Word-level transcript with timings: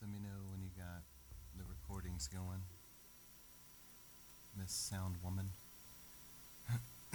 Let 0.00 0.10
me 0.10 0.18
know 0.22 0.40
when 0.50 0.62
you 0.62 0.70
got 0.76 1.02
the 1.58 1.64
recordings 1.68 2.26
going. 2.26 2.62
Miss 4.58 4.72
Sound 4.72 5.16
Woman. 5.22 5.50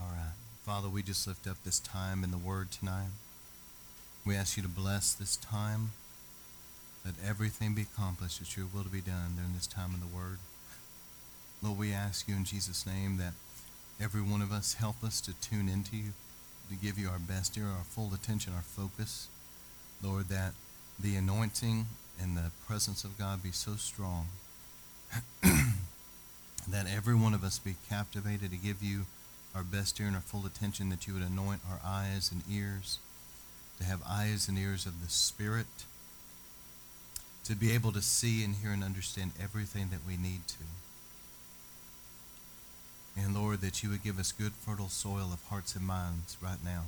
All 0.00 0.08
right. 0.08 0.32
Father, 0.64 0.88
we 0.88 1.02
just 1.02 1.26
lift 1.26 1.46
up 1.46 1.58
this 1.64 1.78
time 1.78 2.24
in 2.24 2.30
the 2.30 2.38
Word 2.38 2.70
tonight. 2.70 3.10
We 4.24 4.34
ask 4.34 4.56
you 4.56 4.62
to 4.62 4.68
bless 4.70 5.12
this 5.12 5.36
time. 5.36 5.90
Let 7.04 7.14
everything 7.22 7.74
be 7.74 7.82
accomplished 7.82 8.38
that 8.38 8.56
your 8.56 8.66
will 8.72 8.84
to 8.84 8.88
be 8.88 9.02
done 9.02 9.34
during 9.36 9.52
this 9.52 9.66
time 9.66 9.92
in 9.92 10.00
the 10.00 10.06
Word. 10.06 10.38
Lord, 11.62 11.78
we 11.78 11.92
ask 11.92 12.26
you 12.26 12.34
in 12.34 12.44
Jesus' 12.44 12.86
name 12.86 13.18
that 13.18 13.34
every 14.00 14.22
one 14.22 14.40
of 14.40 14.50
us 14.50 14.74
help 14.74 15.04
us 15.04 15.20
to 15.22 15.34
tune 15.34 15.68
into 15.68 15.96
you, 15.96 16.12
to 16.70 16.74
give 16.76 16.98
you 16.98 17.08
our 17.08 17.18
best 17.18 17.56
ear, 17.56 17.66
our 17.66 17.84
full 17.84 18.12
attention, 18.14 18.52
our 18.54 18.62
focus. 18.62 19.28
Lord, 20.02 20.28
that 20.28 20.52
the 20.98 21.16
anointing 21.16 21.86
and 22.20 22.36
the 22.36 22.50
presence 22.66 23.04
of 23.04 23.18
God 23.18 23.42
be 23.42 23.50
so 23.50 23.76
strong 23.76 24.28
that 25.42 26.86
every 26.86 27.14
one 27.14 27.34
of 27.34 27.44
us 27.44 27.58
be 27.58 27.76
captivated 27.88 28.50
to 28.50 28.56
give 28.56 28.82
you 28.82 29.06
our 29.54 29.62
best 29.62 30.00
ear 30.00 30.06
and 30.06 30.16
our 30.16 30.22
full 30.22 30.46
attention, 30.46 30.88
that 30.90 31.06
you 31.06 31.14
would 31.14 31.22
anoint 31.22 31.60
our 31.70 31.80
eyes 31.84 32.32
and 32.32 32.42
ears, 32.50 32.98
to 33.78 33.84
have 33.84 34.00
eyes 34.08 34.48
and 34.48 34.58
ears 34.58 34.86
of 34.86 35.02
the 35.02 35.10
Spirit, 35.10 35.66
to 37.44 37.54
be 37.54 37.72
able 37.72 37.92
to 37.92 38.02
see 38.02 38.42
and 38.42 38.56
hear 38.56 38.72
and 38.72 38.82
understand 38.82 39.32
everything 39.40 39.90
that 39.90 40.00
we 40.06 40.16
need 40.16 40.46
to. 40.48 40.64
And 43.16 43.34
Lord, 43.34 43.60
that 43.60 43.82
you 43.82 43.90
would 43.90 44.02
give 44.02 44.18
us 44.18 44.32
good, 44.32 44.52
fertile 44.52 44.88
soil 44.88 45.30
of 45.32 45.44
hearts 45.48 45.76
and 45.76 45.86
minds 45.86 46.36
right 46.42 46.62
now. 46.64 46.84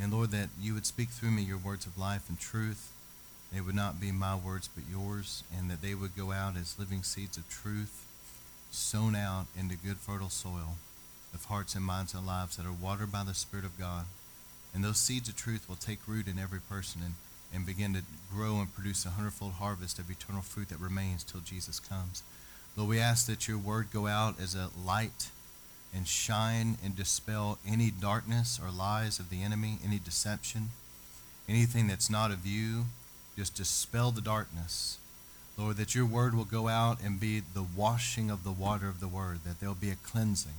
And 0.00 0.12
Lord, 0.12 0.30
that 0.30 0.50
you 0.60 0.74
would 0.74 0.86
speak 0.86 1.08
through 1.08 1.30
me 1.30 1.42
your 1.42 1.58
words 1.58 1.86
of 1.86 1.98
life 1.98 2.28
and 2.28 2.38
truth. 2.38 2.92
They 3.52 3.60
would 3.60 3.74
not 3.74 4.00
be 4.00 4.12
my 4.12 4.36
words, 4.36 4.68
but 4.68 4.84
yours, 4.90 5.42
and 5.56 5.70
that 5.70 5.80
they 5.80 5.94
would 5.94 6.16
go 6.16 6.32
out 6.32 6.56
as 6.56 6.78
living 6.78 7.02
seeds 7.02 7.38
of 7.38 7.48
truth, 7.48 8.06
sown 8.70 9.16
out 9.16 9.46
into 9.58 9.74
good, 9.74 9.96
fertile 9.96 10.28
soil 10.28 10.76
of 11.34 11.46
hearts 11.46 11.74
and 11.74 11.84
minds 11.84 12.14
and 12.14 12.26
lives 12.26 12.56
that 12.56 12.66
are 12.66 12.72
watered 12.72 13.10
by 13.10 13.24
the 13.24 13.34
Spirit 13.34 13.64
of 13.64 13.78
God. 13.78 14.04
And 14.74 14.84
those 14.84 14.98
seeds 14.98 15.28
of 15.28 15.36
truth 15.36 15.66
will 15.68 15.76
take 15.76 16.06
root 16.06 16.28
in 16.28 16.38
every 16.38 16.60
person 16.60 17.00
and, 17.02 17.14
and 17.54 17.66
begin 17.66 17.94
to 17.94 18.02
grow 18.32 18.56
and 18.56 18.72
produce 18.72 19.06
a 19.06 19.10
hundredfold 19.10 19.54
harvest 19.54 19.98
of 19.98 20.10
eternal 20.10 20.42
fruit 20.42 20.68
that 20.68 20.78
remains 20.78 21.24
till 21.24 21.40
Jesus 21.40 21.80
comes. 21.80 22.22
Lord, 22.76 22.90
we 22.90 23.00
ask 23.00 23.26
that 23.26 23.48
your 23.48 23.58
word 23.58 23.88
go 23.92 24.06
out 24.06 24.38
as 24.40 24.54
a 24.54 24.68
light 24.84 25.30
and 25.94 26.06
shine 26.06 26.78
and 26.84 26.94
dispel 26.94 27.58
any 27.66 27.90
darkness 27.90 28.60
or 28.62 28.70
lies 28.70 29.18
of 29.18 29.30
the 29.30 29.42
enemy, 29.42 29.78
any 29.84 29.98
deception, 29.98 30.70
anything 31.48 31.86
that's 31.86 32.10
not 32.10 32.30
of 32.30 32.46
you. 32.46 32.86
Just 33.36 33.54
dispel 33.54 34.10
the 34.10 34.20
darkness. 34.20 34.98
Lord, 35.56 35.76
that 35.76 35.94
your 35.94 36.06
word 36.06 36.34
will 36.34 36.44
go 36.44 36.68
out 36.68 36.98
and 37.02 37.18
be 37.18 37.40
the 37.40 37.64
washing 37.76 38.30
of 38.30 38.44
the 38.44 38.52
water 38.52 38.88
of 38.88 39.00
the 39.00 39.08
word, 39.08 39.40
that 39.44 39.60
there'll 39.60 39.74
be 39.74 39.90
a 39.90 39.96
cleansing. 39.96 40.52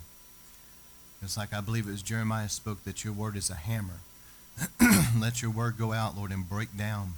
It's 1.21 1.37
like 1.37 1.53
I 1.53 1.61
believe 1.61 1.87
it 1.87 1.91
was 1.91 2.01
Jeremiah 2.01 2.49
spoke 2.49 2.83
that 2.83 3.03
your 3.03 3.13
word 3.13 3.35
is 3.35 3.49
a 3.49 3.55
hammer. 3.55 3.99
Let 5.19 5.41
your 5.41 5.51
word 5.51 5.77
go 5.77 5.93
out, 5.93 6.17
Lord, 6.17 6.31
and 6.31 6.47
break 6.47 6.77
down 6.77 7.13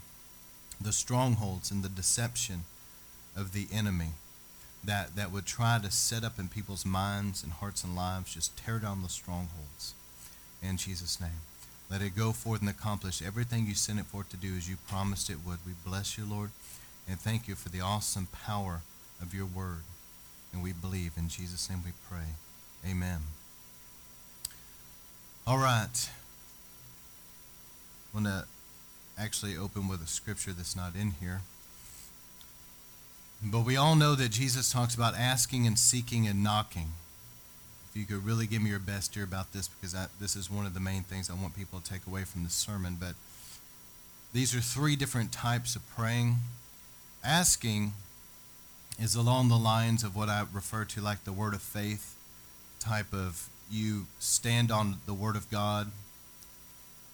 the 0.80 0.92
strongholds 0.92 1.72
and 1.72 1.84
the 1.84 1.90
deception 1.90 2.64
of 3.36 3.54
the 3.54 3.68
enemy 3.72 4.10
that, 4.84 5.16
that 5.16 5.32
would 5.32 5.46
try 5.46 5.80
to 5.82 5.92
set 5.92 6.24
up 6.24 6.40
in 6.40 6.48
people's 6.48 6.86
minds 6.86 7.44
and 7.44 7.54
hearts 7.54 7.84
and 7.84 7.96
lives, 7.96 8.34
just 8.34 8.58
tear 8.58 8.80
down 8.80 9.04
the 9.04 9.10
strongholds. 9.10 9.94
In 10.62 10.78
Jesus' 10.78 11.20
name. 11.20 11.42
Let 11.90 12.02
it 12.02 12.16
go 12.16 12.32
forth 12.32 12.62
and 12.62 12.70
accomplish 12.70 13.22
everything 13.22 13.66
you 13.66 13.76
sent 13.76 14.00
it 14.00 14.06
forth 14.06 14.30
to 14.30 14.38
do 14.38 14.56
as 14.56 14.70
you 14.70 14.78
promised 14.88 15.30
it 15.30 15.40
would. 15.46 15.58
We 15.66 15.74
bless 15.86 16.18
you, 16.18 16.24
Lord, 16.26 16.52
and 17.08 17.20
thank 17.20 17.50
you 17.50 17.56
for 17.56 17.68
the 17.68 17.82
awesome 17.82 18.28
power 18.46 18.82
of 19.22 19.34
your 19.34 19.46
word. 19.46 19.84
And 20.54 20.64
we 20.64 20.72
believe. 20.72 21.14
In 21.18 21.28
Jesus' 21.30 21.70
name 21.70 21.82
we 21.86 21.92
pray. 22.10 22.36
Amen. 22.90 23.20
All 25.46 25.58
right. 25.58 26.10
I 28.14 28.18
want 28.18 28.28
to 28.28 28.46
actually 29.18 29.58
open 29.58 29.88
with 29.88 30.02
a 30.02 30.08
scripture 30.08 30.52
that's 30.54 30.76
not 30.76 30.96
in 30.96 31.12
here. 31.20 31.42
But 33.44 33.66
we 33.66 33.76
all 33.76 33.96
know 33.96 34.14
that 34.16 34.30
Jesus 34.30 34.72
talks 34.72 34.94
about 34.94 35.16
asking 35.18 35.66
and 35.66 35.78
seeking 35.78 36.28
and 36.28 36.44
knocking. 36.44 36.92
If 37.90 37.98
you 37.98 38.06
could 38.06 38.24
really 38.24 38.46
give 38.46 38.62
me 38.62 38.70
your 38.70 38.80
best 38.80 39.18
ear 39.18 39.24
about 39.24 39.52
this, 39.52 39.68
because 39.68 39.96
I, 39.96 40.08
this 40.20 40.36
is 40.36 40.50
one 40.50 40.68
of 40.68 40.76
the 40.76 40.80
main 40.80 41.02
things 41.02 41.30
I 41.30 41.34
want 41.34 41.56
people 41.56 41.80
to 41.80 41.92
take 41.92 42.06
away 42.06 42.24
from 42.24 42.44
this 42.44 42.54
sermon. 42.54 42.98
But 43.00 43.16
these 44.32 44.56
are 44.56 44.62
three 44.62 44.96
different 44.96 45.32
types 45.32 45.76
of 45.76 45.82
praying. 45.96 46.36
Asking 47.24 47.94
is 49.00 49.16
along 49.16 49.50
the 49.50 49.58
lines 49.58 50.04
of 50.04 50.16
what 50.16 50.30
I 50.30 50.46
refer 50.54 50.86
to 50.86 51.02
like 51.02 51.24
the 51.24 51.34
word 51.34 51.56
of 51.56 51.62
faith 51.62 52.16
type 52.80 53.12
of 53.12 53.50
you 53.72 54.06
stand 54.20 54.72
on 54.72 54.98
the 55.08 55.14
word 55.14 55.36
of 55.36 55.50
God. 55.50 55.92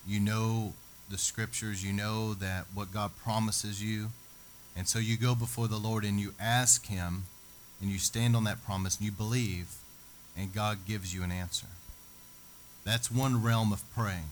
You 0.06 0.20
know 0.20 0.74
the 1.10 1.18
scriptures. 1.18 1.86
You 1.86 1.94
know 1.94 2.34
that 2.34 2.66
what 2.74 2.92
God 2.92 3.12
promises 3.16 3.82
you 3.82 4.08
and 4.78 4.88
so 4.88 5.00
you 5.00 5.18
go 5.18 5.34
before 5.34 5.68
the 5.68 5.78
Lord 5.78 6.06
and 6.06 6.20
you 6.20 6.34
ask 6.40 6.86
Him, 6.86 7.24
and 7.82 7.90
you 7.90 7.98
stand 7.98 8.36
on 8.36 8.44
that 8.44 8.64
promise, 8.64 8.98
and 8.98 9.06
you 9.06 9.12
believe, 9.12 9.76
and 10.38 10.54
God 10.54 10.80
gives 10.88 11.14
you 11.14 11.24
an 11.24 11.32
answer. 11.32 11.68
That's 12.86 13.12
one 13.12 13.44
realm 13.44 13.74
of 13.74 13.84
praying. 13.94 14.30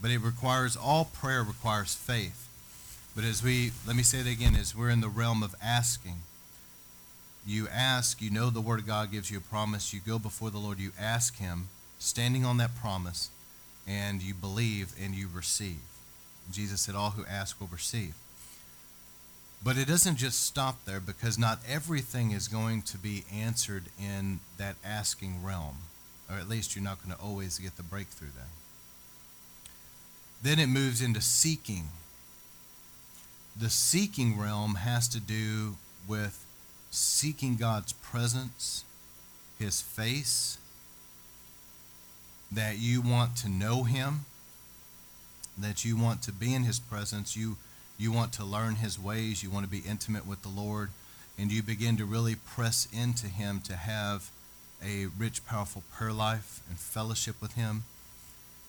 But 0.00 0.12
it 0.12 0.18
requires, 0.18 0.76
all 0.76 1.04
prayer 1.06 1.42
requires 1.42 1.94
faith. 1.94 2.48
But 3.16 3.24
as 3.24 3.42
we, 3.42 3.72
let 3.86 3.96
me 3.96 4.04
say 4.04 4.22
that 4.22 4.30
again, 4.30 4.54
as 4.54 4.76
we're 4.76 4.90
in 4.90 5.00
the 5.00 5.08
realm 5.08 5.42
of 5.42 5.56
asking, 5.62 6.22
you 7.44 7.66
ask, 7.68 8.22
you 8.22 8.30
know 8.30 8.50
the 8.50 8.60
Word 8.60 8.78
of 8.78 8.86
God 8.86 9.10
gives 9.10 9.30
you 9.30 9.38
a 9.38 9.40
promise, 9.40 9.92
you 9.92 10.00
go 10.06 10.18
before 10.18 10.50
the 10.50 10.58
Lord, 10.58 10.78
you 10.78 10.92
ask 10.98 11.38
Him, 11.38 11.68
standing 11.98 12.44
on 12.44 12.58
that 12.58 12.76
promise, 12.76 13.30
and 13.88 14.22
you 14.22 14.34
believe 14.34 14.92
and 15.02 15.14
you 15.14 15.28
receive. 15.32 15.80
Jesus 16.50 16.80
said, 16.80 16.94
All 16.94 17.10
who 17.10 17.24
ask 17.26 17.60
will 17.60 17.68
receive. 17.68 18.14
But 19.62 19.76
it 19.76 19.88
doesn't 19.88 20.16
just 20.16 20.44
stop 20.44 20.84
there 20.84 21.00
because 21.00 21.38
not 21.38 21.58
everything 21.68 22.30
is 22.30 22.46
going 22.48 22.82
to 22.82 22.98
be 22.98 23.24
answered 23.32 23.84
in 24.00 24.40
that 24.56 24.76
asking 24.84 25.44
realm, 25.44 25.78
or 26.30 26.36
at 26.36 26.48
least 26.48 26.76
you're 26.76 26.84
not 26.84 27.04
going 27.04 27.16
to 27.16 27.22
always 27.22 27.58
get 27.58 27.76
the 27.76 27.82
breakthrough 27.82 28.28
there. 28.36 28.44
Then 30.42 30.58
it 30.58 30.68
moves 30.68 31.02
into 31.02 31.20
seeking. 31.20 31.88
The 33.56 33.70
seeking 33.70 34.38
realm 34.38 34.76
has 34.76 35.08
to 35.08 35.18
do 35.18 35.76
with 36.06 36.46
seeking 36.90 37.56
God's 37.56 37.92
presence, 37.92 38.84
His 39.58 39.82
face, 39.82 40.58
that 42.52 42.78
you 42.78 43.02
want 43.02 43.36
to 43.38 43.48
know 43.48 43.82
Him, 43.82 44.24
that 45.58 45.84
you 45.84 45.96
want 45.96 46.22
to 46.22 46.32
be 46.32 46.54
in 46.54 46.62
His 46.62 46.78
presence. 46.78 47.36
You 47.36 47.56
you 47.98 48.12
want 48.12 48.32
to 48.34 48.44
learn 48.44 48.76
his 48.76 48.98
ways, 48.98 49.42
you 49.42 49.50
want 49.50 49.64
to 49.64 49.70
be 49.70 49.82
intimate 49.86 50.26
with 50.26 50.42
the 50.42 50.48
Lord, 50.48 50.90
and 51.36 51.50
you 51.50 51.62
begin 51.62 51.96
to 51.96 52.04
really 52.04 52.36
press 52.36 52.86
into 52.92 53.26
him 53.26 53.60
to 53.62 53.74
have 53.74 54.30
a 54.82 55.06
rich, 55.18 55.44
powerful 55.44 55.82
prayer 55.92 56.12
life 56.12 56.62
and 56.68 56.78
fellowship 56.78 57.34
with 57.42 57.54
him. 57.54 57.82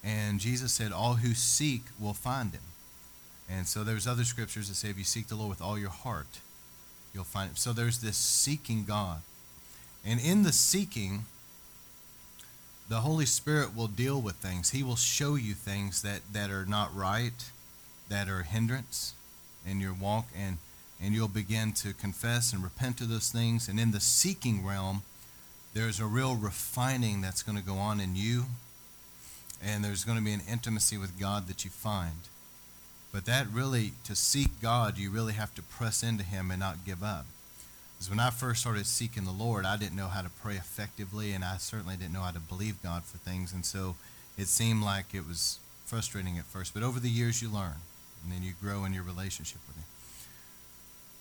And 0.03 0.39
Jesus 0.39 0.72
said, 0.72 0.91
All 0.91 1.16
who 1.16 1.35
seek 1.35 1.84
will 2.00 2.13
find 2.13 2.53
him. 2.53 2.62
And 3.47 3.68
so 3.68 3.84
there's 3.84 4.07
other 4.07 4.23
scriptures 4.23 4.68
that 4.69 4.75
say, 4.75 4.89
if 4.89 4.97
you 4.97 5.03
seek 5.03 5.28
the 5.28 5.35
Lord 5.35 5.50
with 5.50 5.62
all 5.62 5.78
your 5.78 5.89
heart, 5.89 6.39
you'll 7.13 7.23
find 7.23 7.50
him. 7.50 7.56
So 7.56 7.73
there's 7.73 8.00
this 8.00 8.18
seeking 8.18 8.85
God. 8.85 9.22
And 10.06 10.19
in 10.19 10.44
the 10.44 10.51
seeking, 10.51 11.25
the 12.88 13.01
Holy 13.01 13.25
Spirit 13.25 13.75
will 13.75 13.88
deal 13.88 14.21
with 14.21 14.36
things. 14.36 14.69
He 14.69 14.83
will 14.83 14.95
show 14.95 15.36
you 15.36 15.54
things 15.54 16.01
that, 16.04 16.21
that 16.31 16.50
are 16.50 16.65
not 16.65 16.95
right, 16.95 17.50
that 18.07 18.30
are 18.30 18.42
a 18.42 18.45
hindrance 18.45 19.13
in 19.69 19.80
your 19.80 19.94
walk 19.94 20.27
and 20.36 20.57
and 21.01 21.13
you'll 21.13 21.30
begin 21.30 21.71
to 21.71 21.94
confess 21.94 22.51
and 22.51 22.62
repent 22.62 23.00
of 23.00 23.07
those 23.07 23.30
things. 23.30 23.69
And 23.69 23.80
in 23.80 23.92
the 23.92 24.01
seeking 24.01 24.66
realm 24.66 25.04
there's 25.74 26.00
a 26.00 26.06
real 26.06 26.36
refining 26.36 27.21
that's 27.21 27.44
going 27.44 27.57
to 27.57 27.63
go 27.63 27.75
on 27.75 28.00
in 28.00 28.16
you 28.16 28.45
and 29.63 29.83
there's 29.83 30.04
going 30.04 30.18
to 30.18 30.24
be 30.24 30.33
an 30.33 30.42
intimacy 30.50 30.98
with 30.98 31.19
God 31.19 31.48
that 31.48 31.63
you 31.63 31.71
find. 31.71 32.27
But 33.13 33.25
that 33.25 33.48
really 33.51 33.94
to 34.06 34.16
seek 34.16 34.62
God 34.62 34.98
you 34.98 35.10
really 35.10 35.33
have 35.33 35.54
to 35.56 35.62
press 35.62 36.04
into 36.04 36.24
him 36.24 36.51
and 36.51 36.60
not 36.60 36.86
give 36.86 37.04
up. 37.04 37.25
Because 37.95 38.10
when 38.10 38.19
I 38.19 38.30
first 38.30 38.62
started 38.62 38.86
seeking 38.86 39.25
the 39.25 39.31
Lord 39.31 39.66
I 39.66 39.77
didn't 39.77 39.95
know 39.95 40.07
how 40.07 40.21
to 40.21 40.30
pray 40.30 40.56
effectively 40.56 41.31
and 41.31 41.44
I 41.44 41.57
certainly 41.57 41.95
didn't 41.95 42.13
know 42.13 42.21
how 42.21 42.31
to 42.31 42.39
believe 42.39 42.81
God 42.83 43.04
for 43.04 43.18
things. 43.18 43.54
And 43.54 43.66
so 43.66 43.95
it 44.38 44.48
seemed 44.48 44.83
like 44.83 45.13
it 45.13 45.27
was 45.27 45.60
frustrating 45.86 46.38
at 46.38 46.45
first. 46.45 46.74
But 46.74 46.83
over 46.83 47.00
the 47.00 47.10
years 47.10 47.42
you 47.42 47.50
learn 47.50 47.75
and 48.24 48.31
then 48.31 48.44
you 48.44 48.54
grow 48.62 48.86
in 48.86 48.94
your 48.94 49.04
relationship 49.04 49.60
with 49.68 49.77
Him. 49.77 49.86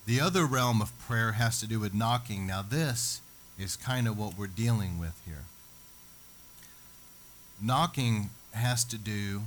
The 0.05 0.21
other 0.21 0.45
realm 0.45 0.81
of 0.81 0.97
prayer 0.99 1.33
has 1.33 1.59
to 1.59 1.67
do 1.67 1.79
with 1.79 1.93
knocking. 1.93 2.47
Now, 2.47 2.61
this 2.61 3.21
is 3.57 3.75
kind 3.75 4.07
of 4.07 4.17
what 4.17 4.37
we're 4.37 4.47
dealing 4.47 4.99
with 4.99 5.21
here. 5.25 5.43
Knocking 7.61 8.29
has 8.53 8.83
to 8.85 8.97
do 8.97 9.43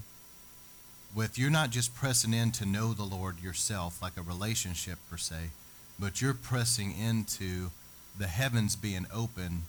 with 1.14 1.38
you're 1.38 1.50
not 1.50 1.70
just 1.70 1.94
pressing 1.94 2.32
in 2.32 2.52
to 2.52 2.64
know 2.64 2.92
the 2.92 3.02
Lord 3.02 3.42
yourself, 3.42 4.00
like 4.00 4.16
a 4.16 4.22
relationship 4.22 4.98
per 5.10 5.16
se, 5.16 5.50
but 5.98 6.22
you're 6.22 6.34
pressing 6.34 6.94
into 6.96 7.70
the 8.18 8.26
heavens 8.26 8.76
being 8.76 9.06
open 9.12 9.62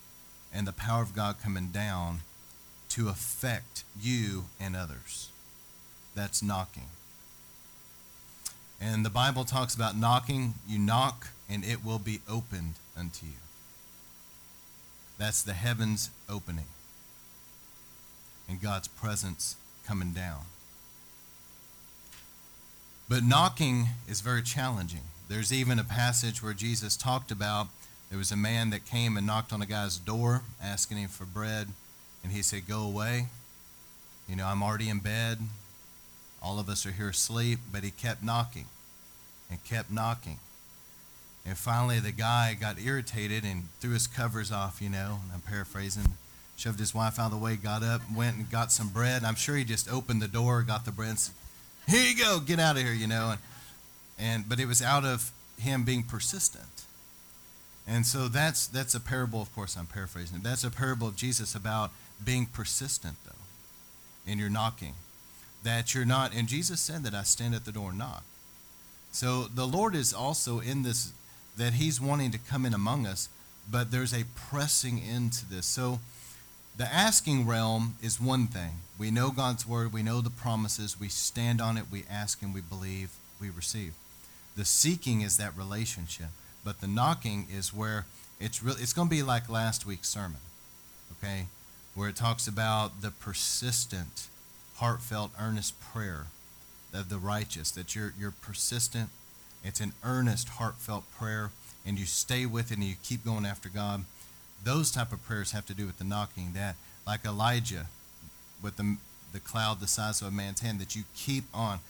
and 0.52 0.66
the 0.66 0.72
power 0.72 1.02
of 1.02 1.14
God 1.14 1.36
coming 1.42 1.68
down 1.68 2.20
to 2.90 3.08
affect 3.08 3.84
you 4.00 4.44
and 4.60 4.76
others. 4.76 5.30
That's 6.14 6.42
knocking. 6.42 6.88
And 8.80 9.04
the 9.04 9.10
Bible 9.10 9.44
talks 9.44 9.74
about 9.74 9.96
knocking. 9.96 10.54
You 10.66 10.78
knock, 10.78 11.28
and 11.48 11.64
it 11.64 11.84
will 11.84 11.98
be 11.98 12.20
opened 12.28 12.74
unto 12.98 13.26
you. 13.26 13.32
That's 15.18 15.42
the 15.42 15.52
heavens 15.52 16.10
opening 16.28 16.66
and 18.48 18.60
God's 18.60 18.88
presence 18.88 19.56
coming 19.86 20.12
down. 20.12 20.40
But 23.08 23.22
knocking 23.22 23.88
is 24.08 24.20
very 24.20 24.42
challenging. 24.42 25.02
There's 25.28 25.52
even 25.52 25.78
a 25.78 25.84
passage 25.84 26.42
where 26.42 26.52
Jesus 26.52 26.96
talked 26.96 27.30
about 27.30 27.68
there 28.10 28.18
was 28.18 28.32
a 28.32 28.36
man 28.36 28.70
that 28.70 28.84
came 28.84 29.16
and 29.16 29.26
knocked 29.26 29.52
on 29.52 29.62
a 29.62 29.66
guy's 29.66 29.98
door 29.98 30.42
asking 30.62 30.98
him 30.98 31.08
for 31.08 31.24
bread, 31.24 31.68
and 32.22 32.32
he 32.32 32.42
said, 32.42 32.66
Go 32.68 32.82
away. 32.82 33.26
You 34.28 34.36
know, 34.36 34.46
I'm 34.46 34.62
already 34.62 34.88
in 34.88 35.00
bed. 35.00 35.38
All 36.44 36.58
of 36.58 36.68
us 36.68 36.84
are 36.84 36.92
here 36.92 37.08
asleep, 37.08 37.60
but 37.72 37.84
he 37.84 37.90
kept 37.90 38.22
knocking 38.22 38.66
and 39.50 39.64
kept 39.64 39.90
knocking. 39.90 40.38
And 41.46 41.56
finally, 41.56 42.00
the 42.00 42.12
guy 42.12 42.54
got 42.58 42.78
irritated 42.78 43.44
and 43.44 43.68
threw 43.80 43.92
his 43.92 44.06
covers 44.06 44.52
off, 44.52 44.82
you 44.82 44.90
know, 44.90 45.20
I'm 45.32 45.40
paraphrasing, 45.40 46.16
shoved 46.56 46.78
his 46.78 46.94
wife 46.94 47.18
out 47.18 47.26
of 47.26 47.32
the 47.32 47.38
way, 47.38 47.56
got 47.56 47.82
up, 47.82 48.02
went 48.14 48.36
and 48.36 48.50
got 48.50 48.72
some 48.72 48.88
bread. 48.88 49.24
I'm 49.24 49.34
sure 49.34 49.56
he 49.56 49.64
just 49.64 49.90
opened 49.90 50.20
the 50.20 50.28
door, 50.28 50.62
got 50.62 50.84
the 50.84 50.92
bread, 50.92 51.10
and 51.10 51.18
said, 51.18 51.34
Here 51.88 52.06
you 52.06 52.16
go, 52.16 52.40
get 52.40 52.58
out 52.58 52.76
of 52.76 52.82
here, 52.82 52.92
you 52.92 53.06
know. 53.06 53.30
And, 53.30 53.40
and 54.18 54.48
but 54.48 54.60
it 54.60 54.66
was 54.66 54.82
out 54.82 55.04
of 55.04 55.32
him 55.58 55.84
being 55.84 56.02
persistent. 56.02 56.84
And 57.86 58.06
so 58.06 58.28
that's 58.28 58.66
that's 58.66 58.94
a 58.94 59.00
parable, 59.00 59.42
of 59.42 59.54
course 59.54 59.76
I'm 59.76 59.86
paraphrasing. 59.86 60.40
That's 60.42 60.64
a 60.64 60.70
parable 60.70 61.08
of 61.08 61.16
Jesus 61.16 61.54
about 61.54 61.90
being 62.22 62.46
persistent 62.46 63.16
though 63.24 64.30
in 64.30 64.38
your 64.38 64.50
knocking. 64.50 64.94
That 65.64 65.94
you're 65.94 66.04
not 66.04 66.34
and 66.34 66.46
Jesus 66.46 66.80
said 66.80 67.02
that 67.02 67.14
I 67.14 67.22
stand 67.22 67.54
at 67.54 67.64
the 67.64 67.72
door 67.72 67.90
and 67.90 67.98
knock. 67.98 68.22
So 69.12 69.44
the 69.44 69.66
Lord 69.66 69.94
is 69.94 70.12
also 70.12 70.60
in 70.60 70.82
this 70.82 71.12
that 71.56 71.74
He's 71.74 72.00
wanting 72.00 72.30
to 72.32 72.38
come 72.38 72.64
in 72.66 72.74
among 72.74 73.06
us, 73.06 73.28
but 73.70 73.90
there's 73.90 74.12
a 74.12 74.24
pressing 74.34 74.98
into 74.98 75.46
this. 75.46 75.66
So 75.66 76.00
the 76.76 76.92
asking 76.92 77.46
realm 77.46 77.94
is 78.02 78.20
one 78.20 78.46
thing. 78.48 78.80
We 78.98 79.10
know 79.10 79.30
God's 79.30 79.66
word, 79.66 79.92
we 79.92 80.02
know 80.02 80.20
the 80.20 80.30
promises, 80.30 80.98
we 80.98 81.08
stand 81.08 81.60
on 81.60 81.78
it, 81.78 81.84
we 81.90 82.04
ask 82.10 82.42
and 82.42 82.52
we 82.52 82.60
believe, 82.60 83.10
we 83.40 83.50
receive. 83.50 83.94
The 84.56 84.64
seeking 84.64 85.20
is 85.20 85.36
that 85.36 85.56
relationship, 85.56 86.28
but 86.64 86.80
the 86.80 86.86
knocking 86.86 87.46
is 87.52 87.72
where 87.72 88.06
it's 88.40 88.62
really 88.62 88.82
it's 88.82 88.92
going 88.92 89.08
to 89.08 89.14
be 89.14 89.22
like 89.22 89.48
last 89.48 89.86
week's 89.86 90.08
sermon. 90.08 90.40
Okay? 91.18 91.46
Where 91.94 92.08
it 92.08 92.16
talks 92.16 92.48
about 92.48 93.02
the 93.02 93.10
persistent, 93.10 94.28
heartfelt, 94.76 95.30
earnest 95.40 95.80
prayer 95.80 96.26
of 96.92 97.08
the 97.08 97.18
righteous, 97.18 97.70
that 97.72 97.94
you're 97.94 98.12
you're 98.18 98.34
persistent, 98.42 99.10
it's 99.62 99.80
an 99.80 99.92
earnest, 100.04 100.48
heartfelt 100.50 101.04
prayer, 101.18 101.50
and 101.86 101.98
you 101.98 102.06
stay 102.06 102.46
with 102.46 102.70
it 102.70 102.78
and 102.78 102.84
you 102.84 102.94
keep 103.02 103.24
going 103.24 103.46
after 103.46 103.68
God. 103.68 104.04
Those 104.62 104.90
type 104.90 105.12
of 105.12 105.24
prayers 105.24 105.52
have 105.52 105.66
to 105.66 105.74
do 105.74 105.86
with 105.86 105.98
the 105.98 106.04
knocking 106.04 106.52
that 106.54 106.76
like 107.06 107.24
elijah 107.24 107.86
with 108.62 108.76
the, 108.76 108.96
the 109.32 109.40
cloud 109.40 109.80
the 109.80 109.86
size 109.86 110.22
of 110.22 110.28
a 110.28 110.30
man's 110.30 110.60
hand 110.60 110.78
that 110.80 110.96
you 110.96 111.04
keep 111.14 111.44
on. 111.52 111.80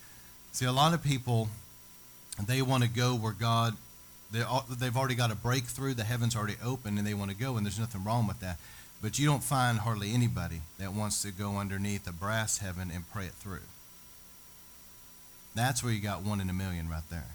See 0.52 0.66
a 0.66 0.72
lot 0.72 0.94
of 0.94 1.02
people 1.02 1.48
they 2.46 2.62
want 2.62 2.82
to 2.82 2.88
go 2.88 3.14
where 3.14 3.32
god 3.32 3.76
they've 4.32 4.96
already 4.96 5.14
got 5.14 5.30
a 5.30 5.36
breakthrough 5.36 5.94
the 5.94 6.02
heavens 6.02 6.34
already 6.34 6.56
open 6.64 6.98
and 6.98 7.06
they 7.06 7.14
want 7.14 7.30
to 7.30 7.36
go 7.36 7.56
and 7.56 7.64
there's 7.64 7.78
nothing 7.78 8.02
wrong 8.02 8.26
with 8.26 8.40
that 8.40 8.58
but 9.04 9.18
you 9.18 9.26
don't 9.26 9.44
find 9.44 9.80
hardly 9.80 10.12
anybody 10.12 10.62
that 10.78 10.94
wants 10.94 11.20
to 11.22 11.30
go 11.30 11.58
underneath 11.58 12.08
a 12.08 12.12
brass 12.12 12.58
heaven 12.58 12.90
and 12.92 13.10
pray 13.12 13.26
it 13.26 13.32
through 13.32 13.68
that's 15.54 15.84
where 15.84 15.92
you 15.92 16.00
got 16.00 16.22
one 16.22 16.40
in 16.40 16.48
a 16.48 16.54
million 16.54 16.88
right 16.88 17.08
there 17.10 17.28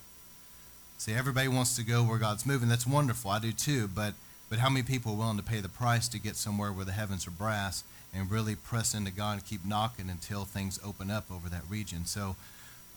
see 0.98 1.14
everybody 1.14 1.48
wants 1.48 1.76
to 1.76 1.84
go 1.84 2.04
where 2.04 2.18
god's 2.18 2.46
moving 2.46 2.68
that's 2.68 2.88
wonderful 2.88 3.32
i 3.32 3.40
do 3.40 3.52
too 3.52 3.88
but 3.88 4.14
but 4.50 4.60
how 4.60 4.70
many 4.70 4.82
people 4.82 5.14
are 5.14 5.18
willing 5.18 5.38
to 5.38 5.44
pay 5.44 5.60
the 5.60 5.70
price 5.70 6.08
to 6.10 6.20
get 6.20 6.36
somewhere 6.36 6.74
where 6.74 6.86
the 6.86 6.92
heavens 6.92 7.28
are 7.28 7.32
brass 7.32 7.84
and 8.14 8.32
really 8.32 8.56
press 8.56 8.96
into 8.96 9.12
God 9.12 9.34
and 9.34 9.46
keep 9.46 9.64
knocking 9.64 10.10
until 10.10 10.44
things 10.44 10.80
open 10.84 11.12
up 11.12 11.26
over 11.32 11.48
that 11.50 11.62
region? 11.70 12.06
So 12.06 12.36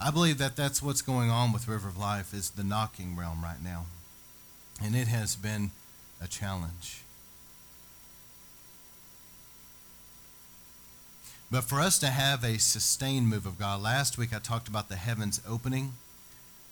I 0.00 0.10
believe 0.10 0.38
that 0.38 0.56
that's 0.56 0.82
what's 0.82 1.02
going 1.02 1.30
on 1.30 1.52
with 1.52 1.68
River 1.68 1.88
of 1.88 1.98
Life 1.98 2.32
is 2.32 2.50
the 2.50 2.64
knocking 2.64 3.16
realm 3.16 3.42
right 3.42 3.62
now. 3.62 3.84
And 4.82 4.96
it 4.96 5.08
has 5.08 5.36
been 5.36 5.72
a 6.22 6.26
challenge. 6.26 7.01
But 11.52 11.64
for 11.64 11.80
us 11.80 11.98
to 11.98 12.06
have 12.06 12.44
a 12.44 12.58
sustained 12.58 13.28
move 13.28 13.44
of 13.44 13.58
God, 13.58 13.82
last 13.82 14.16
week 14.16 14.34
I 14.34 14.38
talked 14.38 14.68
about 14.68 14.88
the 14.88 14.96
heavens 14.96 15.38
opening, 15.46 15.92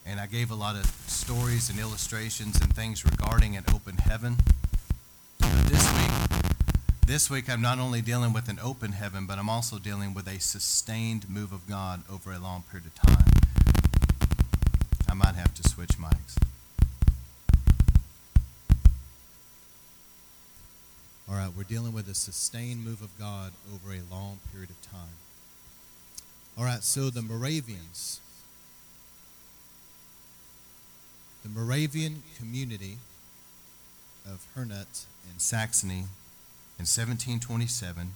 and 0.07 0.19
I 0.19 0.27
gave 0.27 0.51
a 0.51 0.55
lot 0.55 0.75
of 0.75 0.87
stories 1.07 1.69
and 1.69 1.79
illustrations 1.79 2.59
and 2.63 2.75
things 2.75 3.05
regarding 3.05 3.59
an 3.59 3.65
open 3.75 3.99
heaven. 3.99 4.39
But 5.39 5.53
This 5.69 5.93
week, 5.93 6.51
this 7.07 7.29
week 7.29 7.51
I'm 7.51 7.61
not 7.61 7.79
only 7.79 8.01
dealing 8.01 8.33
with 8.33 8.49
an 8.49 8.59
open 8.59 8.93
heaven, 8.93 9.27
but 9.27 9.39
I'm 9.39 9.51
also 9.51 9.79
dealing 9.79 10.15
with 10.15 10.27
a 10.27 10.41
sustained 10.41 11.29
move 11.29 11.53
of 11.53 11.69
God 11.69 12.03
over 12.11 12.33
a 12.33 12.39
long 12.39 12.65
period 12.71 12.87
of 12.87 12.95
time. 12.95 13.27
I 15.11 15.13
might 15.13 15.35
have 15.35 15.53
to 15.57 15.69
switch 15.69 15.99
mics. 15.99 16.39
All 21.31 21.37
right, 21.37 21.51
we're 21.57 21.63
dealing 21.63 21.93
with 21.93 22.09
a 22.09 22.15
sustained 22.15 22.85
move 22.85 23.03
of 23.03 23.17
God 23.17 23.53
over 23.73 23.95
a 23.95 24.03
long 24.13 24.41
period 24.51 24.71
of 24.71 24.91
time. 24.91 25.15
All 26.59 26.65
right, 26.65 26.83
so 26.83 27.09
the 27.09 27.23
Moravians, 27.23 28.21
the 31.45 31.49
Moravian 31.49 32.25
community 32.37 32.99
of 34.27 34.45
Herrnhut 34.57 35.07
in 35.33 35.39
Saxony 35.39 36.07
in 36.79 36.87
1727, 36.87 38.15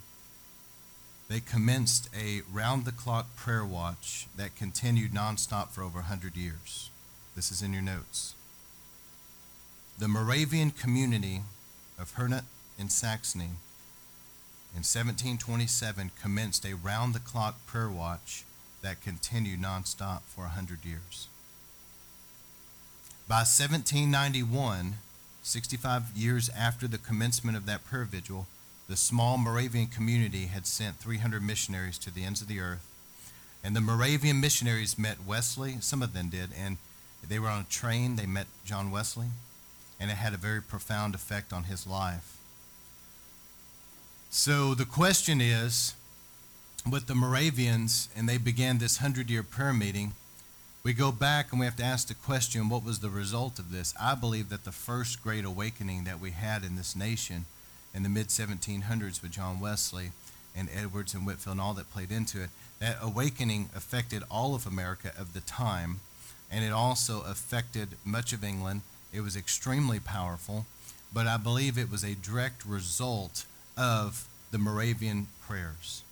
they 1.28 1.38
commenced 1.38 2.08
a 2.18 2.42
round 2.52 2.84
the 2.84 2.90
clock 2.90 3.36
prayer 3.36 3.64
watch 3.64 4.26
that 4.36 4.56
continued 4.56 5.12
nonstop 5.12 5.68
for 5.68 5.82
over 5.82 6.00
100 6.00 6.36
years. 6.36 6.90
This 7.36 7.52
is 7.52 7.62
in 7.62 7.72
your 7.72 7.80
notes. 7.80 8.34
The 10.00 10.08
Moravian 10.08 10.72
community 10.72 11.42
of 11.96 12.16
Herrnhut 12.16 12.42
in 12.78 12.88
Saxony 12.88 13.50
in 14.74 14.78
1727 14.82 16.10
commenced 16.20 16.66
a 16.66 16.74
round 16.74 17.14
the 17.14 17.20
clock 17.20 17.64
prayer 17.64 17.88
watch 17.88 18.44
that 18.82 19.00
continued 19.00 19.60
nonstop 19.60 20.22
for 20.22 20.42
100 20.42 20.84
years. 20.84 21.28
By 23.28 23.46
1791, 23.46 24.94
65 25.44 26.02
years 26.16 26.50
after 26.50 26.88
the 26.88 26.98
commencement 26.98 27.56
of 27.56 27.66
that 27.66 27.84
prayer 27.84 28.04
vigil, 28.04 28.48
the 28.88 28.96
small 28.96 29.38
Moravian 29.38 29.86
community 29.86 30.46
had 30.46 30.66
sent 30.66 30.96
300 30.96 31.40
missionaries 31.40 31.96
to 31.98 32.12
the 32.12 32.24
ends 32.24 32.42
of 32.42 32.48
the 32.48 32.60
earth. 32.60 32.86
And 33.62 33.76
the 33.76 33.80
Moravian 33.80 34.40
missionaries 34.40 34.98
met 34.98 35.24
Wesley, 35.24 35.76
some 35.80 36.02
of 36.02 36.14
them 36.14 36.30
did, 36.30 36.50
and 36.58 36.78
they 37.26 37.38
were 37.38 37.48
on 37.48 37.62
a 37.62 37.70
train. 37.70 38.16
They 38.16 38.26
met 38.26 38.48
John 38.64 38.90
Wesley, 38.90 39.28
and 40.00 40.10
it 40.10 40.16
had 40.16 40.34
a 40.34 40.38
very 40.38 40.60
profound 40.60 41.14
effect 41.14 41.52
on 41.52 41.64
his 41.64 41.86
life. 41.86 42.36
So 44.36 44.74
the 44.74 44.84
question 44.84 45.40
is 45.40 45.94
with 46.90 47.06
the 47.06 47.14
Moravians, 47.14 48.08
and 48.16 48.28
they 48.28 48.36
began 48.36 48.78
this 48.78 49.00
100 49.00 49.30
year 49.30 49.44
prayer 49.44 49.72
meeting 49.72 50.14
we 50.82 50.92
go 50.92 51.12
back 51.12 51.52
and 51.52 51.60
we 51.60 51.66
have 51.66 51.76
to 51.76 51.84
ask 51.84 52.08
the 52.08 52.14
question 52.14 52.68
what 52.68 52.84
was 52.84 52.98
the 52.98 53.10
result 53.10 53.60
of 53.60 53.70
this? 53.70 53.94
I 53.98 54.16
believe 54.16 54.48
that 54.48 54.64
the 54.64 54.72
first 54.72 55.22
great 55.22 55.44
awakening 55.44 56.02
that 56.04 56.18
we 56.18 56.32
had 56.32 56.64
in 56.64 56.74
this 56.74 56.96
nation 56.96 57.44
in 57.94 58.02
the 58.02 58.08
mid 58.08 58.26
1700s 58.26 59.22
with 59.22 59.30
John 59.30 59.60
Wesley 59.60 60.10
and 60.54 60.68
Edwards 60.76 61.14
and 61.14 61.24
Whitefield 61.24 61.54
and 61.54 61.60
all 61.60 61.74
that 61.74 61.92
played 61.92 62.10
into 62.10 62.42
it, 62.42 62.50
that 62.80 62.98
awakening 63.00 63.70
affected 63.74 64.24
all 64.28 64.56
of 64.56 64.66
America 64.66 65.12
of 65.16 65.32
the 65.32 65.42
time, 65.42 66.00
and 66.50 66.64
it 66.64 66.72
also 66.72 67.22
affected 67.22 67.90
much 68.04 68.32
of 68.32 68.42
England. 68.42 68.80
It 69.12 69.20
was 69.20 69.36
extremely 69.36 70.00
powerful, 70.00 70.66
but 71.12 71.28
I 71.28 71.36
believe 71.36 71.78
it 71.78 71.88
was 71.88 72.02
a 72.02 72.16
direct 72.16 72.66
result 72.66 73.44
of 73.76 74.28
the 74.50 74.58
Moravian 74.58 75.26
prayers. 75.46 76.02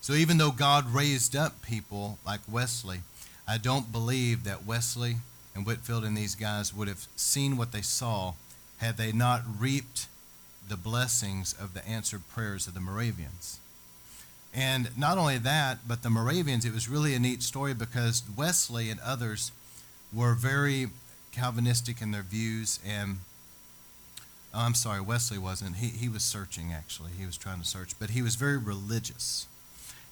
So 0.00 0.14
even 0.14 0.38
though 0.38 0.50
God 0.50 0.92
raised 0.94 1.36
up 1.36 1.60
people 1.62 2.18
like 2.24 2.40
Wesley, 2.50 3.00
I 3.46 3.58
don't 3.58 3.92
believe 3.92 4.44
that 4.44 4.64
Wesley 4.64 5.16
and 5.54 5.66
Whitefield 5.66 6.04
and 6.04 6.16
these 6.16 6.34
guys 6.34 6.74
would 6.74 6.88
have 6.88 7.06
seen 7.16 7.56
what 7.56 7.72
they 7.72 7.82
saw 7.82 8.34
had 8.78 8.96
they 8.96 9.12
not 9.12 9.42
reaped 9.58 10.06
the 10.68 10.76
blessings 10.76 11.52
of 11.52 11.74
the 11.74 11.86
answered 11.86 12.22
prayers 12.28 12.66
of 12.66 12.74
the 12.74 12.80
Moravians. 12.80 13.58
And 14.54 14.96
not 14.96 15.18
only 15.18 15.38
that, 15.38 15.86
but 15.86 16.02
the 16.02 16.10
Moravians, 16.10 16.64
it 16.64 16.72
was 16.72 16.88
really 16.88 17.14
a 17.14 17.18
neat 17.18 17.42
story 17.42 17.74
because 17.74 18.22
Wesley 18.36 18.90
and 18.90 19.00
others 19.00 19.52
were 20.12 20.34
very 20.34 20.88
Calvinistic 21.32 22.00
in 22.00 22.10
their 22.10 22.22
views. 22.22 22.80
And 22.86 23.18
oh, 24.54 24.60
I'm 24.60 24.74
sorry, 24.74 25.00
Wesley 25.00 25.38
wasn't. 25.38 25.76
He, 25.76 25.88
he 25.88 26.08
was 26.08 26.22
searching, 26.22 26.72
actually. 26.72 27.10
He 27.18 27.26
was 27.26 27.36
trying 27.36 27.60
to 27.60 27.66
search, 27.66 27.98
but 27.98 28.10
he 28.10 28.22
was 28.22 28.34
very 28.34 28.58
religious. 28.58 29.46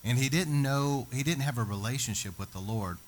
And 0.04 0.18
he 0.18 0.28
didn't 0.28 0.60
know, 0.60 1.08
he 1.12 1.22
didn't 1.22 1.42
have 1.42 1.58
a 1.58 1.64
relationship 1.64 2.38
with 2.38 2.52
the 2.52 2.60
Lord. 2.60 2.98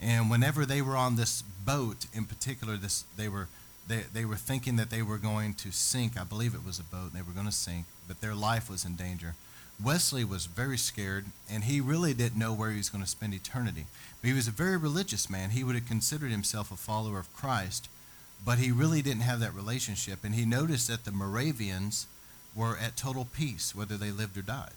And 0.00 0.28
whenever 0.28 0.66
they 0.66 0.82
were 0.82 0.96
on 0.96 1.16
this 1.16 1.42
boat 1.42 2.06
in 2.12 2.24
particular, 2.24 2.76
this 2.76 3.04
they 3.16 3.28
were 3.28 3.48
they, 3.88 4.04
they 4.12 4.24
were 4.24 4.36
thinking 4.36 4.76
that 4.76 4.90
they 4.90 5.02
were 5.02 5.18
going 5.18 5.54
to 5.54 5.72
sink. 5.72 6.20
I 6.20 6.24
believe 6.24 6.54
it 6.54 6.64
was 6.64 6.78
a 6.78 6.84
boat, 6.84 7.12
and 7.12 7.12
they 7.12 7.22
were 7.22 7.32
going 7.32 7.46
to 7.46 7.52
sink, 7.52 7.86
but 8.06 8.20
their 8.20 8.34
life 8.34 8.70
was 8.70 8.84
in 8.84 8.94
danger. 8.96 9.34
Wesley 9.82 10.24
was 10.24 10.46
very 10.46 10.78
scared, 10.78 11.26
and 11.50 11.64
he 11.64 11.80
really 11.80 12.14
didn't 12.14 12.38
know 12.38 12.52
where 12.52 12.70
he 12.70 12.76
was 12.76 12.90
going 12.90 13.02
to 13.02 13.10
spend 13.10 13.34
eternity. 13.34 13.86
But 14.20 14.28
he 14.28 14.34
was 14.34 14.46
a 14.46 14.52
very 14.52 14.76
religious 14.76 15.28
man. 15.28 15.50
He 15.50 15.64
would 15.64 15.74
have 15.74 15.86
considered 15.88 16.30
himself 16.30 16.70
a 16.70 16.76
follower 16.76 17.18
of 17.18 17.34
Christ, 17.34 17.88
but 18.44 18.58
he 18.58 18.72
really 18.72 19.02
didn't 19.02 19.22
have 19.22 19.40
that 19.40 19.54
relationship. 19.54 20.24
And 20.24 20.34
he 20.34 20.44
noticed 20.44 20.88
that 20.88 21.04
the 21.04 21.12
Moravians 21.12 22.06
were 22.54 22.76
at 22.76 22.96
total 22.96 23.26
peace, 23.36 23.74
whether 23.74 23.96
they 23.96 24.10
lived 24.10 24.36
or 24.36 24.42
died. 24.42 24.72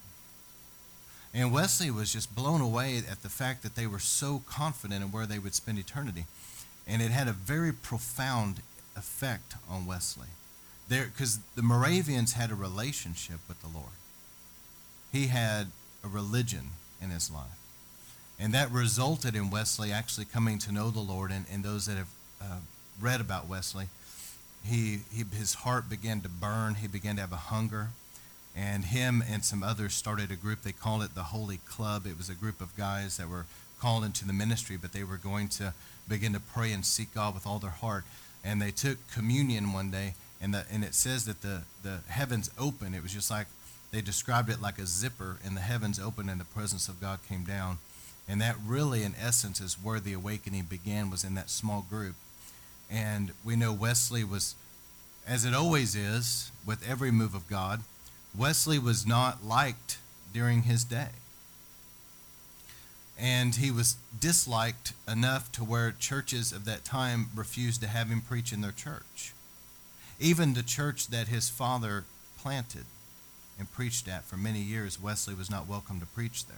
And 1.33 1.51
Wesley 1.51 1.91
was 1.91 2.13
just 2.13 2.33
blown 2.33 2.61
away 2.61 2.97
at 2.97 3.21
the 3.21 3.29
fact 3.29 3.63
that 3.63 3.75
they 3.75 3.87
were 3.87 3.99
so 3.99 4.43
confident 4.47 5.03
in 5.03 5.11
where 5.11 5.25
they 5.25 5.39
would 5.39 5.53
spend 5.53 5.77
eternity. 5.77 6.25
And 6.87 7.01
it 7.01 7.11
had 7.11 7.27
a 7.27 7.33
very 7.33 7.73
profound 7.73 8.61
effect 8.95 9.55
on 9.69 9.85
Wesley. 9.85 10.27
Because 10.87 11.39
the 11.55 11.63
Moravians 11.63 12.33
had 12.33 12.51
a 12.51 12.55
relationship 12.55 13.39
with 13.49 13.61
the 13.61 13.67
Lord. 13.67 13.89
He 15.11 15.27
had 15.27 15.71
a 16.03 16.07
religion 16.07 16.71
in 17.01 17.09
his 17.09 17.29
life. 17.31 17.59
And 18.39 18.53
that 18.53 18.71
resulted 18.71 19.35
in 19.35 19.49
Wesley 19.49 19.91
actually 19.91 20.25
coming 20.25 20.59
to 20.59 20.71
know 20.71 20.89
the 20.89 20.99
Lord. 20.99 21.31
And, 21.31 21.45
and 21.51 21.63
those 21.63 21.87
that 21.87 21.97
have 21.97 22.09
uh, 22.41 22.59
read 22.99 23.21
about 23.21 23.47
Wesley, 23.47 23.87
he, 24.63 24.99
he, 25.13 25.23
his 25.35 25.55
heart 25.55 25.89
began 25.89 26.21
to 26.21 26.29
burn. 26.29 26.75
He 26.75 26.87
began 26.87 27.15
to 27.15 27.21
have 27.21 27.31
a 27.31 27.35
hunger. 27.35 27.89
And 28.55 28.85
him 28.85 29.23
and 29.29 29.43
some 29.43 29.63
others 29.63 29.93
started 29.93 30.31
a 30.31 30.35
group. 30.35 30.61
They 30.61 30.71
called 30.71 31.03
it 31.03 31.13
the 31.13 31.23
Holy 31.23 31.57
Club. 31.67 32.05
It 32.07 32.17
was 32.17 32.29
a 32.29 32.35
group 32.35 32.61
of 32.61 32.75
guys 32.77 33.17
that 33.17 33.29
were 33.29 33.45
called 33.79 34.05
into 34.05 34.25
the 34.25 34.33
ministry, 34.33 34.77
but 34.77 34.93
they 34.93 35.03
were 35.03 35.17
going 35.17 35.49
to 35.49 35.73
begin 36.07 36.33
to 36.33 36.39
pray 36.39 36.71
and 36.71 36.85
seek 36.85 37.13
God 37.13 37.33
with 37.33 37.45
all 37.45 37.59
their 37.59 37.69
heart 37.69 38.05
and 38.45 38.61
they 38.61 38.71
took 38.71 38.97
communion 39.11 39.73
one 39.73 39.89
day, 39.89 40.13
and 40.39 40.53
the, 40.53 40.65
and 40.71 40.83
it 40.83 40.93
says 40.93 41.25
that 41.25 41.41
the 41.41 41.63
the 41.81 41.99
heavens 42.07 42.51
opened. 42.59 42.95
It 42.95 43.01
was 43.01 43.11
just 43.11 43.31
like 43.31 43.47
they 43.91 44.01
described 44.01 44.49
it 44.49 44.61
like 44.61 44.77
a 44.77 44.85
zipper, 44.85 45.37
and 45.43 45.57
the 45.57 45.61
heavens 45.61 45.99
opened, 45.99 46.29
and 46.29 46.39
the 46.39 46.45
presence 46.45 46.87
of 46.87 47.01
God 47.01 47.19
came 47.27 47.43
down, 47.43 47.79
and 48.29 48.39
that 48.39 48.55
really, 48.63 49.03
in 49.03 49.15
essence, 49.19 49.59
is 49.59 49.73
where 49.81 49.99
the 49.99 50.13
awakening 50.13 50.65
began. 50.65 51.09
Was 51.09 51.23
in 51.23 51.33
that 51.35 51.49
small 51.49 51.85
group, 51.89 52.15
and 52.89 53.31
we 53.43 53.55
know 53.55 53.73
Wesley 53.73 54.23
was, 54.23 54.55
as 55.27 55.45
it 55.45 55.53
always 55.53 55.95
is 55.95 56.51
with 56.65 56.87
every 56.87 57.11
move 57.11 57.35
of 57.35 57.47
God, 57.47 57.81
Wesley 58.37 58.79
was 58.79 59.05
not 59.05 59.45
liked 59.45 59.97
during 60.33 60.63
his 60.63 60.83
day 60.83 61.09
and 63.17 63.55
he 63.55 63.71
was 63.71 63.97
disliked 64.19 64.93
enough 65.07 65.51
to 65.53 65.63
where 65.63 65.91
churches 65.91 66.51
of 66.51 66.65
that 66.65 66.83
time 66.83 67.27
refused 67.35 67.81
to 67.81 67.87
have 67.87 68.09
him 68.09 68.21
preach 68.21 68.51
in 68.51 68.61
their 68.61 68.71
church. 68.71 69.33
Even 70.19 70.53
the 70.53 70.63
church 70.63 71.07
that 71.07 71.27
his 71.27 71.49
father 71.49 72.03
planted 72.37 72.85
and 73.57 73.71
preached 73.71 74.07
at 74.07 74.25
for 74.25 74.35
many 74.35 74.59
years, 74.59 75.01
Wesley 75.01 75.33
was 75.33 75.49
not 75.49 75.67
welcome 75.67 75.99
to 75.99 76.05
preach 76.05 76.45
there. 76.45 76.57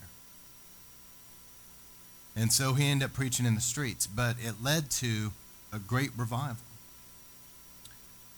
And 2.36 2.51
so 2.51 2.74
he 2.74 2.88
ended 2.88 3.10
up 3.10 3.13
preaching 3.13 3.46
in 3.46 3.55
the 3.55 3.62
streets, 3.62 4.07
but 4.07 4.36
it 4.39 4.63
led 4.63 4.89
to 4.91 5.31
a 5.77 5.79
great 5.79 6.10
revival. 6.17 6.57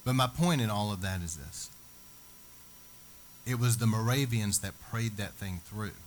But 0.05 0.13
my 0.13 0.27
point 0.27 0.62
in 0.62 0.69
all 0.69 0.91
of 0.91 1.01
that 1.01 1.22
is 1.22 1.38
this 1.38 1.69
it 3.46 3.60
was 3.60 3.77
the 3.77 3.88
Moravians 3.88 4.60
that 4.60 4.79
prayed 4.91 5.17
that 5.17 5.34
thing 5.34 5.62
through. 5.65 5.98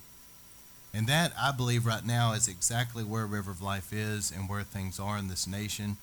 And 0.93 1.07
that, 1.07 1.33
I 1.39 1.51
believe, 1.51 1.85
right 1.85 2.05
now 2.05 2.33
is 2.33 2.47
exactly 2.47 3.03
where 3.03 3.25
River 3.25 3.51
of 3.51 3.61
Life 3.61 3.91
is 3.91 4.31
and 4.31 4.47
where 4.47 4.61
things 4.61 4.99
are 4.99 5.17
in 5.17 5.27
this 5.27 5.47
nation. 5.47 5.97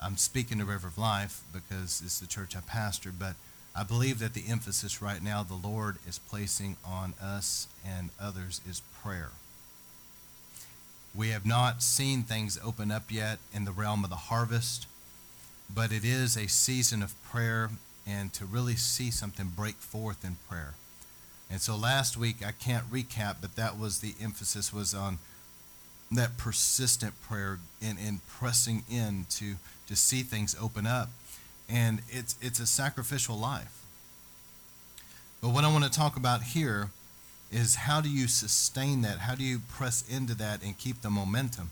I'm 0.00 0.18
speaking 0.18 0.58
to 0.58 0.66
River 0.66 0.88
of 0.88 0.98
Life 0.98 1.42
because 1.52 2.02
it's 2.04 2.20
the 2.20 2.26
church 2.26 2.54
I 2.54 2.60
pastor, 2.60 3.10
but 3.10 3.36
I 3.74 3.82
believe 3.84 4.18
that 4.18 4.34
the 4.34 4.44
emphasis 4.48 5.00
right 5.00 5.22
now 5.22 5.42
the 5.42 5.54
Lord 5.54 5.96
is 6.06 6.18
placing 6.18 6.76
on 6.84 7.14
us 7.20 7.66
and 7.84 8.10
others 8.20 8.60
is 8.68 8.82
prayer. 9.02 9.30
We 11.14 11.28
have 11.28 11.46
not 11.46 11.82
seen 11.82 12.22
things 12.24 12.58
open 12.64 12.90
up 12.90 13.04
yet 13.10 13.38
in 13.52 13.64
the 13.64 13.72
realm 13.72 14.02
of 14.02 14.10
the 14.10 14.16
harvest, 14.16 14.86
but 15.72 15.92
it 15.92 16.04
is 16.04 16.36
a 16.36 16.48
season 16.48 17.02
of 17.02 17.14
prayer 17.22 17.70
and 18.06 18.32
to 18.34 18.44
really 18.44 18.74
see 18.74 19.10
something 19.10 19.52
break 19.54 19.76
forth 19.76 20.24
in 20.24 20.36
prayer. 20.48 20.74
And 21.50 21.60
so 21.60 21.76
last 21.76 22.16
week, 22.16 22.44
I 22.44 22.50
can't 22.50 22.90
recap, 22.90 23.36
but 23.40 23.54
that 23.54 23.78
was 23.78 24.00
the 24.00 24.14
emphasis 24.20 24.72
was 24.72 24.92
on 24.92 25.18
that 26.10 26.36
persistent 26.36 27.20
prayer 27.22 27.58
and, 27.80 27.98
and 27.98 28.26
pressing 28.26 28.82
in 28.90 29.26
to, 29.30 29.54
to 29.86 29.94
see 29.94 30.22
things 30.22 30.56
open 30.60 30.86
up. 30.86 31.10
And 31.68 32.02
it's, 32.08 32.36
it's 32.42 32.60
a 32.60 32.66
sacrificial 32.66 33.38
life. 33.38 33.82
But 35.40 35.50
what 35.50 35.64
I 35.64 35.72
want 35.72 35.84
to 35.84 35.90
talk 35.90 36.16
about 36.16 36.42
here 36.42 36.90
is 37.54 37.76
how 37.76 38.00
do 38.00 38.10
you 38.10 38.26
sustain 38.28 39.02
that? 39.02 39.20
How 39.20 39.34
do 39.34 39.44
you 39.44 39.60
press 39.60 40.04
into 40.08 40.34
that 40.34 40.62
and 40.62 40.76
keep 40.76 41.00
the 41.02 41.10
momentum? 41.10 41.70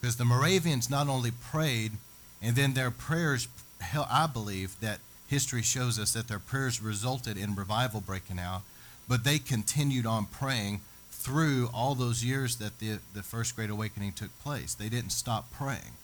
Because 0.00 0.16
the 0.16 0.24
Moravians 0.24 0.88
not 0.88 1.08
only 1.08 1.30
prayed, 1.30 1.92
and 2.40 2.56
then 2.56 2.74
their 2.74 2.90
prayers, 2.90 3.48
I 3.94 4.26
believe 4.26 4.78
that 4.80 5.00
history 5.26 5.62
shows 5.62 5.98
us 5.98 6.12
that 6.12 6.28
their 6.28 6.38
prayers 6.38 6.80
resulted 6.80 7.36
in 7.36 7.54
revival 7.54 8.00
breaking 8.00 8.38
out 8.38 8.62
but 9.08 9.24
they 9.24 9.38
continued 9.38 10.06
on 10.06 10.26
praying 10.26 10.80
through 11.10 11.70
all 11.72 11.94
those 11.94 12.24
years 12.24 12.56
that 12.56 12.78
the, 12.78 12.98
the 13.14 13.22
First 13.22 13.56
Great 13.56 13.70
Awakening 13.70 14.12
took 14.12 14.36
place. 14.40 14.74
They 14.74 14.88
didn't 14.88 15.10
stop 15.10 15.50
praying. 15.52 15.96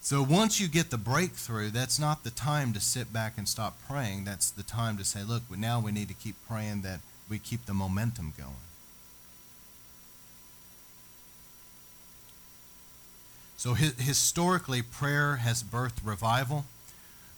So 0.00 0.22
once 0.22 0.60
you 0.60 0.66
get 0.66 0.90
the 0.90 0.98
breakthrough, 0.98 1.70
that's 1.70 1.98
not 1.98 2.24
the 2.24 2.30
time 2.30 2.72
to 2.72 2.80
sit 2.80 3.12
back 3.12 3.34
and 3.36 3.48
stop 3.48 3.76
praying. 3.88 4.24
That's 4.24 4.50
the 4.50 4.62
time 4.62 4.96
to 4.96 5.04
say, 5.04 5.22
look, 5.22 5.42
now 5.56 5.78
we 5.78 5.92
need 5.92 6.08
to 6.08 6.14
keep 6.14 6.36
praying 6.48 6.82
that 6.82 7.00
we 7.30 7.38
keep 7.38 7.66
the 7.66 7.74
momentum 7.74 8.34
going. 8.36 8.50
So 13.56 13.74
historically, 13.74 14.82
prayer 14.82 15.36
has 15.36 15.62
birthed 15.62 16.00
revival. 16.02 16.64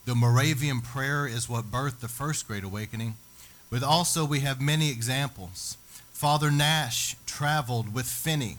The 0.04 0.14
Moravian 0.14 0.80
prayer 0.80 1.26
is 1.26 1.49
what 1.49 1.70
birthed 1.70 1.99
the 2.00 2.08
First 2.08 2.46
Great 2.46 2.64
Awakening. 2.64 3.16
But 3.70 3.82
also, 3.82 4.25
we 4.25 4.40
have 4.40 4.61
many 4.61 4.90
examples. 4.90 5.76
Father 6.12 6.50
Nash 6.50 7.16
traveled 7.26 7.92
with 7.92 8.06
Finney, 8.06 8.58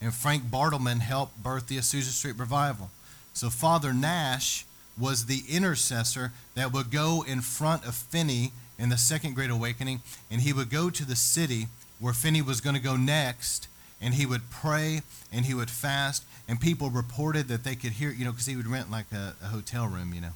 and 0.00 0.12
Frank 0.12 0.44
Bartleman 0.44 1.00
helped 1.00 1.40
birth 1.40 1.68
the 1.68 1.76
Azusa 1.78 2.10
Street 2.10 2.36
Revival. 2.36 2.90
So, 3.32 3.48
Father 3.48 3.92
Nash 3.92 4.64
was 4.98 5.26
the 5.26 5.42
intercessor 5.48 6.32
that 6.54 6.72
would 6.72 6.90
go 6.90 7.24
in 7.26 7.42
front 7.42 7.86
of 7.86 7.94
Finney 7.94 8.52
in 8.78 8.88
the 8.88 8.98
Second 8.98 9.34
Great 9.34 9.50
Awakening, 9.50 10.02
and 10.30 10.40
he 10.40 10.52
would 10.52 10.70
go 10.70 10.90
to 10.90 11.04
the 11.04 11.16
city 11.16 11.66
where 12.00 12.12
Finney 12.12 12.42
was 12.42 12.60
going 12.60 12.76
to 12.76 12.82
go 12.82 12.96
next, 12.96 13.68
and 14.00 14.14
he 14.14 14.26
would 14.26 14.50
pray 14.50 15.02
and 15.32 15.46
he 15.46 15.54
would 15.54 15.70
fast, 15.70 16.24
and 16.48 16.60
people 16.60 16.90
reported 16.90 17.48
that 17.48 17.64
they 17.64 17.74
could 17.74 17.92
hear, 17.92 18.10
you 18.10 18.24
know, 18.24 18.32
because 18.32 18.46
he 18.46 18.56
would 18.56 18.66
rent 18.66 18.90
like 18.90 19.10
a, 19.12 19.34
a 19.42 19.46
hotel 19.46 19.86
room, 19.86 20.12
you 20.12 20.20
know 20.20 20.32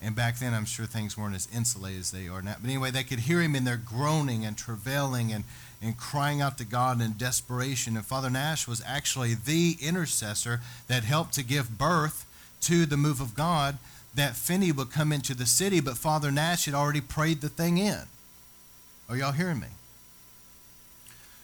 and 0.00 0.14
back 0.14 0.38
then, 0.38 0.54
I'm 0.54 0.64
sure 0.64 0.86
things 0.86 1.18
weren't 1.18 1.34
as 1.34 1.48
insulated 1.54 2.00
as 2.00 2.10
they 2.12 2.28
are 2.28 2.40
now. 2.40 2.54
But 2.60 2.70
anyway, 2.70 2.90
they 2.92 3.02
could 3.02 3.20
hear 3.20 3.40
him 3.40 3.56
in 3.56 3.64
there 3.64 3.76
groaning 3.76 4.44
and 4.44 4.56
travailing 4.56 5.32
and, 5.32 5.42
and 5.82 5.96
crying 5.96 6.40
out 6.40 6.56
to 6.58 6.64
God 6.64 7.00
in 7.00 7.14
desperation. 7.14 7.96
And 7.96 8.06
Father 8.06 8.30
Nash 8.30 8.68
was 8.68 8.82
actually 8.86 9.34
the 9.34 9.76
intercessor 9.80 10.60
that 10.86 11.02
helped 11.02 11.34
to 11.34 11.42
give 11.42 11.78
birth 11.78 12.26
to 12.62 12.86
the 12.86 12.96
move 12.96 13.20
of 13.20 13.34
God 13.34 13.78
that 14.18 14.36
Finney 14.36 14.72
would 14.72 14.90
come 14.90 15.12
into 15.12 15.34
the 15.34 15.46
city, 15.46 15.80
but 15.80 15.96
Father 15.96 16.30
Nash 16.30 16.66
had 16.66 16.74
already 16.74 17.00
prayed 17.00 17.40
the 17.40 17.48
thing 17.48 17.78
in. 17.78 18.02
Are 19.08 19.16
y'all 19.16 19.32
hearing 19.32 19.60
me? 19.60 19.68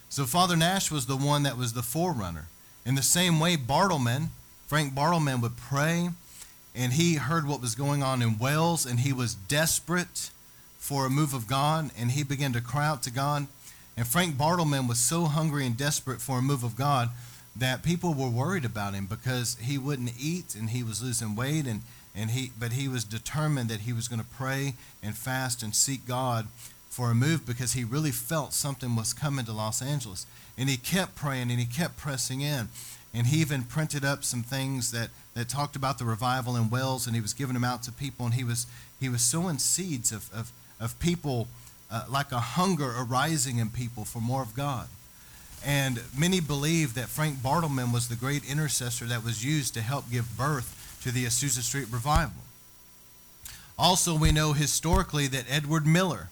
So 0.08 0.24
Father 0.24 0.56
Nash 0.56 0.90
was 0.90 1.06
the 1.06 1.16
one 1.16 1.42
that 1.42 1.56
was 1.56 1.72
the 1.72 1.82
forerunner. 1.82 2.46
In 2.86 2.94
the 2.94 3.02
same 3.02 3.40
way, 3.40 3.56
Bartleman, 3.56 4.28
Frank 4.66 4.94
Bartleman 4.94 5.40
would 5.40 5.56
pray 5.56 6.10
and 6.74 6.92
he 6.92 7.14
heard 7.14 7.46
what 7.46 7.60
was 7.60 7.74
going 7.74 8.02
on 8.02 8.20
in 8.20 8.38
Wales, 8.38 8.84
and 8.84 9.00
he 9.00 9.12
was 9.12 9.34
desperate 9.34 10.30
for 10.76 11.06
a 11.06 11.10
move 11.10 11.32
of 11.32 11.46
God, 11.46 11.90
and 11.96 12.10
he 12.10 12.24
began 12.24 12.52
to 12.52 12.60
cry 12.60 12.86
out 12.86 13.02
to 13.04 13.12
God. 13.12 13.46
And 13.96 14.06
Frank 14.06 14.36
Bartleman 14.36 14.88
was 14.88 14.98
so 14.98 15.26
hungry 15.26 15.66
and 15.66 15.76
desperate 15.76 16.20
for 16.20 16.38
a 16.38 16.42
move 16.42 16.64
of 16.64 16.74
God 16.74 17.10
that 17.54 17.84
people 17.84 18.12
were 18.12 18.28
worried 18.28 18.64
about 18.64 18.94
him 18.94 19.06
because 19.06 19.56
he 19.60 19.78
wouldn't 19.78 20.12
eat 20.18 20.56
and 20.56 20.70
he 20.70 20.82
was 20.82 21.00
losing 21.00 21.36
weight 21.36 21.66
and, 21.66 21.82
and 22.14 22.30
he 22.30 22.52
but 22.58 22.72
he 22.72 22.88
was 22.88 23.04
determined 23.04 23.68
that 23.70 23.80
he 23.80 23.92
was 23.92 24.08
going 24.08 24.20
to 24.20 24.26
pray 24.26 24.74
and 25.02 25.16
fast 25.16 25.62
and 25.62 25.74
seek 25.74 26.06
God 26.06 26.46
for 26.94 27.10
a 27.10 27.14
move 27.14 27.44
because 27.44 27.72
he 27.72 27.82
really 27.82 28.12
felt 28.12 28.52
something 28.52 28.94
was 28.94 29.12
coming 29.12 29.44
to 29.44 29.52
Los 29.52 29.82
Angeles. 29.82 30.26
And 30.56 30.68
he 30.68 30.76
kept 30.76 31.16
praying 31.16 31.50
and 31.50 31.58
he 31.58 31.66
kept 31.66 31.96
pressing 31.96 32.40
in. 32.40 32.68
And 33.12 33.26
he 33.26 33.40
even 33.40 33.64
printed 33.64 34.04
up 34.04 34.22
some 34.22 34.44
things 34.44 34.92
that, 34.92 35.10
that 35.34 35.48
talked 35.48 35.74
about 35.74 35.98
the 35.98 36.04
revival 36.04 36.56
in 36.56 36.70
Wales 36.70 37.06
and 37.06 37.16
he 37.16 37.20
was 37.20 37.32
giving 37.32 37.54
them 37.54 37.64
out 37.64 37.82
to 37.84 37.92
people. 37.92 38.26
And 38.26 38.34
he 38.34 38.44
was, 38.44 38.66
he 39.00 39.08
was 39.08 39.22
sowing 39.22 39.58
seeds 39.58 40.12
of, 40.12 40.32
of, 40.32 40.52
of 40.78 40.98
people 41.00 41.48
uh, 41.90 42.04
like 42.08 42.30
a 42.30 42.40
hunger 42.40 42.94
arising 42.96 43.58
in 43.58 43.70
people 43.70 44.04
for 44.04 44.20
more 44.20 44.42
of 44.42 44.54
God. 44.54 44.86
And 45.66 46.00
many 46.16 46.40
believe 46.40 46.94
that 46.94 47.08
Frank 47.08 47.38
Bartleman 47.38 47.92
was 47.92 48.08
the 48.08 48.16
great 48.16 48.48
intercessor 48.48 49.06
that 49.06 49.24
was 49.24 49.44
used 49.44 49.74
to 49.74 49.80
help 49.80 50.10
give 50.10 50.36
birth 50.36 50.83
to 51.04 51.12
the 51.12 51.26
Azusa 51.26 51.60
Street 51.60 51.88
revival. 51.90 52.42
Also, 53.78 54.16
we 54.16 54.32
know 54.32 54.54
historically 54.54 55.26
that 55.26 55.44
Edward 55.50 55.86
Miller 55.86 56.30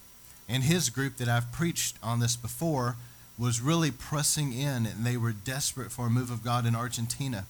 and 0.49 0.63
his 0.63 0.89
group 0.89 1.19
that 1.19 1.29
I've 1.29 1.53
preached 1.53 1.99
on 2.03 2.21
this 2.21 2.37
before 2.37 2.97
was 3.39 3.61
really 3.61 3.91
pressing 3.91 4.55
in 4.55 4.87
and 4.87 5.05
they 5.05 5.19
were 5.19 5.33
desperate 5.33 5.93
for 5.93 6.07
a 6.07 6.11
move 6.11 6.31
of 6.31 6.43
God 6.43 6.65
in 6.65 6.75
Argentina. 6.75 7.45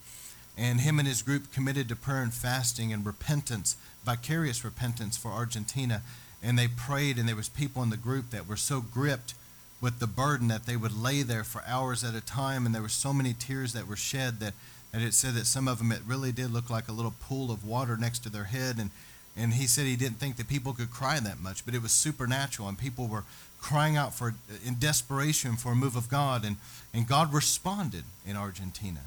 And 0.58 0.80
him 0.80 0.98
and 0.98 1.06
his 1.06 1.22
group 1.22 1.52
committed 1.52 1.88
to 1.90 1.96
prayer 1.96 2.24
and 2.24 2.34
fasting 2.34 2.92
and 2.92 3.06
repentance, 3.06 3.76
vicarious 4.04 4.64
repentance 4.64 5.16
for 5.16 5.28
Argentina. 5.28 6.02
And 6.42 6.58
they 6.58 6.66
prayed, 6.66 7.18
and 7.18 7.28
there 7.28 7.36
was 7.36 7.48
people 7.48 7.84
in 7.84 7.90
the 7.90 7.96
group 7.96 8.30
that 8.30 8.48
were 8.48 8.56
so 8.56 8.80
gripped 8.80 9.34
with 9.80 10.00
the 10.00 10.08
burden 10.08 10.48
that 10.48 10.66
they 10.66 10.76
would 10.76 11.00
lay 11.00 11.22
there 11.22 11.44
for 11.44 11.62
hours 11.68 12.02
at 12.02 12.16
a 12.16 12.20
time, 12.20 12.66
and 12.66 12.74
there 12.74 12.82
were 12.82 12.88
so 12.88 13.12
many 13.12 13.32
tears 13.32 13.74
that 13.74 13.86
were 13.86 13.94
shed 13.94 14.40
that, 14.40 14.54
that 14.92 15.02
it 15.02 15.14
said 15.14 15.34
that 15.34 15.46
some 15.46 15.68
of 15.68 15.78
them 15.78 15.90
it 15.90 16.02
really 16.06 16.32
did 16.32 16.52
look 16.52 16.70
like 16.70 16.88
a 16.88 16.92
little 16.92 17.14
pool 17.20 17.50
of 17.50 17.66
water 17.66 17.96
next 17.96 18.20
to 18.20 18.30
their 18.30 18.44
head. 18.44 18.76
And 18.78 18.90
and 19.36 19.54
he 19.54 19.66
said 19.66 19.86
he 19.86 19.96
didn't 19.96 20.18
think 20.18 20.36
that 20.36 20.48
people 20.48 20.74
could 20.74 20.90
cry 20.90 21.18
that 21.18 21.40
much, 21.40 21.64
but 21.64 21.74
it 21.74 21.82
was 21.82 21.92
supernatural, 21.92 22.68
and 22.68 22.78
people 22.78 23.06
were 23.06 23.24
crying 23.60 23.96
out 23.96 24.12
for 24.12 24.34
in 24.64 24.74
desperation 24.78 25.56
for 25.56 25.72
a 25.72 25.76
move 25.76 25.96
of 25.96 26.10
God, 26.10 26.44
and, 26.44 26.56
and 26.92 27.06
God 27.06 27.32
responded 27.32 28.04
in 28.26 28.36
Argentina. 28.36 29.00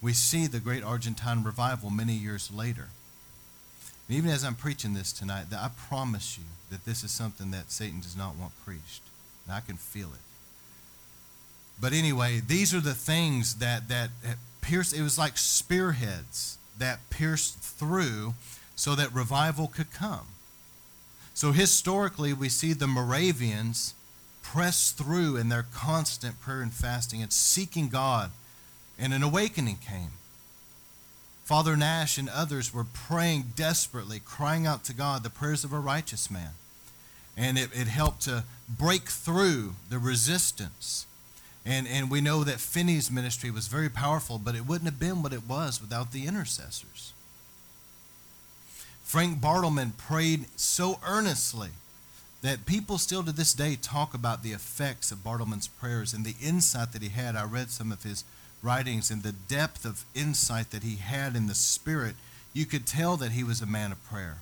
We 0.00 0.12
see 0.12 0.46
the 0.46 0.60
great 0.60 0.84
Argentine 0.84 1.42
revival 1.42 1.90
many 1.90 2.12
years 2.12 2.50
later. 2.52 2.88
And 4.08 4.16
even 4.16 4.30
as 4.30 4.44
I'm 4.44 4.54
preaching 4.54 4.94
this 4.94 5.12
tonight, 5.12 5.50
that 5.50 5.60
I 5.60 5.70
promise 5.88 6.38
you 6.38 6.44
that 6.70 6.84
this 6.84 7.02
is 7.02 7.10
something 7.10 7.50
that 7.52 7.70
Satan 7.70 8.00
does 8.00 8.16
not 8.16 8.36
want 8.36 8.52
preached. 8.64 9.02
And 9.46 9.54
I 9.54 9.60
can 9.60 9.76
feel 9.76 10.08
it. 10.08 10.20
But 11.80 11.92
anyway, 11.92 12.40
these 12.46 12.74
are 12.74 12.80
the 12.80 12.94
things 12.94 13.56
that 13.56 13.88
that 13.88 14.10
pierced. 14.62 14.96
It 14.96 15.02
was 15.02 15.18
like 15.18 15.36
spearheads 15.36 16.56
that 16.78 17.10
pierced 17.10 17.58
through 17.58 18.32
so 18.74 18.94
that 18.94 19.12
revival 19.12 19.68
could 19.68 19.92
come. 19.92 20.28
So 21.34 21.52
historically, 21.52 22.32
we 22.32 22.48
see 22.48 22.72
the 22.72 22.86
Moravians 22.86 23.94
press 24.42 24.90
through 24.90 25.36
in 25.36 25.48
their 25.48 25.66
constant 25.74 26.40
prayer 26.40 26.62
and 26.62 26.72
fasting 26.72 27.22
and 27.22 27.32
seeking 27.32 27.88
God, 27.88 28.30
and 28.98 29.12
an 29.12 29.22
awakening 29.22 29.76
came. 29.76 30.12
Father 31.44 31.76
Nash 31.76 32.18
and 32.18 32.28
others 32.28 32.72
were 32.72 32.84
praying 32.84 33.52
desperately, 33.56 34.20
crying 34.24 34.66
out 34.66 34.84
to 34.84 34.94
God 34.94 35.22
the 35.22 35.30
prayers 35.30 35.64
of 35.64 35.72
a 35.72 35.78
righteous 35.78 36.30
man. 36.30 36.50
And 37.36 37.58
it, 37.58 37.70
it 37.74 37.88
helped 37.88 38.22
to 38.22 38.44
break 38.68 39.08
through 39.08 39.74
the 39.88 39.98
resistance. 39.98 41.06
And, 41.64 41.86
and 41.86 42.10
we 42.10 42.20
know 42.20 42.42
that 42.44 42.58
Finney's 42.60 43.10
ministry 43.10 43.50
was 43.50 43.68
very 43.68 43.88
powerful, 43.88 44.38
but 44.38 44.54
it 44.54 44.66
wouldn't 44.66 44.90
have 44.90 44.98
been 44.98 45.22
what 45.22 45.32
it 45.32 45.46
was 45.48 45.80
without 45.80 46.10
the 46.10 46.26
intercessors. 46.26 47.12
Frank 49.04 49.40
Bartleman 49.40 49.96
prayed 49.96 50.46
so 50.56 50.98
earnestly 51.06 51.70
that 52.40 52.66
people 52.66 52.98
still 52.98 53.22
to 53.22 53.30
this 53.30 53.54
day 53.54 53.76
talk 53.80 54.14
about 54.14 54.42
the 54.42 54.52
effects 54.52 55.12
of 55.12 55.18
Bartleman's 55.18 55.68
prayers 55.68 56.12
and 56.12 56.24
the 56.24 56.34
insight 56.42 56.92
that 56.92 57.02
he 57.02 57.10
had. 57.10 57.36
I 57.36 57.44
read 57.44 57.70
some 57.70 57.92
of 57.92 58.02
his 58.02 58.24
writings 58.62 59.10
and 59.10 59.22
the 59.22 59.32
depth 59.32 59.84
of 59.84 60.04
insight 60.14 60.70
that 60.70 60.82
he 60.82 60.96
had 60.96 61.36
in 61.36 61.46
the 61.46 61.54
spirit. 61.54 62.16
You 62.52 62.66
could 62.66 62.86
tell 62.86 63.16
that 63.18 63.32
he 63.32 63.44
was 63.44 63.60
a 63.60 63.66
man 63.66 63.92
of 63.92 64.04
prayer. 64.04 64.38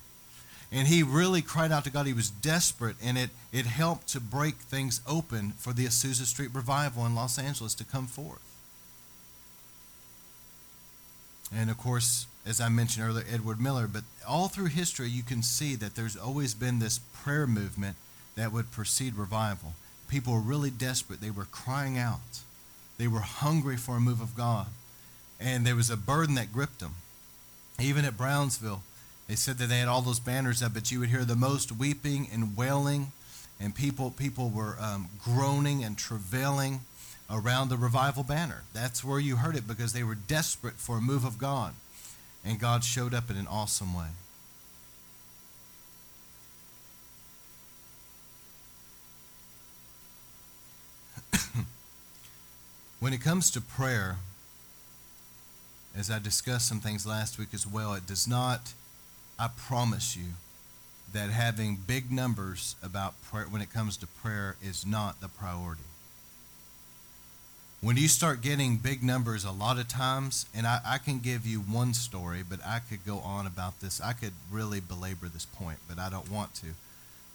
And 0.73 0.87
he 0.87 1.03
really 1.03 1.43
cried 1.43 1.73
out 1.73 1.85
to 1.85 1.91
God. 1.91 2.07
He 2.07 2.13
was 2.13 2.31
desperate, 2.31 2.97
and 3.03 3.19
it, 3.19 3.31
it 3.53 3.67
helped 3.67 4.09
to 4.09 4.21
break 4.21 4.57
things 4.57 5.01
open 5.07 5.53
for 5.59 5.73
the 5.73 5.85
Azusa 5.85 6.25
Street 6.25 6.51
revival 6.55 7.05
in 7.05 7.15
Los 7.15 7.39
Angeles 7.39 7.75
to 7.75 7.85
come 7.85 8.07
forth. 8.07 8.39
And 11.53 11.71
of 11.71 11.79
course, 11.79 12.27
as 12.47 12.61
I 12.61 12.69
mentioned 12.69 13.05
earlier, 13.05 13.25
Edward 13.31 13.61
Miller. 13.61 13.87
But 13.87 14.05
all 14.27 14.49
through 14.49 14.67
history, 14.67 15.09
you 15.09 15.23
can 15.23 15.43
see 15.43 15.75
that 15.77 15.95
there's 15.95 16.17
always 16.17 16.55
been 16.55 16.79
this 16.79 16.99
prayer 16.99 17.47
movement 17.47 17.97
that 18.37 18.53
would 18.53 18.71
precede 18.71 19.17
revival. 19.17 19.75
People 20.09 20.35
were 20.35 20.41
really 20.41 20.71
desperate. 20.71 21.21
They 21.21 21.31
were 21.31 21.45
crying 21.45 21.99
out. 21.99 22.41
They 22.99 23.09
were 23.09 23.21
hungry 23.21 23.77
for 23.77 23.97
a 23.97 24.01
move 24.01 24.21
of 24.21 24.37
God. 24.37 24.67
And 25.39 25.67
there 25.67 25.77
was 25.77 25.91
a 25.91 25.97
burden 25.97 26.35
that 26.37 26.53
gripped 26.53 26.81
them. 26.81 26.97
Even 27.81 28.05
at 28.05 28.17
Brownsville, 28.17 28.83
they 29.31 29.37
said 29.37 29.59
that 29.59 29.69
they 29.69 29.79
had 29.79 29.87
all 29.87 30.03
those 30.03 30.19
banners 30.19 30.61
up, 30.61 30.75
but 30.75 30.91
you 30.91 30.99
would 30.99 31.11
hear 31.11 31.25
the 31.25 31.37
most 31.37 31.71
weeping 31.71 32.27
and 32.33 32.57
wailing, 32.57 33.13
and 33.61 33.73
people, 33.73 34.11
people 34.11 34.49
were 34.49 34.75
um, 34.81 35.09
groaning 35.23 35.85
and 35.85 35.97
travailing 35.97 36.81
around 37.31 37.69
the 37.69 37.77
revival 37.77 38.25
banner. 38.25 38.65
That's 38.73 39.05
where 39.05 39.21
you 39.21 39.37
heard 39.37 39.55
it 39.55 39.69
because 39.69 39.93
they 39.93 40.03
were 40.03 40.17
desperate 40.17 40.75
for 40.75 40.99
a 40.99 41.01
move 41.01 41.25
of 41.25 41.39
God. 41.39 41.75
And 42.45 42.59
God 42.59 42.83
showed 42.83 43.15
up 43.15 43.31
in 43.31 43.37
an 43.37 43.47
awesome 43.47 43.95
way. 43.97 44.09
when 52.99 53.13
it 53.13 53.21
comes 53.21 53.49
to 53.53 53.61
prayer, 53.61 54.17
as 55.97 56.11
I 56.11 56.19
discussed 56.19 56.67
some 56.67 56.81
things 56.81 57.07
last 57.07 57.39
week 57.39 57.51
as 57.55 57.65
well, 57.65 57.95
it 57.95 58.09
does 58.09 58.27
not, 58.27 58.73
I 59.41 59.49
promise 59.49 60.17
you, 60.17 60.35
that 61.13 61.31
having 61.31 61.77
big 61.87 62.13
numbers 62.13 62.77
about 62.85 63.21
prayer 63.23 63.47
when 63.47 63.63
it 63.63 63.73
comes 63.73 63.97
to 63.97 64.07
prayer 64.07 64.57
is 64.63 64.87
not 64.87 65.21
the 65.21 65.29
priority 65.29 65.83
when 67.83 67.97
you 67.97 68.09
start 68.09 68.43
getting 68.43 68.77
big 68.77 69.03
numbers 69.03 69.45
a 69.45 69.51
lot 69.51 69.79
of 69.79 69.89
times, 69.89 70.45
and 70.55 70.67
I, 70.67 70.81
I, 70.85 70.99
can 70.99 71.19
give 71.19 71.47
you 71.47 71.61
one 71.61 71.95
story, 71.95 72.43
but 72.47 72.61
I 72.65 72.79
could 72.79 73.07
go 73.07 73.19
on 73.21 73.47
about 73.47 73.81
this. 73.81 74.03
I 74.03 74.13
could 74.13 74.35
really 74.51 74.81
belabor 74.81 75.29
this 75.29 75.47
point, 75.47 75.79
but 75.89 75.99
I 75.99 76.11
don't 76.11 76.31
want 76.31 76.55
to. 76.57 76.67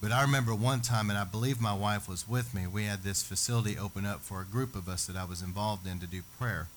But 0.02 0.12
I 0.12 0.22
remember 0.22 0.54
one 0.54 0.82
time, 0.82 1.10
and 1.10 1.18
I 1.18 1.24
believe 1.24 1.60
my 1.60 1.74
wife 1.74 2.08
was 2.08 2.30
with 2.30 2.54
me, 2.54 2.68
we 2.68 2.84
had 2.84 3.02
this 3.02 3.24
facility 3.24 3.76
open 3.76 4.06
up 4.06 4.22
for 4.22 4.39
a 4.39 4.46
group 4.46 4.76
of 4.76 4.88
us 4.88 5.08
that 5.08 5.15
I 5.15 5.26
was 5.26 5.41
involved 5.41 5.88
in 5.88 6.00
to 6.00 6.06
do 6.06 6.22
prayer. 6.39 6.68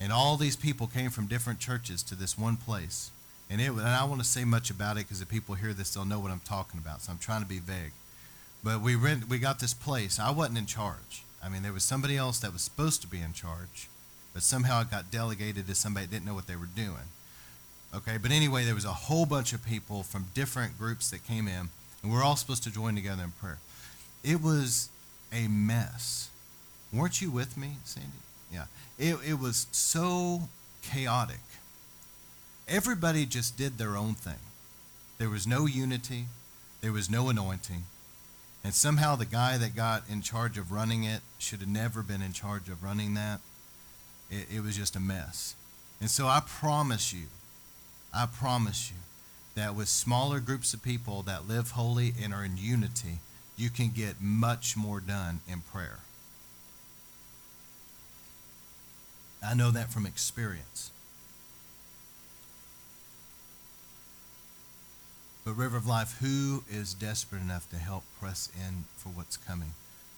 And 0.00 0.10
all 0.10 0.38
these 0.38 0.56
people 0.56 0.86
came 0.86 1.10
from 1.10 1.26
different 1.26 1.60
churches 1.60 2.02
to 2.04 2.14
this 2.14 2.38
one 2.38 2.56
place. 2.56 3.10
And, 3.50 3.60
it, 3.60 3.70
and 3.70 3.80
I 3.80 4.04
want 4.04 4.20
to 4.20 4.26
say 4.26 4.44
much 4.44 4.70
about 4.70 4.96
it 4.96 5.00
because 5.00 5.20
if 5.20 5.28
people 5.28 5.54
hear 5.54 5.72
this, 5.72 5.94
they'll 5.94 6.04
know 6.04 6.18
what 6.18 6.30
I'm 6.30 6.40
talking 6.40 6.80
about. 6.80 7.02
So 7.02 7.12
I'm 7.12 7.18
trying 7.18 7.42
to 7.42 7.48
be 7.48 7.58
vague. 7.58 7.92
But 8.62 8.80
we, 8.80 8.94
rent, 8.94 9.28
we 9.28 9.38
got 9.38 9.60
this 9.60 9.74
place. 9.74 10.18
I 10.18 10.30
wasn't 10.30 10.58
in 10.58 10.66
charge 10.66 11.24
I 11.44 11.50
mean, 11.50 11.62
there 11.62 11.74
was 11.74 11.84
somebody 11.84 12.16
else 12.16 12.38
that 12.38 12.54
was 12.54 12.62
supposed 12.62 13.02
to 13.02 13.06
be 13.06 13.20
in 13.20 13.34
charge, 13.34 13.88
but 14.32 14.42
somehow 14.42 14.80
it 14.80 14.90
got 14.90 15.10
delegated 15.10 15.66
to 15.66 15.74
somebody 15.74 16.06
that 16.06 16.12
didn't 16.12 16.24
know 16.24 16.34
what 16.34 16.46
they 16.46 16.56
were 16.56 16.68
doing. 16.74 17.12
Okay, 17.94 18.16
but 18.16 18.30
anyway, 18.30 18.64
there 18.64 18.74
was 18.74 18.86
a 18.86 18.92
whole 18.92 19.26
bunch 19.26 19.52
of 19.52 19.64
people 19.64 20.02
from 20.02 20.26
different 20.32 20.78
groups 20.78 21.10
that 21.10 21.22
came 21.24 21.46
in, 21.46 21.68
and 22.02 22.10
we're 22.10 22.22
all 22.22 22.36
supposed 22.36 22.62
to 22.64 22.72
join 22.72 22.94
together 22.94 23.22
in 23.22 23.32
prayer. 23.32 23.58
It 24.24 24.42
was 24.42 24.88
a 25.32 25.46
mess. 25.48 26.30
Weren't 26.92 27.20
you 27.20 27.30
with 27.30 27.58
me, 27.58 27.72
Sandy? 27.84 28.08
Yeah. 28.50 28.64
It, 28.98 29.18
it 29.28 29.38
was 29.38 29.66
so 29.70 30.48
chaotic. 30.82 31.40
Everybody 32.68 33.26
just 33.26 33.56
did 33.56 33.78
their 33.78 33.96
own 33.96 34.14
thing. 34.14 34.40
There 35.18 35.28
was 35.30 35.46
no 35.46 35.66
unity, 35.66 36.26
there 36.80 36.92
was 36.92 37.10
no 37.10 37.28
anointing, 37.28 37.84
and 38.64 38.74
somehow 38.74 39.16
the 39.16 39.26
guy 39.26 39.58
that 39.58 39.76
got 39.76 40.02
in 40.08 40.22
charge 40.22 40.56
of 40.56 40.72
running 40.72 41.04
it 41.04 41.20
should 41.38 41.60
have 41.60 41.68
never 41.68 42.02
been 42.02 42.22
in 42.22 42.32
charge 42.32 42.68
of 42.68 42.82
running 42.82 43.14
that. 43.14 43.40
It, 44.30 44.46
it 44.56 44.62
was 44.62 44.76
just 44.76 44.96
a 44.96 45.00
mess. 45.00 45.54
And 46.00 46.10
so 46.10 46.26
I 46.26 46.40
promise 46.44 47.12
you, 47.12 47.26
I 48.12 48.26
promise 48.26 48.90
you, 48.90 48.96
that 49.54 49.74
with 49.74 49.88
smaller 49.88 50.40
groups 50.40 50.74
of 50.74 50.82
people 50.82 51.22
that 51.22 51.46
live 51.46 51.72
holy 51.72 52.14
and 52.22 52.34
are 52.34 52.44
in 52.44 52.56
unity, 52.56 53.18
you 53.56 53.70
can 53.70 53.90
get 53.90 54.20
much 54.20 54.76
more 54.76 54.98
done 54.98 55.40
in 55.46 55.60
prayer. 55.60 56.00
I 59.46 59.54
know 59.54 59.70
that 59.70 59.92
from 59.92 60.06
experience. 60.06 60.90
But 65.44 65.58
River 65.58 65.76
of 65.76 65.86
Life, 65.86 66.18
who 66.20 66.64
is 66.70 66.94
desperate 66.94 67.42
enough 67.42 67.68
to 67.68 67.76
help 67.76 68.04
press 68.18 68.50
in 68.56 68.84
for 68.96 69.10
what's 69.10 69.36
coming? 69.36 69.72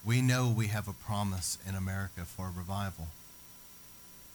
We 0.05 0.23
know 0.23 0.49
we 0.49 0.69
have 0.69 0.87
a 0.87 0.93
promise 0.93 1.59
in 1.69 1.75
America 1.75 2.25
for 2.25 2.53
revival. 2.57 3.09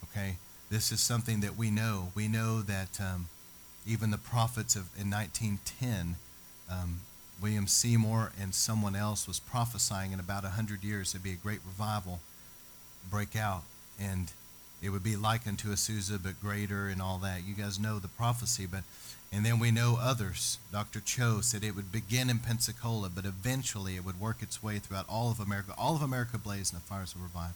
Okay? 0.03 0.35
This 0.69 0.91
is 0.91 0.99
something 0.99 1.39
that 1.39 1.55
we 1.55 1.71
know. 1.71 2.11
We 2.13 2.27
know 2.27 2.61
that 2.61 2.99
um, 2.99 3.27
even 3.87 4.11
the 4.11 4.17
prophets 4.17 4.75
of 4.75 4.89
in 4.99 5.09
1910, 5.09 6.17
um, 6.69 7.01
William 7.41 7.67
Seymour 7.67 8.33
and 8.39 8.53
someone 8.53 8.95
else 8.95 9.27
was 9.27 9.39
prophesying 9.39 10.11
in 10.11 10.19
about 10.19 10.43
a 10.43 10.49
hundred 10.49 10.83
years 10.83 11.13
there'd 11.13 11.23
be 11.23 11.31
a 11.31 11.35
great 11.35 11.61
revival 11.65 12.19
break 13.09 13.35
out, 13.35 13.63
and 13.99 14.31
it 14.81 14.89
would 14.89 15.03
be 15.03 15.15
like 15.15 15.47
unto 15.47 15.69
Azusa 15.69 16.21
but 16.21 16.39
greater 16.41 16.87
and 16.87 17.01
all 17.01 17.17
that. 17.19 17.45
You 17.45 17.55
guys 17.55 17.79
know 17.79 17.97
the 17.97 18.07
prophecy, 18.07 18.65
but 18.65 18.83
and 19.31 19.45
then 19.45 19.59
we 19.59 19.71
know 19.71 19.97
others. 19.99 20.57
Dr. 20.71 20.99
Cho 20.99 21.39
said 21.41 21.63
it 21.63 21.75
would 21.75 21.91
begin 21.91 22.29
in 22.29 22.39
Pensacola, 22.39 23.09
but 23.09 23.25
eventually 23.25 23.95
it 23.95 24.03
would 24.03 24.19
work 24.19 24.41
its 24.41 24.61
way 24.61 24.77
throughout 24.77 25.07
all 25.07 25.31
of 25.31 25.39
America. 25.39 25.73
All 25.77 25.95
of 25.95 26.01
America 26.01 26.37
blazed 26.37 26.73
in 26.73 26.79
the 26.79 26.85
fires 26.85 27.15
of 27.15 27.21
revival. 27.23 27.55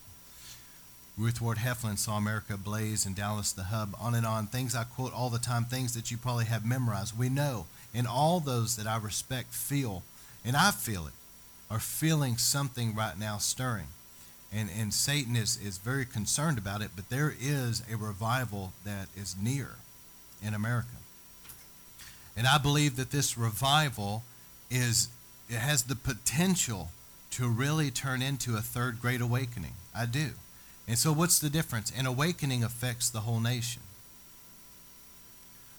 Ruth 1.17 1.41
Ward 1.41 1.59
Heflin 1.59 1.97
saw 1.97 2.17
America 2.17 2.57
blaze 2.57 3.05
in 3.05 3.13
Dallas 3.13 3.53
the 3.53 3.63
hub, 3.63 3.95
on 3.99 4.15
and 4.15 4.25
on. 4.25 4.47
Things 4.47 4.75
I 4.75 4.83
quote 4.83 5.13
all 5.13 5.29
the 5.29 5.39
time, 5.39 5.63
things 5.65 5.93
that 5.93 6.11
you 6.11 6.17
probably 6.17 6.45
have 6.45 6.65
memorized. 6.65 7.17
We 7.17 7.29
know, 7.29 7.67
and 7.93 8.05
all 8.05 8.39
those 8.41 8.75
that 8.75 8.88
I 8.88 8.97
respect 8.97 9.53
feel, 9.53 10.03
and 10.43 10.57
I 10.57 10.71
feel 10.71 11.07
it, 11.07 11.13
are 11.71 11.79
feeling 11.79 12.38
something 12.38 12.93
right 12.93 13.17
now 13.17 13.38
stirring. 13.38 13.88
And, 14.53 14.69
and 14.77 14.93
Satan 14.93 15.35
is, 15.35 15.57
is 15.57 15.77
very 15.77 16.05
concerned 16.05 16.57
about 16.57 16.81
it, 16.81 16.91
but 16.95 17.09
there 17.09 17.33
is 17.39 17.81
a 17.91 17.95
revival 17.95 18.73
that 18.83 19.07
is 19.15 19.35
near 19.41 19.75
in 20.43 20.53
America. 20.53 20.94
And 22.38 22.48
I 22.48 22.58
believe 22.58 22.95
that 22.98 23.12
this 23.12 23.38
revival 23.38 24.24
is 24.69 25.10
it 25.50 25.58
has 25.58 25.84
the 25.84 25.95
potential 25.95 26.89
to 27.32 27.48
really 27.48 27.91
turn 27.91 28.21
into 28.21 28.56
a 28.56 28.62
third 28.62 29.00
great 29.00 29.21
awakening. 29.21 29.74
I 29.95 30.06
do. 30.06 30.32
And 30.88 30.98
so, 30.98 31.12
what's 31.12 31.39
the 31.39 31.50
difference? 31.50 31.91
An 31.98 32.06
awakening 32.06 32.63
affects 32.63 33.10
the 33.10 33.21
whole 33.21 33.39
nation. 33.39 33.82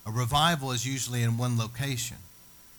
A 0.04 0.10
revival 0.10 0.70
is 0.72 0.86
usually 0.86 1.22
in 1.22 1.36
one 1.36 1.58
location, 1.58 2.18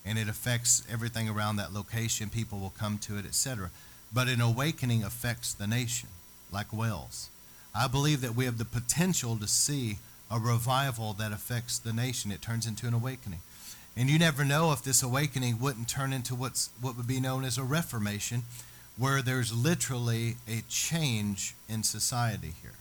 and 0.06 0.18
it 0.18 0.30
affects 0.30 0.84
everything 0.92 1.28
around 1.28 1.58
that 1.58 1.74
location. 1.74 2.30
People 2.30 2.60
will 2.60 2.74
come 2.78 2.98
to 3.00 3.18
it, 3.18 3.26
etc. 3.26 3.70
But 4.14 4.28
an 4.30 4.42
awakening 4.42 5.04
affects 5.04 5.54
the 5.54 5.68
nation, 5.68 6.10
like 6.52 6.72
Wales. 6.72 7.30
I 7.76 7.88
believe 7.88 8.22
that 8.22 8.36
we 8.36 8.46
have 8.46 8.58
the 8.58 8.66
potential 8.66 9.36
to 9.38 9.48
see 9.48 9.98
a 10.32 10.40
revival 10.40 11.14
that 11.14 11.32
affects 11.32 11.78
the 11.78 11.94
nation. 11.94 12.32
It 12.32 12.42
turns 12.42 12.66
into 12.66 12.88
an 12.88 12.94
awakening. 12.94 13.42
And 13.98 14.12
you 14.12 14.20
never 14.20 14.46
know 14.46 14.72
if 14.74 14.84
this 14.84 15.02
awakening 15.02 15.60
wouldn't 15.60 15.90
turn 15.90 16.14
into 16.14 16.36
what's 16.36 16.70
what 16.80 16.96
would 16.96 17.08
be 17.08 17.20
known 17.20 17.44
as 17.44 17.58
a 17.58 17.64
reformation, 17.64 18.44
where 18.96 19.24
there's 19.24 19.52
literally 19.52 20.36
a 20.48 20.62
change 20.70 21.56
in 21.68 21.82
society 21.82 22.54
here. 22.62 22.74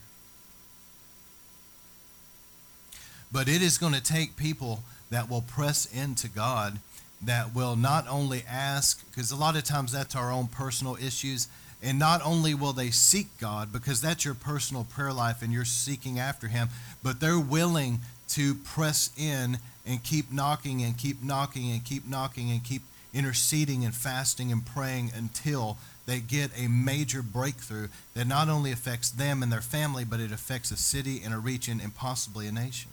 But 3.31 3.49
it 3.49 3.63
is 3.63 3.79
going 3.79 3.93
to 3.93 4.01
take 4.01 4.37
people 4.37 4.83
that 5.09 5.27
will 5.27 5.41
press 5.41 5.85
into 5.91 6.29
God, 6.29 6.79
that 7.21 7.53
will 7.53 7.75
not 7.75 8.05
only 8.07 8.43
ask, 8.47 9.03
because 9.09 9.31
a 9.31 9.35
lot 9.35 9.57
of 9.57 9.63
times 9.63 9.91
that's 9.91 10.15
our 10.15 10.31
own 10.31 10.47
personal 10.47 10.97
issues, 10.97 11.47
and 11.81 11.97
not 11.97 12.21
only 12.23 12.53
will 12.53 12.73
they 12.73 12.91
seek 12.91 13.27
God, 13.39 13.73
because 13.73 14.01
that's 14.01 14.23
your 14.23 14.35
personal 14.35 14.83
prayer 14.83 15.13
life 15.13 15.41
and 15.41 15.51
you're 15.51 15.65
seeking 15.65 16.19
after 16.19 16.47
Him, 16.47 16.69
but 17.01 17.19
they're 17.19 17.39
willing 17.39 17.99
to 18.29 18.55
press 18.55 19.11
in 19.17 19.57
and 19.87 20.03
keep 20.03 20.31
knocking 20.31 20.83
and 20.83 20.97
keep 20.97 21.23
knocking 21.23 21.71
and 21.71 21.83
keep 21.83 22.07
knocking 22.07 22.51
and 22.51 22.63
keep 22.63 22.81
interceding 23.13 23.85
and 23.85 23.95
fasting 23.95 24.51
and 24.51 24.65
praying 24.65 25.11
until 25.15 25.77
they 26.05 26.19
get 26.19 26.51
a 26.57 26.67
major 26.67 27.21
breakthrough 27.21 27.87
that 28.13 28.27
not 28.27 28.49
only 28.49 28.71
affects 28.71 29.09
them 29.09 29.41
and 29.43 29.51
their 29.51 29.61
family, 29.61 30.05
but 30.05 30.19
it 30.19 30.31
affects 30.31 30.71
a 30.71 30.77
city 30.77 31.21
and 31.23 31.33
a 31.33 31.37
region 31.37 31.79
and 31.81 31.95
possibly 31.95 32.47
a 32.47 32.51
nation. 32.51 32.91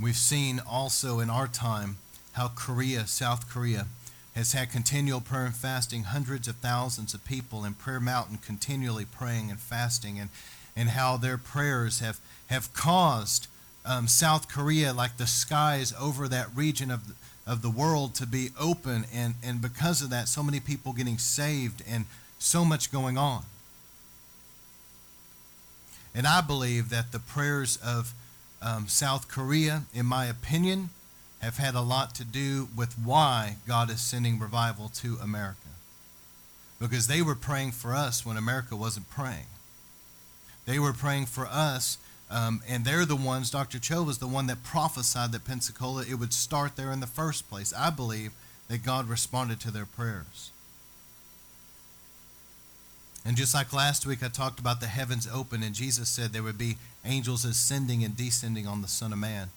We've 0.00 0.16
seen 0.16 0.60
also 0.66 1.20
in 1.20 1.28
our 1.28 1.46
time 1.46 1.98
how 2.32 2.48
Korea, 2.48 3.06
South 3.06 3.50
Korea, 3.50 3.86
has 4.34 4.52
had 4.52 4.70
continual 4.70 5.20
prayer 5.20 5.46
and 5.46 5.54
fasting, 5.54 6.04
hundreds 6.04 6.46
of 6.46 6.56
thousands 6.56 7.14
of 7.14 7.24
people 7.24 7.64
in 7.64 7.74
Prayer 7.74 8.00
Mountain 8.00 8.38
continually 8.38 9.04
praying 9.04 9.50
and 9.50 9.58
fasting, 9.58 10.18
and, 10.18 10.30
and 10.76 10.90
how 10.90 11.16
their 11.16 11.36
prayers 11.36 11.98
have, 11.98 12.20
have 12.46 12.72
caused 12.72 13.48
um, 13.84 14.06
South 14.06 14.48
Korea, 14.48 14.92
like 14.92 15.16
the 15.16 15.26
skies 15.26 15.92
over 15.98 16.28
that 16.28 16.46
region 16.54 16.90
of 16.90 17.08
the, 17.08 17.14
of 17.46 17.62
the 17.62 17.70
world, 17.70 18.14
to 18.16 18.26
be 18.26 18.50
open. 18.58 19.04
And, 19.12 19.34
and 19.42 19.60
because 19.60 20.00
of 20.00 20.10
that, 20.10 20.28
so 20.28 20.42
many 20.42 20.60
people 20.60 20.92
getting 20.92 21.18
saved 21.18 21.82
and 21.88 22.04
so 22.38 22.64
much 22.64 22.92
going 22.92 23.18
on. 23.18 23.42
And 26.14 26.26
I 26.26 26.40
believe 26.40 26.88
that 26.90 27.12
the 27.12 27.18
prayers 27.18 27.78
of 27.84 28.14
um, 28.62 28.88
South 28.88 29.28
Korea, 29.28 29.84
in 29.94 30.06
my 30.06 30.26
opinion, 30.26 30.90
have 31.40 31.56
had 31.56 31.74
a 31.74 31.80
lot 31.80 32.14
to 32.16 32.24
do 32.24 32.68
with 32.76 32.94
why 32.94 33.56
God 33.66 33.90
is 33.90 34.00
sending 34.00 34.38
revival 34.38 34.88
to 34.96 35.16
America. 35.22 35.56
Because 36.78 37.06
they 37.06 37.22
were 37.22 37.34
praying 37.34 37.72
for 37.72 37.94
us 37.94 38.24
when 38.24 38.36
America 38.36 38.76
wasn't 38.76 39.10
praying. 39.10 39.46
They 40.66 40.78
were 40.78 40.92
praying 40.92 41.26
for 41.26 41.46
us 41.46 41.98
um, 42.30 42.62
and 42.68 42.84
they're 42.84 43.04
the 43.04 43.16
ones, 43.16 43.50
Dr. 43.50 43.80
Cho 43.80 44.04
was 44.04 44.18
the 44.18 44.28
one 44.28 44.46
that 44.46 44.62
prophesied 44.62 45.32
that 45.32 45.44
Pensacola, 45.44 46.04
it 46.08 46.14
would 46.14 46.32
start 46.32 46.76
there 46.76 46.92
in 46.92 47.00
the 47.00 47.06
first 47.06 47.50
place. 47.50 47.74
I 47.76 47.90
believe 47.90 48.32
that 48.68 48.84
God 48.84 49.08
responded 49.08 49.58
to 49.60 49.72
their 49.72 49.84
prayers. 49.84 50.52
And 53.24 53.36
just 53.36 53.52
like 53.52 53.72
last 53.72 54.06
week, 54.06 54.22
I 54.22 54.28
talked 54.28 54.60
about 54.60 54.80
the 54.80 54.86
heavens 54.86 55.28
open, 55.30 55.62
and 55.62 55.74
Jesus 55.74 56.08
said 56.08 56.32
there 56.32 56.44
would 56.44 56.56
be 56.56 56.78
angels 57.04 57.44
ascending 57.44 58.04
and 58.04 58.16
descending 58.16 58.66
on 58.66 58.80
the 58.80 58.88
Son 58.88 59.12
of 59.12 59.18
Man. 59.18 59.50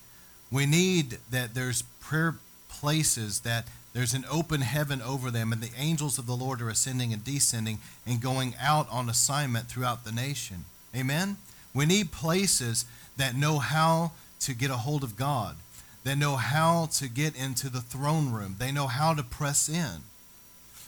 We 0.53 0.67
need 0.67 1.17
that 1.31 1.55
there's 1.55 1.81
prayer 1.99 2.35
places 2.69 3.39
that 3.39 3.65
there's 3.93 4.13
an 4.13 4.23
open 4.29 4.61
heaven 4.61 5.01
over 5.01 5.31
them, 5.31 5.51
and 5.51 5.61
the 5.63 5.71
angels 5.75 6.19
of 6.19 6.27
the 6.27 6.35
Lord 6.35 6.61
are 6.61 6.69
ascending 6.69 7.11
and 7.11 7.23
descending 7.23 7.79
and 8.05 8.21
going 8.21 8.53
out 8.61 8.87
on 8.91 9.09
assignment 9.09 9.67
throughout 9.67 10.05
the 10.05 10.11
nation. 10.11 10.65
Amen? 10.95 11.37
We 11.73 11.87
need 11.87 12.11
places 12.11 12.85
that 13.17 13.35
know 13.35 13.57
how 13.57 14.11
to 14.41 14.53
get 14.53 14.69
a 14.69 14.77
hold 14.77 15.03
of 15.03 15.17
God, 15.17 15.55
that 16.03 16.19
know 16.19 16.35
how 16.35 16.85
to 16.97 17.09
get 17.09 17.35
into 17.35 17.67
the 17.67 17.81
throne 17.81 18.31
room, 18.31 18.57
they 18.59 18.71
know 18.71 18.85
how 18.85 19.15
to 19.15 19.23
press 19.23 19.67
in 19.67 20.03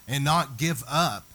and 0.08 0.24
not 0.24 0.60
give 0.60 0.84
up. 0.88 1.26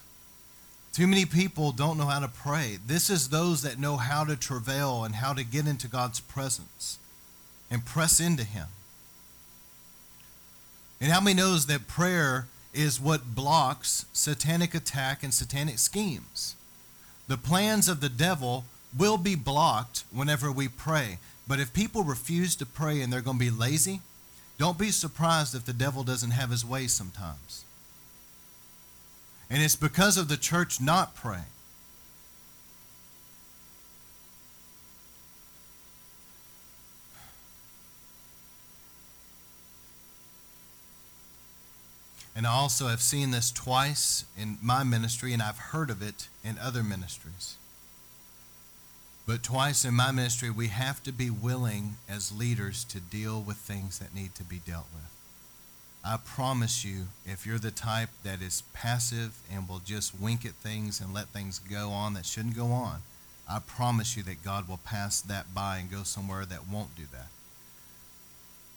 Too 0.92 1.08
many 1.08 1.24
people 1.24 1.72
don't 1.72 1.98
know 1.98 2.06
how 2.06 2.20
to 2.20 2.28
pray. 2.28 2.78
This 2.86 3.10
is 3.10 3.30
those 3.30 3.62
that 3.62 3.80
know 3.80 3.96
how 3.96 4.22
to 4.22 4.36
travail 4.36 5.02
and 5.02 5.16
how 5.16 5.32
to 5.32 5.42
get 5.42 5.66
into 5.66 5.88
God's 5.88 6.20
presence 6.20 6.99
and 7.70 7.84
press 7.84 8.20
into 8.20 8.44
Him. 8.44 8.66
And 11.00 11.10
how 11.10 11.20
many 11.20 11.36
knows 11.36 11.66
that 11.66 11.88
prayer 11.88 12.46
is 12.74 13.00
what 13.00 13.34
blocks 13.34 14.06
satanic 14.12 14.74
attack 14.74 15.22
and 15.22 15.32
satanic 15.32 15.78
schemes? 15.78 16.56
The 17.28 17.38
plans 17.38 17.88
of 17.88 18.00
the 18.00 18.08
devil 18.08 18.64
will 18.96 19.16
be 19.16 19.34
blocked 19.34 20.04
whenever 20.12 20.50
we 20.50 20.68
pray. 20.68 21.18
But 21.46 21.60
if 21.60 21.72
people 21.72 22.02
refuse 22.02 22.54
to 22.56 22.66
pray 22.66 23.00
and 23.00 23.12
they're 23.12 23.20
going 23.20 23.38
to 23.38 23.44
be 23.44 23.50
lazy, 23.50 24.00
don't 24.58 24.78
be 24.78 24.90
surprised 24.90 25.54
if 25.54 25.64
the 25.64 25.72
devil 25.72 26.02
doesn't 26.04 26.32
have 26.32 26.50
his 26.50 26.64
way 26.64 26.86
sometimes. 26.86 27.64
And 29.48 29.62
it's 29.62 29.76
because 29.76 30.16
of 30.16 30.28
the 30.28 30.36
church 30.36 30.80
not 30.80 31.14
praying. 31.14 31.44
And 42.34 42.46
I 42.46 42.50
also 42.50 42.88
have 42.88 43.00
seen 43.00 43.32
this 43.32 43.50
twice 43.50 44.24
in 44.38 44.58
my 44.62 44.84
ministry, 44.84 45.32
and 45.32 45.42
I've 45.42 45.58
heard 45.58 45.90
of 45.90 46.00
it 46.02 46.28
in 46.44 46.58
other 46.58 46.82
ministries. 46.82 47.56
But 49.26 49.42
twice 49.42 49.84
in 49.84 49.94
my 49.94 50.10
ministry, 50.10 50.50
we 50.50 50.68
have 50.68 51.02
to 51.04 51.12
be 51.12 51.30
willing 51.30 51.96
as 52.08 52.32
leaders 52.32 52.84
to 52.84 53.00
deal 53.00 53.40
with 53.40 53.56
things 53.56 53.98
that 53.98 54.14
need 54.14 54.34
to 54.36 54.44
be 54.44 54.60
dealt 54.64 54.86
with. 54.94 55.10
I 56.04 56.16
promise 56.16 56.84
you, 56.84 57.08
if 57.26 57.46
you're 57.46 57.58
the 57.58 57.70
type 57.70 58.08
that 58.24 58.40
is 58.40 58.62
passive 58.72 59.38
and 59.52 59.68
will 59.68 59.80
just 59.84 60.18
wink 60.18 60.46
at 60.46 60.52
things 60.52 61.00
and 61.00 61.12
let 61.12 61.28
things 61.28 61.58
go 61.58 61.90
on 61.90 62.14
that 62.14 62.24
shouldn't 62.24 62.56
go 62.56 62.66
on, 62.66 63.02
I 63.48 63.58
promise 63.58 64.16
you 64.16 64.22
that 64.22 64.44
God 64.44 64.68
will 64.68 64.80
pass 64.84 65.20
that 65.20 65.52
by 65.52 65.78
and 65.78 65.90
go 65.90 66.04
somewhere 66.04 66.46
that 66.46 66.68
won't 66.68 66.96
do 66.96 67.04
that. 67.12 67.26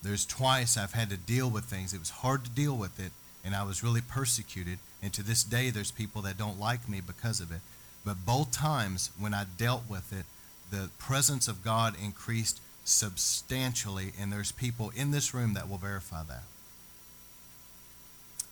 There's 0.02 0.26
twice 0.26 0.76
I've 0.76 0.94
had 0.94 1.10
to 1.12 1.18
deal 1.18 1.50
with 1.50 1.63
things. 1.63 1.94
It 1.94 2.00
was 2.00 2.10
hard 2.10 2.44
to 2.44 2.50
deal 2.50 2.76
with 2.76 3.00
it, 3.00 3.13
and 3.44 3.56
I 3.56 3.64
was 3.64 3.84
really 3.84 4.02
persecuted. 4.02 4.80
And 5.02 5.14
to 5.14 5.24
this 5.24 5.44
day, 5.44 5.70
there's 5.70 5.92
people 5.92 6.22
that 6.24 6.38
don't 6.38 6.60
like 6.60 6.88
me 6.88 7.02
because 7.02 7.40
of 7.40 7.52
it. 7.52 7.62
But 8.06 8.26
both 8.26 8.52
times 8.52 9.12
when 9.20 9.34
I 9.34 9.46
dealt 9.58 9.84
with 9.90 10.14
it, 10.14 10.26
the 10.72 10.90
presence 10.98 11.48
of 11.48 11.64
God 11.64 11.96
increased 12.02 12.60
substantially, 12.84 14.12
and 14.20 14.32
there's 14.32 14.52
people 14.52 14.92
in 14.96 15.12
this 15.12 15.34
room 15.34 15.54
that 15.54 15.70
will 15.70 15.78
verify 15.78 16.24
that. 16.24 16.44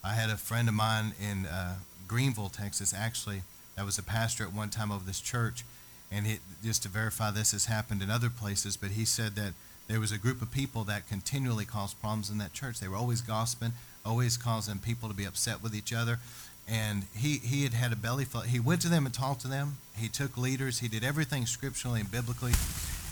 I 0.03 0.13
had 0.13 0.29
a 0.29 0.37
friend 0.37 0.67
of 0.67 0.73
mine 0.73 1.13
in 1.21 1.45
uh, 1.45 1.75
Greenville, 2.07 2.49
Texas, 2.49 2.93
actually, 2.93 3.41
that 3.75 3.85
was 3.85 3.97
a 3.97 4.03
pastor 4.03 4.43
at 4.43 4.53
one 4.53 4.69
time 4.69 4.91
of 4.91 5.05
this 5.05 5.19
church, 5.19 5.63
and 6.11 6.25
he, 6.25 6.39
just 6.63 6.83
to 6.83 6.89
verify 6.89 7.31
this 7.31 7.51
has 7.51 7.65
happened 7.65 8.01
in 8.01 8.09
other 8.09 8.29
places, 8.29 8.77
but 8.77 8.91
he 8.91 9.05
said 9.05 9.35
that 9.35 9.53
there 9.87 9.99
was 9.99 10.11
a 10.11 10.17
group 10.17 10.41
of 10.41 10.51
people 10.51 10.83
that 10.85 11.09
continually 11.09 11.65
caused 11.65 11.99
problems 11.99 12.29
in 12.29 12.37
that 12.37 12.53
church. 12.53 12.79
They 12.79 12.87
were 12.87 12.97
always 12.97 13.21
gossiping, 13.21 13.73
always 14.05 14.37
causing 14.37 14.79
people 14.79 15.09
to 15.09 15.15
be 15.15 15.25
upset 15.25 15.61
with 15.61 15.75
each 15.75 15.93
other. 15.93 16.19
And 16.67 17.03
he, 17.15 17.37
he 17.37 17.63
had 17.63 17.73
had 17.73 17.91
a 17.91 17.95
belly 17.95 18.25
full. 18.25 18.41
He 18.41 18.59
went 18.59 18.81
to 18.81 18.89
them 18.89 19.05
and 19.05 19.13
talked 19.13 19.41
to 19.41 19.47
them. 19.47 19.77
He 19.95 20.07
took 20.07 20.37
leaders. 20.37 20.79
He 20.79 20.87
did 20.87 21.03
everything 21.03 21.45
scripturally 21.45 21.99
and 21.99 22.11
biblically. 22.11 22.53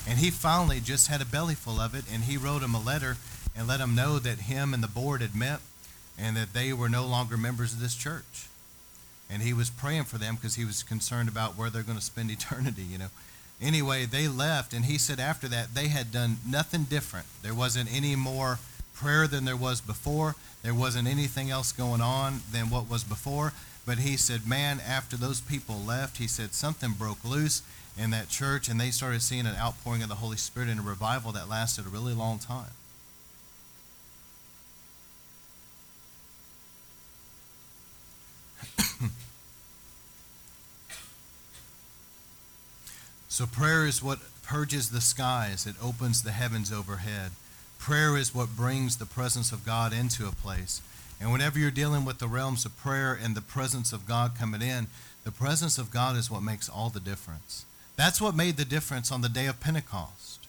And 0.08 0.20
he 0.20 0.30
finally 0.30 0.80
just 0.80 1.08
had 1.08 1.22
a 1.22 1.26
belly 1.26 1.56
full 1.56 1.80
of 1.80 1.94
it. 1.94 2.06
And 2.12 2.24
he 2.24 2.38
wrote 2.38 2.62
them 2.62 2.76
a 2.76 2.82
letter 2.82 3.18
and 3.56 3.68
let 3.68 3.80
them 3.80 3.96
know 3.96 4.20
that 4.20 4.40
him 4.40 4.74
and 4.74 4.82
the 4.82 4.88
board 4.88 5.22
had 5.22 5.36
met 5.36 5.60
and 6.18 6.38
that 6.38 6.54
they 6.54 6.74
were 6.74 6.90
no 6.90 7.06
longer 7.06 7.38
members 7.38 7.74
of 7.74 7.80
this 7.80 7.96
church. 7.96 8.48
And 9.30 9.42
he 9.42 9.54
was 9.54 9.70
praying 9.70 10.06
for 10.06 10.18
them 10.18 10.36
because 10.36 10.56
he 10.56 10.66
was 10.66 10.84
concerned 10.84 11.30
about 11.30 11.58
where 11.58 11.70
they're 11.70 11.84
going 11.84 11.98
to 11.98 12.04
spend 12.04 12.32
eternity, 12.32 12.84
you 12.84 12.98
know 12.98 13.10
anyway, 13.62 14.06
they 14.06 14.28
left, 14.28 14.74
and 14.74 14.86
he 14.86 14.98
said 14.98 15.20
after 15.20 15.48
that 15.48 15.74
they 15.74 15.88
had 15.88 16.12
done 16.12 16.38
nothing 16.48 16.84
different. 16.84 17.26
There 17.42 17.54
wasn't 17.54 17.94
any 17.94 18.16
more 18.16 18.60
prayer 19.00 19.28
than 19.28 19.46
there 19.46 19.56
was 19.56 19.82
before. 19.82 20.36
There 20.62 20.74
wasn't 20.74 21.08
anything 21.08 21.50
else 21.50 21.72
going 21.72 22.02
on 22.02 22.42
than 22.52 22.70
what 22.70 22.90
was 22.90 23.04
before. 23.04 23.54
But 23.86 24.00
he 24.00 24.18
said, 24.18 24.48
man, 24.48 24.80
after 24.86 25.16
those 25.16 25.42
people 25.42 25.78
left, 25.78 26.18
he 26.18 26.28
said 26.28 26.54
something 26.54 26.92
broke 26.92 27.24
loose 27.24 27.62
in 27.98 28.12
that 28.12 28.30
church, 28.30 28.70
and 28.70 28.80
they 28.80 28.92
started 28.92 29.22
seeing 29.22 29.46
an 29.46 29.56
outpouring 29.56 30.04
of 30.04 30.10
the 30.10 30.16
Holy 30.16 30.38
Spirit 30.38 30.70
and 30.70 30.80
a 30.80 30.84
revival 30.84 31.32
that 31.32 31.50
lasted 31.50 31.86
a 31.86 31.90
really 31.90 32.14
long 32.14 32.40
time. 32.40 32.72
So 43.32 43.46
prayer 43.46 43.86
is 43.86 44.04
what 44.04 44.20
purges 44.44 44.90
the 44.90 45.00
skies, 45.00 45.66
it 45.66 45.76
opens 45.82 46.24
the 46.24 46.32
heavens 46.32 46.74
overhead. 46.74 47.32
Prayer 47.80 48.16
is 48.18 48.36
what 48.36 48.56
brings 48.56 48.98
the 48.98 49.06
presence 49.06 49.52
of 49.52 49.66
God 49.66 49.94
into 49.94 50.28
a 50.28 50.32
place. 50.32 50.82
And 51.20 51.32
whenever 51.32 51.58
you're 51.58 51.72
dealing 51.72 52.06
with 52.06 52.20
the 52.20 52.28
realms 52.28 52.66
of 52.66 52.78
prayer 52.78 53.18
and 53.20 53.36
the 53.36 53.42
presence 53.42 53.92
of 53.92 54.06
God 54.06 54.34
coming 54.38 54.62
in, 54.62 54.88
the 55.24 55.32
presence 55.32 55.78
of 55.78 55.92
God 55.92 56.16
is 56.16 56.30
what 56.30 56.44
makes 56.44 56.70
all 56.70 56.90
the 56.90 57.00
difference. 57.00 57.66
That's 57.96 58.22
what 58.22 58.36
made 58.36 58.58
the 58.58 58.66
difference 58.66 59.12
on 59.12 59.22
the 59.22 59.30
day 59.30 59.48
of 59.48 59.60
Pentecost. 59.60 60.48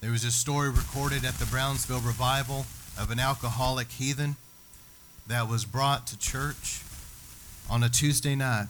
There 0.00 0.12
was 0.12 0.24
a 0.24 0.30
story 0.30 0.68
recorded 0.68 1.24
at 1.24 1.34
the 1.34 1.46
Brownsville 1.46 2.00
revival 2.00 2.66
of 2.98 3.10
an 3.10 3.18
alcoholic 3.18 3.90
heathen 3.90 4.36
that 5.26 5.48
was 5.48 5.64
brought 5.64 6.06
to 6.08 6.18
church 6.18 6.82
on 7.70 7.82
a 7.82 7.88
Tuesday 7.88 8.34
night 8.34 8.66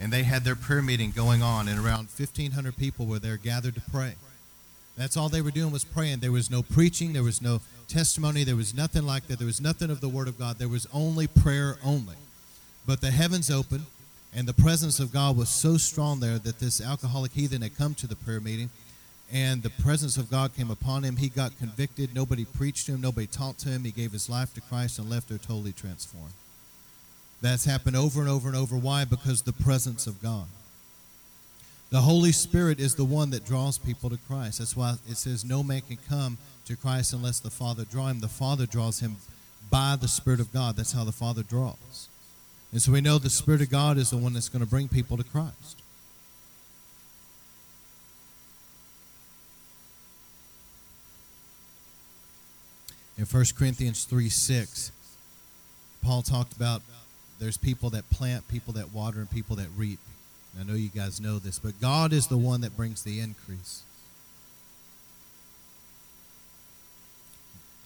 and 0.00 0.12
they 0.12 0.22
had 0.22 0.44
their 0.44 0.54
prayer 0.54 0.82
meeting 0.82 1.10
going 1.10 1.42
on, 1.42 1.66
and 1.66 1.78
around 1.78 2.08
1,500 2.16 2.76
people 2.76 3.06
were 3.06 3.18
there 3.18 3.36
gathered 3.36 3.74
to 3.74 3.80
pray. 3.90 4.14
That's 4.98 5.16
all 5.16 5.28
they 5.28 5.40
were 5.40 5.52
doing 5.52 5.70
was 5.70 5.84
praying. 5.84 6.18
There 6.18 6.32
was 6.32 6.50
no 6.50 6.60
preaching, 6.62 7.12
there 7.12 7.22
was 7.22 7.40
no 7.40 7.60
testimony, 7.86 8.42
there 8.42 8.56
was 8.56 8.74
nothing 8.74 9.06
like 9.06 9.28
that. 9.28 9.38
There 9.38 9.46
was 9.46 9.60
nothing 9.60 9.90
of 9.90 10.00
the 10.00 10.08
Word 10.08 10.26
of 10.26 10.38
God. 10.38 10.58
There 10.58 10.68
was 10.68 10.88
only 10.92 11.28
prayer 11.28 11.76
only. 11.84 12.16
But 12.84 13.00
the 13.00 13.12
heavens 13.12 13.48
opened, 13.48 13.86
and 14.34 14.48
the 14.48 14.54
presence 14.54 14.98
of 14.98 15.12
God 15.12 15.36
was 15.36 15.48
so 15.48 15.76
strong 15.76 16.18
there 16.18 16.38
that 16.40 16.58
this 16.58 16.80
alcoholic 16.80 17.32
heathen 17.32 17.62
had 17.62 17.76
come 17.76 17.94
to 17.94 18.08
the 18.08 18.16
prayer 18.16 18.40
meeting, 18.40 18.70
and 19.32 19.62
the 19.62 19.70
presence 19.70 20.16
of 20.16 20.30
God 20.30 20.56
came 20.56 20.70
upon 20.70 21.04
him. 21.04 21.16
He 21.16 21.28
got 21.28 21.56
convicted. 21.58 22.12
Nobody 22.12 22.44
preached 22.44 22.86
to 22.86 22.92
him, 22.92 23.00
nobody 23.00 23.28
talked 23.28 23.60
to 23.60 23.68
him. 23.68 23.84
He 23.84 23.92
gave 23.92 24.10
his 24.10 24.28
life 24.28 24.52
to 24.54 24.60
Christ 24.62 24.98
and 24.98 25.08
left 25.08 25.28
there 25.28 25.38
totally 25.38 25.72
transformed. 25.72 26.32
That's 27.40 27.66
happened 27.66 27.94
over 27.94 28.20
and 28.20 28.28
over 28.28 28.48
and 28.48 28.56
over. 28.56 28.76
Why? 28.76 29.04
Because 29.04 29.42
the 29.42 29.52
presence 29.52 30.08
of 30.08 30.20
God. 30.20 30.46
The 31.90 32.00
Holy 32.02 32.32
Spirit 32.32 32.80
is 32.80 32.94
the 32.96 33.04
one 33.04 33.30
that 33.30 33.46
draws 33.46 33.78
people 33.78 34.10
to 34.10 34.18
Christ. 34.28 34.58
That's 34.58 34.76
why 34.76 34.96
it 35.08 35.16
says 35.16 35.44
no 35.44 35.62
man 35.62 35.80
can 35.80 35.96
come 36.08 36.36
to 36.66 36.76
Christ 36.76 37.14
unless 37.14 37.40
the 37.40 37.50
Father 37.50 37.84
draw 37.84 38.08
him. 38.08 38.20
The 38.20 38.28
Father 38.28 38.66
draws 38.66 39.00
him 39.00 39.16
by 39.70 39.96
the 39.96 40.08
Spirit 40.08 40.40
of 40.40 40.52
God. 40.52 40.76
That's 40.76 40.92
how 40.92 41.04
the 41.04 41.12
Father 41.12 41.42
draws. 41.42 42.08
And 42.72 42.82
so 42.82 42.92
we 42.92 43.00
know 43.00 43.16
the 43.16 43.30
Spirit 43.30 43.62
of 43.62 43.70
God 43.70 43.96
is 43.96 44.10
the 44.10 44.18
one 44.18 44.34
that's 44.34 44.50
going 44.50 44.62
to 44.62 44.68
bring 44.68 44.88
people 44.88 45.16
to 45.16 45.24
Christ. 45.24 45.82
In 53.16 53.24
1 53.24 53.44
Corinthians 53.56 54.04
3 54.04 54.28
6, 54.28 54.92
Paul 56.02 56.22
talked 56.22 56.54
about 56.54 56.82
there's 57.38 57.56
people 57.56 57.90
that 57.90 58.08
plant, 58.10 58.46
people 58.46 58.74
that 58.74 58.92
water, 58.92 59.20
and 59.20 59.30
people 59.30 59.56
that 59.56 59.68
reap. 59.76 59.98
I 60.58 60.64
know 60.64 60.74
you 60.74 60.88
guys 60.88 61.20
know 61.20 61.38
this, 61.38 61.58
but 61.58 61.80
God 61.80 62.12
is 62.12 62.26
the 62.26 62.38
one 62.38 62.60
that 62.60 62.76
brings 62.76 63.02
the 63.02 63.20
increase. 63.20 63.82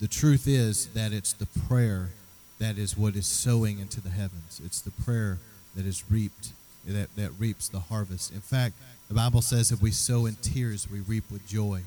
The 0.00 0.08
truth 0.08 0.48
is 0.48 0.88
that 0.88 1.12
it's 1.12 1.32
the 1.32 1.46
prayer 1.46 2.10
that 2.58 2.78
is 2.78 2.96
what 2.96 3.14
is 3.14 3.26
sowing 3.26 3.78
into 3.78 4.00
the 4.00 4.10
heavens. 4.10 4.60
It's 4.64 4.80
the 4.80 4.90
prayer 4.90 5.38
that 5.74 5.86
is 5.86 6.04
reaped, 6.10 6.50
that, 6.86 7.14
that 7.16 7.30
reaps 7.38 7.68
the 7.68 7.80
harvest. 7.80 8.32
In 8.32 8.40
fact, 8.40 8.74
the 9.08 9.14
Bible 9.14 9.42
says 9.42 9.70
if 9.70 9.82
we 9.82 9.90
sow 9.90 10.26
in 10.26 10.36
tears, 10.36 10.88
we 10.90 11.00
reap 11.00 11.30
with 11.30 11.46
joy. 11.46 11.82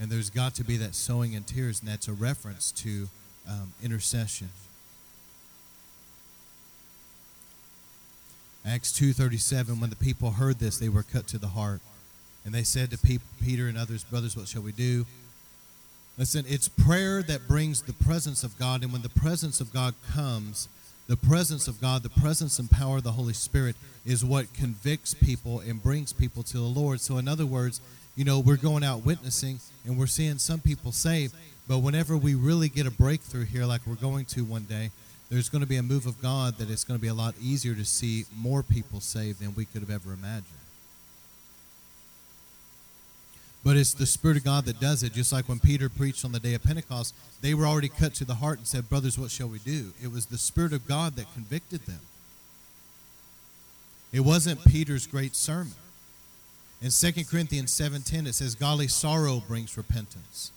And 0.00 0.10
there's 0.10 0.30
got 0.30 0.54
to 0.56 0.64
be 0.64 0.76
that 0.78 0.94
sowing 0.94 1.34
in 1.34 1.44
tears, 1.44 1.80
and 1.80 1.88
that's 1.88 2.08
a 2.08 2.12
reference 2.12 2.72
to 2.72 3.08
um, 3.48 3.72
intercession. 3.82 4.48
Acts 8.64 8.92
2:37 8.92 9.80
when 9.80 9.90
the 9.90 9.96
people 9.96 10.32
heard 10.32 10.58
this 10.58 10.78
they 10.78 10.88
were 10.88 11.02
cut 11.02 11.26
to 11.28 11.38
the 11.38 11.48
heart. 11.48 11.80
And 12.44 12.54
they 12.54 12.62
said 12.62 12.90
to 12.90 12.98
Peter 12.98 13.68
and 13.68 13.78
others 13.78 14.04
brothers 14.04 14.36
what 14.36 14.48
shall 14.48 14.62
we 14.62 14.72
do? 14.72 15.06
Listen 16.16 16.44
it's 16.48 16.68
prayer 16.68 17.22
that 17.22 17.48
brings 17.48 17.82
the 17.82 17.92
presence 17.92 18.44
of 18.44 18.58
God. 18.58 18.82
And 18.82 18.92
when 18.92 19.02
the 19.02 19.08
presence 19.08 19.60
of 19.60 19.72
God 19.72 19.94
comes 20.12 20.68
the 21.08 21.16
presence 21.16 21.66
of 21.66 21.80
God 21.80 22.04
the 22.04 22.08
presence 22.08 22.58
and 22.58 22.70
power 22.70 22.98
of 22.98 23.04
the 23.04 23.12
Holy 23.12 23.32
Spirit 23.32 23.74
is 24.06 24.24
what 24.24 24.54
convicts 24.54 25.14
people 25.14 25.60
and 25.60 25.82
brings 25.82 26.12
people 26.12 26.44
to 26.44 26.58
the 26.58 26.62
Lord. 26.62 27.00
So 27.00 27.18
in 27.18 27.26
other 27.26 27.46
words 27.46 27.80
you 28.14 28.24
know 28.24 28.38
we're 28.38 28.56
going 28.56 28.84
out 28.84 29.04
witnessing 29.04 29.58
and 29.84 29.98
we're 29.98 30.06
seeing 30.06 30.38
some 30.38 30.60
people 30.60 30.92
saved. 30.92 31.34
But 31.66 31.78
whenever 31.78 32.16
we 32.16 32.34
really 32.34 32.68
get 32.68 32.86
a 32.86 32.90
breakthrough 32.90 33.44
here 33.44 33.66
like 33.66 33.80
we're 33.86 33.94
going 33.94 34.26
to 34.26 34.44
one 34.44 34.64
day 34.64 34.90
there's 35.32 35.48
going 35.48 35.62
to 35.62 35.66
be 35.66 35.78
a 35.78 35.82
move 35.82 36.04
of 36.04 36.20
God 36.20 36.58
that 36.58 36.68
it's 36.68 36.84
going 36.84 36.98
to 36.98 37.00
be 37.00 37.08
a 37.08 37.14
lot 37.14 37.34
easier 37.40 37.74
to 37.74 37.86
see 37.86 38.26
more 38.36 38.62
people 38.62 39.00
saved 39.00 39.40
than 39.40 39.54
we 39.54 39.64
could 39.64 39.80
have 39.80 39.88
ever 39.88 40.12
imagined. 40.12 40.44
But 43.64 43.78
it's 43.78 43.94
the 43.94 44.04
Spirit 44.04 44.36
of 44.36 44.44
God 44.44 44.66
that 44.66 44.78
does 44.78 45.02
it. 45.02 45.14
Just 45.14 45.32
like 45.32 45.48
when 45.48 45.58
Peter 45.58 45.88
preached 45.88 46.26
on 46.26 46.32
the 46.32 46.40
day 46.40 46.52
of 46.52 46.62
Pentecost, 46.62 47.14
they 47.40 47.54
were 47.54 47.64
already 47.64 47.88
cut 47.88 48.12
to 48.16 48.26
the 48.26 48.34
heart 48.34 48.58
and 48.58 48.66
said, 48.66 48.90
Brothers, 48.90 49.18
what 49.18 49.30
shall 49.30 49.48
we 49.48 49.58
do? 49.60 49.94
It 50.02 50.12
was 50.12 50.26
the 50.26 50.36
Spirit 50.36 50.74
of 50.74 50.86
God 50.86 51.16
that 51.16 51.32
convicted 51.32 51.86
them. 51.86 52.00
It 54.12 54.20
wasn't 54.20 54.62
Peter's 54.66 55.06
great 55.06 55.34
sermon. 55.34 55.72
In 56.82 56.90
2 56.90 57.24
Corinthians 57.24 57.70
7.10, 57.70 58.26
it 58.26 58.34
says, 58.34 58.54
Godly 58.54 58.88
sorrow 58.88 59.42
brings 59.48 59.78
repentance 59.78 60.52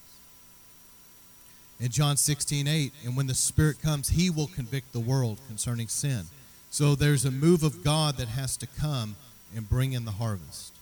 in 1.79 1.89
John 1.89 2.15
16, 2.15 2.67
8, 2.67 2.93
and 3.03 3.17
when 3.17 3.27
the 3.27 3.35
Spirit 3.35 3.81
comes, 3.81 4.09
He 4.09 4.29
will 4.29 4.47
convict 4.47 4.93
the 4.93 4.99
world 4.99 5.39
concerning 5.47 5.87
sin. 5.87 6.25
So 6.69 6.95
there's 6.95 7.25
a 7.25 7.31
move 7.31 7.63
of 7.63 7.83
God 7.83 8.17
that 8.17 8.29
has 8.29 8.55
to 8.57 8.67
come 8.67 9.15
and 9.55 9.69
bring 9.69 9.93
in 9.93 10.05
the 10.05 10.11
harvest. 10.11 10.73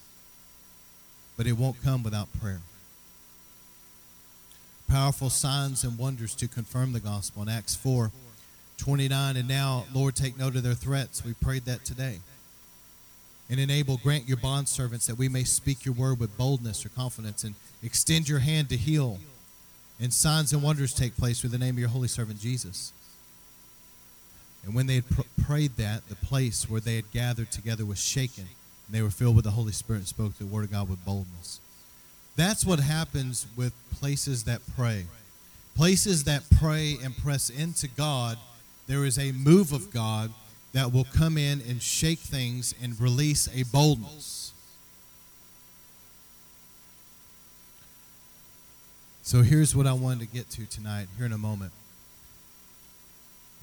But 1.36 1.48
it 1.48 1.54
won't 1.54 1.84
come 1.84 2.04
without 2.04 2.28
prayer. 2.40 2.62
Powerful 4.88 5.32
signs 5.32 5.84
and 5.84 5.98
wonders 5.98 6.36
to 6.36 6.48
confirm 6.48 6.94
the 6.94 7.00
gospel. 7.00 7.42
In 7.42 7.50
Acts 7.50 7.76
4, 7.76 8.12
29, 8.78 9.38
and 9.38 9.48
now, 9.48 9.86
Lord, 9.94 10.16
take 10.16 10.38
note 10.38 10.56
of 10.56 10.64
their 10.64 10.74
threats. 10.76 11.26
We 11.26 11.34
prayed 11.34 11.66
that 11.66 11.84
today. 11.86 12.20
And 13.50 13.60
enable, 13.60 13.98
grant 13.98 14.28
your 14.28 14.38
bondservants 14.38 15.08
that 15.08 15.18
we 15.18 15.28
may 15.28 15.44
speak 15.44 15.86
your 15.86 15.96
word 15.96 16.20
with 16.20 16.38
boldness 16.38 16.86
or 16.86 16.90
confidence 16.90 17.44
and 17.44 17.56
extend 17.82 18.30
your 18.30 18.40
hand 18.40 18.70
to 18.70 18.78
heal 18.78 19.20
and 20.00 20.14
signs 20.14 20.54
and 20.54 20.64
wonders 20.64 20.94
take 20.94 21.16
place 21.16 21.40
through 21.40 21.52
the 21.52 21.58
name 21.58 21.76
of 21.76 21.80
your 21.80 21.90
holy 21.90 22.08
servant 22.08 22.40
Jesus. 22.40 22.94
And 24.66 24.74
when 24.74 24.88
they 24.88 24.96
had 24.96 25.10
pr- 25.10 25.22
prayed 25.46 25.76
that, 25.78 26.08
the 26.08 26.16
place 26.16 26.70
where 26.70 26.82
they 26.82 26.96
had 26.96 27.12
gathered 27.12 27.52
together 27.52 27.86
was 27.86 28.02
shaken, 28.02 28.48
and 28.88 28.96
they 28.96 29.02
were 29.02 29.10
filled 29.10 29.36
with 29.36 29.46
the 29.46 29.52
Holy 29.52 29.72
Spirit 29.72 30.00
and 30.00 30.08
spoke 30.08 30.38
the 30.38 30.46
word 30.46 30.64
of 30.64 30.72
God 30.72 30.90
with 30.90 31.04
boldness. 31.06 31.60
That's 32.36 32.66
what 32.66 32.80
happens 32.80 33.46
with 33.56 33.74
places 33.92 34.46
that 34.46 34.62
pray. 34.76 35.06
Places 35.76 36.24
that 36.26 36.44
pray 36.60 36.98
and 37.04 37.16
press 37.18 37.50
into 37.50 37.88
God, 37.88 38.38
there 38.88 39.06
is 39.06 39.18
a 39.18 39.32
move 39.32 39.72
of 39.72 39.92
God 39.92 40.32
that 40.74 40.92
will 40.92 41.06
come 41.06 41.38
in 41.38 41.62
and 41.62 41.82
shake 41.82 42.20
things 42.20 42.74
and 42.82 43.00
release 43.00 43.48
a 43.56 43.64
boldness. 43.72 44.43
So 49.26 49.42
here's 49.42 49.74
what 49.74 49.88
I 49.88 49.94
wanted 49.94 50.20
to 50.20 50.36
get 50.36 50.50
to 50.52 50.66
tonight, 50.66 51.08
here 51.16 51.26
in 51.26 51.32
a 51.32 51.38
moment. 51.38 51.72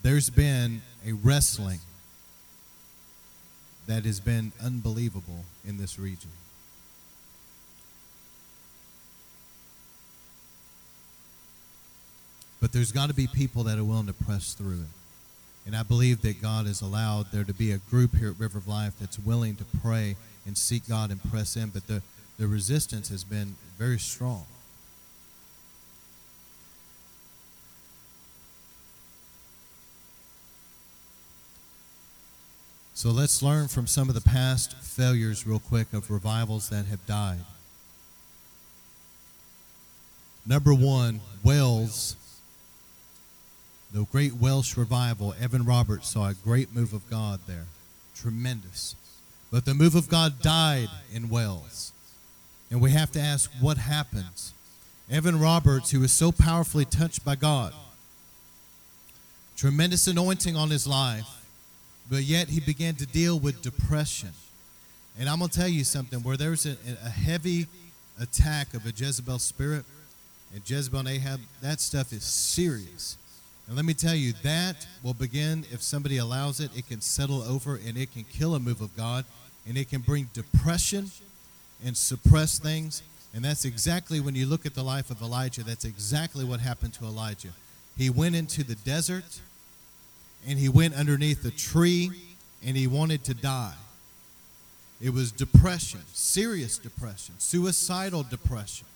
There's 0.02 0.30
been 0.30 0.80
a 1.06 1.12
wrestling 1.12 1.80
that 3.86 4.06
has 4.06 4.20
been 4.20 4.52
unbelievable 4.64 5.44
in 5.68 5.76
this 5.76 5.98
region. 5.98 6.30
But 12.58 12.72
there's 12.72 12.90
got 12.90 13.08
to 13.08 13.14
be 13.14 13.26
people 13.26 13.62
that 13.64 13.78
are 13.78 13.84
willing 13.84 14.06
to 14.06 14.14
press 14.14 14.54
through 14.54 14.80
it. 14.80 15.66
And 15.66 15.76
I 15.76 15.82
believe 15.82 16.22
that 16.22 16.40
God 16.40 16.66
has 16.66 16.80
allowed 16.80 17.32
there 17.32 17.44
to 17.44 17.52
be 17.52 17.70
a 17.72 17.78
group 17.78 18.16
here 18.16 18.30
at 18.30 18.40
River 18.40 18.56
of 18.56 18.66
Life 18.66 18.94
that's 18.98 19.18
willing 19.18 19.56
to 19.56 19.64
pray 19.82 20.16
and 20.46 20.56
seek 20.56 20.88
God 20.88 21.10
and 21.10 21.22
press 21.30 21.54
in. 21.54 21.68
But 21.68 21.86
the, 21.86 22.00
the 22.38 22.46
resistance 22.46 23.10
has 23.10 23.24
been 23.24 23.56
very 23.76 23.98
strong. 23.98 24.46
So 33.00 33.08
let's 33.08 33.42
learn 33.42 33.68
from 33.68 33.86
some 33.86 34.10
of 34.10 34.14
the 34.14 34.20
past 34.20 34.76
failures, 34.76 35.46
real 35.46 35.58
quick, 35.58 35.94
of 35.94 36.10
revivals 36.10 36.68
that 36.68 36.84
have 36.84 37.06
died. 37.06 37.46
Number 40.46 40.74
one, 40.74 41.22
Wales. 41.42 42.14
The 43.90 44.04
great 44.12 44.34
Welsh 44.34 44.76
revival, 44.76 45.34
Evan 45.40 45.64
Roberts 45.64 46.10
saw 46.10 46.28
a 46.28 46.34
great 46.34 46.74
move 46.74 46.92
of 46.92 47.08
God 47.08 47.40
there. 47.46 47.64
Tremendous. 48.14 48.94
But 49.50 49.64
the 49.64 49.72
move 49.72 49.94
of 49.94 50.10
God 50.10 50.42
died 50.42 50.90
in 51.10 51.30
Wales. 51.30 51.92
And 52.70 52.82
we 52.82 52.90
have 52.90 53.10
to 53.12 53.18
ask 53.18 53.50
what 53.62 53.78
happens. 53.78 54.52
Evan 55.10 55.40
Roberts, 55.40 55.92
who 55.92 56.00
was 56.00 56.12
so 56.12 56.32
powerfully 56.32 56.84
touched 56.84 57.24
by 57.24 57.34
God, 57.34 57.72
tremendous 59.56 60.06
anointing 60.06 60.54
on 60.54 60.68
his 60.68 60.86
life, 60.86 61.39
but 62.10 62.24
yet 62.24 62.48
he 62.48 62.60
began 62.60 62.94
to 62.96 63.06
deal 63.06 63.38
with 63.38 63.62
depression. 63.62 64.30
And 65.18 65.28
I'm 65.28 65.38
going 65.38 65.50
to 65.50 65.58
tell 65.58 65.68
you 65.68 65.84
something 65.84 66.20
where 66.20 66.36
there's 66.36 66.66
a, 66.66 66.76
a 67.04 67.08
heavy 67.08 67.68
attack 68.20 68.74
of 68.74 68.84
a 68.84 68.90
Jezebel 68.90 69.38
spirit 69.38 69.84
and 70.52 70.68
Jezebel 70.68 71.00
and 71.00 71.08
Ahab, 71.08 71.40
that 71.62 71.80
stuff 71.80 72.12
is 72.12 72.24
serious. 72.24 73.16
And 73.68 73.76
let 73.76 73.84
me 73.84 73.94
tell 73.94 74.14
you, 74.14 74.32
that 74.42 74.86
will 75.04 75.14
begin, 75.14 75.64
if 75.70 75.80
somebody 75.80 76.16
allows 76.16 76.58
it, 76.58 76.76
it 76.76 76.88
can 76.88 77.00
settle 77.00 77.42
over 77.42 77.78
and 77.86 77.96
it 77.96 78.12
can 78.12 78.24
kill 78.24 78.56
a 78.56 78.58
move 78.58 78.80
of 78.80 78.96
God 78.96 79.24
and 79.66 79.78
it 79.78 79.88
can 79.88 80.00
bring 80.00 80.28
depression 80.32 81.10
and 81.84 81.96
suppress 81.96 82.58
things. 82.58 83.02
And 83.32 83.44
that's 83.44 83.64
exactly 83.64 84.18
when 84.18 84.34
you 84.34 84.46
look 84.46 84.66
at 84.66 84.74
the 84.74 84.82
life 84.82 85.10
of 85.10 85.22
Elijah, 85.22 85.62
that's 85.62 85.84
exactly 85.84 86.44
what 86.44 86.58
happened 86.58 86.94
to 86.94 87.04
Elijah. 87.04 87.50
He 87.96 88.10
went 88.10 88.34
into 88.34 88.64
the 88.64 88.74
desert 88.74 89.40
and 90.46 90.58
he 90.58 90.68
went 90.68 90.94
underneath 90.94 91.44
a 91.44 91.50
tree 91.50 92.10
and 92.64 92.76
he 92.76 92.86
wanted 92.86 93.24
to 93.24 93.34
die. 93.34 93.74
It 95.00 95.14
was 95.14 95.32
depression, 95.32 96.00
serious 96.12 96.78
depression, 96.78 97.34
suicidal 97.38 98.22
depression. 98.22 98.86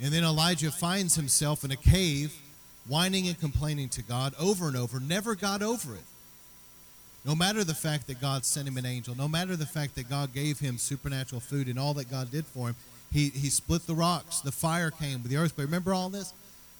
And 0.00 0.12
then 0.12 0.24
Elijah 0.24 0.70
finds 0.70 1.14
himself 1.14 1.64
in 1.64 1.70
a 1.70 1.76
cave, 1.76 2.34
whining 2.86 3.28
and 3.28 3.38
complaining 3.38 3.88
to 3.90 4.02
God 4.02 4.34
over 4.38 4.66
and 4.66 4.76
over, 4.76 5.00
never 5.00 5.34
got 5.34 5.62
over 5.62 5.94
it. 5.94 6.04
No 7.24 7.34
matter 7.34 7.62
the 7.62 7.74
fact 7.74 8.06
that 8.06 8.20
God 8.20 8.44
sent 8.44 8.66
him 8.66 8.76
an 8.76 8.86
angel, 8.86 9.16
no 9.16 9.28
matter 9.28 9.54
the 9.56 9.66
fact 9.66 9.96
that 9.96 10.08
God 10.08 10.32
gave 10.32 10.60
him 10.60 10.78
supernatural 10.78 11.40
food 11.40 11.66
and 11.66 11.78
all 11.78 11.94
that 11.94 12.10
God 12.10 12.30
did 12.30 12.46
for 12.46 12.68
him, 12.68 12.76
he, 13.12 13.28
he 13.30 13.48
split 13.48 13.86
the 13.86 13.94
rocks, 13.94 14.40
the 14.40 14.52
fire 14.52 14.90
came 14.90 15.22
the 15.22 15.36
earthquake. 15.36 15.66
Remember 15.66 15.94
all 15.94 16.08
this? 16.08 16.32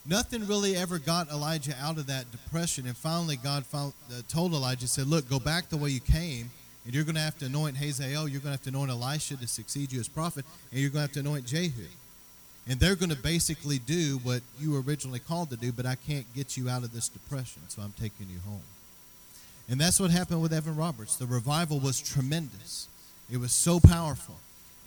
Nothing 0.08 0.46
really 0.46 0.74
ever 0.74 0.98
got 0.98 1.30
Elijah 1.30 1.74
out 1.80 1.98
of 1.98 2.06
that 2.06 2.30
depression. 2.30 2.86
And 2.86 2.96
finally, 2.96 3.36
God 3.36 3.66
found, 3.66 3.92
uh, 4.10 4.22
told 4.28 4.52
Elijah, 4.52 4.88
said, 4.88 5.06
Look, 5.06 5.28
go 5.28 5.38
back 5.38 5.68
the 5.68 5.76
way 5.76 5.90
you 5.90 6.00
came, 6.00 6.50
and 6.84 6.94
you're 6.94 7.04
going 7.04 7.14
to 7.14 7.20
have 7.20 7.38
to 7.38 7.46
anoint 7.46 7.76
Hazael, 7.76 8.28
you're 8.28 8.40
going 8.40 8.56
to 8.56 8.58
have 8.58 8.62
to 8.62 8.70
anoint 8.70 8.90
Elisha 8.90 9.36
to 9.36 9.46
succeed 9.46 9.92
you 9.92 10.00
as 10.00 10.08
prophet, 10.08 10.44
and 10.70 10.80
you're 10.80 10.90
going 10.90 11.06
to 11.06 11.08
have 11.08 11.12
to 11.12 11.20
anoint 11.20 11.46
Jehu. 11.46 11.84
And 12.66 12.78
they're 12.78 12.96
going 12.96 13.10
to 13.10 13.16
basically 13.16 13.78
do 13.78 14.18
what 14.22 14.42
you 14.58 14.72
were 14.72 14.82
originally 14.82 15.20
called 15.20 15.50
to 15.50 15.56
do, 15.56 15.72
but 15.72 15.86
I 15.86 15.94
can't 15.94 16.26
get 16.34 16.56
you 16.56 16.68
out 16.68 16.84
of 16.84 16.92
this 16.92 17.08
depression, 17.08 17.62
so 17.68 17.82
I'm 17.82 17.94
taking 17.98 18.28
you 18.28 18.40
home. 18.46 18.62
And 19.70 19.80
that's 19.80 20.00
what 20.00 20.10
happened 20.10 20.40
with 20.40 20.52
Evan 20.52 20.76
Roberts. 20.76 21.16
The 21.16 21.26
revival 21.26 21.78
was 21.78 22.00
tremendous, 22.00 22.88
it 23.30 23.38
was 23.38 23.52
so 23.52 23.80
powerful, 23.80 24.36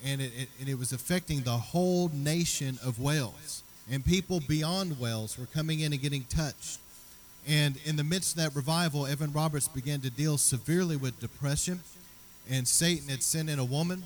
and 0.04 0.22
it, 0.22 0.32
it, 0.36 0.50
and 0.60 0.68
it 0.68 0.80
was 0.80 0.92
affecting 0.92 1.42
the 1.42 1.52
whole 1.52 2.10
nation 2.14 2.80
of 2.84 3.00
Wales 3.00 3.62
and 3.92 4.06
people 4.06 4.40
beyond 4.48 5.00
Wales 5.00 5.38
were 5.38 5.46
coming 5.46 5.82
in 5.82 5.92
and 5.92 6.02
getting 6.02 6.24
touched. 6.24 6.80
And 7.48 7.78
in 7.86 7.98
the 7.98 8.04
midst 8.04 8.38
of 8.38 8.44
that 8.44 8.56
revival, 8.56 9.06
Evan 9.06 9.34
Roberts 9.34 9.68
began 9.68 10.00
to 10.02 10.10
deal 10.10 10.38
severely 10.38 10.96
with 10.96 11.20
depression. 11.20 11.82
And 12.50 12.68
Satan 12.68 13.10
had 13.10 13.22
sent 13.22 13.50
in 13.50 13.60
a 13.60 13.66
woman, 13.66 14.04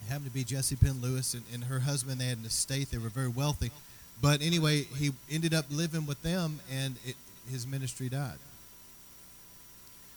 it 0.00 0.08
happened 0.08 0.26
to 0.26 0.32
be 0.32 0.44
Jessie 0.44 0.76
Penn-Lewis, 0.76 1.34
and, 1.34 1.42
and 1.52 1.64
her 1.64 1.80
husband. 1.80 2.20
They 2.20 2.26
had 2.26 2.38
an 2.38 2.44
estate, 2.44 2.90
they 2.90 2.98
were 2.98 3.08
very 3.08 3.28
wealthy. 3.28 3.72
But 4.20 4.40
anyway, 4.40 4.82
he 4.82 5.10
ended 5.30 5.52
up 5.52 5.64
living 5.70 6.06
with 6.06 6.22
them, 6.22 6.60
and 6.70 6.96
it, 7.04 7.16
his 7.50 7.66
ministry 7.66 8.08
died. 8.08 8.38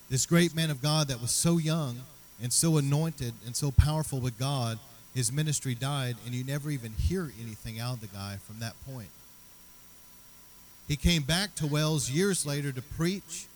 This 0.09 0.27
great 0.27 0.55
man 0.55 0.69
of 0.69 0.81
God 0.81 1.07
that 1.07 1.19
was 1.19 1.31
so 1.31 1.57
young 1.57 2.01
and 2.41 2.53
so 2.53 2.77
anointed 2.77 3.33
and 3.45 3.55
so 3.55 3.71
powerful 3.71 4.19
with 4.19 4.37
God 4.37 4.77
his 5.15 5.31
ministry 5.31 5.73
died, 5.73 6.17
and 6.25 6.35
you 6.35 6.43
never 6.43 6.69
even 6.69 6.91
hear 6.91 7.31
anything 7.41 7.79
out 7.79 7.95
of 7.95 8.01
the 8.01 8.07
guy 8.07 8.35
from 8.45 8.59
that 8.59 8.73
point. 8.85 9.07
He 10.89 10.97
came 10.97 11.23
back 11.23 11.55
to 11.55 11.65
Wales 11.65 12.11
years 12.11 12.45
later 12.45 12.71
to 12.73 12.81
preach. 12.81 13.47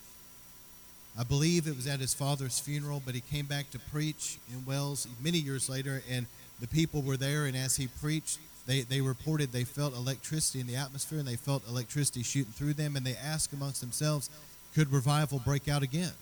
I 1.19 1.23
believe 1.23 1.67
it 1.67 1.75
was 1.75 1.85
at 1.85 1.99
his 1.99 2.13
father's 2.13 2.59
funeral, 2.59 3.01
but 3.05 3.13
he 3.13 3.21
came 3.21 3.45
back 3.45 3.69
to 3.71 3.79
preach 3.79 4.37
in 4.51 4.65
Wales 4.65 5.05
many 5.21 5.37
years 5.37 5.69
later, 5.69 6.01
and 6.09 6.27
the 6.61 6.67
people 6.67 7.01
were 7.01 7.17
there, 7.17 7.45
and 7.45 7.57
as 7.57 7.75
he 7.75 7.87
preached, 7.87 8.39
they, 8.65 8.81
they 8.81 9.01
reported 9.01 9.51
they 9.51 9.65
felt 9.65 9.93
electricity 9.93 10.61
in 10.61 10.67
the 10.67 10.77
atmosphere, 10.77 11.19
and 11.19 11.27
they 11.27 11.35
felt 11.35 11.67
electricity 11.67 12.23
shooting 12.23 12.53
through 12.53 12.73
them, 12.73 12.95
and 12.95 13.05
they 13.05 13.15
asked 13.15 13.51
amongst 13.51 13.81
themselves, 13.81 14.29
could 14.73 14.93
revival 14.93 15.39
break 15.39 15.67
out 15.67 15.83
again? 15.83 16.13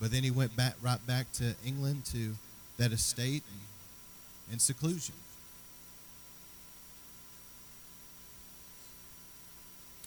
But 0.00 0.12
then 0.12 0.22
he 0.22 0.30
went 0.30 0.54
back 0.54 0.74
right 0.80 1.04
back 1.06 1.32
to 1.32 1.54
England 1.66 2.04
to 2.12 2.34
that 2.76 2.92
estate 2.92 3.42
and 3.50 3.60
in 4.52 4.58
seclusion. 4.58 5.14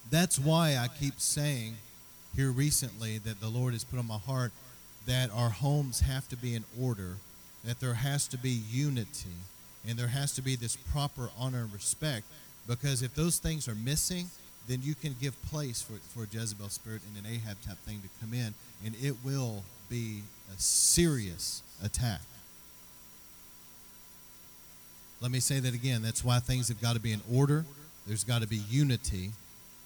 That's 0.10 0.38
why 0.38 0.78
I 0.78 0.88
keep 0.88 1.20
saying 1.20 1.76
here 2.36 2.52
recently 2.52 3.18
that 3.20 3.40
the 3.40 3.48
Lord 3.48 3.74
has 3.74 3.84
put 3.84 4.00
on 4.00 4.08
my 4.08 4.18
heart 4.18 4.52
that 5.06 5.32
our 5.32 5.50
homes 5.50 6.02
have 6.02 6.28
to 6.30 6.36
be 6.36 6.54
in 6.54 6.64
order, 6.80 7.16
that 7.64 7.80
there 7.80 7.96
has 7.96 8.28
to 8.28 8.38
be 8.38 8.62
unity, 8.70 9.30
and 9.88 9.98
there 9.98 10.08
has 10.08 10.34
to 10.34 10.42
be 10.42 10.56
this 10.56 10.76
proper 10.76 11.30
honor 11.40 11.62
and 11.62 11.74
respect. 11.74 12.26
Because 12.68 13.02
if 13.02 13.16
those 13.16 13.40
things 13.40 13.68
are 13.68 13.76
missing, 13.76 14.28
then 14.68 14.80
you 14.84 14.94
can 14.94 15.16
give 15.20 15.42
place 15.44 15.82
for, 15.82 15.94
for 16.14 16.28
Jezebel 16.32 16.70
spirit 16.70 17.02
and 17.08 17.26
an 17.26 17.32
Ahab 17.32 17.60
type 17.62 17.78
thing 17.80 18.02
to 18.02 18.10
come 18.20 18.34
in, 18.34 18.54
and 18.86 18.96
it 19.02 19.16
will 19.24 19.64
be 19.90 20.22
a 20.56 20.60
serious 20.60 21.64
attack. 21.84 22.22
Let 25.22 25.32
me 25.32 25.40
say 25.40 25.60
that 25.60 25.74
again. 25.74 26.02
That's 26.02 26.24
why 26.26 26.40
things 26.40 26.68
have 26.70 26.82
got 26.82 26.94
to 26.94 27.00
be 27.00 27.14
in 27.14 27.22
order. 27.32 27.66
There's 28.08 28.24
got 28.24 28.42
to 28.42 28.48
be 28.48 28.58
unity, 28.70 29.32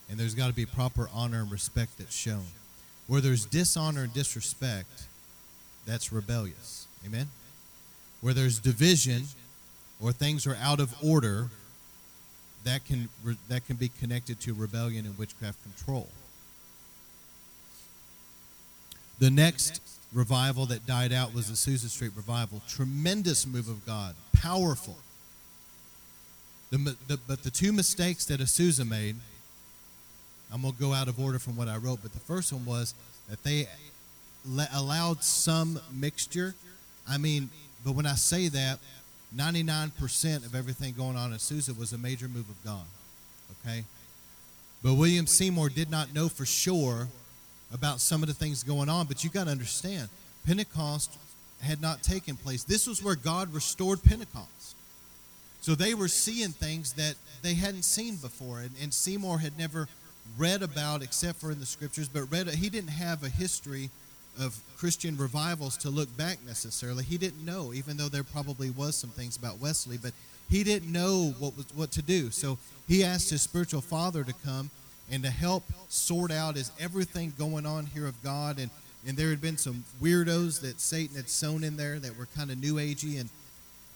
and 0.09 0.17
there's 0.17 0.33
got 0.33 0.47
to 0.47 0.53
be 0.53 0.65
proper 0.65 1.09
honor 1.13 1.41
and 1.41 1.51
respect 1.51 1.97
that's 1.97 2.15
shown. 2.15 2.45
Where 3.07 3.19
there's 3.19 3.45
dishonor 3.45 4.03
and 4.03 4.13
disrespect, 4.13 5.07
that's 5.85 6.11
rebellious. 6.11 6.87
Amen? 7.05 7.27
Where 8.21 8.33
there's 8.33 8.59
division 8.59 9.23
or 10.01 10.11
things 10.11 10.47
are 10.47 10.57
out 10.61 10.79
of 10.79 10.95
order, 11.03 11.49
that 12.63 12.85
can, 12.85 13.09
that 13.49 13.65
can 13.67 13.75
be 13.75 13.89
connected 13.89 14.39
to 14.41 14.53
rebellion 14.53 15.05
and 15.05 15.17
witchcraft 15.17 15.61
control. 15.63 16.07
The 19.19 19.29
next 19.29 19.81
revival 20.13 20.65
that 20.67 20.85
died 20.85 21.13
out 21.13 21.33
was 21.33 21.47
the 21.47 21.53
Azusa 21.53 21.89
Street 21.89 22.11
revival. 22.15 22.61
Tremendous 22.67 23.45
move 23.45 23.69
of 23.69 23.85
God, 23.85 24.15
powerful. 24.33 24.97
The, 26.71 26.95
the, 27.07 27.19
but 27.27 27.43
the 27.43 27.51
two 27.51 27.71
mistakes 27.71 28.25
that 28.25 28.39
Azusa 28.39 28.87
made, 28.87 29.15
I'm 30.53 30.61
going 30.61 30.73
to 30.73 30.79
go 30.79 30.93
out 30.93 31.07
of 31.07 31.19
order 31.19 31.39
from 31.39 31.55
what 31.55 31.67
I 31.67 31.77
wrote, 31.77 31.99
but 32.01 32.13
the 32.13 32.19
first 32.19 32.51
one 32.51 32.65
was 32.65 32.93
that 33.29 33.43
they 33.43 33.67
allowed 34.73 35.23
some 35.23 35.79
mixture. 35.91 36.55
I 37.07 37.17
mean, 37.17 37.49
but 37.83 37.93
when 37.93 38.05
I 38.05 38.15
say 38.15 38.47
that, 38.49 38.79
99% 39.35 40.45
of 40.45 40.55
everything 40.55 40.93
going 40.93 41.17
on 41.17 41.31
in 41.31 41.37
Azusa 41.37 41.77
was 41.77 41.93
a 41.93 41.97
major 41.97 42.27
move 42.27 42.49
of 42.49 42.63
God. 42.63 42.85
Okay? 43.61 43.83
But 44.83 44.93
William 44.95 45.27
Seymour 45.27 45.69
did 45.69 45.89
not 45.89 46.13
know 46.13 46.29
for 46.29 46.45
sure 46.45 47.07
about 47.73 47.99
some 47.99 48.21
of 48.23 48.27
the 48.27 48.33
things 48.33 48.63
going 48.63 48.87
on, 48.87 49.07
but 49.07 49.23
you 49.23 49.29
got 49.29 49.45
to 49.45 49.51
understand, 49.51 50.09
Pentecost 50.45 51.17
had 51.61 51.81
not 51.81 52.03
taken 52.03 52.37
place. 52.37 52.63
This 52.63 52.87
was 52.87 53.03
where 53.03 53.15
God 53.15 53.53
restored 53.53 54.03
Pentecost. 54.03 54.64
So 55.65 55.73
they 55.73 55.95
were 55.95 56.07
seeing 56.07 56.49
things 56.49 56.93
that 56.93 57.15
they 57.41 57.55
hadn't 57.55 57.85
seen 57.85 58.17
before. 58.17 58.59
And, 58.59 58.69
and 58.83 58.93
Seymour 58.93 59.39
had 59.39 59.57
never 59.57 59.87
read 60.37 60.61
about, 60.61 61.01
except 61.01 61.39
for 61.39 61.49
in 61.49 61.59
the 61.59 61.65
scriptures, 61.65 62.07
but 62.07 62.31
read, 62.31 62.47
he 62.49 62.69
didn't 62.69 62.91
have 62.91 63.23
a 63.23 63.29
history 63.29 63.89
of 64.39 64.61
Christian 64.77 65.17
revivals 65.17 65.75
to 65.77 65.89
look 65.89 66.15
back 66.15 66.37
necessarily. 66.45 67.03
He 67.03 67.17
didn't 67.17 67.43
know, 67.43 67.73
even 67.73 67.97
though 67.97 68.09
there 68.09 68.23
probably 68.23 68.69
was 68.69 68.95
some 68.95 69.09
things 69.09 69.37
about 69.37 69.57
Wesley, 69.57 69.97
but 69.97 70.11
he 70.51 70.63
didn't 70.63 70.91
know 70.91 71.33
what 71.39 71.57
was 71.57 71.65
what 71.73 71.91
to 71.93 72.03
do. 72.03 72.29
So 72.29 72.59
he 72.87 73.03
asked 73.03 73.31
his 73.31 73.41
spiritual 73.41 73.81
father 73.81 74.23
to 74.23 74.33
come 74.45 74.69
and 75.09 75.23
to 75.23 75.31
help 75.31 75.63
sort 75.89 76.29
out 76.29 76.57
is 76.57 76.69
everything 76.79 77.33
going 77.39 77.65
on 77.65 77.87
here 77.87 78.05
of 78.05 78.21
God 78.21 78.59
and 78.59 78.69
and 79.07 79.17
there 79.17 79.29
had 79.29 79.41
been 79.41 79.57
some 79.57 79.83
weirdos 79.99 80.61
that 80.61 80.79
Satan 80.79 81.15
had 81.15 81.27
sown 81.27 81.63
in 81.63 81.75
there 81.75 81.97
that 81.97 82.17
were 82.17 82.27
kind 82.35 82.51
of 82.51 82.59
new 82.59 82.75
agey 82.75 83.19
and 83.19 83.29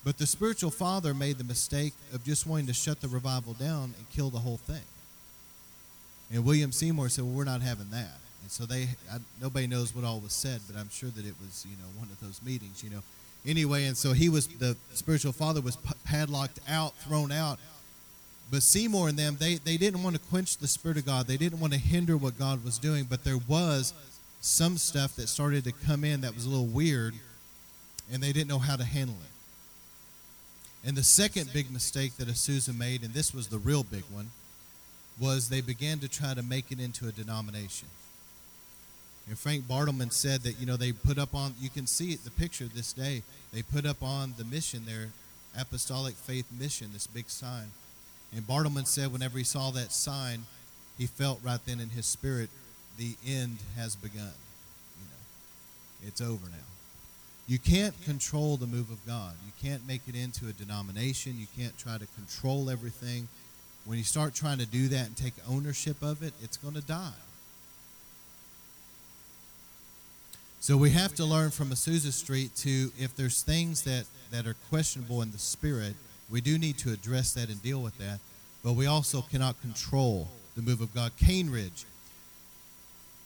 but 0.04 0.18
the 0.18 0.26
spiritual 0.26 0.72
father 0.72 1.14
made 1.14 1.38
the 1.38 1.44
mistake 1.44 1.94
of 2.14 2.24
just 2.24 2.48
wanting 2.48 2.68
to 2.68 2.74
shut 2.74 3.02
the 3.02 3.08
revival 3.08 3.54
down 3.54 3.94
and 3.98 4.10
kill 4.12 4.30
the 4.30 4.40
whole 4.40 4.58
thing. 4.58 4.84
And 6.32 6.46
William 6.46 6.72
Seymour 6.72 7.10
said, 7.10 7.24
"Well, 7.26 7.34
we're 7.34 7.44
not 7.44 7.62
having 7.62 7.90
that." 7.92 8.20
And 8.42 8.52
so 8.52 8.66
they, 8.66 8.84
I, 9.12 9.18
nobody 9.42 9.68
knows 9.68 9.96
what 9.96 10.06
all 10.06 10.20
was 10.20 10.34
said, 10.34 10.62
but 10.68 10.80
I'm 10.80 10.90
sure 10.90 11.10
that 11.10 11.26
it 11.26 11.36
was, 11.42 11.66
you 11.70 11.76
know, 11.78 11.88
one 12.00 12.08
of 12.12 12.20
those 12.20 12.42
meetings, 12.44 12.84
you 12.84 12.90
know. 12.90 13.04
Anyway, 13.46 13.86
and 13.86 13.98
so 13.98 14.14
he 14.14 14.30
was, 14.30 14.48
the 14.48 14.76
spiritual 14.94 15.32
father 15.32 15.62
was 15.62 15.78
padlocked 16.04 16.60
out, 16.68 16.94
thrown 16.98 17.32
out. 17.32 17.60
But 18.52 18.64
Seymour 18.64 19.10
and 19.10 19.18
them, 19.18 19.38
they, 19.40 19.56
they 19.56 19.78
didn't 19.78 20.04
want 20.04 20.16
to 20.16 20.22
quench 20.30 20.58
the 20.58 20.68
Spirit 20.68 20.98
of 20.98 21.06
God. 21.06 21.28
They 21.28 21.38
didn't 21.38 21.60
want 21.60 21.74
to 21.74 21.80
hinder 21.80 22.18
what 22.18 22.38
God 22.38 22.64
was 22.64 22.80
doing, 22.80 23.06
but 23.10 23.24
there 23.24 23.38
was 23.48 23.94
some 24.42 24.78
stuff 24.78 25.16
that 25.16 25.28
started 25.28 25.64
to 25.66 25.72
come 25.72 26.04
in 26.04 26.22
that 26.22 26.34
was 26.34 26.46
a 26.46 26.50
little 26.50 26.66
weird, 26.66 27.14
and 28.12 28.24
they 28.24 28.32
didn't 28.32 28.48
know 28.48 28.60
how 28.60 28.76
to 28.76 28.84
handle 28.84 29.16
it. 29.22 29.32
And 30.86 30.96
the 30.96 31.04
second 31.04 31.52
big 31.54 31.72
mistake 31.72 32.16
that 32.18 32.28
Azusa 32.28 32.78
made, 32.78 33.04
and 33.04 33.14
this 33.14 33.34
was 33.34 33.48
the 33.48 33.58
real 33.58 33.84
big 33.84 34.04
one, 34.12 34.32
was 35.20 35.50
they 35.50 35.62
began 35.62 36.00
to 36.00 36.08
try 36.08 36.34
to 36.34 36.42
make 36.42 36.72
it 36.72 36.80
into 36.80 37.08
a 37.08 37.12
denomination. 37.12 37.90
And 39.28 39.38
Frank 39.38 39.66
Bartleman 39.66 40.12
said 40.12 40.42
that, 40.42 40.60
you 40.60 40.66
know, 40.66 40.78
they 40.78 40.92
put 40.92 41.20
up 41.20 41.36
on, 41.36 41.54
you 41.60 41.70
can 41.70 41.86
see 41.86 42.12
it, 42.12 42.24
the 42.24 42.32
picture 42.32 42.66
this 42.66 42.94
day, 42.94 43.24
they 43.54 43.62
put 43.62 43.86
up 43.86 44.02
on 44.02 44.34
the 44.38 44.46
mission 44.46 44.84
there, 44.86 45.10
Apostolic 45.60 46.16
Faith 46.16 46.48
Mission, 46.58 46.90
this 46.94 47.08
big 47.08 47.30
sign. 47.30 47.68
And 48.36 48.48
Bartleman 48.48 48.88
said 48.88 49.12
whenever 49.12 49.38
he 49.38 49.44
saw 49.44 49.72
that 49.72 49.92
sign, 49.92 50.46
he 50.98 51.08
felt 51.08 51.40
right 51.44 51.60
then 51.66 51.80
in 51.80 51.90
his 51.90 52.06
spirit, 52.06 52.50
the 52.98 53.16
end 53.26 53.58
has 53.76 53.96
begun. 53.96 54.34
You 54.98 55.06
know, 55.06 56.08
it's 56.08 56.22
over 56.22 56.46
now. 56.48 56.79
You 57.50 57.58
can't 57.58 58.00
control 58.06 58.58
the 58.58 58.68
move 58.68 58.92
of 58.92 59.04
God. 59.08 59.34
You 59.44 59.52
can't 59.68 59.86
make 59.88 60.04
it 60.08 60.14
into 60.14 60.48
a 60.48 60.54
denomination. 60.54 61.40
You 61.40 61.48
can't 61.58 61.76
try 61.80 61.98
to 61.98 62.06
control 62.16 62.70
everything. 62.70 63.28
When 63.86 63.98
you 63.98 64.04
start 64.04 64.36
trying 64.36 64.60
to 64.60 64.68
do 64.68 64.88
that 64.90 65.08
and 65.08 65.18
take 65.18 65.34
ownership 65.50 66.04
of 66.04 66.22
it, 66.22 66.36
it's 66.44 66.58
going 66.58 66.76
to 66.76 66.82
die. 66.82 67.20
So 70.60 70.78
we 70.78 70.92
have 70.92 71.16
to 71.16 71.26
learn 71.26 71.50
from 71.50 71.72
Azusa 71.72 72.12
Street 72.12 72.56
to 72.58 72.92
if 73.00 73.16
there's 73.16 73.42
things 73.42 73.82
that, 73.82 74.06
that 74.30 74.46
are 74.46 74.56
questionable 74.70 75.24
in 75.24 75.32
the 75.32 75.40
spirit, 75.40 75.96
we 76.30 76.42
do 76.42 76.60
need 76.60 76.78
to 76.80 76.94
address 76.94 77.34
that 77.34 77.50
and 77.50 77.64
deal 77.64 77.82
with 77.82 77.98
that. 77.98 78.20
But 78.64 78.74
we 78.74 78.86
also 78.86 79.24
cannot 79.24 79.60
control 79.62 80.28
the 80.56 80.62
move 80.62 80.82
of 80.82 80.94
God. 80.94 81.14
Cane 81.18 81.50
Ridge. 81.50 81.86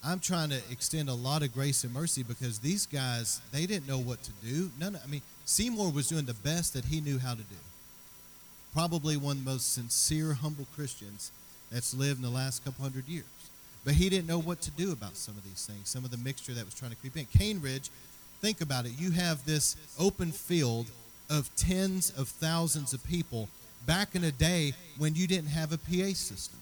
I'm 0.06 0.20
trying 0.20 0.49
to 0.49 0.62
extend 0.70 1.08
a 1.08 1.14
lot 1.14 1.43
of 1.43 1.54
grace 1.54 1.84
and 1.84 1.93
mercy 1.93 2.24
because 2.24 2.60
these 2.60 2.86
guys, 2.86 3.39
they 3.54 3.66
didn't 3.66 3.88
know 3.88 3.99
what 3.99 4.22
to 4.24 4.32
do. 4.43 4.70
None 4.78 4.99
I 5.01 5.08
mean, 5.08 5.22
Seymour 5.45 5.91
was 5.91 6.10
doing 6.10 6.26
the 6.26 6.34
best 6.34 6.74
that 6.74 6.86
he 6.86 6.99
knew 6.99 7.20
how 7.20 7.32
to 7.32 7.41
do. 7.41 7.56
Probably 8.74 9.16
one 9.16 9.38
of 9.38 9.45
the 9.45 9.51
most 9.51 9.74
sincere, 9.74 10.34
humble 10.34 10.68
Christians 10.76 11.32
that's 11.72 11.93
lived 11.93 12.18
in 12.18 12.24
the 12.24 12.30
last 12.30 12.66
couple 12.66 12.84
hundred 12.84 13.08
years. 13.08 13.26
But 13.86 13.93
he 13.93 14.10
didn't 14.10 14.28
know 14.28 14.39
what 14.39 14.62
to 14.62 14.72
do 14.72 14.91
about 14.91 15.16
some 15.16 15.38
of 15.38 15.43
these 15.43 15.66
things, 15.66 15.89
some 15.89 16.04
of 16.04 16.12
the 16.12 16.18
mixture 16.18 16.54
that 16.54 16.66
was 16.66 16.74
trying 16.74 16.91
to 16.91 16.97
creep 16.97 17.16
in. 17.18 17.26
Cane 17.38 17.62
Ridge, 17.62 17.89
think 18.41 18.62
about 18.62 18.86
it. 18.86 18.93
You 18.97 19.12
have 19.12 19.45
this 19.45 19.76
open 19.99 20.32
field 20.32 20.88
of 21.30 21.54
tens 21.56 22.12
of 22.18 22.28
thousands 22.28 22.93
of 22.93 23.04
people 23.06 23.47
back 23.86 24.16
in 24.16 24.24
a 24.24 24.32
day 24.32 24.74
when 24.97 25.16
you 25.16 25.28
didn't 25.28 25.49
have 25.49 25.72
a 25.72 25.78
PA 25.78 26.14
system. 26.14 26.60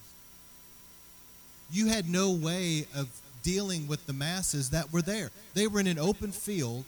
You 1.71 1.87
had 1.87 2.09
no 2.09 2.31
way 2.31 2.85
of 2.95 3.07
dealing 3.43 3.87
with 3.87 4.05
the 4.05 4.13
masses 4.13 4.69
that 4.69 4.91
were 4.91 5.01
there. 5.01 5.31
They 5.53 5.67
were 5.67 5.79
in 5.79 5.87
an 5.87 5.99
open 5.99 6.31
field 6.31 6.85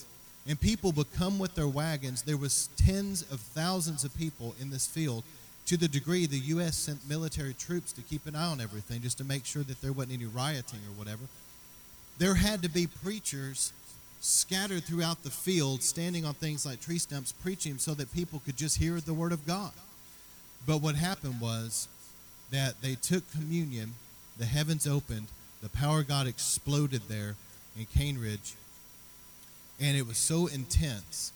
and 0.48 0.60
people 0.60 0.92
would 0.94 1.12
come 1.14 1.40
with 1.40 1.56
their 1.56 1.68
wagons. 1.68 2.22
There 2.22 2.38
was 2.38 2.70
tens 2.76 3.22
of 3.32 3.40
thousands 3.40 4.04
of 4.04 4.16
people 4.18 4.56
in 4.60 4.70
this 4.70 4.86
field 4.86 5.24
to 5.68 5.78
the 5.78 5.88
degree 5.88 6.26
the 6.26 6.38
U.S. 6.38 6.76
sent 6.76 7.08
military 7.08 7.54
troops 7.54 7.94
to 7.94 8.02
keep 8.02 8.28
an 8.28 8.36
eye 8.36 8.48
on 8.48 8.60
everything, 8.60 9.02
just 9.02 9.18
to 9.20 9.24
make 9.24 9.46
sure 9.46 9.64
that 9.64 9.82
there 9.82 9.94
wasn't 9.94 10.14
any 10.14 10.26
rioting 10.26 10.80
or 10.80 10.98
whatever. 10.98 11.24
There 12.18 12.36
had 12.36 12.62
to 12.64 12.70
be 12.70 12.88
preachers 12.88 13.72
scattered 14.20 14.84
throughout 14.84 15.24
the 15.24 15.30
field, 15.30 15.82
standing 15.82 16.26
on 16.26 16.34
things 16.34 16.66
like 16.66 16.82
tree 16.82 16.98
stumps, 16.98 17.32
preaching 17.32 17.78
so 17.78 17.94
that 17.94 18.14
people 18.14 18.42
could 18.46 18.58
just 18.58 18.78
hear 18.78 19.00
the 19.00 19.14
word 19.14 19.32
of 19.32 19.48
God. 19.48 19.72
But 20.66 20.82
what 20.82 20.96
happened 20.96 21.40
was 21.42 21.88
that 22.52 22.82
they 22.82 22.96
took 22.96 23.30
communion, 23.32 23.94
the 24.38 24.46
heavens 24.46 24.88
opened, 24.88 25.28
the 25.64 25.70
power 25.70 26.02
of 26.02 26.10
God 26.10 26.28
exploded 26.28 27.04
there 27.08 27.36
in 27.78 27.86
Cane 27.86 28.20
Ridge, 28.20 28.54
and 29.80 29.98
it 29.98 30.06
was 30.06 30.18
so 30.18 30.48
intense. 30.48 31.32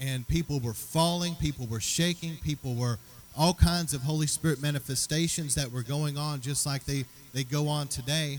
And 0.00 0.26
people 0.28 0.60
were 0.60 0.74
falling, 0.74 1.34
people 1.34 1.66
were 1.66 1.80
shaking, 1.80 2.36
people 2.36 2.74
were 2.74 2.98
all 3.36 3.52
kinds 3.52 3.94
of 3.94 4.02
Holy 4.02 4.28
Spirit 4.28 4.62
manifestations 4.62 5.56
that 5.56 5.72
were 5.72 5.82
going 5.82 6.16
on 6.16 6.40
just 6.40 6.66
like 6.66 6.84
they, 6.84 7.04
they 7.34 7.42
go 7.42 7.66
on 7.66 7.88
today. 7.88 8.38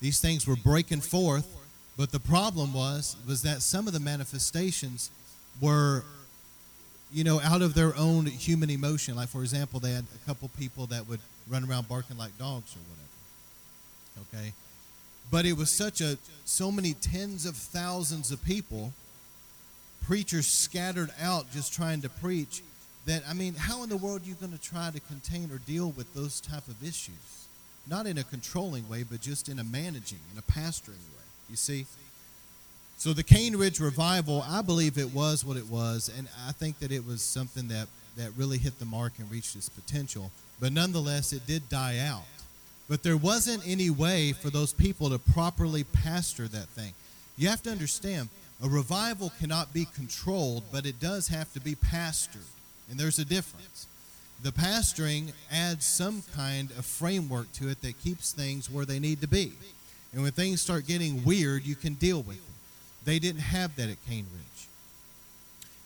These 0.00 0.20
things 0.20 0.46
were 0.46 0.56
breaking 0.56 1.02
forth, 1.02 1.46
but 1.98 2.10
the 2.10 2.20
problem 2.20 2.72
was 2.72 3.16
was 3.28 3.42
that 3.42 3.60
some 3.60 3.86
of 3.86 3.92
the 3.92 4.00
manifestations 4.00 5.10
were 5.60 6.04
you 7.12 7.22
know 7.22 7.38
out 7.40 7.62
of 7.62 7.74
their 7.74 7.94
own 7.96 8.26
human 8.26 8.70
emotion. 8.70 9.14
Like 9.14 9.28
for 9.28 9.42
example, 9.42 9.78
they 9.78 9.92
had 9.92 10.04
a 10.14 10.26
couple 10.26 10.50
people 10.58 10.86
that 10.86 11.06
would 11.06 11.20
run 11.48 11.68
around 11.68 11.88
barking 11.88 12.16
like 12.16 12.36
dogs 12.38 12.74
or 12.74 12.80
whatever. 12.80 13.03
Okay? 14.20 14.52
But 15.30 15.46
it 15.46 15.56
was 15.56 15.70
such 15.70 16.00
a 16.00 16.18
so 16.44 16.70
many 16.70 16.94
tens 16.94 17.46
of 17.46 17.56
thousands 17.56 18.30
of 18.30 18.44
people 18.44 18.92
preachers 20.04 20.46
scattered 20.46 21.10
out 21.20 21.50
just 21.50 21.72
trying 21.72 22.02
to 22.02 22.08
preach 22.08 22.62
that 23.06 23.22
I 23.28 23.34
mean, 23.34 23.54
how 23.54 23.82
in 23.82 23.88
the 23.88 23.96
world 23.96 24.22
are 24.22 24.28
you 24.28 24.34
going 24.34 24.52
to 24.52 24.60
try 24.60 24.90
to 24.90 25.00
contain 25.00 25.50
or 25.50 25.58
deal 25.58 25.90
with 25.90 26.12
those 26.14 26.40
type 26.40 26.66
of 26.68 26.82
issues? 26.82 27.46
Not 27.86 28.06
in 28.06 28.16
a 28.16 28.24
controlling 28.24 28.88
way, 28.88 29.02
but 29.02 29.20
just 29.20 29.48
in 29.48 29.58
a 29.58 29.64
managing, 29.64 30.20
in 30.32 30.38
a 30.38 30.42
pastoring 30.42 30.88
way. 30.88 31.24
You 31.50 31.56
see? 31.56 31.86
So 32.96 33.12
the 33.12 33.22
Cane 33.22 33.56
Ridge 33.56 33.80
revival, 33.80 34.42
I 34.48 34.62
believe 34.62 34.96
it 34.96 35.12
was 35.12 35.44
what 35.44 35.56
it 35.56 35.68
was, 35.68 36.10
and 36.16 36.28
I 36.46 36.52
think 36.52 36.78
that 36.78 36.90
it 36.92 37.06
was 37.06 37.20
something 37.20 37.68
that, 37.68 37.88
that 38.16 38.30
really 38.36 38.56
hit 38.56 38.78
the 38.78 38.86
mark 38.86 39.12
and 39.18 39.30
reached 39.30 39.56
its 39.56 39.68
potential. 39.68 40.30
But 40.60 40.72
nonetheless, 40.72 41.32
it 41.32 41.46
did 41.46 41.68
die 41.68 41.98
out. 41.98 42.22
But 42.88 43.02
there 43.02 43.16
wasn't 43.16 43.66
any 43.66 43.90
way 43.90 44.32
for 44.32 44.50
those 44.50 44.72
people 44.72 45.10
to 45.10 45.18
properly 45.18 45.84
pastor 45.84 46.46
that 46.48 46.68
thing. 46.68 46.92
You 47.36 47.48
have 47.48 47.62
to 47.62 47.70
understand, 47.70 48.28
a 48.62 48.68
revival 48.68 49.32
cannot 49.38 49.72
be 49.72 49.86
controlled, 49.86 50.64
but 50.70 50.86
it 50.86 51.00
does 51.00 51.28
have 51.28 51.52
to 51.54 51.60
be 51.60 51.74
pastored. 51.74 52.46
And 52.90 52.98
there's 52.98 53.18
a 53.18 53.24
difference. 53.24 53.86
The 54.42 54.52
pastoring 54.52 55.32
adds 55.50 55.86
some 55.86 56.22
kind 56.34 56.70
of 56.72 56.84
framework 56.84 57.50
to 57.54 57.68
it 57.68 57.80
that 57.82 58.00
keeps 58.02 58.32
things 58.32 58.70
where 58.70 58.84
they 58.84 58.98
need 58.98 59.22
to 59.22 59.28
be. 59.28 59.52
And 60.12 60.22
when 60.22 60.32
things 60.32 60.60
start 60.60 60.86
getting 60.86 61.24
weird, 61.24 61.64
you 61.64 61.74
can 61.74 61.94
deal 61.94 62.22
with 62.22 62.36
it. 62.36 62.42
They 63.04 63.18
didn't 63.18 63.40
have 63.40 63.74
that 63.76 63.88
at 63.88 63.96
Cane 64.06 64.26
Ridge. 64.32 64.68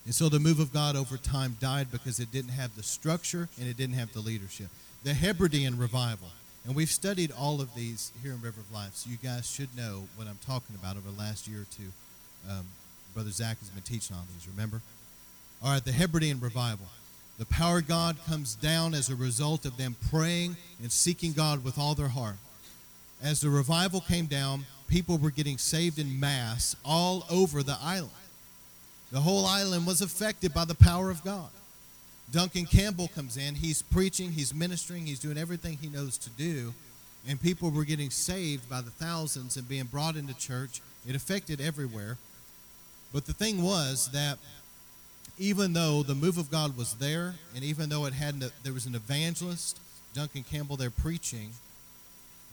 And 0.04 0.14
so 0.14 0.28
the 0.28 0.40
move 0.40 0.58
of 0.58 0.72
God 0.72 0.96
over 0.96 1.16
time 1.16 1.56
died 1.60 1.92
because 1.92 2.18
it 2.18 2.32
didn't 2.32 2.52
have 2.52 2.74
the 2.76 2.82
structure 2.82 3.48
and 3.58 3.68
it 3.68 3.76
didn't 3.76 3.96
have 3.96 4.12
the 4.12 4.20
leadership. 4.20 4.68
The 5.04 5.14
Hebridean 5.14 5.78
revival. 5.78 6.28
And 6.66 6.76
we've 6.76 6.90
studied 6.90 7.32
all 7.32 7.60
of 7.60 7.74
these 7.74 8.12
here 8.22 8.32
in 8.32 8.40
River 8.42 8.60
of 8.60 8.72
Life, 8.72 8.94
so 8.94 9.10
you 9.10 9.16
guys 9.16 9.50
should 9.50 9.74
know 9.76 10.04
what 10.16 10.26
I'm 10.28 10.38
talking 10.44 10.76
about 10.76 10.96
over 10.96 11.10
the 11.10 11.18
last 11.18 11.48
year 11.48 11.60
or 11.60 11.66
two. 11.74 11.90
Um, 12.50 12.66
Brother 13.14 13.30
Zach 13.30 13.58
has 13.60 13.70
been 13.70 13.82
teaching 13.82 14.16
on 14.16 14.24
these, 14.32 14.46
remember? 14.48 14.82
All 15.62 15.72
right, 15.72 15.84
the 15.84 15.92
Hebridean 15.92 16.40
revival. 16.40 16.86
The 17.38 17.46
power 17.46 17.78
of 17.78 17.88
God 17.88 18.16
comes 18.28 18.54
down 18.54 18.94
as 18.94 19.08
a 19.08 19.14
result 19.14 19.64
of 19.64 19.76
them 19.76 19.96
praying 20.10 20.56
and 20.82 20.90
seeking 20.90 21.32
God 21.32 21.64
with 21.64 21.78
all 21.78 21.94
their 21.94 22.08
heart. 22.08 22.36
As 23.22 23.40
the 23.40 23.50
revival 23.50 24.00
came 24.00 24.26
down, 24.26 24.66
people 24.88 25.18
were 25.18 25.30
getting 25.30 25.58
saved 25.58 25.98
in 25.98 26.18
mass 26.20 26.76
all 26.84 27.24
over 27.30 27.62
the 27.62 27.78
island. 27.80 28.10
The 29.10 29.20
whole 29.20 29.46
island 29.46 29.86
was 29.86 30.02
affected 30.02 30.52
by 30.52 30.64
the 30.64 30.74
power 30.74 31.10
of 31.10 31.24
God. 31.24 31.48
Duncan 32.30 32.66
Campbell 32.66 33.08
comes 33.08 33.36
in. 33.36 33.54
He's 33.54 33.80
preaching, 33.82 34.32
he's 34.32 34.54
ministering, 34.54 35.06
he's 35.06 35.18
doing 35.18 35.38
everything 35.38 35.78
he 35.80 35.88
knows 35.88 36.18
to 36.18 36.30
do. 36.30 36.74
And 37.26 37.40
people 37.40 37.70
were 37.70 37.84
getting 37.84 38.10
saved 38.10 38.68
by 38.68 38.80
the 38.80 38.90
thousands 38.90 39.56
and 39.56 39.68
being 39.68 39.84
brought 39.84 40.16
into 40.16 40.34
church. 40.34 40.80
It 41.06 41.16
affected 41.16 41.60
everywhere. 41.60 42.18
But 43.12 43.26
the 43.26 43.32
thing 43.32 43.62
was 43.62 44.10
that 44.12 44.38
even 45.38 45.72
though 45.72 46.02
the 46.02 46.14
move 46.14 46.36
of 46.36 46.50
God 46.50 46.76
was 46.76 46.94
there, 46.94 47.34
and 47.54 47.64
even 47.64 47.88
though 47.88 48.04
it 48.04 48.12
had 48.12 48.40
there 48.62 48.72
was 48.72 48.86
an 48.86 48.94
evangelist, 48.94 49.78
Duncan 50.14 50.42
Campbell, 50.42 50.76
there 50.76 50.90
preaching, 50.90 51.52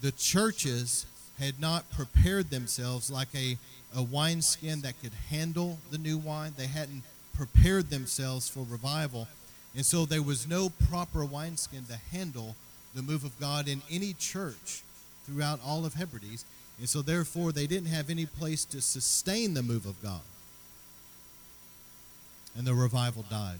the 0.02 0.12
churches 0.12 1.06
had 1.40 1.60
not 1.60 1.90
prepared 1.92 2.50
themselves 2.50 3.10
like 3.12 3.30
a, 3.36 3.58
a 3.96 4.04
wineskin 4.04 4.82
that 4.82 5.02
could 5.02 5.14
handle 5.30 5.80
the 5.92 5.98
new 5.98 6.18
wine. 6.18 6.54
They 6.58 6.68
hadn't 6.68 7.04
prepared 7.34 7.90
themselves 7.90 8.48
for 8.48 8.66
revival. 8.70 9.28
And 9.76 9.86
so 9.86 10.06
there 10.06 10.22
was 10.22 10.48
no 10.48 10.70
proper 10.90 11.26
wineskin 11.26 11.86
to 11.86 11.98
handle 12.16 12.56
the 12.94 13.02
move 13.02 13.26
of 13.26 13.38
God 13.40 13.68
in 13.68 13.82
any 13.92 14.14
church 14.14 14.84
throughout 15.26 15.60
all 15.66 15.86
of 15.86 15.96
Hebrides. 15.96 16.46
And 16.80 16.88
so 16.88 17.02
therefore 17.02 17.52
they 17.52 17.68
didn't 17.68 17.90
have 17.90 18.10
any 18.10 18.26
place 18.26 18.64
to 18.66 18.82
sustain 18.82 19.54
the 19.54 19.64
move 19.64 19.86
of 19.86 20.02
God. 20.02 20.22
And 22.58 22.66
the 22.66 22.74
revival 22.74 23.26
died. 23.30 23.60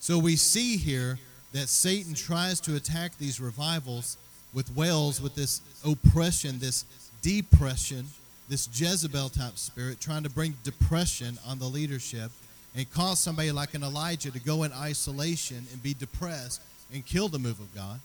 So 0.00 0.18
we 0.18 0.36
see 0.36 0.78
here 0.78 1.18
that 1.52 1.68
Satan 1.68 2.14
tries 2.14 2.60
to 2.60 2.76
attack 2.76 3.18
these 3.18 3.40
revivals 3.40 4.16
with 4.54 4.74
Wales, 4.74 5.20
with 5.20 5.34
this 5.34 5.60
oppression, 5.84 6.58
this 6.58 6.84
depression, 7.20 8.06
this 8.48 8.68
Jezebel 8.72 9.28
type 9.28 9.58
spirit, 9.58 10.00
trying 10.00 10.22
to 10.22 10.30
bring 10.30 10.54
depression 10.64 11.38
on 11.46 11.58
the 11.58 11.66
leadership 11.66 12.30
and 12.74 12.90
cause 12.92 13.18
somebody 13.18 13.52
like 13.52 13.74
an 13.74 13.82
Elijah 13.82 14.30
to 14.30 14.40
go 14.40 14.62
in 14.62 14.72
isolation 14.72 15.66
and 15.72 15.82
be 15.82 15.94
depressed 15.94 16.60
and 16.92 17.04
kill 17.04 17.28
the 17.28 17.38
move 17.38 17.60
of 17.60 17.74
God. 17.74 18.00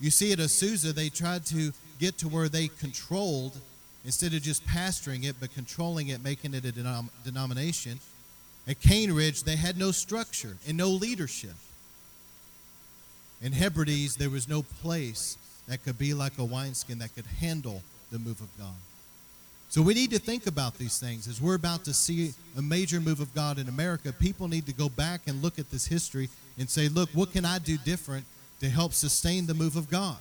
You 0.00 0.10
see, 0.10 0.32
at 0.32 0.38
Azusa, 0.38 0.92
they 0.92 1.08
tried 1.08 1.44
to 1.46 1.72
get 1.98 2.18
to 2.18 2.28
where 2.28 2.48
they 2.48 2.68
controlled, 2.68 3.58
instead 4.04 4.34
of 4.34 4.42
just 4.42 4.66
pastoring 4.66 5.24
it, 5.24 5.36
but 5.40 5.54
controlling 5.54 6.08
it, 6.08 6.22
making 6.22 6.54
it 6.54 6.64
a 6.64 6.72
denom- 6.72 7.10
denomination. 7.24 8.00
At 8.66 8.80
Cane 8.80 9.12
Ridge, 9.12 9.42
they 9.44 9.56
had 9.56 9.76
no 9.76 9.90
structure 9.90 10.56
and 10.66 10.76
no 10.76 10.88
leadership. 10.88 11.54
In 13.40 13.52
Hebrides, 13.52 14.16
there 14.16 14.30
was 14.30 14.48
no 14.48 14.62
place 14.62 15.36
that 15.66 15.82
could 15.84 15.98
be 15.98 16.14
like 16.14 16.38
a 16.38 16.44
wineskin 16.44 16.98
that 16.98 17.14
could 17.14 17.26
handle 17.26 17.82
the 18.10 18.18
move 18.18 18.40
of 18.40 18.48
God. 18.58 18.74
So 19.72 19.80
we 19.80 19.94
need 19.94 20.10
to 20.10 20.18
think 20.18 20.46
about 20.46 20.76
these 20.76 20.98
things. 20.98 21.26
As 21.26 21.40
we're 21.40 21.54
about 21.54 21.82
to 21.86 21.94
see 21.94 22.34
a 22.58 22.60
major 22.60 23.00
move 23.00 23.20
of 23.20 23.34
God 23.34 23.58
in 23.58 23.70
America, 23.70 24.12
people 24.12 24.46
need 24.46 24.66
to 24.66 24.74
go 24.74 24.90
back 24.90 25.22
and 25.26 25.40
look 25.40 25.58
at 25.58 25.70
this 25.70 25.86
history 25.86 26.28
and 26.58 26.68
say, 26.68 26.88
look, 26.88 27.08
what 27.14 27.32
can 27.32 27.46
I 27.46 27.58
do 27.58 27.78
different 27.78 28.26
to 28.60 28.68
help 28.68 28.92
sustain 28.92 29.46
the 29.46 29.54
move 29.54 29.76
of 29.76 29.88
God? 29.88 30.18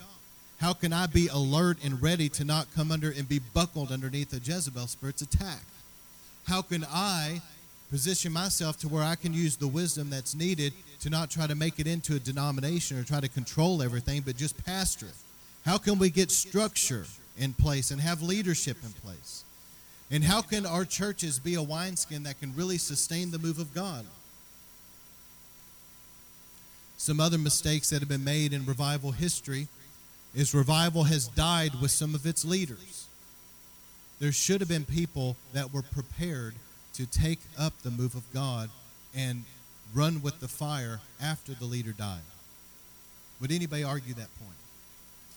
How 0.61 0.71
can 0.71 0.93
I 0.93 1.05
be 1.05 1.27
alert 1.27 1.79
and 1.83 2.01
ready 2.01 2.29
to 2.29 2.45
not 2.45 2.73
come 2.73 2.93
under 2.93 3.11
and 3.11 3.27
be 3.27 3.39
buckled 3.39 3.91
underneath 3.91 4.31
a 4.31 4.37
Jezebel 4.37 4.87
spirit's 4.87 5.21
attack? 5.21 5.63
How 6.47 6.61
can 6.61 6.85
I 6.89 7.41
position 7.89 8.31
myself 8.31 8.77
to 8.79 8.87
where 8.87 9.03
I 9.03 9.15
can 9.15 9.33
use 9.33 9.57
the 9.57 9.67
wisdom 9.67 10.09
that's 10.09 10.33
needed 10.33 10.71
to 11.01 11.09
not 11.09 11.29
try 11.29 11.45
to 11.45 11.55
make 11.55 11.77
it 11.77 11.87
into 11.87 12.15
a 12.15 12.19
denomination 12.19 12.97
or 12.97 13.03
try 13.03 13.19
to 13.19 13.27
control 13.27 13.83
everything, 13.83 14.21
but 14.21 14.37
just 14.37 14.63
pastor 14.63 15.07
it? 15.07 15.15
How 15.65 15.77
can 15.77 15.99
we 15.99 16.09
get 16.09 16.31
structure 16.31 17.05
in 17.37 17.53
place 17.53 17.91
and 17.91 18.01
have 18.01 18.21
leadership 18.21 18.77
in 18.83 18.91
place? 18.91 19.43
And 20.09 20.23
how 20.23 20.41
can 20.41 20.65
our 20.65 20.83
churches 20.83 21.39
be 21.39 21.55
a 21.55 21.63
wineskin 21.63 22.23
that 22.23 22.39
can 22.39 22.53
really 22.55 22.77
sustain 22.77 23.31
the 23.31 23.39
move 23.39 23.59
of 23.59 23.73
God? 23.73 24.05
Some 26.97 27.19
other 27.19 27.37
mistakes 27.37 27.89
that 27.89 27.99
have 27.99 28.09
been 28.09 28.23
made 28.23 28.53
in 28.53 28.65
revival 28.65 29.11
history 29.11 29.67
is 30.35 30.53
revival 30.53 31.05
has 31.05 31.27
died 31.29 31.81
with 31.81 31.91
some 31.91 32.13
of 32.13 32.25
its 32.25 32.45
leaders. 32.45 33.07
There 34.19 34.31
should 34.31 34.61
have 34.61 34.69
been 34.69 34.85
people 34.85 35.35
that 35.53 35.73
were 35.73 35.81
prepared 35.81 36.53
to 36.93 37.05
take 37.05 37.39
up 37.57 37.73
the 37.81 37.89
move 37.89 38.13
of 38.13 38.31
God 38.33 38.69
and 39.15 39.45
run 39.93 40.21
with 40.21 40.39
the 40.39 40.47
fire 40.47 40.99
after 41.21 41.53
the 41.53 41.65
leader 41.65 41.91
died. 41.91 42.21
Would 43.39 43.51
anybody 43.51 43.83
argue 43.83 44.13
that 44.13 44.29
point? 44.39 44.60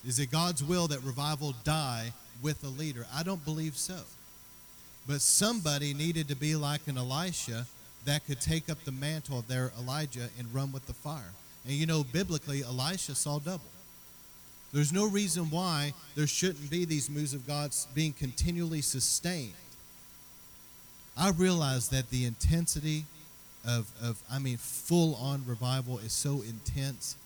Is 0.06 0.18
it 0.18 0.30
God's 0.30 0.62
will 0.62 0.86
that 0.88 1.02
revival 1.02 1.54
die 1.64 2.12
with 2.42 2.62
a 2.62 2.68
leader? 2.68 3.06
I 3.14 3.22
don't 3.22 3.44
believe 3.44 3.76
so. 3.76 4.00
But 5.06 5.20
somebody 5.20 5.94
needed 5.94 6.28
to 6.28 6.36
be 6.36 6.56
like 6.56 6.86
an 6.86 6.98
Elisha 6.98 7.66
that 8.04 8.26
could 8.26 8.40
take 8.40 8.68
up 8.68 8.82
the 8.84 8.92
mantle 8.92 9.38
of 9.38 9.48
their 9.48 9.72
Elijah 9.78 10.28
and 10.38 10.54
run 10.54 10.72
with 10.72 10.86
the 10.86 10.92
fire. 10.92 11.32
And 11.64 11.72
you 11.74 11.86
know, 11.86 12.04
biblically, 12.04 12.62
Elisha 12.62 13.14
saw 13.14 13.38
double. 13.38 13.64
There's 14.72 14.92
no 14.92 15.08
reason 15.08 15.50
why 15.50 15.94
there 16.16 16.26
shouldn't 16.26 16.70
be 16.70 16.84
these 16.84 17.08
moves 17.08 17.32
of 17.32 17.46
God 17.46 17.70
being 17.94 18.12
continually 18.12 18.82
sustained. 18.82 19.54
I 21.16 21.30
realize 21.30 21.88
that 21.90 22.10
the 22.10 22.24
intensity 22.24 23.04
of, 23.66 23.90
of 24.02 24.20
I 24.30 24.38
mean, 24.38 24.56
full 24.56 25.14
on 25.14 25.44
revival 25.46 25.98
is 25.98 26.12
so 26.12 26.42
intense 26.42 27.16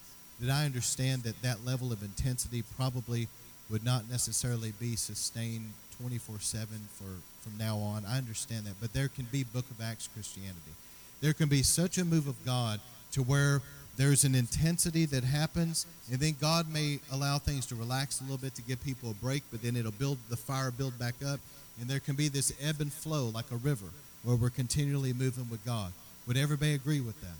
that 0.41 0.51
I 0.51 0.64
understand 0.64 1.22
that 1.22 1.41
that 1.43 1.64
level 1.64 1.93
of 1.93 2.03
intensity 2.03 2.62
probably 2.76 3.28
would 3.70 3.84
not 3.84 4.09
necessarily 4.11 4.72
be 4.78 4.97
sustained 4.97 5.72
24 6.01 6.41
7 6.41 6.68
for 6.95 7.05
from 7.41 7.59
now 7.59 7.78
on. 7.78 8.05
I 8.07 8.18
understand 8.18 8.66
that. 8.66 8.74
But 8.80 8.93
there 8.93 9.09
can 9.09 9.26
be 9.30 9.45
Book 9.45 9.64
of 9.70 9.80
Acts 9.80 10.09
Christianity. 10.12 10.72
There 11.20 11.32
can 11.32 11.49
be 11.49 11.62
such 11.62 11.99
a 11.99 12.05
move 12.05 12.28
of 12.28 12.45
God 12.45 12.80
to 13.12 13.22
where 13.22 13.61
there's 13.97 14.24
an 14.24 14.34
intensity 14.34 15.07
that 15.07 15.24
happens, 15.24 15.84
and 16.11 16.20
then 16.20 16.36
God 16.41 16.72
may 16.72 17.01
allow 17.11 17.39
things 17.39 17.66
to 17.66 17.74
relax 17.74 18.20
a 18.20 18.24
little 18.24 18.39
bit 18.39 18.55
to 18.55 18.62
give 18.62 18.82
people 18.84 19.11
a 19.11 19.14
break, 19.14 19.43
but 19.51 19.61
then 19.61 19.74
it'll 19.74 19.91
build 19.91 20.18
the 20.28 20.36
fire 20.36 20.70
build 20.70 20.97
back 20.99 21.14
up, 21.26 21.41
and 21.80 21.91
there 21.91 21.99
can 21.99 22.14
be 22.14 22.28
this 22.28 22.53
ebb 22.62 22.80
and 22.80 22.93
flow 22.93 23.26
like 23.26 23.51
a 23.51 23.57
river 23.57 23.86
where 24.22 24.36
we're 24.36 24.51
continually 24.51 25.12
moving 25.12 25.49
with 25.51 25.64
God. 25.64 25.93
Would 26.28 26.36
everybody 26.36 26.74
agree 26.74 27.01
with 27.01 27.20
that? 27.22 27.36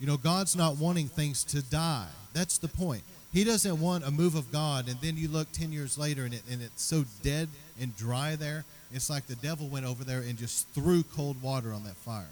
You 0.00 0.06
know, 0.06 0.18
God's 0.18 0.54
not 0.54 0.76
wanting 0.76 1.08
things 1.08 1.44
to 1.44 1.62
die. 1.62 2.08
That's 2.32 2.58
the 2.58 2.68
point. 2.68 3.02
He 3.32 3.44
doesn't 3.44 3.80
want 3.80 4.04
a 4.04 4.10
move 4.10 4.34
of 4.34 4.52
God, 4.52 4.88
and 4.88 5.00
then 5.00 5.16
you 5.16 5.28
look 5.28 5.50
10 5.52 5.72
years 5.72 5.96
later 5.96 6.24
and, 6.24 6.34
it, 6.34 6.42
and 6.50 6.60
it's 6.60 6.82
so 6.82 7.04
dead 7.22 7.48
and 7.80 7.96
dry 7.96 8.36
there. 8.36 8.64
It's 8.92 9.08
like 9.08 9.26
the 9.26 9.36
devil 9.36 9.68
went 9.68 9.86
over 9.86 10.04
there 10.04 10.20
and 10.20 10.36
just 10.36 10.68
threw 10.68 11.02
cold 11.02 11.40
water 11.42 11.72
on 11.72 11.84
that 11.84 11.96
fire. 11.96 12.26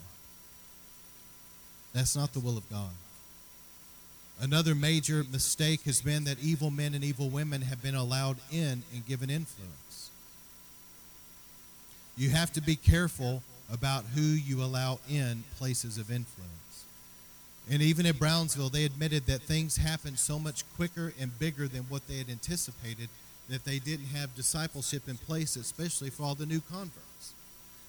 That's 1.94 2.14
not 2.14 2.32
the 2.32 2.40
will 2.40 2.58
of 2.58 2.68
God. 2.68 2.90
Another 4.40 4.74
major 4.74 5.24
mistake 5.30 5.82
has 5.82 6.00
been 6.00 6.24
that 6.24 6.38
evil 6.40 6.70
men 6.70 6.94
and 6.94 7.04
evil 7.04 7.28
women 7.28 7.62
have 7.62 7.82
been 7.82 7.94
allowed 7.94 8.38
in 8.50 8.82
and 8.92 9.06
given 9.06 9.28
influence. 9.28 10.10
You 12.16 12.30
have 12.30 12.52
to 12.52 12.62
be 12.62 12.76
careful 12.76 13.42
about 13.72 14.04
who 14.14 14.20
you 14.20 14.62
allow 14.62 14.98
in 15.08 15.44
places 15.58 15.98
of 15.98 16.10
influence. 16.10 16.59
And 17.70 17.80
even 17.80 18.04
at 18.04 18.18
Brownsville, 18.18 18.68
they 18.68 18.84
admitted 18.84 19.26
that 19.26 19.42
things 19.42 19.76
happened 19.76 20.18
so 20.18 20.40
much 20.40 20.64
quicker 20.74 21.12
and 21.20 21.38
bigger 21.38 21.68
than 21.68 21.84
what 21.84 22.06
they 22.08 22.18
had 22.18 22.28
anticipated 22.28 23.08
that 23.48 23.64
they 23.64 23.78
didn't 23.78 24.06
have 24.06 24.34
discipleship 24.34 25.08
in 25.08 25.16
place, 25.16 25.54
especially 25.54 26.10
for 26.10 26.24
all 26.24 26.34
the 26.34 26.46
new 26.46 26.60
converts. 26.60 27.32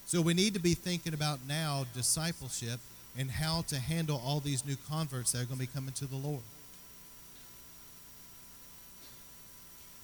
So 0.06 0.22
we 0.22 0.36
need 0.36 0.54
to 0.54 0.60
be 0.60 0.76
thinking 0.76 1.14
about 1.14 1.40
now 1.48 1.86
discipleship 1.96 2.80
and 3.18 3.32
how 3.32 3.62
to 3.64 3.80
handle 3.80 4.22
all 4.24 4.40
these 4.40 4.66
new 4.66 4.76
converts 4.90 5.32
that 5.32 5.42
are 5.42 5.46
going 5.46 5.60
to 5.60 5.66
be 5.66 5.74
coming 5.74 5.94
to 5.94 6.06
the 6.06 6.16
Lord. 6.16 6.42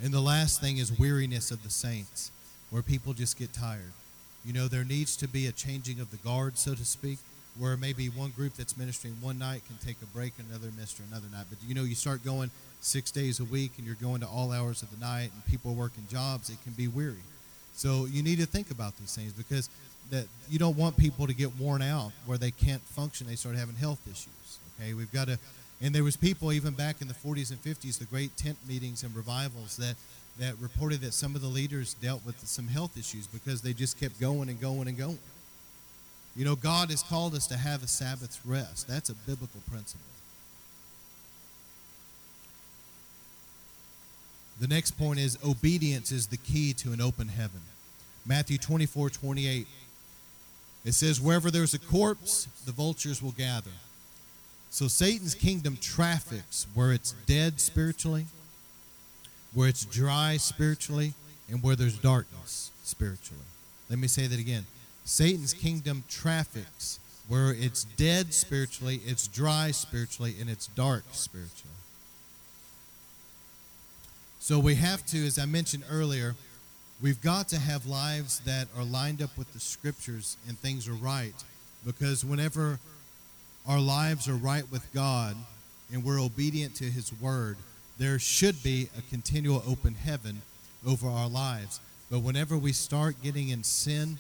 And 0.02 0.14
the 0.14 0.22
last 0.22 0.60
thing 0.60 0.78
is 0.78 0.98
weariness 0.98 1.52
of 1.52 1.64
the 1.64 1.70
saints, 1.70 2.32
where 2.70 2.82
people 2.82 3.14
just 3.14 3.38
get 3.38 3.54
tired. 3.54 3.94
You 4.46 4.54
know, 4.54 4.68
there 4.68 4.84
needs 4.84 5.16
to 5.18 5.28
be 5.28 5.48
a 5.48 5.52
changing 5.52 6.00
of 6.00 6.12
the 6.12 6.18
guard, 6.18 6.58
so 6.58 6.76
to 6.76 6.86
speak, 6.86 7.18
where 7.60 7.78
maybe 7.78 8.08
one 8.10 8.32
group 8.32 8.54
that's 8.56 8.78
ministering 8.78 9.16
one 9.22 9.40
night 9.40 9.62
can 9.68 9.78
take 9.78 9.98
a 10.02 10.06
break, 10.08 10.34
and 10.38 10.48
another 10.50 10.72
minister 10.72 11.04
another 11.10 11.28
night. 11.32 11.46
But 11.50 11.60
you 11.68 11.76
know, 11.76 11.84
you 11.84 11.96
start 11.96 12.24
going 12.24 12.52
six 12.82 13.12
days 13.12 13.40
a 13.40 13.44
week 13.46 13.72
and 13.78 13.86
you're 13.86 13.96
going 13.96 14.22
to 14.22 14.28
all 14.28 14.52
hours 14.52 14.82
of 14.82 14.92
the 14.92 15.04
night 15.04 15.32
and 15.34 15.46
people 15.46 15.74
working 15.74 16.06
jobs, 16.10 16.50
it 16.50 16.58
can 16.64 16.74
be 16.74 16.88
weary. 16.88 17.24
So 17.74 18.06
you 18.06 18.24
need 18.24 18.40
to 18.40 18.46
think 18.46 18.72
about 18.72 18.98
these 18.98 19.16
things 19.16 19.34
because 19.34 19.70
that 20.10 20.26
you 20.50 20.58
don't 20.58 20.78
want 20.78 20.96
people 20.98 21.28
to 21.28 21.34
get 21.34 21.56
worn 21.60 21.82
out 21.82 22.12
where 22.26 22.38
they 22.38 22.52
can't 22.52 22.82
function. 22.82 23.28
They 23.28 23.36
start 23.36 23.56
having 23.56 23.76
health 23.76 24.00
issues. 24.06 24.60
Okay, 24.80 24.94
we've 24.94 25.12
got 25.12 25.28
to, 25.28 25.38
and 25.82 25.94
there 25.94 26.04
was 26.04 26.16
people 26.16 26.54
even 26.54 26.74
back 26.74 27.02
in 27.02 27.08
the 27.08 27.14
40s 27.14 27.52
and 27.52 27.62
50s, 27.62 28.00
the 28.00 28.06
great 28.06 28.36
tent 28.38 28.58
meetings 28.68 29.04
and 29.04 29.16
revivals 29.16 29.78
that 29.78 29.96
that 30.40 30.54
reported 30.60 31.02
that 31.02 31.14
some 31.14 31.36
of 31.36 31.42
the 31.42 31.48
leaders 31.48 31.96
dealt 31.96 32.24
with 32.24 32.40
some 32.48 32.68
health 32.68 32.96
issues 32.96 33.26
because 33.26 33.64
they 33.64 33.74
just 33.74 34.00
kept 34.00 34.20
going 34.20 34.50
and 34.50 34.62
going 34.62 34.88
and 34.88 34.96
going. 34.96 35.18
You 36.38 36.46
know, 36.46 36.56
God 36.56 36.92
has 36.92 37.02
called 37.02 37.34
us 37.34 37.48
to 37.48 37.58
have 37.58 37.82
a 37.84 37.88
Sabbath 37.88 38.40
rest. 38.46 38.88
That's 38.88 39.10
a 39.10 39.16
biblical 39.16 39.60
principle. 39.72 40.06
The 44.60 44.68
next 44.68 44.92
point 44.92 45.20
is 45.20 45.38
obedience 45.44 46.12
is 46.12 46.28
the 46.28 46.38
key 46.38 46.74
to 46.74 46.92
an 46.92 47.02
open 47.02 47.28
heaven. 47.28 47.62
Matthew 48.26 48.60
24, 48.60 49.10
28. 49.10 49.68
It 50.86 50.94
says, 50.94 51.20
Wherever 51.20 51.50
there's 51.50 51.74
a 51.74 51.80
corpse, 51.80 52.48
the 52.66 52.72
vultures 52.72 53.22
will 53.22 53.32
gather. 53.32 53.72
So 54.70 54.88
Satan's 54.88 55.34
kingdom 55.34 55.78
traffics 55.82 56.68
where 56.76 56.92
it's 56.92 57.14
dead 57.26 57.60
spiritually, 57.60 58.26
where 59.54 59.70
it's 59.70 59.86
dry 59.86 60.38
spiritually, 60.38 61.14
and 61.50 61.64
where 61.64 61.76
there's 61.76 61.98
darkness 61.98 62.72
spiritually. 62.84 63.44
Let 63.90 63.98
me 63.98 64.08
say 64.08 64.28
that 64.28 64.40
again. 64.40 64.66
Satan's 65.08 65.54
kingdom 65.54 66.04
traffics 66.10 67.00
where 67.30 67.54
it's 67.54 67.86
dead 67.86 68.34
spiritually, 68.34 69.00
it's 69.06 69.28
dry 69.30 69.72
spiritually, 69.72 70.36
and 70.40 70.50
it's 70.50 70.68
dark 70.68 71.04
spiritually. 71.14 71.76
So 74.40 74.60
we 74.60 74.76
have 74.76 75.06
to, 75.08 75.26
as 75.26 75.40
I 75.40 75.46
mentioned 75.46 75.86
earlier, 75.90 76.36
we've 77.02 77.22
got 77.22 77.48
to 77.50 77.58
have 77.58 77.86
lives 77.86 78.42
that 78.42 78.68
are 78.78 78.84
lined 78.84 79.22
up 79.22 79.38
with 79.38 79.52
the 79.54 79.62
scriptures 79.62 80.36
and 80.46 80.60
things 80.60 80.90
are 80.90 80.94
right. 80.94 81.36
Because 81.86 82.26
whenever 82.26 82.80
our 83.66 83.80
lives 83.80 84.28
are 84.28 84.36
right 84.36 84.70
with 84.70 84.92
God 84.94 85.38
and 85.92 86.04
we're 86.04 86.20
obedient 86.20 86.76
to 86.76 86.86
His 86.86 87.14
word, 87.22 87.56
there 87.98 88.20
should 88.20 88.62
be 88.62 88.90
a 88.98 89.02
continual 89.10 89.64
open 89.66 89.96
heaven 89.96 90.42
over 90.86 91.08
our 91.08 91.30
lives. 91.30 91.80
But 92.12 92.20
whenever 92.20 92.58
we 92.58 92.74
start 92.74 93.22
getting 93.24 93.50
in 93.50 93.64
sin 93.64 94.18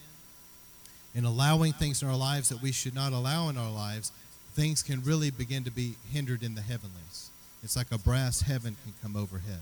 and 1.15 1.25
allowing 1.25 1.73
things 1.73 2.01
in 2.01 2.07
our 2.07 2.15
lives 2.17 2.49
that 2.49 2.61
we 2.61 2.71
should 2.71 2.95
not 2.95 3.13
allow 3.13 3.49
in 3.49 3.57
our 3.57 3.71
lives, 3.71 4.11
things 4.53 4.83
can 4.83 5.03
really 5.03 5.31
begin 5.31 5.63
to 5.63 5.71
be 5.71 5.95
hindered 6.11 6.43
in 6.43 6.55
the 6.55 6.61
heavenlies. 6.61 7.29
It's 7.63 7.75
like 7.75 7.91
a 7.91 7.97
brass 7.97 8.41
heaven 8.41 8.75
can 8.83 8.93
come 9.01 9.15
overhead. 9.15 9.61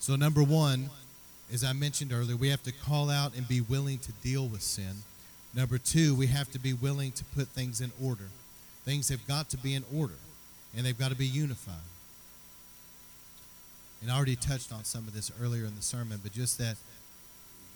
So, 0.00 0.16
number 0.16 0.42
one, 0.42 0.90
as 1.52 1.62
I 1.62 1.72
mentioned 1.72 2.12
earlier, 2.12 2.36
we 2.36 2.48
have 2.48 2.62
to 2.64 2.72
call 2.72 3.10
out 3.10 3.36
and 3.36 3.46
be 3.46 3.60
willing 3.60 3.98
to 3.98 4.12
deal 4.22 4.48
with 4.48 4.62
sin. 4.62 5.04
Number 5.54 5.78
two, 5.78 6.14
we 6.14 6.26
have 6.28 6.50
to 6.52 6.58
be 6.58 6.72
willing 6.72 7.12
to 7.12 7.24
put 7.36 7.48
things 7.48 7.80
in 7.80 7.92
order. 8.02 8.24
Things 8.84 9.10
have 9.10 9.26
got 9.28 9.50
to 9.50 9.56
be 9.56 9.74
in 9.74 9.84
order, 9.94 10.14
and 10.76 10.84
they've 10.84 10.98
got 10.98 11.10
to 11.10 11.16
be 11.16 11.26
unified. 11.26 11.74
And 14.00 14.10
I 14.10 14.16
already 14.16 14.34
touched 14.34 14.72
on 14.72 14.84
some 14.84 15.06
of 15.06 15.14
this 15.14 15.30
earlier 15.40 15.64
in 15.64 15.76
the 15.76 15.82
sermon, 15.82 16.20
but 16.22 16.32
just 16.32 16.58
that, 16.58 16.76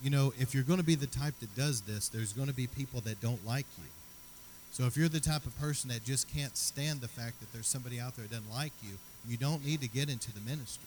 you 0.02 0.10
know, 0.10 0.32
if 0.38 0.54
you're 0.54 0.64
going 0.64 0.78
to 0.78 0.84
be 0.84 0.94
the 0.94 1.06
type 1.06 1.38
that 1.40 1.54
does 1.56 1.80
this, 1.82 2.08
there's 2.08 2.32
going 2.32 2.48
to 2.48 2.54
be 2.54 2.66
people 2.66 3.00
that 3.02 3.20
don't 3.20 3.44
like 3.46 3.66
you. 3.78 3.84
So 4.72 4.84
if 4.84 4.96
you're 4.96 5.08
the 5.08 5.20
type 5.20 5.46
of 5.46 5.58
person 5.58 5.88
that 5.88 6.04
just 6.04 6.32
can't 6.32 6.56
stand 6.56 7.00
the 7.00 7.08
fact 7.08 7.40
that 7.40 7.50
there's 7.52 7.66
somebody 7.66 7.98
out 7.98 8.14
there 8.16 8.26
that 8.26 8.34
doesn't 8.34 8.52
like 8.54 8.72
you, 8.82 8.98
you 9.26 9.36
don't 9.36 9.64
need 9.64 9.80
to 9.80 9.88
get 9.88 10.10
into 10.10 10.32
the 10.32 10.40
ministry. 10.40 10.84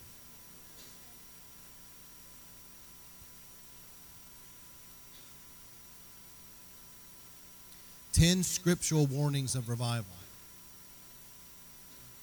Ten 8.14 8.44
scriptural 8.44 9.06
warnings 9.08 9.56
of 9.56 9.70
revival. 9.70 10.06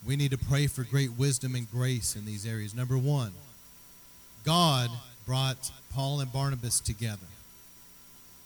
We 0.06 0.14
need 0.14 0.30
to 0.30 0.38
pray 0.38 0.68
for 0.68 0.84
great 0.84 1.12
wisdom 1.18 1.54
and 1.56 1.68
grace 1.70 2.14
in 2.14 2.26
these 2.26 2.46
areas. 2.46 2.74
Number 2.74 2.96
one, 2.96 3.32
God 4.44 4.90
brought 5.26 5.70
Paul 5.92 6.20
and 6.20 6.32
Barnabas 6.32 6.80
together. 6.80 7.26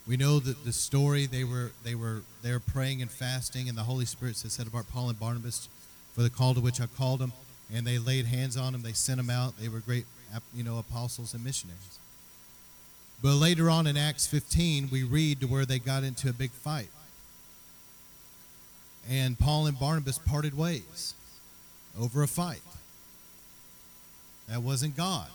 We 0.06 0.16
know 0.16 0.40
that 0.40 0.64
the 0.64 0.72
story 0.72 1.26
they 1.26 1.44
were 1.44 1.72
they 1.84 1.94
were 1.94 2.22
they 2.42 2.52
were 2.52 2.60
praying 2.60 3.02
and 3.02 3.10
fasting, 3.10 3.68
and 3.68 3.76
the 3.76 3.82
Holy 3.82 4.06
Spirit 4.06 4.36
said, 4.36 4.50
"Set 4.50 4.66
apart 4.66 4.86
Paul 4.90 5.10
and 5.10 5.20
Barnabas 5.20 5.68
for 6.14 6.22
the 6.22 6.30
call 6.30 6.54
to 6.54 6.60
which 6.60 6.80
I 6.80 6.86
called 6.86 7.20
them." 7.20 7.32
And 7.72 7.86
they 7.86 7.98
laid 7.98 8.26
hands 8.26 8.56
on 8.56 8.72
them. 8.72 8.82
They 8.82 8.92
sent 8.92 9.18
them 9.18 9.30
out. 9.30 9.56
They 9.60 9.68
were 9.68 9.78
great, 9.78 10.06
you 10.52 10.64
know, 10.64 10.78
apostles 10.78 11.34
and 11.34 11.44
missionaries. 11.44 11.98
But 13.22 13.34
later 13.34 13.70
on 13.70 13.86
in 13.86 13.96
Acts 13.96 14.26
15, 14.26 14.88
we 14.90 15.04
read 15.04 15.40
to 15.40 15.46
where 15.46 15.66
they 15.66 15.78
got 15.78 16.02
into 16.02 16.28
a 16.28 16.32
big 16.32 16.50
fight, 16.50 16.88
and 19.08 19.38
Paul 19.38 19.66
and 19.66 19.78
Barnabas 19.78 20.18
parted 20.18 20.56
ways 20.56 21.14
over 21.98 22.22
a 22.22 22.28
fight. 22.28 22.62
That 24.48 24.62
wasn't 24.62 24.96
God. 24.96 25.30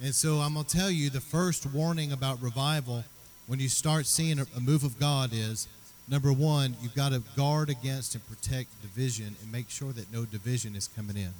And 0.00 0.14
so 0.14 0.36
I'm 0.36 0.54
going 0.54 0.64
to 0.64 0.76
tell 0.76 0.90
you 0.90 1.10
the 1.10 1.20
first 1.20 1.66
warning 1.66 2.12
about 2.12 2.40
revival 2.40 3.04
when 3.48 3.58
you 3.58 3.68
start 3.68 4.06
seeing 4.06 4.38
a 4.38 4.60
move 4.60 4.84
of 4.84 5.00
God 5.00 5.30
is 5.32 5.66
number 6.06 6.32
one, 6.32 6.76
you've 6.82 6.94
got 6.94 7.12
to 7.12 7.22
guard 7.36 7.68
against 7.68 8.14
and 8.14 8.26
protect 8.28 8.80
division 8.80 9.34
and 9.42 9.50
make 9.50 9.70
sure 9.70 9.92
that 9.92 10.12
no 10.12 10.24
division 10.24 10.76
is 10.76 10.86
coming 10.88 11.16
in. 11.16 11.32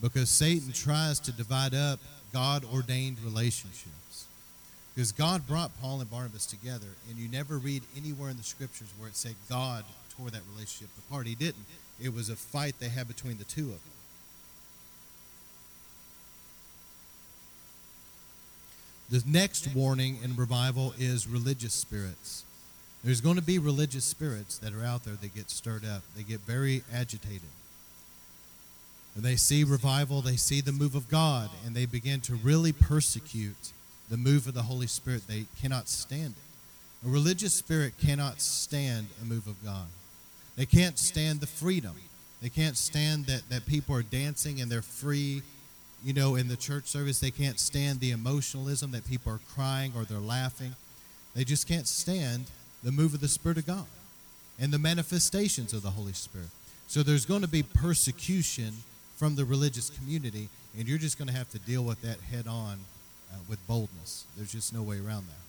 Because 0.00 0.30
Satan 0.30 0.72
tries 0.72 1.18
to 1.20 1.32
divide 1.32 1.74
up 1.74 2.00
God 2.32 2.64
ordained 2.64 3.18
relationships. 3.22 4.26
Because 4.94 5.12
God 5.12 5.46
brought 5.46 5.78
Paul 5.80 6.00
and 6.00 6.10
Barnabas 6.10 6.46
together, 6.46 6.86
and 7.10 7.18
you 7.18 7.28
never 7.28 7.58
read 7.58 7.82
anywhere 7.96 8.30
in 8.30 8.36
the 8.38 8.42
scriptures 8.42 8.88
where 8.98 9.08
it 9.08 9.16
said 9.16 9.34
God 9.50 9.84
tore 10.16 10.30
that 10.30 10.40
relationship 10.54 10.88
apart. 10.98 11.26
He 11.26 11.34
didn't. 11.34 11.66
It 12.00 12.14
was 12.14 12.30
a 12.30 12.36
fight 12.36 12.76
they 12.78 12.88
had 12.88 13.06
between 13.08 13.36
the 13.36 13.44
two 13.44 13.64
of 13.64 13.82
them. 13.84 13.95
The 19.10 19.22
next 19.26 19.74
warning 19.74 20.18
in 20.22 20.34
revival 20.36 20.94
is 20.98 21.28
religious 21.28 21.74
spirits. 21.74 22.44
There's 23.04 23.20
going 23.20 23.36
to 23.36 23.42
be 23.42 23.58
religious 23.58 24.04
spirits 24.04 24.58
that 24.58 24.74
are 24.74 24.84
out 24.84 25.04
there 25.04 25.14
that 25.14 25.34
get 25.34 25.48
stirred 25.48 25.84
up. 25.84 26.02
They 26.16 26.24
get 26.24 26.40
very 26.40 26.82
agitated. 26.92 27.42
When 29.14 29.22
they 29.22 29.36
see 29.36 29.64
revival, 29.64 30.20
they 30.22 30.36
see 30.36 30.60
the 30.60 30.72
move 30.72 30.94
of 30.94 31.08
God, 31.08 31.50
and 31.64 31.74
they 31.74 31.86
begin 31.86 32.20
to 32.22 32.34
really 32.34 32.72
persecute 32.72 33.72
the 34.10 34.16
move 34.16 34.46
of 34.46 34.54
the 34.54 34.62
Holy 34.62 34.86
Spirit. 34.86 35.26
They 35.26 35.46
cannot 35.60 35.88
stand 35.88 36.34
it. 36.36 37.06
A 37.06 37.10
religious 37.10 37.54
spirit 37.54 37.94
cannot 37.98 38.40
stand 38.40 39.06
a 39.22 39.24
move 39.24 39.46
of 39.46 39.62
God. 39.64 39.86
They 40.56 40.66
can't 40.66 40.98
stand 40.98 41.40
the 41.40 41.46
freedom. 41.46 41.94
They 42.42 42.48
can't 42.48 42.76
stand 42.76 43.26
that, 43.26 43.48
that 43.50 43.66
people 43.66 43.94
are 43.94 44.02
dancing 44.02 44.60
and 44.60 44.70
they're 44.70 44.82
free, 44.82 45.42
you 46.06 46.12
know, 46.12 46.36
in 46.36 46.46
the 46.46 46.56
church 46.56 46.84
service. 46.84 47.18
They 47.18 47.32
can't 47.32 47.58
stand 47.58 47.98
the 47.98 48.12
emotionalism 48.12 48.92
that 48.92 49.04
people 49.08 49.32
are 49.32 49.40
crying 49.52 49.92
or 49.96 50.04
they're 50.04 50.18
laughing. 50.20 50.76
They 51.34 51.42
just 51.42 51.66
can't 51.66 51.88
stand 51.88 52.44
the 52.84 52.92
move 52.92 53.12
of 53.12 53.20
the 53.20 53.26
Spirit 53.26 53.58
of 53.58 53.66
God 53.66 53.86
and 54.60 54.72
the 54.72 54.78
manifestations 54.78 55.72
of 55.72 55.82
the 55.82 55.90
Holy 55.90 56.12
Spirit. 56.12 56.46
So 56.86 57.02
there's 57.02 57.26
going 57.26 57.40
to 57.40 57.48
be 57.48 57.64
persecution 57.64 58.72
from 59.16 59.34
the 59.34 59.44
religious 59.44 59.90
community, 59.90 60.48
and 60.78 60.86
you're 60.86 60.96
just 60.96 61.18
going 61.18 61.26
to 61.26 61.34
have 61.34 61.50
to 61.50 61.58
deal 61.58 61.82
with 61.82 62.00
that 62.02 62.20
head 62.20 62.46
on 62.46 62.78
uh, 63.32 63.38
with 63.48 63.58
boldness. 63.66 64.26
There's 64.36 64.52
just 64.52 64.72
no 64.72 64.82
way 64.82 64.98
around 64.98 65.26
that. 65.26 65.42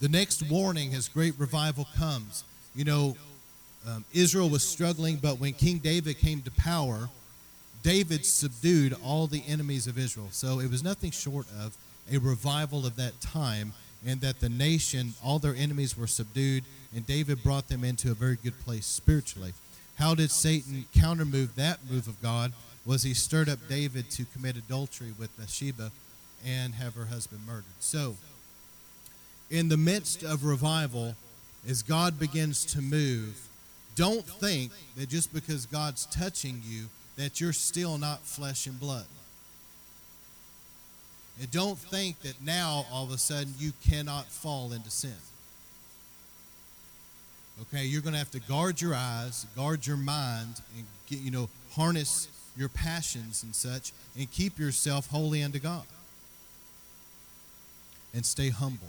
The 0.00 0.10
next 0.10 0.42
warning 0.50 0.92
as 0.92 1.08
great 1.08 1.32
revival 1.38 1.88
comes, 1.96 2.44
you 2.74 2.84
know, 2.84 3.16
um, 3.88 4.04
Israel 4.12 4.50
was 4.50 4.62
struggling, 4.62 5.16
but 5.16 5.40
when 5.40 5.54
King 5.54 5.78
David 5.78 6.18
came 6.18 6.42
to 6.42 6.50
power, 6.50 7.08
David 7.84 8.24
subdued 8.24 8.96
all 9.04 9.26
the 9.26 9.44
enemies 9.46 9.86
of 9.86 9.98
Israel. 9.98 10.28
So 10.32 10.58
it 10.58 10.70
was 10.70 10.82
nothing 10.82 11.10
short 11.10 11.46
of 11.60 11.76
a 12.10 12.18
revival 12.18 12.86
of 12.86 12.96
that 12.96 13.20
time, 13.20 13.74
and 14.06 14.20
that 14.22 14.40
the 14.40 14.48
nation, 14.48 15.14
all 15.22 15.38
their 15.38 15.54
enemies 15.54 15.96
were 15.96 16.06
subdued, 16.06 16.64
and 16.94 17.06
David 17.06 17.42
brought 17.42 17.68
them 17.68 17.84
into 17.84 18.10
a 18.10 18.14
very 18.14 18.36
good 18.42 18.58
place 18.64 18.86
spiritually. 18.86 19.52
How 19.96 20.14
did 20.14 20.30
Satan 20.30 20.86
countermove 20.96 21.54
that 21.54 21.78
move 21.88 22.08
of 22.08 22.20
God? 22.20 22.52
Was 22.86 23.02
he 23.02 23.14
stirred 23.14 23.48
up 23.48 23.58
David 23.68 24.10
to 24.12 24.24
commit 24.24 24.56
adultery 24.56 25.12
with 25.18 25.36
Bathsheba 25.38 25.90
and 26.44 26.74
have 26.74 26.94
her 26.94 27.06
husband 27.06 27.42
murdered? 27.46 27.64
So, 27.80 28.16
in 29.50 29.68
the 29.68 29.76
midst 29.76 30.22
of 30.22 30.44
revival, 30.44 31.16
as 31.68 31.82
God 31.82 32.18
begins 32.18 32.64
to 32.66 32.80
move, 32.80 33.48
don't 33.94 34.24
think 34.24 34.72
that 34.96 35.08
just 35.08 35.32
because 35.32 35.66
God's 35.66 36.06
touching 36.06 36.62
you, 36.64 36.86
that 37.16 37.40
you're 37.40 37.52
still 37.52 37.98
not 37.98 38.20
flesh 38.22 38.66
and 38.66 38.78
blood. 38.78 39.06
And 41.40 41.50
don't 41.50 41.78
think 41.78 42.20
that 42.20 42.42
now 42.44 42.86
all 42.92 43.04
of 43.04 43.10
a 43.10 43.18
sudden 43.18 43.54
you 43.58 43.72
cannot 43.86 44.26
fall 44.26 44.72
into 44.72 44.90
sin. 44.90 45.14
Okay, 47.62 47.84
you're 47.84 48.02
going 48.02 48.12
to 48.12 48.18
have 48.18 48.30
to 48.32 48.40
guard 48.40 48.80
your 48.80 48.94
eyes, 48.94 49.46
guard 49.56 49.86
your 49.86 49.96
mind, 49.96 50.60
and 50.76 50.86
get, 51.08 51.20
you 51.20 51.30
know, 51.30 51.48
harness 51.72 52.28
your 52.56 52.68
passions 52.68 53.42
and 53.42 53.54
such, 53.54 53.92
and 54.16 54.30
keep 54.30 54.58
yourself 54.58 55.08
holy 55.10 55.42
unto 55.42 55.58
God. 55.58 55.84
And 58.12 58.24
stay 58.24 58.50
humble. 58.50 58.88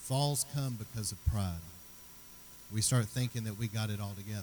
Falls 0.00 0.46
come 0.54 0.78
because 0.78 1.12
of 1.12 1.24
pride 1.26 1.60
we 2.72 2.80
start 2.82 3.06
thinking 3.06 3.44
that 3.44 3.58
we 3.58 3.66
got 3.66 3.90
it 3.90 4.00
all 4.00 4.12
together. 4.16 4.42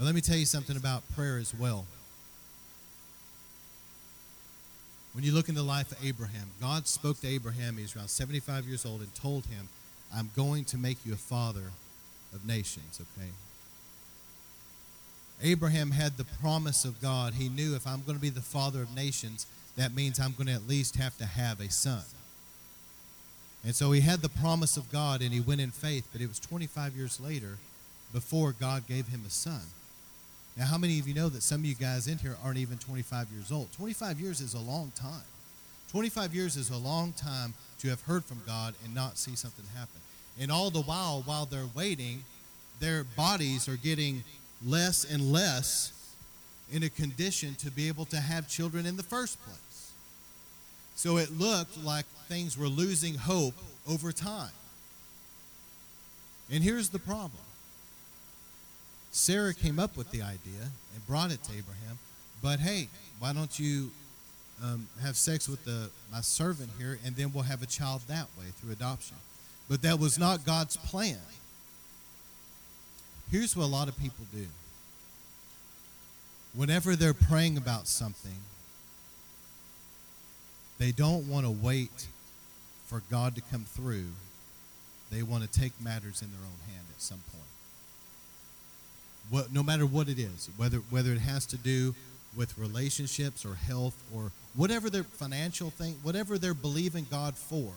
Now, 0.00 0.06
let 0.06 0.14
me 0.14 0.22
tell 0.22 0.36
you 0.36 0.46
something 0.46 0.78
about 0.78 1.02
prayer 1.14 1.36
as 1.36 1.54
well. 1.54 1.84
When 5.12 5.24
you 5.24 5.32
look 5.32 5.50
in 5.50 5.54
the 5.54 5.62
life 5.62 5.92
of 5.92 6.02
Abraham, 6.02 6.48
God 6.58 6.88
spoke 6.88 7.20
to 7.20 7.28
Abraham. 7.28 7.76
He's 7.76 7.94
around 7.94 8.08
75 8.08 8.64
years 8.64 8.86
old 8.86 9.02
and 9.02 9.14
told 9.14 9.44
him, 9.44 9.68
I'm 10.14 10.30
going 10.34 10.64
to 10.66 10.78
make 10.78 11.04
you 11.04 11.12
a 11.12 11.16
father 11.16 11.72
of 12.32 12.46
nations, 12.46 12.98
okay? 12.98 13.28
Abraham 15.42 15.90
had 15.90 16.16
the 16.16 16.24
promise 16.24 16.86
of 16.86 17.02
God. 17.02 17.34
He 17.34 17.50
knew 17.50 17.74
if 17.74 17.86
I'm 17.86 18.02
going 18.02 18.16
to 18.16 18.22
be 18.22 18.30
the 18.30 18.40
father 18.40 18.80
of 18.80 18.94
nations, 18.94 19.46
that 19.76 19.94
means 19.94 20.18
I'm 20.18 20.32
going 20.32 20.46
to 20.46 20.54
at 20.54 20.66
least 20.66 20.96
have 20.96 21.18
to 21.18 21.26
have 21.26 21.60
a 21.60 21.68
son. 21.68 22.04
And 23.62 23.74
so 23.74 23.92
he 23.92 24.00
had 24.00 24.20
the 24.20 24.30
promise 24.30 24.78
of 24.78 24.90
God 24.90 25.20
and 25.20 25.34
he 25.34 25.40
went 25.40 25.60
in 25.60 25.70
faith, 25.72 26.08
but 26.10 26.22
it 26.22 26.28
was 26.28 26.40
25 26.40 26.96
years 26.96 27.20
later 27.20 27.58
before 28.14 28.52
God 28.52 28.86
gave 28.86 29.08
him 29.08 29.24
a 29.26 29.30
son. 29.30 29.60
Now, 30.56 30.66
how 30.66 30.78
many 30.78 30.98
of 30.98 31.08
you 31.08 31.14
know 31.14 31.28
that 31.28 31.42
some 31.42 31.60
of 31.60 31.66
you 31.66 31.74
guys 31.74 32.06
in 32.06 32.18
here 32.18 32.36
aren't 32.44 32.58
even 32.58 32.78
25 32.78 33.28
years 33.30 33.52
old? 33.52 33.72
25 33.72 34.20
years 34.20 34.40
is 34.40 34.54
a 34.54 34.58
long 34.58 34.92
time. 34.94 35.22
25 35.90 36.34
years 36.34 36.56
is 36.56 36.70
a 36.70 36.76
long 36.76 37.12
time 37.12 37.54
to 37.80 37.88
have 37.88 38.00
heard 38.02 38.24
from 38.24 38.40
God 38.46 38.74
and 38.84 38.94
not 38.94 39.16
see 39.16 39.34
something 39.34 39.64
happen. 39.74 40.00
And 40.38 40.52
all 40.52 40.70
the 40.70 40.82
while, 40.82 41.22
while 41.24 41.46
they're 41.46 41.68
waiting, 41.74 42.24
their 42.78 43.04
bodies 43.04 43.68
are 43.68 43.76
getting 43.76 44.22
less 44.64 45.04
and 45.04 45.32
less 45.32 45.92
in 46.72 46.82
a 46.82 46.88
condition 46.88 47.54
to 47.56 47.70
be 47.70 47.88
able 47.88 48.04
to 48.06 48.16
have 48.16 48.48
children 48.48 48.86
in 48.86 48.96
the 48.96 49.02
first 49.02 49.42
place. 49.44 49.92
So 50.94 51.16
it 51.16 51.32
looked 51.38 51.82
like 51.82 52.04
things 52.28 52.56
were 52.56 52.68
losing 52.68 53.14
hope 53.14 53.54
over 53.88 54.12
time. 54.12 54.50
And 56.52 56.62
here's 56.62 56.90
the 56.90 56.98
problem 56.98 57.42
Sarah 59.12 59.54
came 59.54 59.78
up 59.78 59.96
with 59.96 60.10
the 60.10 60.22
idea 60.22 60.70
and 60.94 61.06
brought 61.06 61.32
it 61.32 61.42
to 61.44 61.52
Abraham, 61.52 61.98
but 62.42 62.60
hey, 62.60 62.88
why 63.18 63.32
don't 63.32 63.58
you 63.58 63.90
um, 64.62 64.86
have 65.02 65.16
sex 65.16 65.48
with 65.48 65.64
the, 65.64 65.90
my 66.12 66.20
servant 66.20 66.70
here 66.78 66.98
and 67.04 67.16
then 67.16 67.32
we'll 67.32 67.44
have 67.44 67.62
a 67.62 67.66
child 67.66 68.02
that 68.08 68.26
way 68.38 68.46
through 68.60 68.72
adoption? 68.72 69.16
But 69.68 69.82
that 69.82 69.98
was 69.98 70.18
not 70.18 70.44
God's 70.44 70.76
plan. 70.76 71.18
Here's 73.30 73.56
what 73.56 73.64
a 73.64 73.66
lot 73.66 73.88
of 73.88 73.98
people 73.98 74.26
do 74.32 74.46
whenever 76.54 76.96
they're 76.96 77.14
praying 77.14 77.56
about 77.56 77.86
something, 77.86 78.38
they 80.78 80.92
don't 80.92 81.28
want 81.28 81.46
to 81.46 81.50
wait 81.50 82.08
for 82.86 83.02
God 83.10 83.34
to 83.36 83.42
come 83.42 83.64
through. 83.64 84.08
They 85.10 85.22
want 85.22 85.44
to 85.44 85.60
take 85.60 85.72
matters 85.80 86.22
in 86.22 86.30
their 86.30 86.40
own 86.40 86.72
hand 86.72 86.86
at 86.94 87.00
some 87.00 87.20
point. 87.30 87.44
What, 89.30 89.52
no 89.52 89.62
matter 89.62 89.86
what 89.86 90.08
it 90.08 90.18
is, 90.18 90.50
whether 90.56 90.78
whether 90.90 91.12
it 91.12 91.20
has 91.20 91.46
to 91.46 91.56
do 91.56 91.94
with 92.36 92.56
relationships 92.58 93.44
or 93.44 93.54
health 93.54 93.96
or 94.14 94.32
whatever 94.54 94.90
their 94.90 95.04
financial 95.04 95.70
thing, 95.70 95.96
whatever 96.02 96.38
they're 96.38 96.54
believing 96.54 97.06
God 97.10 97.36
for, 97.36 97.72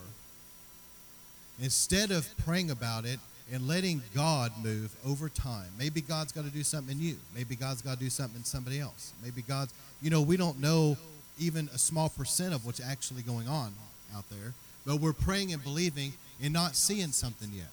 instead 1.62 2.12
of 2.12 2.28
praying 2.43 2.72
about 2.72 3.06
it 3.06 3.20
and 3.51 3.68
letting 3.68 4.01
God 4.16 4.51
move 4.64 4.95
over 5.06 5.30
time. 5.30 5.68
Maybe 5.78 6.01
God's 6.01 6.32
got 6.32 6.45
to 6.45 6.49
do 6.49 6.64
something 6.64 6.97
in 6.97 7.04
you. 7.04 7.18
Maybe 7.36 7.56
God's 7.56 7.82
got 7.82 7.95
to 7.95 7.99
do 7.99 8.10
something 8.10 8.38
in 8.38 8.43
somebody 8.43 8.80
else. 8.80 9.14
Maybe 9.24 9.41
God's, 9.41 9.74
you 10.01 10.10
know, 10.10 10.22
we 10.22 10.38
don't 10.38 10.60
know 10.60 10.97
even 11.39 11.70
a 11.74 11.78
small 11.78 12.10
percent 12.10 12.54
of 12.54 12.66
what's 12.66 12.80
actually 12.80 13.22
going 13.22 13.47
on 13.47 13.74
out 14.16 14.30
there, 14.30 14.54
but 14.86 14.97
we're 14.97 15.14
praying 15.14 15.51
and 15.54 15.64
believing 15.64 16.14
and 16.41 16.54
not 16.54 16.76
seeing 16.76 17.12
something 17.12 17.49
yet. 17.54 17.70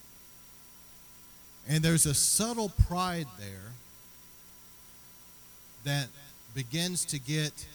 And 1.67 1.83
there's 1.83 2.05
a 2.05 2.13
subtle 2.13 2.69
pride 2.87 3.27
there 3.39 3.73
that 5.83 6.07
begins 6.53 7.05
to 7.05 7.19
get 7.19 7.65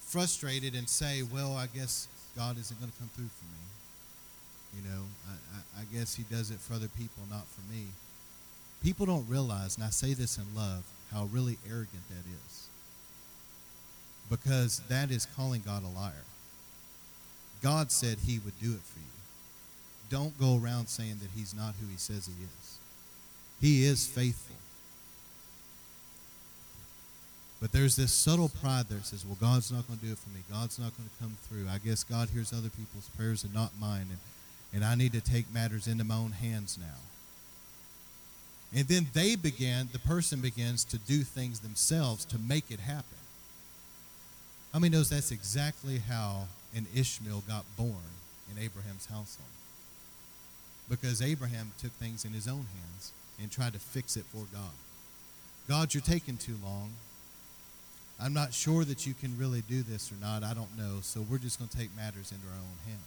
frustrated 0.00 0.74
and 0.74 0.88
say, 0.88 1.22
well, 1.22 1.54
I 1.54 1.66
guess 1.66 2.08
God 2.36 2.58
isn't 2.58 2.78
going 2.80 2.90
to 2.90 2.98
come 2.98 3.10
through 3.14 3.28
for 3.28 3.44
me. 3.44 4.82
You 4.82 4.90
know, 4.90 5.02
I, 5.28 5.32
I, 5.32 5.82
I 5.82 5.84
guess 5.92 6.14
he 6.14 6.24
does 6.24 6.50
it 6.50 6.58
for 6.58 6.74
other 6.74 6.88
people, 6.88 7.24
not 7.30 7.46
for 7.46 7.72
me. 7.72 7.86
People 8.82 9.06
don't 9.06 9.28
realize, 9.28 9.76
and 9.76 9.84
I 9.84 9.90
say 9.90 10.14
this 10.14 10.38
in 10.38 10.44
love, 10.56 10.84
how 11.12 11.24
really 11.24 11.58
arrogant 11.68 12.08
that 12.08 12.24
is. 12.26 12.68
Because 14.30 14.80
that 14.88 15.10
is 15.10 15.26
calling 15.36 15.62
God 15.64 15.82
a 15.84 15.88
liar. 15.88 16.24
God 17.62 17.92
said 17.92 18.18
he 18.26 18.38
would 18.38 18.58
do 18.60 18.72
it 18.72 18.80
for 18.80 19.00
you. 19.00 19.19
Don't 20.10 20.38
go 20.38 20.60
around 20.62 20.88
saying 20.88 21.16
that 21.20 21.30
he's 21.34 21.54
not 21.54 21.74
who 21.80 21.86
he 21.86 21.96
says 21.96 22.26
he 22.26 22.44
is. 22.44 22.78
He 23.60 23.84
is 23.84 24.06
faithful. 24.06 24.56
But 27.60 27.72
there's 27.72 27.94
this 27.94 28.12
subtle 28.12 28.48
pride 28.48 28.86
there 28.88 28.98
that 28.98 29.06
says, 29.06 29.24
well, 29.24 29.36
God's 29.40 29.70
not 29.70 29.86
going 29.86 29.98
to 29.98 30.04
do 30.06 30.12
it 30.12 30.18
for 30.18 30.30
me. 30.30 30.40
God's 30.50 30.78
not 30.78 30.96
going 30.96 31.08
to 31.08 31.22
come 31.22 31.36
through. 31.42 31.66
I 31.70 31.78
guess 31.78 32.02
God 32.04 32.30
hears 32.30 32.52
other 32.52 32.70
people's 32.70 33.08
prayers 33.16 33.44
and 33.44 33.52
not 33.54 33.72
mine. 33.78 34.06
And 34.08 34.18
and 34.72 34.84
I 34.84 34.94
need 34.94 35.12
to 35.12 35.20
take 35.20 35.52
matters 35.52 35.86
into 35.86 36.04
my 36.04 36.16
own 36.16 36.32
hands 36.32 36.78
now. 36.80 36.98
And 38.72 38.86
then 38.86 39.08
they 39.12 39.34
begin, 39.34 39.88
the 39.92 39.98
person 39.98 40.40
begins 40.40 40.84
to 40.84 40.98
do 40.98 41.22
things 41.22 41.60
themselves 41.60 42.24
to 42.26 42.38
make 42.38 42.70
it 42.70 42.78
happen. 42.78 43.18
How 44.72 44.78
many 44.78 44.96
knows 44.96 45.10
that's 45.10 45.32
exactly 45.32 45.98
how 45.98 46.46
an 46.74 46.86
Ishmael 46.94 47.42
got 47.48 47.64
born 47.76 48.14
in 48.48 48.62
Abraham's 48.62 49.06
household? 49.06 49.48
Because 50.90 51.22
Abraham 51.22 51.72
took 51.80 51.92
things 51.92 52.26
in 52.26 52.32
his 52.32 52.46
own 52.46 52.66
hands 52.74 53.12
and 53.40 53.50
tried 53.50 53.72
to 53.72 53.78
fix 53.78 54.16
it 54.16 54.24
for 54.26 54.44
God. 54.52 54.74
God, 55.68 55.94
you're 55.94 56.02
taking 56.02 56.36
too 56.36 56.56
long. 56.62 56.90
I'm 58.20 58.34
not 58.34 58.52
sure 58.52 58.84
that 58.84 59.06
you 59.06 59.14
can 59.14 59.38
really 59.38 59.62
do 59.62 59.82
this 59.82 60.12
or 60.12 60.16
not. 60.16 60.42
I 60.42 60.52
don't 60.52 60.76
know. 60.76 60.98
So 61.00 61.22
we're 61.22 61.38
just 61.38 61.58
going 61.58 61.70
to 61.70 61.76
take 61.76 61.96
matters 61.96 62.32
into 62.32 62.46
our 62.48 62.58
own 62.58 62.78
hands 62.86 63.04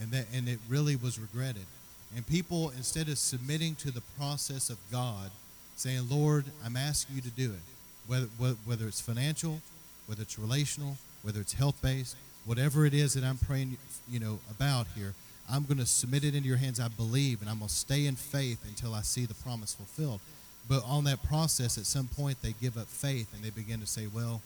and 0.00 0.10
that 0.12 0.26
and 0.32 0.48
it 0.48 0.58
really 0.68 0.96
was 0.96 1.18
regretted. 1.18 1.66
And 2.14 2.26
people, 2.26 2.70
instead 2.70 3.08
of 3.08 3.18
submitting 3.18 3.74
to 3.76 3.90
the 3.90 4.02
process 4.18 4.70
of 4.70 4.78
God, 4.92 5.30
saying, 5.76 6.08
"Lord, 6.08 6.44
I'm 6.64 6.76
asking 6.76 7.16
you 7.16 7.22
to 7.22 7.30
do 7.30 7.52
it," 7.52 7.62
whether 8.06 8.26
whether 8.64 8.86
it's 8.86 9.00
financial, 9.00 9.60
whether 10.06 10.22
it's 10.22 10.38
relational, 10.38 10.98
whether 11.22 11.40
it's 11.40 11.54
health 11.54 11.80
based, 11.82 12.16
whatever 12.44 12.86
it 12.86 12.94
is 12.94 13.14
that 13.14 13.24
I'm 13.24 13.38
praying, 13.38 13.76
you 14.08 14.20
know, 14.20 14.38
about 14.50 14.86
here, 14.94 15.14
I'm 15.50 15.64
going 15.64 15.78
to 15.78 15.86
submit 15.86 16.24
it 16.24 16.34
into 16.34 16.48
your 16.48 16.56
hands. 16.56 16.80
I 16.80 16.88
believe, 16.88 17.40
and 17.40 17.50
I'm 17.50 17.58
going 17.58 17.68
to 17.68 17.74
stay 17.74 18.06
in 18.06 18.16
faith 18.16 18.64
until 18.66 18.94
I 18.94 19.02
see 19.02 19.26
the 19.26 19.34
promise 19.34 19.74
fulfilled. 19.74 20.20
But 20.68 20.82
on 20.84 21.04
that 21.04 21.22
process, 21.22 21.78
at 21.78 21.86
some 21.86 22.08
point, 22.08 22.42
they 22.42 22.54
give 22.60 22.76
up 22.76 22.88
faith 22.88 23.32
and 23.34 23.44
they 23.44 23.50
begin 23.50 23.80
to 23.80 23.86
say, 23.86 24.08
"Well, 24.08 24.42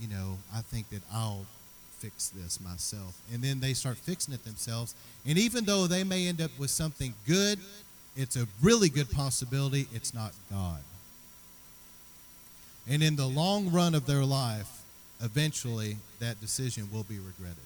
you 0.00 0.08
know, 0.08 0.38
I 0.54 0.60
think 0.60 0.90
that 0.90 1.02
I'll 1.12 1.46
fix 2.04 2.28
this 2.28 2.60
myself. 2.60 3.18
And 3.32 3.42
then 3.42 3.60
they 3.60 3.72
start 3.72 3.96
fixing 3.96 4.34
it 4.34 4.44
themselves. 4.44 4.94
And 5.26 5.38
even 5.38 5.64
though 5.64 5.86
they 5.86 6.04
may 6.04 6.26
end 6.26 6.42
up 6.42 6.50
with 6.58 6.68
something 6.68 7.14
good, 7.26 7.58
it's 8.14 8.36
a 8.36 8.46
really 8.62 8.90
good 8.90 9.10
possibility 9.10 9.86
it's 9.94 10.12
not 10.12 10.32
God. 10.50 10.80
And 12.86 13.02
in 13.02 13.16
the 13.16 13.26
long 13.26 13.72
run 13.72 13.94
of 13.94 14.06
their 14.06 14.24
life, 14.24 14.82
eventually 15.22 15.96
that 16.18 16.40
decision 16.42 16.90
will 16.92 17.04
be 17.04 17.16
regretted. 17.16 17.56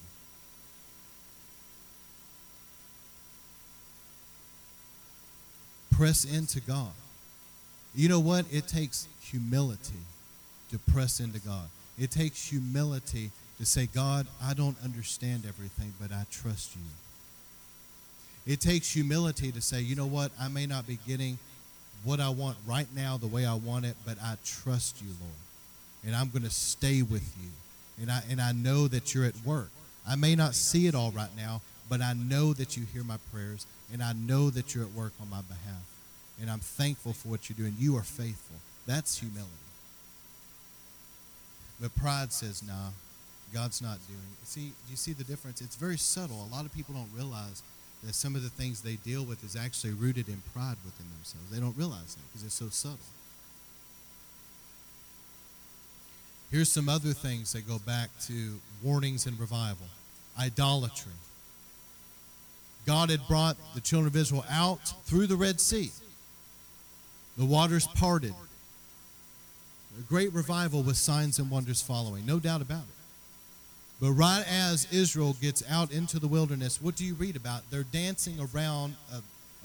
Press 5.99 6.25
into 6.25 6.61
God. 6.61 6.93
You 7.93 8.09
know 8.09 8.21
what? 8.21 8.47
It 8.53 8.69
takes 8.69 9.09
humility 9.21 9.99
to 10.71 10.79
press 10.79 11.19
into 11.19 11.41
God. 11.41 11.69
It 11.99 12.13
takes 12.13 12.49
humility 12.49 13.33
to 13.59 13.67
say, 13.67 13.87
God, 13.93 14.29
I 14.41 14.55
don't 14.55 14.77
understand 14.85 15.43
everything, 15.49 15.93
but 16.01 16.13
I 16.13 16.25
trust 16.31 16.77
you. 16.77 16.83
It 18.47 18.61
takes 18.61 18.93
humility 18.93 19.51
to 19.51 19.61
say, 19.61 19.81
you 19.81 19.97
know 19.97 20.07
what, 20.07 20.31
I 20.41 20.47
may 20.47 20.67
not 20.67 20.87
be 20.87 21.01
getting 21.05 21.37
what 22.05 22.21
I 22.21 22.29
want 22.29 22.57
right 22.65 22.87
now 22.95 23.17
the 23.17 23.27
way 23.27 23.45
I 23.45 23.55
want 23.55 23.85
it, 23.85 23.97
but 24.07 24.19
I 24.23 24.37
trust 24.45 25.03
you, 25.03 25.09
Lord. 25.09 25.33
And 26.07 26.15
I'm 26.15 26.31
going 26.31 26.45
to 26.45 26.51
stay 26.51 27.03
with 27.03 27.35
you. 27.43 27.51
And 28.01 28.09
I, 28.09 28.23
and 28.31 28.41
I 28.41 28.53
know 28.53 28.87
that 28.87 29.15
you're 29.17 29.25
at 29.25 29.35
work. 29.45 29.71
I 30.09 30.15
may 30.15 30.37
not 30.37 30.55
see 30.55 30.87
it 30.87 30.95
all 30.95 31.11
right 31.11 31.37
now, 31.37 31.61
but 31.89 32.01
I 32.01 32.13
know 32.13 32.53
that 32.53 32.77
you 32.77 32.85
hear 32.93 33.05
my 33.05 33.19
prayers, 33.33 33.67
and 33.93 34.03
I 34.03 34.13
know 34.13 34.51
that 34.51 34.75
you're 34.75 34.85
at 34.85 34.93
work 34.93 35.13
on 35.21 35.31
my 35.31 35.41
behalf. 35.43 35.83
And 36.41 36.51
I'm 36.51 36.61
thankful 36.61 37.13
for 37.13 37.29
what 37.29 37.49
you're 37.49 37.57
doing. 37.57 37.75
You 37.79 37.97
are 37.97 38.03
faithful. 38.03 38.57
That's 38.87 39.19
humility. 39.19 39.51
But 41.81 41.95
pride 41.97 42.33
says, 42.33 42.63
nah, 42.63 42.91
God's 43.53 43.83
not 43.83 43.99
doing. 44.07 44.21
It. 44.43 44.49
See, 44.49 44.73
you 44.91 44.97
see 44.97 45.13
the 45.13 45.25
difference? 45.25 45.61
It's 45.61 45.77
very 45.77 45.99
subtle. 45.99 46.47
A 46.51 46.55
lot 46.55 46.65
of 46.65 46.73
people 46.75 46.95
don't 46.95 47.11
realize 47.15 47.63
that 48.05 48.15
some 48.15 48.37
of 48.37 48.43
the 48.43 48.51
things 48.51 48.83
they 48.83 48.97
deal 48.97 49.25
with 49.25 49.45
is 49.45 49.57
actually 49.57 49.93
rooted 49.93 50.29
in 50.29 50.43
pride 50.55 50.77
within 50.85 51.07
themselves. 51.17 51.51
They 51.51 51.61
don't 51.61 51.77
realize 51.77 52.15
that 52.15 52.23
because 52.33 52.45
it's 52.45 52.55
so 52.55 52.69
subtle. 52.69 52.99
Here's 56.51 56.71
some 56.71 56.89
other 56.89 57.13
things 57.13 57.53
that 57.53 57.69
go 57.69 57.79
back 57.79 58.11
to 58.27 58.59
warnings 58.83 59.27
and 59.27 59.39
revival 59.39 59.87
idolatry. 60.39 61.13
God 62.89 63.11
had 63.11 63.21
brought 63.29 63.59
the 63.75 63.83
children 63.83 64.07
of 64.07 64.17
Israel 64.17 64.47
out 64.51 64.95
through 65.05 65.27
the 65.27 65.37
Red 65.37 65.61
Sea. 65.61 65.91
The 67.37 67.45
waters 67.45 67.87
parted. 67.87 68.33
A 69.99 70.03
great 70.09 70.33
revival 70.33 70.83
with 70.83 70.97
signs 70.97 71.39
and 71.39 71.51
wonders 71.51 71.83
following, 71.83 72.25
no 72.25 72.39
doubt 72.39 72.63
about 72.63 72.85
it. 72.85 72.95
But 74.01 74.13
right 74.13 74.43
as 74.49 74.91
Israel 74.91 75.37
gets 75.39 75.63
out 75.69 75.93
into 75.93 76.19
the 76.19 76.29
wilderness, 76.29 76.81
what 76.81 76.97
do 76.97 77.05
you 77.05 77.13
read 77.13 77.37
about? 77.37 77.61
They're 77.69 77.83
dancing 77.83 78.39
around 78.41 78.97
a, 79.13 79.19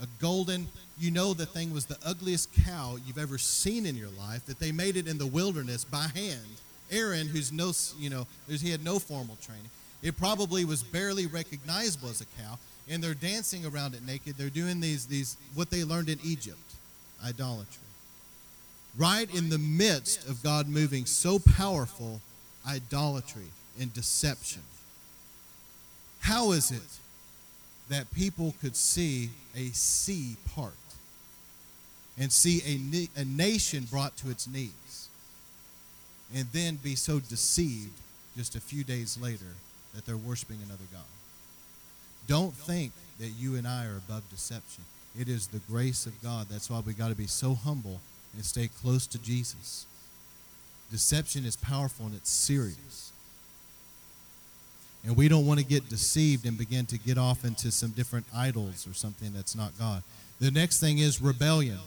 a, 0.03 0.07
golden, 0.19 0.67
you 0.99 1.09
know, 1.09 1.33
the 1.33 1.45
thing 1.45 1.71
was 1.73 1.85
the 1.85 1.97
ugliest 2.05 2.49
cow 2.65 2.97
you've 3.05 3.17
ever 3.17 3.37
seen 3.37 3.85
in 3.85 3.95
your 3.95 4.09
life, 4.19 4.45
that 4.47 4.59
they 4.59 4.73
made 4.73 4.97
it 4.97 5.07
in 5.07 5.17
the 5.17 5.27
wilderness 5.27 5.85
by 5.85 6.07
hand. 6.13 6.57
Aaron, 6.91 7.27
who's 7.27 7.53
no, 7.53 7.71
you 7.97 8.09
know, 8.09 8.27
he 8.49 8.69
had 8.69 8.83
no 8.83 8.99
formal 8.99 9.37
training, 9.41 9.69
it 10.01 10.17
probably 10.17 10.65
was 10.65 10.83
barely 10.83 11.25
recognizable 11.25 12.09
as 12.09 12.19
a 12.19 12.25
cow, 12.41 12.59
and 12.89 13.03
they're 13.03 13.13
dancing 13.13 13.65
around 13.65 13.93
it 13.93 14.05
naked. 14.05 14.35
They're 14.37 14.49
doing 14.49 14.79
these, 14.79 15.05
these 15.05 15.37
what 15.55 15.69
they 15.69 15.83
learned 15.83 16.09
in 16.09 16.19
Egypt, 16.23 16.57
idolatry. 17.25 17.79
Right 18.97 19.33
in 19.33 19.49
the 19.49 19.57
midst 19.57 20.27
of 20.27 20.43
God 20.43 20.67
moving 20.67 21.05
so 21.05 21.39
powerful, 21.39 22.21
idolatry 22.67 23.47
and 23.79 23.93
deception. 23.93 24.61
How 26.19 26.51
is 26.51 26.71
it 26.71 26.81
that 27.89 28.13
people 28.13 28.53
could 28.61 28.75
see 28.75 29.29
a 29.55 29.67
sea 29.69 30.37
part 30.55 30.73
and 32.19 32.31
see 32.31 32.61
a, 33.17 33.21
a 33.21 33.25
nation 33.25 33.85
brought 33.89 34.15
to 34.17 34.29
its 34.29 34.47
knees? 34.47 34.71
and 36.33 36.47
then 36.51 36.75
be 36.77 36.95
so 36.95 37.19
deceived 37.19 37.99
just 38.35 38.55
a 38.55 38.59
few 38.59 38.83
days 38.83 39.17
later 39.21 39.53
that 39.93 40.05
they're 40.05 40.17
worshiping 40.17 40.57
another 40.65 40.83
God. 40.91 41.01
Don't 42.27 42.53
think 42.53 42.91
that 43.19 43.29
you 43.37 43.55
and 43.55 43.67
I 43.67 43.85
are 43.85 43.97
above 43.97 44.29
deception. 44.29 44.83
It 45.19 45.27
is 45.27 45.47
the 45.47 45.59
grace 45.69 46.05
of 46.05 46.21
God. 46.23 46.47
That's 46.49 46.69
why 46.69 46.79
we 46.79 46.93
got 46.93 47.09
to 47.09 47.15
be 47.15 47.27
so 47.27 47.53
humble 47.53 47.99
and 48.33 48.43
stay 48.43 48.69
close 48.81 49.05
to 49.07 49.19
Jesus. 49.19 49.85
Deception 50.91 51.45
is 51.45 51.55
powerful 51.55 52.05
and 52.05 52.15
it's 52.15 52.29
serious. 52.29 53.11
And 55.05 55.17
we 55.17 55.27
don't 55.27 55.45
want 55.45 55.59
to 55.59 55.65
get 55.65 55.89
deceived 55.89 56.45
and 56.45 56.57
begin 56.57 56.85
to 56.87 56.97
get 56.97 57.17
off 57.17 57.43
into 57.43 57.71
some 57.71 57.91
different 57.91 58.25
idols 58.33 58.87
or 58.87 58.93
something 58.93 59.33
that's 59.33 59.55
not 59.55 59.77
God. 59.77 60.01
The 60.39 60.49
next 60.49 60.79
thing 60.79 60.99
is 60.99 61.21
rebellion. 61.21 61.79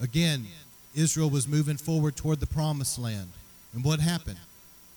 Again, 0.00 0.46
Israel 0.94 1.30
was 1.30 1.46
moving 1.46 1.76
forward 1.76 2.16
toward 2.16 2.40
the 2.40 2.46
promised 2.46 2.98
land. 2.98 3.28
And 3.74 3.84
what 3.84 4.00
happened? 4.00 4.38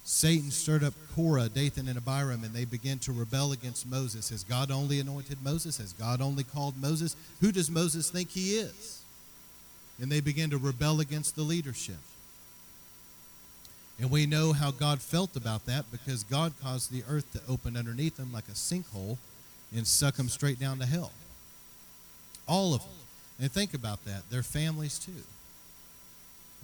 Satan 0.06 0.52
stirred 0.52 0.84
up 0.84 0.94
Korah, 1.16 1.48
Dathan, 1.48 1.88
and 1.88 1.98
Abiram, 1.98 2.44
and 2.44 2.54
they 2.54 2.66
began 2.66 3.00
to 3.00 3.14
rebel 3.14 3.54
against 3.54 3.88
Moses. 3.88 4.30
Has 4.30 4.44
God 4.44 4.70
only 4.70 5.00
anointed 5.00 5.38
Moses? 5.42 5.78
Has 5.78 5.94
God 5.94 6.22
only 6.22 6.44
called 6.44 6.76
Moses? 6.82 7.16
Who 7.40 7.54
does 7.54 7.72
Moses 7.72 8.10
think 8.10 8.30
he 8.30 8.58
is? 8.58 9.04
And 10.02 10.12
they 10.12 10.20
began 10.20 10.50
to 10.50 10.58
rebel 10.58 11.00
against 11.00 11.36
the 11.36 11.44
leadership. 11.44 12.00
And 14.00 14.12
we 14.12 14.26
know 14.26 14.52
how 14.52 14.72
God 14.72 15.00
felt 15.00 15.38
about 15.38 15.66
that 15.68 15.86
because 15.92 16.24
God 16.24 16.54
caused 16.62 16.92
the 16.92 17.04
earth 17.08 17.32
to 17.34 17.52
open 17.52 17.78
underneath 17.78 18.18
them 18.18 18.34
like 18.34 18.48
a 18.50 18.54
sinkhole 18.54 19.18
and 19.74 19.88
suck 19.88 20.16
them 20.16 20.28
straight 20.28 20.60
down 20.60 20.80
to 20.80 20.86
hell. 20.86 21.12
All 22.46 22.74
of 22.74 22.82
them. 22.82 22.92
And 23.40 23.52
think 23.52 23.74
about 23.74 24.04
that. 24.04 24.30
Their 24.30 24.44
families, 24.44 25.00
too 25.00 25.24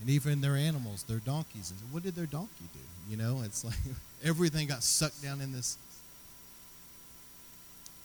and 0.02 0.10
even 0.10 0.42
their 0.42 0.56
animals, 0.56 1.04
their 1.04 1.20
donkeys. 1.20 1.74
What 1.92 2.04
did 2.04 2.16
their 2.16 2.26
donkey 2.26 2.66
do? 2.74 2.80
You 3.10 3.18
know, 3.18 3.42
it's 3.44 3.64
like 3.66 3.76
everything 4.24 4.68
got 4.68 4.84
sucked 4.84 5.22
down 5.22 5.42
in 5.42 5.52
this. 5.52 5.78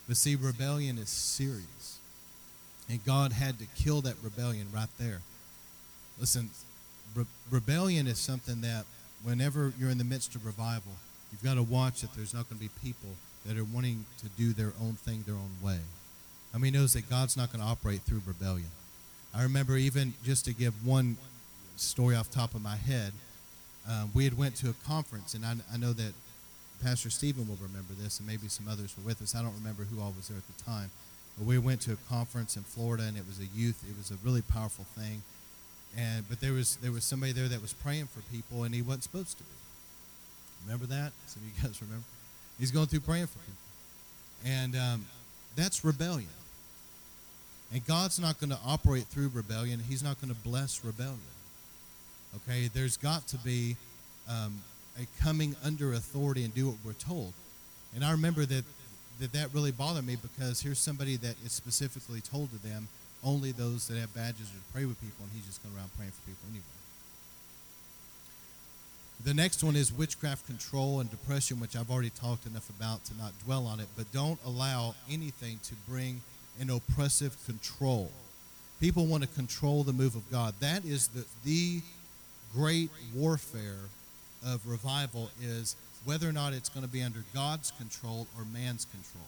But 0.06 0.16
see, 0.16 0.36
rebellion 0.36 0.98
is 0.98 1.08
serious. 1.08 1.98
And 2.88 3.04
God 3.04 3.32
had 3.32 3.58
to 3.60 3.66
kill 3.76 4.02
that 4.02 4.14
rebellion 4.22 4.66
right 4.72 4.88
there. 4.98 5.20
Listen, 6.18 6.50
re- 7.14 7.24
rebellion 7.50 8.06
is 8.06 8.18
something 8.18 8.60
that 8.60 8.84
whenever 9.22 9.72
you're 9.78 9.90
in 9.90 9.98
the 9.98 10.04
midst 10.04 10.34
of 10.34 10.44
revival, 10.44 10.92
you've 11.32 11.42
got 11.42 11.54
to 11.54 11.62
watch 11.62 12.02
that 12.02 12.12
there's 12.14 12.34
not 12.34 12.48
going 12.48 12.58
to 12.58 12.64
be 12.64 12.70
people 12.82 13.10
that 13.46 13.56
are 13.56 13.64
wanting 13.64 14.04
to 14.18 14.28
do 14.36 14.52
their 14.52 14.72
own 14.80 14.94
thing 14.94 15.24
their 15.26 15.34
own 15.34 15.50
way. 15.62 15.78
I 16.54 16.58
mean, 16.58 16.74
knows 16.74 16.92
that 16.92 17.10
God's 17.10 17.36
not 17.36 17.52
going 17.52 17.64
to 17.64 17.68
operate 17.68 18.02
through 18.02 18.22
rebellion. 18.26 18.70
I 19.34 19.42
remember 19.42 19.76
even 19.76 20.14
just 20.22 20.44
to 20.44 20.54
give 20.54 20.86
one 20.86 21.16
story 21.76 22.16
off 22.16 22.30
the 22.30 22.36
top 22.36 22.54
of 22.54 22.62
my 22.62 22.76
head. 22.76 23.12
Um, 23.88 24.10
we 24.14 24.24
had 24.24 24.36
went 24.36 24.56
to 24.56 24.70
a 24.70 24.74
conference, 24.86 25.34
and 25.34 25.44
I, 25.44 25.54
I 25.72 25.76
know 25.76 25.92
that 25.92 26.12
Pastor 26.82 27.10
Stephen 27.10 27.48
will 27.48 27.58
remember 27.60 27.92
this, 27.94 28.18
and 28.18 28.26
maybe 28.26 28.48
some 28.48 28.68
others 28.68 28.94
were 28.96 29.04
with 29.04 29.22
us. 29.22 29.34
I 29.34 29.42
don't 29.42 29.54
remember 29.54 29.84
who 29.84 30.00
all 30.00 30.12
was 30.16 30.28
there 30.28 30.38
at 30.38 30.46
the 30.46 30.62
time. 30.64 30.90
But 31.38 31.46
we 31.46 31.58
went 31.58 31.80
to 31.82 31.92
a 31.92 31.96
conference 32.08 32.56
in 32.56 32.62
Florida, 32.62 33.04
and 33.04 33.16
it 33.16 33.26
was 33.26 33.40
a 33.40 33.46
youth. 33.46 33.84
It 33.88 33.96
was 33.96 34.10
a 34.10 34.16
really 34.24 34.42
powerful 34.42 34.84
thing. 34.96 35.22
And 35.96 36.28
but 36.28 36.40
there 36.40 36.52
was 36.52 36.76
there 36.76 36.92
was 36.92 37.04
somebody 37.04 37.32
there 37.32 37.48
that 37.48 37.62
was 37.62 37.72
praying 37.72 38.06
for 38.06 38.20
people, 38.32 38.64
and 38.64 38.74
he 38.74 38.82
wasn't 38.82 39.04
supposed 39.04 39.38
to 39.38 39.44
be. 39.44 39.50
Remember 40.66 40.86
that? 40.86 41.12
Some 41.26 41.42
of 41.42 41.48
you 41.48 41.62
guys 41.62 41.80
remember? 41.80 42.04
He's 42.58 42.70
going 42.70 42.86
through 42.86 43.00
praying 43.00 43.26
for 43.26 43.38
people, 43.38 43.64
and 44.44 44.76
um, 44.76 45.06
that's 45.56 45.84
rebellion. 45.84 46.28
And 47.72 47.84
God's 47.86 48.20
not 48.20 48.38
going 48.38 48.50
to 48.50 48.58
operate 48.64 49.04
through 49.04 49.30
rebellion. 49.34 49.80
He's 49.88 50.02
not 50.02 50.20
going 50.20 50.32
to 50.32 50.40
bless 50.40 50.84
rebellion. 50.84 51.18
Okay, 52.36 52.68
there's 52.72 52.96
got 52.96 53.26
to 53.28 53.38
be 53.38 53.76
um, 54.28 54.60
a 55.00 55.06
coming 55.22 55.54
under 55.64 55.92
authority 55.92 56.44
and 56.44 56.54
do 56.54 56.68
what 56.68 56.76
we're 56.84 56.92
told. 56.94 57.32
And 57.94 58.04
I 58.04 58.10
remember 58.10 58.44
that, 58.44 58.64
that 59.20 59.32
that 59.32 59.54
really 59.54 59.70
bothered 59.70 60.06
me 60.06 60.16
because 60.16 60.60
here's 60.60 60.78
somebody 60.78 61.16
that 61.16 61.36
is 61.44 61.52
specifically 61.52 62.20
told 62.20 62.50
to 62.50 62.58
them 62.66 62.88
only 63.24 63.52
those 63.52 63.88
that 63.88 63.96
have 63.98 64.14
badges 64.14 64.48
are 64.50 64.58
to 64.58 64.72
pray 64.72 64.84
with 64.84 65.00
people, 65.00 65.24
and 65.24 65.30
he's 65.32 65.46
just 65.46 65.62
going 65.62 65.74
around 65.76 65.90
praying 65.96 66.12
for 66.12 66.20
people 66.22 66.44
anyway. 66.50 66.64
The 69.24 69.32
next 69.32 69.64
one 69.64 69.76
is 69.76 69.92
witchcraft 69.92 70.46
control 70.46 71.00
and 71.00 71.10
depression, 71.10 71.60
which 71.60 71.76
I've 71.76 71.90
already 71.90 72.10
talked 72.10 72.46
enough 72.46 72.68
about 72.68 73.04
to 73.06 73.16
not 73.16 73.32
dwell 73.44 73.66
on 73.66 73.80
it, 73.80 73.86
but 73.96 74.10
don't 74.12 74.38
allow 74.44 74.94
anything 75.10 75.60
to 75.64 75.74
bring 75.88 76.20
an 76.60 76.68
oppressive 76.68 77.36
control. 77.46 78.10
People 78.80 79.06
want 79.06 79.22
to 79.22 79.28
control 79.30 79.82
the 79.82 79.92
move 79.92 80.14
of 80.14 80.30
God. 80.30 80.54
That 80.60 80.84
is 80.84 81.08
the, 81.08 81.24
the 81.44 81.80
great 82.54 82.90
warfare 83.14 83.88
of 84.46 84.66
revival 84.66 85.30
is 85.42 85.76
whether 86.04 86.28
or 86.28 86.32
not 86.32 86.52
it's 86.52 86.68
going 86.68 86.84
to 86.84 86.92
be 86.92 87.02
under 87.02 87.24
God's 87.34 87.70
control 87.72 88.26
or 88.38 88.44
man's 88.44 88.84
control. 88.86 89.26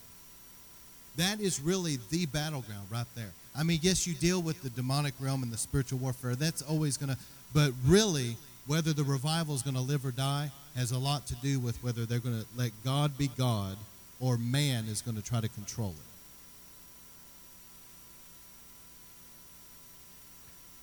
That 1.17 1.41
is 1.41 1.61
really 1.61 1.99
the 2.11 2.27
battleground 2.27 2.87
right 2.91 3.07
there. 3.15 3.33
I 3.59 3.63
mean, 3.63 3.79
yes, 3.83 4.07
you 4.07 4.15
deal 4.15 4.43
with 4.43 4.63
the 4.63 4.69
demonic 4.71 5.15
realm 5.19 5.43
and 5.43 5.51
the 5.51 5.57
spiritual 5.57 5.99
warfare. 5.99 6.35
That's 6.35 6.61
always 6.61 6.99
going 6.99 7.11
to, 7.11 7.19
but 7.55 7.73
really, 7.87 8.37
whether 8.67 8.93
the 8.93 9.05
revival 9.05 9.55
is 9.55 9.63
going 9.63 9.77
to 9.77 9.81
live 9.81 10.05
or 10.05 10.11
die 10.11 10.51
has 10.77 10.91
a 10.91 10.99
lot 10.99 11.27
to 11.29 11.35
do 11.37 11.59
with 11.59 11.83
whether 11.83 12.05
they're 12.05 12.19
going 12.19 12.39
to 12.39 12.47
let 12.57 12.73
God 12.85 13.17
be 13.17 13.29
God 13.29 13.77
or 14.21 14.37
man 14.37 14.85
is 14.87 15.01
going 15.01 15.17
to 15.17 15.23
try 15.23 15.41
to 15.41 15.49
control 15.49 15.95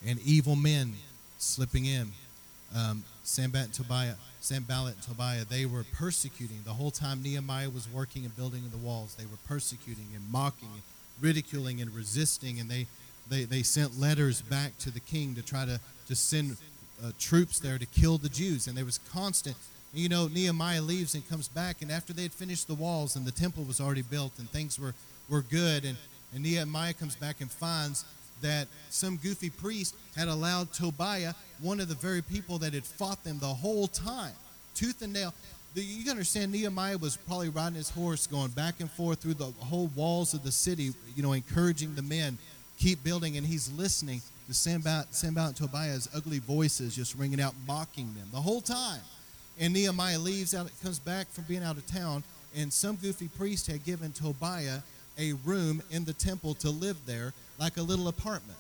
it. 0.04 0.10
And 0.10 0.20
evil 0.26 0.56
men 0.56 0.94
slipping 1.38 1.86
in 1.86 2.12
um, 2.76 3.04
Sanballat 3.24 3.66
and 3.66 3.74
Tobiah, 3.74 4.16
Sanballat 4.40 4.96
and 4.96 5.04
Tobiah, 5.04 5.46
they 5.46 5.66
were 5.66 5.86
persecuting 5.94 6.62
the 6.66 6.74
whole 6.74 6.92
time 6.92 7.22
Nehemiah 7.22 7.70
was 7.70 7.88
working 7.90 8.26
and 8.26 8.36
building 8.36 8.64
the 8.72 8.78
walls. 8.78 9.16
They 9.16 9.26
were 9.26 9.38
persecuting 9.48 10.08
and 10.16 10.30
mocking 10.32 10.70
and 10.74 10.82
ridiculing 11.22 11.82
and 11.82 11.94
resisting, 11.94 12.60
and 12.60 12.70
they, 12.70 12.88
they, 13.30 13.44
they 13.44 13.64
sent 13.64 14.00
letters 14.00 14.42
back 14.42 14.78
to 14.80 14.92
the 14.92 15.00
king 15.00 15.36
to 15.36 15.42
try 15.42 15.66
to, 15.66 15.80
to 16.08 16.16
send 16.16 16.58
uh, 17.04 17.12
troops 17.20 17.60
there 17.60 17.78
to 17.78 17.86
kill 17.86 18.18
the 18.18 18.30
Jews. 18.30 18.68
And 18.68 18.78
there 18.78 18.86
was 18.86 19.00
constant. 19.12 19.56
You 19.94 20.10
know, 20.10 20.28
Nehemiah 20.28 20.82
leaves 20.82 21.14
and 21.14 21.28
comes 21.30 21.48
back, 21.48 21.82
and 21.82 21.92
after 21.92 22.14
they 22.14 22.24
had 22.24 22.34
finished 22.34 22.68
the 22.68 22.74
walls 22.74 23.16
and 23.16 23.26
the 23.26 23.32
temple 23.32 23.64
was 23.64 23.80
already 23.80 24.02
built 24.02 24.34
and 24.40 24.50
things 24.50 24.80
were, 24.80 24.96
were 25.30 25.42
good, 25.42 25.86
and, 25.86 25.98
and 26.34 26.44
Nehemiah 26.44 26.94
comes 26.94 27.16
back 27.16 27.42
and 27.42 27.52
finds 27.52 28.04
that 28.44 28.68
some 28.90 29.18
goofy 29.18 29.50
priest 29.50 29.96
had 30.16 30.28
allowed 30.28 30.72
Tobiah, 30.72 31.34
one 31.60 31.80
of 31.80 31.90
the 31.90 31.96
very 31.96 32.22
people 32.22 32.60
that 32.60 32.74
had 32.74 32.86
fought 32.86 33.24
them 33.24 33.40
the 33.40 33.48
whole 33.48 33.88
time, 33.88 34.34
tooth 34.76 35.02
and 35.02 35.12
nail. 35.12 35.34
You 35.76 36.12
understand, 36.12 36.52
Nehemiah 36.52 37.00
was 37.00 37.18
probably 37.18 37.50
riding 37.50 37.76
his 37.76 37.90
horse, 37.90 38.28
going 38.28 38.52
back 38.52 38.80
and 38.80 38.92
forth 38.92 39.20
through 39.20 39.34
the 39.34 39.52
whole 39.60 39.88
walls 39.96 40.36
of 40.36 40.44
the 40.44 40.52
city, 40.52 40.92
you 41.16 41.24
know, 41.24 41.34
encouraging 41.34 41.96
the 41.96 42.04
men, 42.04 42.38
keep 42.78 43.04
building, 43.04 43.38
and 43.38 43.48
he's 43.48 43.72
listening 43.72 44.22
to 44.48 44.54
Sanballat, 44.54 45.16
Sanballat 45.16 45.60
and 45.60 45.70
Tobiah's 45.70 46.08
ugly 46.16 46.40
voices 46.40 46.96
just 46.96 47.16
ringing 47.16 47.42
out, 47.42 47.56
mocking 47.66 48.14
them 48.14 48.28
the 48.32 48.42
whole 48.42 48.62
time. 48.62 49.02
And 49.60 49.74
Nehemiah 49.74 50.20
leaves 50.20 50.54
out, 50.54 50.70
comes 50.84 51.00
back 51.00 51.28
from 51.30 51.46
being 51.46 51.64
out 51.64 51.78
of 51.78 51.88
town, 51.88 52.24
and 52.56 52.72
some 52.72 52.96
goofy 52.98 53.30
priest 53.30 53.68
had 53.68 53.84
given 53.84 54.12
Tobiah 54.12 54.80
a 55.18 55.34
room 55.46 55.82
in 55.92 56.06
the 56.06 56.14
temple 56.14 56.54
to 56.56 56.70
live 56.70 56.98
there 57.06 57.34
like 57.60 57.78
a 57.78 57.82
little 57.82 58.08
apartment. 58.08 58.58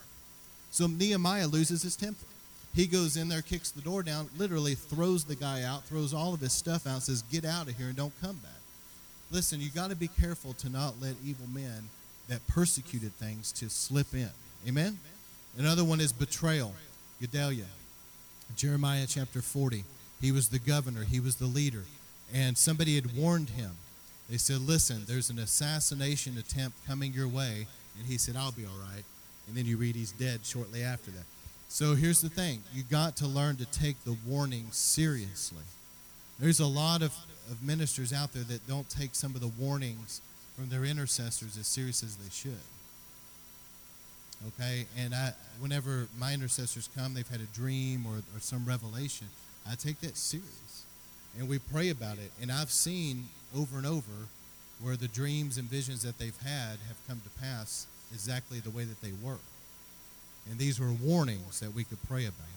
So 0.72 0.88
Nehemiah 0.88 1.48
loses 1.48 1.84
his 1.84 1.96
temper. 1.96 2.26
He 2.76 2.88
goes 2.88 3.18
in 3.18 3.30
there, 3.30 3.44
kicks 3.44 3.70
the 3.70 3.82
door 3.82 4.02
down, 4.02 4.30
literally 4.38 4.74
throws 4.74 5.26
the 5.26 5.36
guy 5.36 5.62
out, 5.62 5.84
throws 5.84 6.14
all 6.14 6.34
of 6.34 6.40
his 6.40 6.54
stuff 6.54 6.88
out, 6.88 7.04
says, 7.04 7.22
Get 7.32 7.46
out 7.46 7.68
of 7.68 7.78
here 7.78 7.88
and 7.88 7.96
don't 7.96 8.20
come 8.22 8.38
back. 8.38 8.52
Listen, 9.32 9.62
you 9.62 9.70
got 9.70 9.92
to 9.92 9.96
be 9.96 10.08
careful 10.08 10.54
to 10.54 10.70
not 10.70 10.96
let 11.00 11.16
evil 11.24 11.48
men 11.54 11.90
that 12.28 12.46
persecuted 12.48 13.14
things 13.14 13.52
to 13.52 13.70
slip 13.70 14.14
in. 14.14 14.30
Amen? 14.68 14.98
Another 15.58 15.84
one 15.84 16.02
is 16.02 16.12
betrayal. 16.12 16.74
Gedaliah. 17.22 17.66
Jeremiah 18.56 19.06
chapter 19.08 19.42
40. 19.42 19.84
He 20.22 20.32
was 20.32 20.50
the 20.50 20.60
governor, 20.60 21.04
he 21.04 21.20
was 21.20 21.36
the 21.36 21.46
leader. 21.46 21.84
And 22.34 22.58
somebody 22.58 22.96
had 22.96 23.16
warned 23.16 23.52
him. 23.52 23.72
They 24.30 24.38
said, 24.38 24.62
Listen, 24.62 25.04
there's 25.06 25.30
an 25.30 25.38
assassination 25.38 26.38
attempt 26.38 26.88
coming 26.88 27.14
your 27.14 27.28
way 27.28 27.68
and 27.98 28.08
he 28.08 28.18
said, 28.18 28.36
I'll 28.36 28.52
be 28.52 28.66
all 28.66 28.80
right. 28.94 29.04
And 29.48 29.58
then 29.58 29.66
you 29.66 29.78
read 29.78 29.96
he's 29.96 30.12
dead 30.12 30.42
shortly 30.44 30.84
after 30.84 31.12
that. 31.12 31.26
So 31.68 31.96
here's 31.96 32.22
the 32.22 32.30
thing 32.30 32.62
you 32.74 32.84
got 32.84 33.18
to 33.18 33.28
learn 33.28 33.56
to 33.58 33.66
take 33.66 34.04
the 34.04 34.16
warning 34.28 34.68
seriously. 34.72 35.64
There's 36.40 36.60
a 36.60 36.68
lot 36.68 37.02
of, 37.02 37.14
of 37.50 37.64
ministers 37.64 38.14
out 38.14 38.34
there 38.34 38.44
that 38.44 38.68
don't 38.68 38.90
take 38.90 39.16
some 39.16 39.36
of 39.36 39.42
the 39.42 39.52
warnings 39.60 40.22
from 40.56 40.70
their 40.70 40.86
intercessors 40.86 41.58
as 41.58 41.68
serious 41.68 42.04
as 42.04 42.16
they 42.16 42.30
should. 42.30 42.62
Okay? 44.48 44.86
And 44.98 45.14
I, 45.14 45.34
whenever 45.60 46.08
my 46.18 46.34
intercessors 46.34 46.90
come, 46.96 47.14
they've 47.14 47.28
had 47.28 47.42
a 47.42 47.56
dream 47.56 48.06
or, 48.06 48.18
or 48.36 48.40
some 48.40 48.66
revelation, 48.66 49.28
I 49.70 49.76
take 49.76 50.00
that 50.02 50.18
serious. 50.18 50.84
And 51.38 51.48
we 51.50 51.60
pray 51.60 51.90
about 51.90 52.18
it. 52.18 52.32
And 52.42 52.52
I've 52.52 52.72
seen 52.72 53.30
over 53.58 53.78
and 53.78 53.88
over 53.88 54.28
where 54.84 54.96
the 54.96 55.08
dreams 55.08 55.58
and 55.58 55.70
visions 55.70 56.04
that 56.04 56.20
they've 56.20 56.38
had 56.44 56.78
have 56.88 56.98
come 57.08 57.22
to 57.24 57.42
pass 57.42 57.88
exactly 58.14 58.60
the 58.60 58.70
way 58.70 58.84
that 58.84 59.02
they 59.02 59.14
were. 59.24 59.40
And 60.50 60.60
these 60.60 60.80
were 60.80 60.92
warnings 60.92 61.62
that 61.62 61.74
we 61.74 61.84
could 61.84 62.00
pray 62.08 62.26
about. 62.26 62.48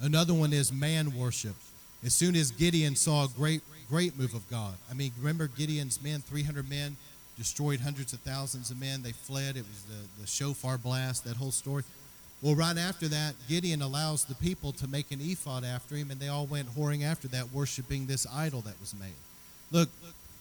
Another 0.00 0.34
one 0.34 0.52
is 0.52 0.72
man 0.72 1.16
worship. 1.16 1.54
As 2.04 2.14
soon 2.14 2.36
as 2.36 2.50
Gideon 2.50 2.96
saw 2.96 3.24
a 3.24 3.28
great, 3.28 3.62
great 3.88 4.18
move 4.18 4.34
of 4.34 4.48
God. 4.50 4.74
I 4.90 4.94
mean, 4.94 5.12
remember 5.18 5.46
Gideon's 5.46 6.02
men, 6.02 6.20
300 6.20 6.68
men, 6.68 6.96
destroyed 7.38 7.80
hundreds 7.80 8.12
of 8.12 8.20
thousands 8.20 8.70
of 8.70 8.78
men. 8.78 9.02
They 9.02 9.12
fled. 9.12 9.56
It 9.56 9.64
was 9.66 9.84
the, 9.84 10.20
the 10.20 10.26
shofar 10.26 10.76
blast, 10.76 11.24
that 11.24 11.36
whole 11.36 11.52
story. 11.52 11.84
Well, 12.42 12.56
right 12.56 12.76
after 12.76 13.06
that, 13.08 13.34
Gideon 13.48 13.80
allows 13.82 14.24
the 14.24 14.34
people 14.34 14.72
to 14.72 14.88
make 14.88 15.12
an 15.12 15.20
ephod 15.20 15.64
after 15.64 15.94
him, 15.94 16.10
and 16.10 16.20
they 16.20 16.26
all 16.26 16.46
went 16.46 16.74
whoring 16.74 17.04
after 17.04 17.28
that, 17.28 17.52
worshiping 17.52 18.06
this 18.06 18.26
idol 18.34 18.60
that 18.62 18.78
was 18.80 18.94
made. 18.98 19.14
Look, 19.70 19.88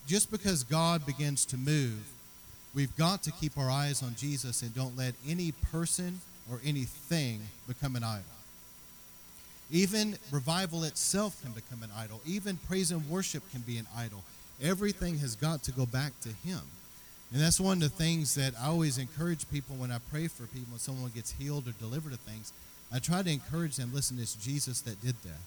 just 0.08 0.32
because 0.32 0.64
God 0.64 1.06
begins 1.06 1.46
to 1.46 1.58
move, 1.58 2.02
we've 2.74 2.96
got 2.98 3.24
to 3.24 3.32
keep 3.32 3.58
our 3.58 3.70
eyes 3.70 4.02
on 4.04 4.16
Jesus 4.16 4.62
and 4.62 4.74
don't 4.74 4.98
let 4.98 5.14
any 5.28 5.52
person 5.72 6.22
or 6.52 6.60
anything 6.66 7.42
become 7.68 7.96
an 7.96 8.04
idol. 8.04 8.24
Even 9.72 10.18
revival 10.32 10.84
itself 10.84 11.42
can 11.42 11.52
become 11.54 11.82
an 11.82 11.90
idol. 11.98 12.20
Even 12.26 12.58
praise 12.68 12.92
and 12.92 13.10
worship 13.10 13.44
can 13.52 13.62
be 13.62 13.78
an 13.78 13.88
idol. 13.96 14.22
Everything 14.62 15.20
has 15.20 15.36
got 15.36 15.64
to 15.64 15.72
go 15.72 15.86
back 15.86 16.12
to 16.22 16.30
Him. 16.30 16.60
And 17.32 17.42
that's 17.42 17.62
one 17.62 17.78
of 17.78 17.84
the 17.84 17.90
things 17.90 18.36
that 18.36 18.54
I 18.62 18.68
always 18.68 18.98
encourage 18.98 19.50
people 19.50 19.78
when 19.78 19.92
I 19.92 20.00
pray 20.12 20.28
for 20.28 20.44
people, 20.48 20.72
when 20.72 20.80
someone 20.80 21.12
gets 21.16 21.32
healed 21.32 21.68
or 21.68 21.72
delivered 21.72 22.12
of 22.12 22.20
things. 22.20 22.52
I 22.94 23.00
try 23.00 23.24
to 23.24 23.32
encourage 23.32 23.78
them, 23.78 23.92
listen, 23.94 24.18
it's 24.20 24.36
Jesus 24.36 24.82
that 24.82 25.02
did 25.02 25.16
that. 25.24 25.40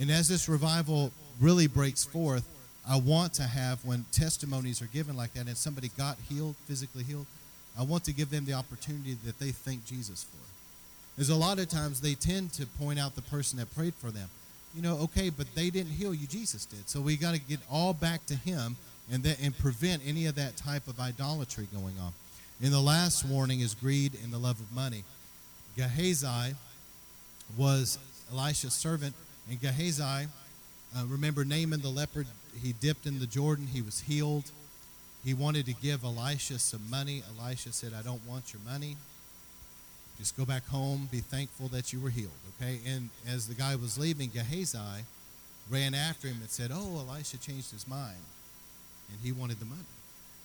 And 0.00 0.10
as 0.10 0.28
this 0.28 0.48
revival 0.48 1.10
really 1.40 1.66
breaks 1.66 2.04
forth, 2.04 2.48
I 2.88 2.98
want 2.98 3.32
to 3.34 3.44
have, 3.44 3.84
when 3.84 4.04
testimonies 4.12 4.82
are 4.82 4.86
given 4.86 5.16
like 5.16 5.32
that 5.34 5.46
and 5.46 5.56
somebody 5.56 5.90
got 5.96 6.18
healed, 6.28 6.54
physically 6.66 7.02
healed, 7.02 7.26
I 7.78 7.82
want 7.82 8.04
to 8.04 8.12
give 8.12 8.30
them 8.30 8.44
the 8.44 8.52
opportunity 8.52 9.16
that 9.24 9.38
they 9.38 9.50
thank 9.50 9.86
Jesus 9.86 10.24
for. 10.24 10.38
There's 11.16 11.30
a 11.30 11.34
lot 11.34 11.58
of 11.58 11.68
times 11.68 12.00
they 12.00 12.14
tend 12.14 12.52
to 12.54 12.66
point 12.66 12.98
out 12.98 13.14
the 13.14 13.22
person 13.22 13.58
that 13.58 13.74
prayed 13.74 13.94
for 13.94 14.10
them. 14.10 14.28
You 14.74 14.82
know, 14.82 14.98
okay, 15.04 15.30
but 15.30 15.46
they 15.54 15.70
didn't 15.70 15.92
heal 15.92 16.12
you, 16.12 16.26
Jesus 16.26 16.66
did. 16.66 16.88
So 16.88 17.00
we 17.00 17.16
got 17.16 17.34
to 17.34 17.40
get 17.40 17.60
all 17.70 17.94
back 17.94 18.26
to 18.26 18.34
Him 18.34 18.76
and, 19.10 19.22
that, 19.22 19.40
and 19.40 19.56
prevent 19.56 20.02
any 20.04 20.26
of 20.26 20.34
that 20.34 20.56
type 20.56 20.88
of 20.88 20.98
idolatry 20.98 21.68
going 21.72 21.94
on. 22.00 22.12
And 22.62 22.72
the 22.72 22.80
last 22.80 23.24
warning 23.24 23.60
is 23.60 23.74
greed 23.74 24.18
and 24.22 24.32
the 24.32 24.38
love 24.38 24.60
of 24.60 24.72
money. 24.72 25.04
Gehazi 25.76 26.54
was 27.56 27.98
Elisha's 28.32 28.74
servant, 28.74 29.14
and 29.48 29.60
Gehazi, 29.60 30.02
uh, 30.96 31.04
remember 31.06 31.44
Naaman 31.44 31.80
the 31.80 31.88
leopard, 31.88 32.26
he 32.62 32.72
dipped 32.72 33.06
in 33.06 33.18
the 33.18 33.26
Jordan, 33.26 33.66
he 33.66 33.82
was 33.82 34.00
healed. 34.00 34.50
He 35.24 35.32
wanted 35.32 35.66
to 35.66 35.72
give 35.72 36.04
Elisha 36.04 36.58
some 36.58 36.88
money. 36.90 37.22
Elisha 37.38 37.72
said, 37.72 37.92
I 37.98 38.02
don't 38.02 38.26
want 38.26 38.52
your 38.52 38.60
money. 38.62 38.96
Just 40.18 40.36
go 40.36 40.44
back 40.44 40.66
home, 40.68 41.08
be 41.10 41.20
thankful 41.20 41.68
that 41.68 41.92
you 41.92 41.98
were 41.98 42.10
healed, 42.10 42.30
okay? 42.60 42.78
And 42.86 43.08
as 43.26 43.48
the 43.48 43.54
guy 43.54 43.74
was 43.74 43.98
leaving, 43.98 44.30
Gehazi 44.30 45.04
ran 45.70 45.94
after 45.94 46.28
him 46.28 46.36
and 46.40 46.50
said, 46.50 46.70
Oh, 46.72 47.04
Elisha 47.08 47.38
changed 47.38 47.72
his 47.72 47.88
mind 47.88 48.18
and 49.10 49.18
he 49.22 49.32
wanted 49.32 49.58
the 49.58 49.64
money. 49.64 49.80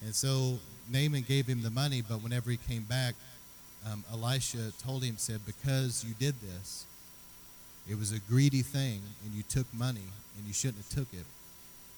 And 0.02 0.16
so 0.16 0.60
Naaman 0.92 1.24
gave 1.28 1.46
him 1.46 1.62
the 1.62 1.70
money, 1.70 2.02
but 2.02 2.24
whenever 2.24 2.50
he 2.50 2.58
came 2.58 2.84
back, 2.84 3.16
um, 3.92 4.04
Elisha 4.12 4.72
told 4.82 5.04
him, 5.04 5.16
said, 5.18 5.42
Because 5.46 6.06
you 6.08 6.14
did 6.18 6.36
this, 6.42 6.86
it 7.90 7.98
was 7.98 8.12
a 8.12 8.20
greedy 8.20 8.62
thing, 8.62 9.02
and 9.26 9.34
you 9.34 9.44
took 9.44 9.66
money, 9.74 10.08
and 10.38 10.48
you 10.48 10.54
shouldn't 10.54 10.84
have 10.86 10.90
took 10.90 11.14
it. 11.14 11.26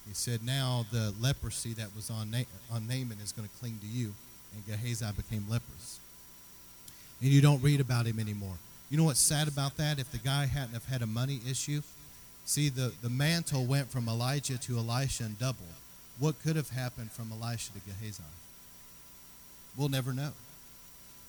He 0.07 0.13
said, 0.13 0.43
Now 0.43 0.85
the 0.91 1.13
leprosy 1.19 1.73
that 1.73 1.95
was 1.95 2.09
on, 2.09 2.31
Na- 2.31 2.43
on 2.71 2.87
Naaman 2.87 3.17
is 3.23 3.31
going 3.31 3.47
to 3.47 3.55
cling 3.59 3.79
to 3.81 3.87
you. 3.87 4.13
And 4.53 4.65
Gehazi 4.65 5.05
became 5.15 5.45
leprous. 5.49 5.99
And 7.21 7.29
you 7.29 7.41
don't 7.41 7.61
read 7.61 7.79
about 7.79 8.05
him 8.05 8.19
anymore. 8.19 8.55
You 8.89 8.97
know 8.97 9.05
what's 9.05 9.19
sad 9.19 9.47
about 9.47 9.77
that? 9.77 9.99
If 9.99 10.11
the 10.11 10.17
guy 10.17 10.45
hadn't 10.47 10.73
have 10.73 10.85
had 10.85 11.01
a 11.01 11.07
money 11.07 11.39
issue, 11.49 11.81
see, 12.45 12.67
the, 12.67 12.91
the 13.01 13.09
mantle 13.09 13.65
went 13.65 13.89
from 13.89 14.09
Elijah 14.09 14.57
to 14.57 14.77
Elisha 14.77 15.23
and 15.23 15.39
doubled. 15.39 15.69
What 16.19 16.41
could 16.43 16.55
have 16.55 16.69
happened 16.69 17.11
from 17.11 17.31
Elisha 17.31 17.71
to 17.73 17.79
Gehazi? 17.79 18.23
We'll 19.77 19.89
never 19.89 20.11
know. 20.11 20.31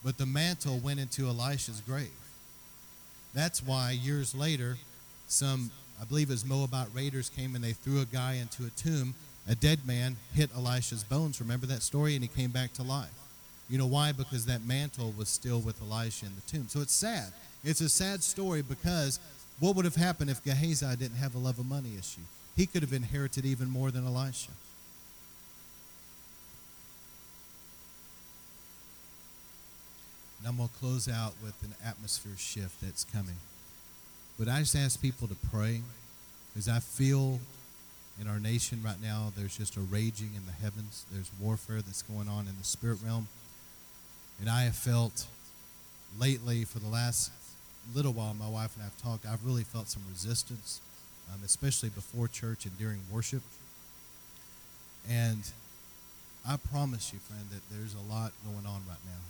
But 0.04 0.18
the 0.18 0.26
mantle 0.26 0.78
went 0.78 0.98
into 0.98 1.26
Elisha's 1.26 1.80
grave. 1.80 2.10
That's 3.34 3.62
why 3.62 3.92
years 3.92 4.34
later, 4.34 4.76
some, 5.28 5.70
I 6.03 6.05
believe 6.05 6.30
was 6.30 6.44
Moabite 6.44 6.88
raiders 6.92 7.30
came 7.30 7.55
and 7.55 7.62
they 7.62 7.74
threw 7.74 8.00
a 8.00 8.05
guy 8.05 8.32
into 8.34 8.64
a 8.64 8.70
tomb. 8.70 9.14
A 9.48 9.55
dead 9.55 9.86
man 9.86 10.16
hit 10.34 10.50
Elisha's 10.57 11.05
bones. 11.05 11.40
Remember 11.40 11.66
that 11.66 11.82
story? 11.82 12.14
And 12.14 12.24
he 12.24 12.28
came 12.28 12.50
back 12.50 12.72
to 12.74 12.82
life. 12.82 13.12
You 13.70 13.78
know 13.78 13.86
why? 13.86 14.11
Because 14.11 14.44
that 14.46 14.66
mantle 14.66 15.14
was 15.16 15.28
still 15.28 15.61
with 15.61 15.80
Elisha 15.80 16.26
in 16.26 16.32
the 16.34 16.40
tomb. 16.42 16.66
So 16.68 16.80
it's 16.80 16.92
sad. 16.92 17.32
It's 17.62 17.80
a 17.80 17.88
sad 17.88 18.24
story 18.24 18.62
because 18.62 19.20
what 19.61 19.76
would 19.76 19.84
have 19.84 19.94
happened 19.94 20.28
if 20.28 20.42
Gehazi 20.42 20.96
didn't 20.96 21.18
have 21.18 21.36
a 21.36 21.38
love 21.38 21.61
of 21.61 21.66
money 21.66 21.92
issue? 21.96 22.22
He 22.57 22.66
could 22.66 22.82
have 22.82 22.92
inherited 22.92 23.44
even 23.44 23.70
more 23.70 23.92
than 23.92 24.05
Elisha. 24.05 24.50
And 30.40 30.48
I'm 30.48 30.57
going 30.57 30.68
to 30.68 30.74
close 30.74 31.09
out 31.09 31.34
with 31.40 31.55
an 31.62 31.74
atmosphere 31.86 32.36
shift 32.36 32.80
that's 32.80 33.05
coming. 33.05 33.36
But 34.38 34.48
I 34.48 34.60
just 34.60 34.74
ask 34.74 35.00
people 35.00 35.28
to 35.28 35.36
pray 35.50 35.82
because 36.52 36.68
I 36.68 36.80
feel 36.80 37.40
in 38.20 38.28
our 38.28 38.40
nation 38.40 38.82
right 38.84 39.00
now 39.00 39.32
there's 39.36 39.56
just 39.56 39.76
a 39.76 39.80
raging 39.80 40.30
in 40.36 40.46
the 40.46 40.52
heavens. 40.52 41.06
There's 41.12 41.30
warfare 41.40 41.82
that's 41.82 42.02
going 42.02 42.28
on 42.28 42.46
in 42.46 42.56
the 42.58 42.64
spirit 42.64 42.98
realm. 43.04 43.28
And 44.40 44.48
I 44.48 44.62
have 44.62 44.76
felt 44.76 45.26
lately, 46.18 46.64
for 46.64 46.78
the 46.78 46.88
last 46.88 47.30
little 47.94 48.12
while, 48.12 48.34
my 48.34 48.48
wife 48.48 48.74
and 48.74 48.82
I 48.82 48.86
have 48.86 49.02
talked, 49.02 49.26
I've 49.26 49.44
really 49.44 49.64
felt 49.64 49.88
some 49.88 50.02
resistance, 50.10 50.80
um, 51.32 51.40
especially 51.44 51.88
before 51.88 52.28
church 52.28 52.64
and 52.64 52.76
during 52.78 53.00
worship. 53.10 53.42
And 55.08 55.42
I 56.46 56.56
promise 56.56 57.12
you, 57.12 57.18
friend, 57.20 57.44
that 57.50 57.62
there's 57.70 57.94
a 57.94 58.12
lot 58.12 58.32
going 58.44 58.66
on 58.66 58.82
right 58.88 59.02
now. 59.06 59.22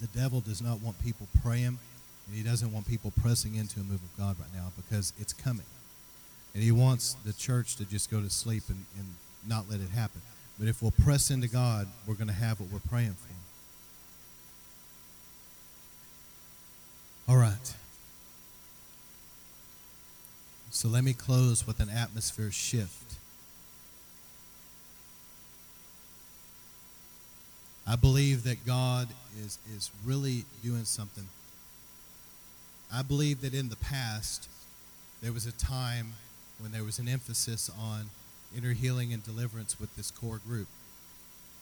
The 0.00 0.06
devil 0.18 0.40
does 0.40 0.62
not 0.62 0.80
want 0.80 1.02
people 1.02 1.28
praying, 1.42 1.78
and 2.26 2.34
he 2.34 2.42
doesn't 2.42 2.72
want 2.72 2.86
people 2.86 3.12
pressing 3.20 3.54
into 3.54 3.80
a 3.80 3.82
move 3.82 4.02
of 4.02 4.16
God 4.16 4.36
right 4.38 4.54
now 4.54 4.72
because 4.76 5.12
it's 5.18 5.32
coming. 5.32 5.66
And 6.54 6.62
he 6.62 6.72
wants 6.72 7.14
the 7.24 7.32
church 7.32 7.76
to 7.76 7.84
just 7.84 8.10
go 8.10 8.20
to 8.20 8.30
sleep 8.30 8.64
and, 8.68 8.84
and 8.98 9.14
not 9.46 9.70
let 9.70 9.80
it 9.80 9.90
happen. 9.90 10.20
But 10.58 10.68
if 10.68 10.82
we'll 10.82 10.90
press 10.90 11.30
into 11.30 11.48
God, 11.48 11.86
we're 12.06 12.14
going 12.14 12.28
to 12.28 12.34
have 12.34 12.60
what 12.60 12.70
we're 12.70 12.80
praying 12.90 13.14
for. 13.14 13.30
All 17.30 17.36
right. 17.36 17.74
So 20.70 20.88
let 20.88 21.04
me 21.04 21.12
close 21.12 21.66
with 21.66 21.78
an 21.78 21.88
atmosphere 21.88 22.50
shift. 22.50 23.19
I 27.90 27.96
believe 27.96 28.44
that 28.44 28.64
God 28.64 29.08
is, 29.44 29.58
is 29.74 29.90
really 30.04 30.44
doing 30.62 30.84
something. 30.84 31.26
I 32.92 33.02
believe 33.02 33.40
that 33.40 33.52
in 33.52 33.68
the 33.68 33.74
past, 33.74 34.48
there 35.20 35.32
was 35.32 35.44
a 35.44 35.50
time 35.50 36.12
when 36.60 36.70
there 36.70 36.84
was 36.84 37.00
an 37.00 37.08
emphasis 37.08 37.68
on 37.68 38.10
inner 38.56 38.74
healing 38.74 39.12
and 39.12 39.24
deliverance 39.24 39.80
with 39.80 39.96
this 39.96 40.12
core 40.12 40.40
group. 40.46 40.68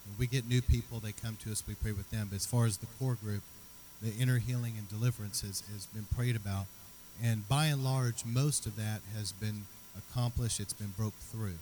When 0.04 0.18
we 0.18 0.26
get 0.26 0.46
new 0.46 0.60
people, 0.60 1.00
they 1.00 1.12
come 1.12 1.38
to 1.44 1.50
us, 1.50 1.64
we 1.66 1.74
pray 1.74 1.92
with 1.92 2.10
them. 2.10 2.26
But 2.30 2.36
as 2.36 2.44
far 2.44 2.66
as 2.66 2.76
the 2.76 2.86
core 2.98 3.16
group, 3.24 3.42
the 4.02 4.12
inner 4.12 4.36
healing 4.36 4.74
and 4.76 4.86
deliverance 4.86 5.40
has, 5.40 5.62
has 5.72 5.86
been 5.86 6.08
prayed 6.14 6.36
about. 6.36 6.66
And 7.24 7.48
by 7.48 7.66
and 7.66 7.82
large, 7.82 8.26
most 8.26 8.66
of 8.66 8.76
that 8.76 9.00
has 9.16 9.32
been 9.32 9.64
accomplished, 9.96 10.60
it's 10.60 10.74
been 10.74 10.92
broke 10.94 11.16
through. 11.32 11.56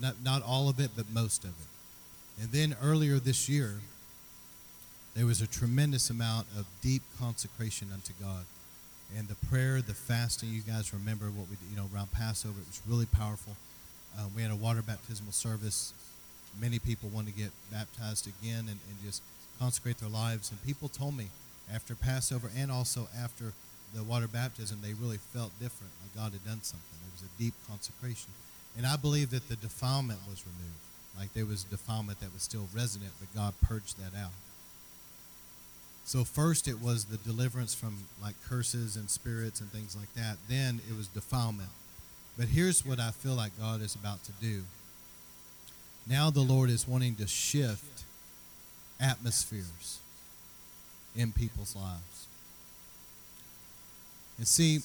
Not, 0.00 0.16
not 0.22 0.42
all 0.42 0.68
of 0.68 0.80
it, 0.80 0.90
but 0.96 1.06
most 1.12 1.44
of 1.44 1.50
it. 1.50 2.42
And 2.42 2.50
then 2.50 2.76
earlier 2.82 3.18
this 3.18 3.48
year, 3.48 3.74
there 5.14 5.26
was 5.26 5.40
a 5.40 5.46
tremendous 5.46 6.10
amount 6.10 6.46
of 6.58 6.66
deep 6.82 7.02
consecration 7.18 7.88
unto 7.92 8.12
God. 8.20 8.44
And 9.16 9.28
the 9.28 9.36
prayer, 9.46 9.80
the 9.80 9.94
fasting, 9.94 10.48
you 10.50 10.62
guys 10.62 10.92
remember 10.92 11.26
what 11.26 11.48
we 11.48 11.56
did, 11.56 11.70
you 11.70 11.76
know, 11.76 11.88
around 11.94 12.10
Passover, 12.10 12.58
it 12.60 12.66
was 12.66 12.80
really 12.88 13.06
powerful. 13.06 13.54
Uh, 14.18 14.24
we 14.34 14.42
had 14.42 14.50
a 14.50 14.56
water 14.56 14.82
baptismal 14.82 15.32
service. 15.32 15.92
Many 16.60 16.78
people 16.78 17.08
want 17.10 17.26
to 17.28 17.32
get 17.32 17.50
baptized 17.70 18.26
again 18.26 18.60
and, 18.60 18.78
and 18.90 18.96
just 19.04 19.22
consecrate 19.60 19.98
their 19.98 20.08
lives. 20.08 20.50
And 20.50 20.62
people 20.64 20.88
told 20.88 21.16
me 21.16 21.28
after 21.72 21.94
Passover 21.94 22.50
and 22.56 22.72
also 22.72 23.08
after 23.16 23.52
the 23.94 24.02
water 24.02 24.26
baptism, 24.26 24.80
they 24.82 24.94
really 24.94 25.18
felt 25.18 25.52
different, 25.60 25.92
like 26.02 26.14
God 26.16 26.32
had 26.32 26.44
done 26.44 26.62
something. 26.62 26.98
There 27.00 27.12
was 27.14 27.22
a 27.22 27.38
deep 27.38 27.54
consecration. 27.68 28.30
And 28.76 28.86
I 28.86 28.96
believe 28.96 29.30
that 29.30 29.48
the 29.48 29.56
defilement 29.56 30.20
was 30.28 30.44
removed. 30.44 30.80
Like 31.18 31.32
there 31.32 31.46
was 31.46 31.64
defilement 31.64 32.20
that 32.20 32.32
was 32.32 32.42
still 32.42 32.68
resident, 32.74 33.12
but 33.20 33.32
God 33.34 33.54
purged 33.62 33.98
that 33.98 34.18
out. 34.18 34.32
So 36.04 36.24
first 36.24 36.68
it 36.68 36.82
was 36.82 37.06
the 37.06 37.16
deliverance 37.18 37.74
from 37.74 38.04
like 38.20 38.34
curses 38.48 38.96
and 38.96 39.08
spirits 39.08 39.60
and 39.60 39.70
things 39.70 39.96
like 39.96 40.12
that. 40.14 40.36
Then 40.48 40.80
it 40.90 40.96
was 40.96 41.06
defilement. 41.06 41.70
But 42.36 42.48
here's 42.48 42.84
what 42.84 42.98
I 42.98 43.10
feel 43.10 43.34
like 43.34 43.58
God 43.58 43.80
is 43.80 43.94
about 43.94 44.24
to 44.24 44.32
do. 44.40 44.64
Now 46.06 46.30
the 46.30 46.40
Lord 46.40 46.68
is 46.68 46.86
wanting 46.86 47.14
to 47.16 47.26
shift 47.26 48.02
atmospheres. 49.00 50.00
in 51.16 51.30
people's 51.30 51.76
lives. 51.76 52.26
And 54.36 54.48
see, 54.48 54.80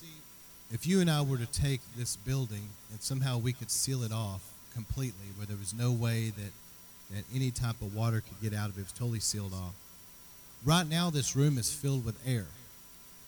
if 0.72 0.86
you 0.86 1.02
and 1.02 1.10
I 1.10 1.22
were 1.22 1.38
to 1.38 1.46
take 1.48 1.82
this 1.98 2.16
building 2.16 2.70
and 2.92 3.02
somehow 3.02 3.38
we 3.38 3.54
could 3.54 3.72
seal 3.72 4.04
it 4.04 4.12
off 4.12 4.42
completely, 4.74 5.28
where 5.36 5.48
there 5.48 5.58
was 5.58 5.74
no 5.74 5.92
way 5.92 6.30
that, 6.30 7.16
that 7.16 7.24
any 7.34 7.52
type 7.52 7.82
of 7.82 7.96
water 7.96 8.22
could 8.22 8.42
get 8.42 8.58
out 8.58 8.70
of 8.70 8.78
it, 8.78 8.82
it 8.82 8.84
was 8.84 8.92
totally 8.92 9.20
sealed 9.20 9.54
off. 9.54 9.74
Right 10.64 10.88
now, 10.88 11.10
this 11.10 11.36
room 11.36 11.58
is 11.58 11.74
filled 11.74 12.06
with 12.06 12.20
air. 12.28 12.46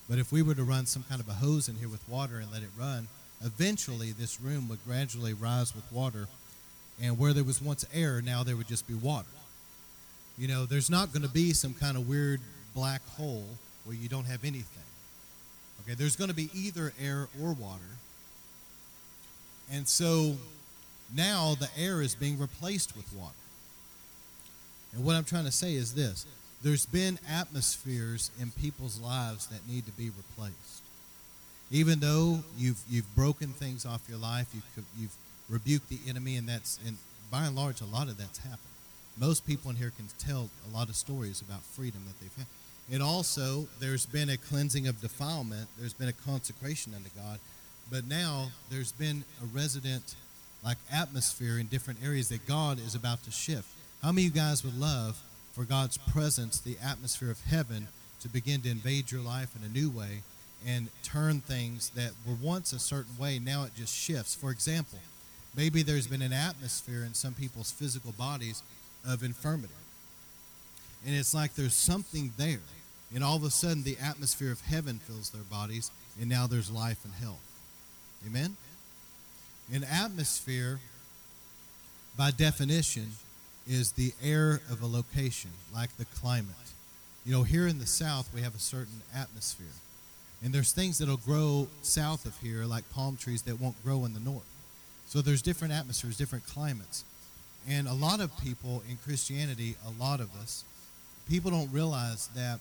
But 0.09 0.19
if 0.19 0.31
we 0.31 0.41
were 0.41 0.55
to 0.55 0.63
run 0.63 0.85
some 0.85 1.03
kind 1.03 1.21
of 1.21 1.29
a 1.29 1.33
hose 1.33 1.69
in 1.69 1.77
here 1.77 1.87
with 1.87 2.07
water 2.07 2.37
and 2.37 2.51
let 2.51 2.63
it 2.63 2.69
run, 2.77 3.07
eventually 3.43 4.11
this 4.11 4.41
room 4.41 4.67
would 4.69 4.83
gradually 4.85 5.33
rise 5.33 5.73
with 5.73 5.89
water. 5.91 6.27
And 7.01 7.17
where 7.17 7.33
there 7.33 7.43
was 7.43 7.61
once 7.61 7.85
air, 7.93 8.21
now 8.21 8.43
there 8.43 8.55
would 8.55 8.67
just 8.67 8.87
be 8.87 8.93
water. 8.93 9.27
You 10.37 10.47
know, 10.47 10.65
there's 10.65 10.89
not 10.89 11.13
going 11.13 11.23
to 11.23 11.29
be 11.29 11.53
some 11.53 11.73
kind 11.73 11.97
of 11.97 12.07
weird 12.07 12.41
black 12.75 13.01
hole 13.15 13.45
where 13.85 13.95
you 13.95 14.09
don't 14.09 14.25
have 14.25 14.43
anything. 14.43 14.83
Okay, 15.83 15.95
there's 15.95 16.15
going 16.15 16.29
to 16.29 16.35
be 16.35 16.49
either 16.53 16.93
air 17.01 17.27
or 17.41 17.53
water. 17.53 17.81
And 19.71 19.87
so 19.87 20.35
now 21.15 21.55
the 21.59 21.69
air 21.77 22.01
is 22.01 22.15
being 22.15 22.37
replaced 22.37 22.95
with 22.95 23.11
water. 23.13 23.33
And 24.93 25.05
what 25.05 25.15
I'm 25.15 25.23
trying 25.23 25.45
to 25.45 25.51
say 25.51 25.73
is 25.73 25.93
this 25.93 26.25
there's 26.63 26.85
been 26.85 27.17
atmospheres 27.29 28.29
in 28.39 28.51
people's 28.51 28.99
lives 28.99 29.47
that 29.47 29.67
need 29.67 29.85
to 29.85 29.91
be 29.91 30.09
replaced. 30.09 30.81
Even 31.71 31.99
though 31.99 32.39
you've, 32.57 32.81
you've 32.89 33.15
broken 33.15 33.49
things 33.49 33.85
off 33.85 34.01
your 34.07 34.19
life, 34.19 34.47
you've, 34.53 34.85
you've 34.99 35.15
rebuked 35.49 35.89
the 35.89 35.99
enemy, 36.07 36.35
and 36.35 36.47
that's, 36.47 36.77
and 36.85 36.97
by 37.31 37.45
and 37.45 37.55
large, 37.55 37.81
a 37.81 37.85
lot 37.85 38.09
of 38.09 38.17
that's 38.17 38.39
happened. 38.39 38.59
Most 39.17 39.47
people 39.47 39.71
in 39.71 39.77
here 39.77 39.91
can 39.95 40.07
tell 40.19 40.49
a 40.69 40.75
lot 40.75 40.89
of 40.89 40.95
stories 40.95 41.41
about 41.41 41.61
freedom 41.63 42.01
that 42.07 42.19
they've 42.19 42.35
had. 42.37 42.45
And 42.89 43.01
also, 43.01 43.67
there's 43.79 44.05
been 44.05 44.29
a 44.29 44.37
cleansing 44.37 44.87
of 44.87 45.01
defilement, 45.01 45.67
there's 45.77 45.93
been 45.93 46.09
a 46.09 46.13
consecration 46.13 46.93
unto 46.93 47.09
God, 47.15 47.39
but 47.89 48.05
now 48.05 48.47
there's 48.69 48.91
been 48.91 49.23
a 49.41 49.45
resident 49.45 50.15
like 50.63 50.77
atmosphere 50.91 51.57
in 51.57 51.67
different 51.67 51.99
areas 52.03 52.29
that 52.29 52.45
God 52.47 52.79
is 52.79 52.95
about 52.95 53.23
to 53.23 53.31
shift. 53.31 53.67
How 54.01 54.11
many 54.11 54.27
of 54.27 54.35
you 54.35 54.41
guys 54.41 54.63
would 54.63 54.77
love 54.77 55.21
for 55.53 55.63
God's 55.63 55.97
presence, 55.97 56.59
the 56.59 56.77
atmosphere 56.83 57.31
of 57.31 57.41
heaven, 57.41 57.87
to 58.21 58.29
begin 58.29 58.61
to 58.61 58.69
invade 58.69 59.11
your 59.11 59.21
life 59.21 59.55
in 59.55 59.65
a 59.65 59.69
new 59.69 59.89
way 59.89 60.21
and 60.65 60.89
turn 61.03 61.41
things 61.41 61.89
that 61.91 62.11
were 62.25 62.35
once 62.41 62.71
a 62.71 62.79
certain 62.79 63.17
way, 63.17 63.39
now 63.39 63.63
it 63.63 63.73
just 63.75 63.95
shifts. 63.95 64.35
For 64.35 64.51
example, 64.51 64.99
maybe 65.55 65.81
there's 65.81 66.07
been 66.07 66.21
an 66.21 66.33
atmosphere 66.33 67.03
in 67.03 67.13
some 67.13 67.33
people's 67.33 67.71
physical 67.71 68.11
bodies 68.11 68.61
of 69.07 69.23
infirmity. 69.23 69.73
And 71.05 71.15
it's 71.15 71.33
like 71.33 71.55
there's 71.55 71.73
something 71.73 72.31
there. 72.37 72.59
And 73.13 73.23
all 73.23 73.35
of 73.35 73.43
a 73.43 73.49
sudden, 73.49 73.83
the 73.83 73.97
atmosphere 74.01 74.51
of 74.51 74.61
heaven 74.61 74.99
fills 74.99 75.31
their 75.31 75.43
bodies, 75.43 75.91
and 76.19 76.29
now 76.29 76.47
there's 76.47 76.71
life 76.71 77.03
and 77.03 77.13
health. 77.13 77.41
Amen? 78.25 78.55
An 79.73 79.83
atmosphere, 79.83 80.79
by 82.17 82.31
definition, 82.31 83.11
is 83.67 83.93
the 83.93 84.13
air 84.23 84.61
of 84.69 84.81
a 84.81 84.87
location, 84.87 85.51
like 85.73 85.95
the 85.97 86.05
climate. 86.05 86.55
You 87.25 87.33
know, 87.33 87.43
here 87.43 87.67
in 87.67 87.79
the 87.79 87.85
south, 87.85 88.29
we 88.33 88.41
have 88.41 88.55
a 88.55 88.59
certain 88.59 89.01
atmosphere. 89.15 89.67
And 90.43 90.53
there's 90.53 90.71
things 90.71 90.97
that'll 90.97 91.17
grow 91.17 91.67
south 91.83 92.25
of 92.25 92.37
here, 92.39 92.65
like 92.65 92.89
palm 92.91 93.15
trees, 93.15 93.43
that 93.43 93.59
won't 93.59 93.81
grow 93.83 94.05
in 94.05 94.13
the 94.13 94.19
north. 94.19 94.45
So 95.07 95.21
there's 95.21 95.41
different 95.41 95.73
atmospheres, 95.73 96.17
different 96.17 96.47
climates. 96.47 97.03
And 97.69 97.87
a 97.87 97.93
lot 97.93 98.21
of 98.21 98.35
people 98.39 98.81
in 98.89 98.97
Christianity, 98.97 99.75
a 99.85 100.01
lot 100.01 100.19
of 100.19 100.33
us, 100.35 100.63
people 101.29 101.51
don't 101.51 101.71
realize 101.71 102.27
that 102.35 102.59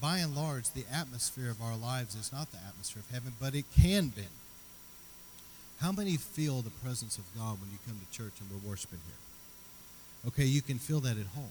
by 0.00 0.18
and 0.18 0.34
large, 0.34 0.70
the 0.70 0.84
atmosphere 0.92 1.50
of 1.50 1.62
our 1.62 1.76
lives 1.76 2.14
is 2.16 2.32
not 2.32 2.50
the 2.50 2.58
atmosphere 2.66 3.02
of 3.08 3.14
heaven, 3.14 3.32
but 3.40 3.54
it 3.54 3.64
can 3.80 4.08
be. 4.08 4.26
How 5.80 5.92
many 5.92 6.16
feel 6.16 6.60
the 6.60 6.70
presence 6.70 7.18
of 7.18 7.24
God 7.36 7.60
when 7.60 7.70
you 7.70 7.78
come 7.86 7.98
to 7.98 8.16
church 8.16 8.32
and 8.40 8.48
we're 8.50 8.68
worshiping 8.68 9.00
here? 9.06 10.28
Okay, 10.28 10.44
you 10.44 10.62
can 10.62 10.78
feel 10.78 11.00
that 11.00 11.18
at 11.18 11.26
home. 11.34 11.50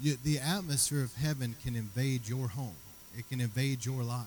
You, 0.00 0.16
the 0.22 0.38
atmosphere 0.38 1.02
of 1.02 1.14
heaven 1.16 1.54
can 1.62 1.76
invade 1.76 2.28
your 2.28 2.48
home, 2.48 2.76
it 3.16 3.28
can 3.28 3.40
invade 3.40 3.84
your 3.84 4.02
life. 4.02 4.26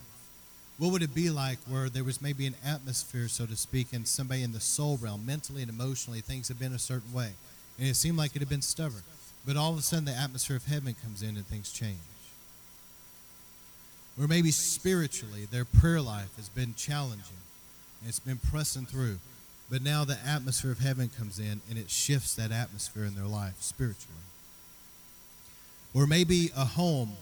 What 0.78 0.92
would 0.92 1.04
it 1.04 1.14
be 1.14 1.30
like 1.30 1.60
where 1.68 1.90
there 1.90 2.04
was 2.04 2.22
maybe 2.22 2.48
an 2.48 2.56
atmosphere, 2.66 3.28
so 3.28 3.46
to 3.46 3.56
speak, 3.56 3.94
and 3.94 4.08
somebody 4.08 4.42
in 4.42 4.54
the 4.54 4.60
soul 4.60 4.98
realm, 4.98 5.26
mentally 5.26 5.62
and 5.62 5.70
emotionally, 5.70 6.22
things 6.22 6.48
have 6.48 6.60
been 6.60 6.74
a 6.74 6.80
certain 6.80 7.14
way, 7.14 7.34
and 7.78 7.88
it 7.88 7.96
seemed 7.96 8.18
like 8.18 8.36
it 8.36 8.40
had 8.40 8.50
been 8.50 8.62
stubborn. 8.62 9.04
But 9.46 9.58
all 9.58 9.74
of 9.74 9.80
a 9.80 9.82
sudden, 9.82 10.06
the 10.06 10.12
atmosphere 10.12 10.56
of 10.56 10.66
heaven 10.66 10.96
comes 11.02 11.22
in 11.22 11.36
and 11.36 11.46
things 11.46 11.72
change. 11.72 11.98
Or 14.20 14.28
maybe 14.28 14.52
spiritually, 14.52 15.46
their 15.50 15.66
prayer 15.66 16.02
life 16.02 16.36
has 16.38 16.50
been 16.50 16.76
challenging. 16.76 17.38
And 18.00 18.10
it's 18.10 18.20
been 18.20 18.38
pressing 18.38 18.86
through. 18.86 19.18
But 19.70 19.82
now 19.82 20.06
the 20.06 20.18
atmosphere 20.26 20.72
of 20.72 20.80
heaven 20.80 21.10
comes 21.18 21.40
in 21.40 21.62
and 21.70 21.80
it 21.80 21.90
shifts 21.90 22.36
that 22.36 22.52
atmosphere 22.52 23.06
in 23.06 23.16
their 23.16 23.26
life 23.26 23.56
spiritually. 23.60 24.20
Or 25.94 26.06
maybe 26.06 26.52
a 26.56 26.66
home. 26.66 27.14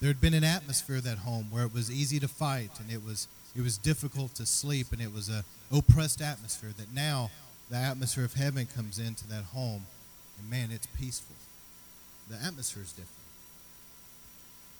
There 0.00 0.08
had 0.08 0.20
been 0.20 0.34
an 0.34 0.44
atmosphere 0.44 0.96
of 0.96 1.04
that 1.04 1.18
home 1.18 1.46
where 1.50 1.64
it 1.64 1.74
was 1.74 1.90
easy 1.90 2.18
to 2.20 2.28
fight 2.28 2.70
and 2.80 2.90
it 2.90 3.04
was 3.04 3.28
it 3.54 3.62
was 3.62 3.76
difficult 3.76 4.34
to 4.36 4.46
sleep 4.46 4.86
and 4.92 5.00
it 5.00 5.12
was 5.12 5.28
a 5.28 5.44
oppressed 5.72 6.22
atmosphere 6.22 6.70
that 6.78 6.94
now 6.94 7.30
the 7.68 7.76
atmosphere 7.76 8.24
of 8.24 8.34
heaven 8.34 8.66
comes 8.74 8.98
into 8.98 9.26
that 9.28 9.44
home 9.44 9.84
and 10.40 10.50
man 10.50 10.70
it's 10.72 10.86
peaceful. 10.86 11.36
The 12.28 12.36
atmosphere 12.36 12.82
is 12.82 12.92
different. 12.92 13.08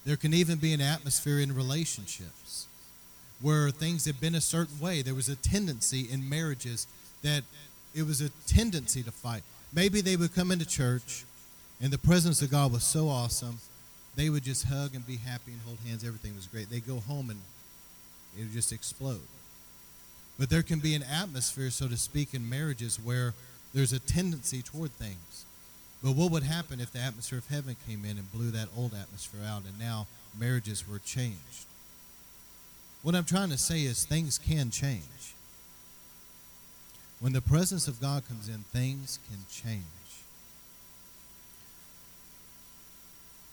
There 0.05 0.17
can 0.17 0.33
even 0.33 0.59
be 0.59 0.73
an 0.73 0.81
atmosphere 0.81 1.39
in 1.39 1.55
relationships 1.55 2.67
where 3.41 3.71
things 3.71 4.05
have 4.07 4.21
been 4.21 4.35
a 4.35 4.41
certain 4.41 4.79
way. 4.79 5.03
There 5.03 5.15
was 5.15 5.29
a 5.29 5.37
tendency 5.37 6.07
in 6.11 6.29
marriages 6.29 6.87
that 7.23 7.43
it 7.95 8.07
was 8.07 8.21
a 8.21 8.31
tendency 8.47 9.03
to 9.03 9.11
fight. 9.11 9.43
Maybe 9.73 10.01
they 10.01 10.17
would 10.17 10.35
come 10.35 10.51
into 10.51 10.67
church 10.67 11.25
and 11.83 11.93
the 11.93 11.99
presence 11.99 12.43
of 12.43 12.51
God 12.51 12.73
was 12.73 12.85
so 12.85 13.09
awesome, 13.09 13.59
they 14.17 14.29
would 14.29 14.45
just 14.45 14.67
hug 14.67 14.95
and 14.95 15.07
be 15.07 15.17
happy 15.17 15.53
and 15.53 15.61
hold 15.63 15.79
hands. 15.87 16.05
Everything 16.05 16.37
was 16.37 16.47
great. 16.47 16.69
They 16.69 16.81
go 16.81 17.01
home 17.01 17.31
and 17.31 17.41
it 18.37 18.43
would 18.43 18.53
just 18.53 18.73
explode. 18.73 19.21
But 20.39 20.51
there 20.51 20.63
can 20.63 20.79
be 20.79 20.95
an 20.95 21.03
atmosphere, 21.03 21.71
so 21.71 21.89
to 21.89 21.97
speak, 21.97 22.35
in 22.35 22.49
marriages 22.49 22.99
where 22.99 23.35
there's 23.73 23.93
a 23.93 23.99
tendency 23.99 24.63
toward 24.63 24.93
things. 24.93 25.45
But 26.03 26.17
what 26.17 26.31
would 26.31 26.45
happen 26.45 26.81
if 26.81 26.93
the 26.93 26.99
atmosphere 26.99 27.39
of 27.39 27.49
heaven 27.49 27.77
came 27.87 28.05
in 28.05 28.17
and 28.17 28.33
blew 28.33 28.51
that 28.51 28.69
old 28.77 28.95
atmosphere 28.95 29.43
out 29.47 29.65
and 29.65 29.79
now 29.79 30.07
marriages 30.39 30.89
were 30.89 30.99
changed? 30.99 31.67
What 33.03 33.15
I'm 33.15 33.25
trying 33.25 33.51
to 33.51 33.59
say 33.59 33.83
is 33.83 34.05
things 34.05 34.39
can 34.39 34.71
change. 34.71 35.35
When 37.21 37.35
the 37.35 37.43
presence 37.43 37.87
of 37.87 38.01
God 38.01 38.27
comes 38.27 38.49
in, 38.49 38.65
things 38.73 39.19
can 39.29 39.41
change. 39.51 39.85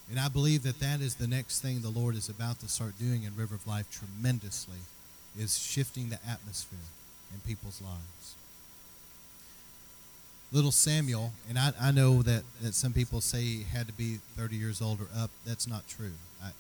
And 0.10 0.18
I 0.18 0.30
believe 0.30 0.64
that 0.64 0.80
that 0.80 1.02
is 1.02 1.16
the 1.16 1.28
next 1.28 1.60
thing 1.60 1.82
the 1.82 1.90
Lord 1.90 2.16
is 2.16 2.30
about 2.30 2.62
to 2.62 2.70
start 2.70 2.98
doing 2.98 3.24
in 3.24 3.36
River 3.36 3.56
of 3.56 3.68
Life 3.68 3.88
tremendously 3.92 4.80
is 5.38 5.60
shifting 5.60 6.08
the 6.08 6.20
atmosphere 6.26 6.80
in 7.34 7.42
people's 7.42 7.82
lives 7.82 8.37
little 10.52 10.72
Samuel, 10.72 11.34
and 11.50 11.60
I, 11.60 11.74
I 11.80 11.92
know 11.92 12.22
that, 12.22 12.44
that 12.62 12.74
some 12.74 12.94
people 12.94 13.22
say 13.22 13.42
he 13.42 13.64
had 13.64 13.88
to 13.88 13.94
be 13.94 14.20
30 14.38 14.56
years 14.56 14.82
old 14.82 15.02
or 15.02 15.08
up. 15.18 15.30
That's 15.46 15.68
not 15.68 15.88
true. 15.88 16.14
I, 16.42 16.52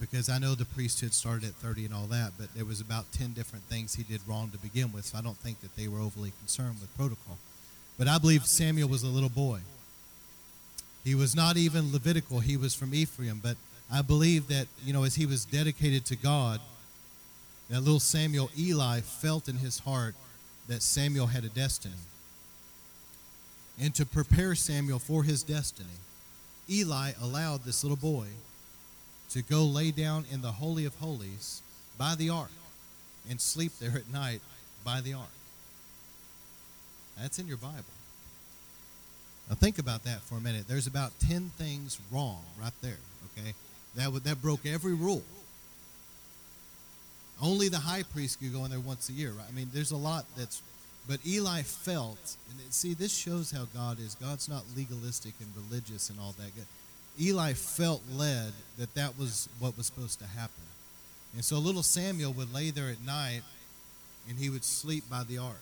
because 0.00 0.28
I 0.28 0.38
know 0.38 0.54
the 0.54 0.64
priesthood 0.64 1.12
started 1.12 1.48
at 1.48 1.54
30 1.56 1.86
and 1.86 1.94
all 1.94 2.06
that, 2.06 2.32
but 2.38 2.52
there 2.54 2.64
was 2.64 2.80
about 2.80 3.12
10 3.12 3.32
different 3.32 3.64
things 3.66 3.94
he 3.94 4.02
did 4.02 4.20
wrong 4.26 4.50
to 4.50 4.58
begin 4.58 4.92
with, 4.92 5.04
so 5.04 5.18
I 5.18 5.20
don't 5.20 5.36
think 5.36 5.60
that 5.60 5.76
they 5.76 5.86
were 5.86 6.00
overly 6.00 6.32
concerned 6.40 6.76
with 6.80 6.94
protocol. 6.96 7.38
But 7.98 8.08
I 8.08 8.18
believe 8.18 8.44
Samuel 8.44 8.88
was 8.88 9.02
a 9.02 9.08
little 9.08 9.28
boy. 9.28 9.60
He 11.04 11.14
was 11.14 11.36
not 11.36 11.56
even 11.56 11.92
Levitical, 11.92 12.40
he 12.40 12.56
was 12.56 12.74
from 12.74 12.92
Ephraim, 12.92 13.40
but 13.42 13.56
I 13.92 14.02
believe 14.02 14.48
that, 14.48 14.66
you 14.84 14.92
know, 14.92 15.04
as 15.04 15.14
he 15.14 15.26
was 15.26 15.44
dedicated 15.44 16.04
to 16.06 16.16
God, 16.16 16.60
that 17.68 17.80
little 17.80 18.00
Samuel, 18.00 18.50
Eli, 18.58 19.00
felt 19.00 19.48
in 19.48 19.56
his 19.56 19.80
heart 19.80 20.14
that 20.68 20.82
Samuel 20.82 21.28
had 21.28 21.44
a 21.44 21.48
destiny 21.48 21.94
and 23.80 23.94
to 23.94 24.04
prepare 24.04 24.54
Samuel 24.54 24.98
for 24.98 25.22
his 25.22 25.42
destiny, 25.42 25.88
Eli 26.68 27.12
allowed 27.20 27.64
this 27.64 27.82
little 27.82 27.96
boy 27.96 28.26
to 29.30 29.42
go 29.42 29.64
lay 29.64 29.90
down 29.90 30.24
in 30.30 30.42
the 30.42 30.52
Holy 30.52 30.84
of 30.84 30.94
Holies 30.96 31.62
by 31.96 32.14
the 32.14 32.28
ark 32.28 32.50
and 33.28 33.40
sleep 33.40 33.72
there 33.80 33.92
at 33.96 34.12
night 34.12 34.40
by 34.84 35.00
the 35.00 35.14
ark. 35.14 35.30
That's 37.18 37.38
in 37.38 37.46
your 37.46 37.56
Bible. 37.56 37.84
Now 39.48 39.56
think 39.56 39.78
about 39.78 40.04
that 40.04 40.20
for 40.20 40.36
a 40.36 40.40
minute. 40.40 40.68
There's 40.68 40.86
about 40.86 41.12
10 41.20 41.50
things 41.56 41.98
wrong 42.10 42.42
right 42.60 42.72
there, 42.82 42.98
okay? 43.36 43.54
That 43.96 44.12
would 44.12 44.24
that 44.24 44.40
broke 44.40 44.64
every 44.66 44.94
rule. 44.94 45.22
Only 47.42 47.68
the 47.68 47.78
high 47.78 48.02
priest 48.02 48.38
could 48.38 48.52
go 48.52 48.64
in 48.64 48.70
there 48.70 48.80
once 48.80 49.08
a 49.08 49.12
year, 49.12 49.32
right? 49.32 49.46
I 49.48 49.52
mean, 49.52 49.70
there's 49.72 49.90
a 49.90 49.96
lot 49.96 50.26
that's 50.36 50.62
but 51.10 51.18
Eli 51.26 51.62
felt, 51.62 52.36
and 52.48 52.72
see, 52.72 52.94
this 52.94 53.12
shows 53.12 53.50
how 53.50 53.64
God 53.74 53.98
is. 53.98 54.14
God's 54.14 54.48
not 54.48 54.62
legalistic 54.76 55.34
and 55.40 55.48
religious 55.56 56.08
and 56.08 56.20
all 56.20 56.36
that. 56.38 56.54
Good. 56.54 56.66
Eli 57.20 57.52
felt 57.54 58.00
led 58.14 58.52
that 58.78 58.94
that 58.94 59.18
was 59.18 59.48
what 59.58 59.76
was 59.76 59.86
supposed 59.86 60.20
to 60.20 60.26
happen. 60.26 60.62
And 61.34 61.44
so 61.44 61.58
little 61.58 61.82
Samuel 61.82 62.32
would 62.34 62.54
lay 62.54 62.70
there 62.70 62.90
at 62.90 63.04
night 63.04 63.42
and 64.28 64.38
he 64.38 64.50
would 64.50 64.62
sleep 64.62 65.02
by 65.10 65.24
the 65.24 65.36
ark. 65.38 65.60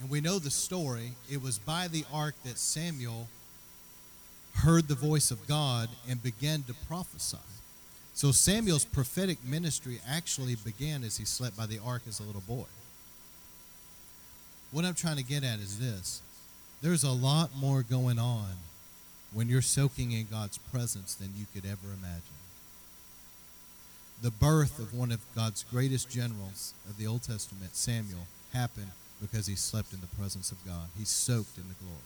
And 0.00 0.08
we 0.08 0.22
know 0.22 0.38
the 0.38 0.50
story. 0.50 1.12
It 1.30 1.42
was 1.42 1.58
by 1.58 1.86
the 1.86 2.06
ark 2.10 2.36
that 2.44 2.56
Samuel 2.56 3.28
heard 4.54 4.88
the 4.88 4.94
voice 4.94 5.30
of 5.30 5.46
God 5.46 5.90
and 6.08 6.22
began 6.22 6.62
to 6.62 6.74
prophesy. 6.88 7.36
So 8.14 8.32
Samuel's 8.32 8.86
prophetic 8.86 9.44
ministry 9.44 10.00
actually 10.08 10.54
began 10.54 11.04
as 11.04 11.18
he 11.18 11.26
slept 11.26 11.58
by 11.58 11.66
the 11.66 11.78
ark 11.84 12.04
as 12.08 12.20
a 12.20 12.22
little 12.22 12.40
boy. 12.40 12.64
What 14.74 14.84
I'm 14.84 14.94
trying 14.94 15.18
to 15.18 15.22
get 15.22 15.44
at 15.44 15.60
is 15.60 15.78
this 15.78 16.20
there's 16.82 17.04
a 17.04 17.12
lot 17.12 17.50
more 17.56 17.82
going 17.82 18.18
on 18.18 18.56
when 19.32 19.48
you're 19.48 19.62
soaking 19.62 20.10
in 20.10 20.26
God's 20.28 20.58
presence 20.58 21.14
than 21.14 21.30
you 21.38 21.46
could 21.54 21.64
ever 21.64 21.94
imagine. 21.96 22.22
The 24.20 24.32
birth 24.32 24.80
of 24.80 24.92
one 24.92 25.12
of 25.12 25.20
God's 25.36 25.64
greatest 25.70 26.10
generals 26.10 26.74
of 26.90 26.98
the 26.98 27.06
Old 27.06 27.22
Testament, 27.22 27.76
Samuel, 27.76 28.26
happened 28.52 28.90
because 29.22 29.46
he 29.46 29.54
slept 29.54 29.92
in 29.92 30.00
the 30.00 30.08
presence 30.08 30.50
of 30.50 30.64
God. 30.66 30.88
He 30.98 31.04
soaked 31.04 31.56
in 31.56 31.68
the 31.68 31.74
glory. 31.74 31.98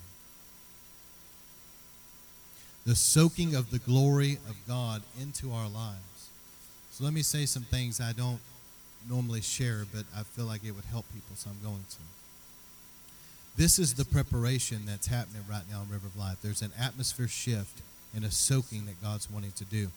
The 2.85 2.97
soaking 2.97 3.55
of 3.55 3.71
the 3.71 3.79
glory 3.79 4.41
of 4.47 4.57
God 4.69 5.03
into 5.19 5.53
our 5.53 5.71
lives. 5.71 6.29
So 6.91 7.03
let 7.03 7.15
me 7.15 7.23
say 7.23 7.47
some 7.47 7.63
things 7.63 7.99
I 7.99 8.13
don't 8.13 8.41
normally 9.09 9.41
share, 9.41 9.87
but 9.91 10.05
I 10.15 10.23
feel 10.23 10.45
like 10.45 10.65
it 10.65 10.73
would 10.73 10.85
help 10.85 11.07
people, 11.15 11.35
so 11.35 11.49
I'm 11.49 11.67
going 11.67 11.85
to. 11.89 11.97
This 13.59 13.81
is 13.81 13.95
the 13.95 14.05
preparation 14.05 14.83
that's 14.87 15.09
happening 15.09 15.43
right 15.51 15.65
now 15.69 15.83
in 15.83 15.91
River 15.91 16.07
of 16.07 16.17
Life. 16.17 16.37
There's 16.41 16.63
an 16.63 16.71
atmosphere 16.79 17.27
shift 17.27 17.83
and 18.15 18.25
a 18.25 18.31
soaking 18.31 18.87
that 18.87 19.03
God's 19.03 19.29
wanting 19.29 19.51
to 19.57 19.65
do. 19.65 19.89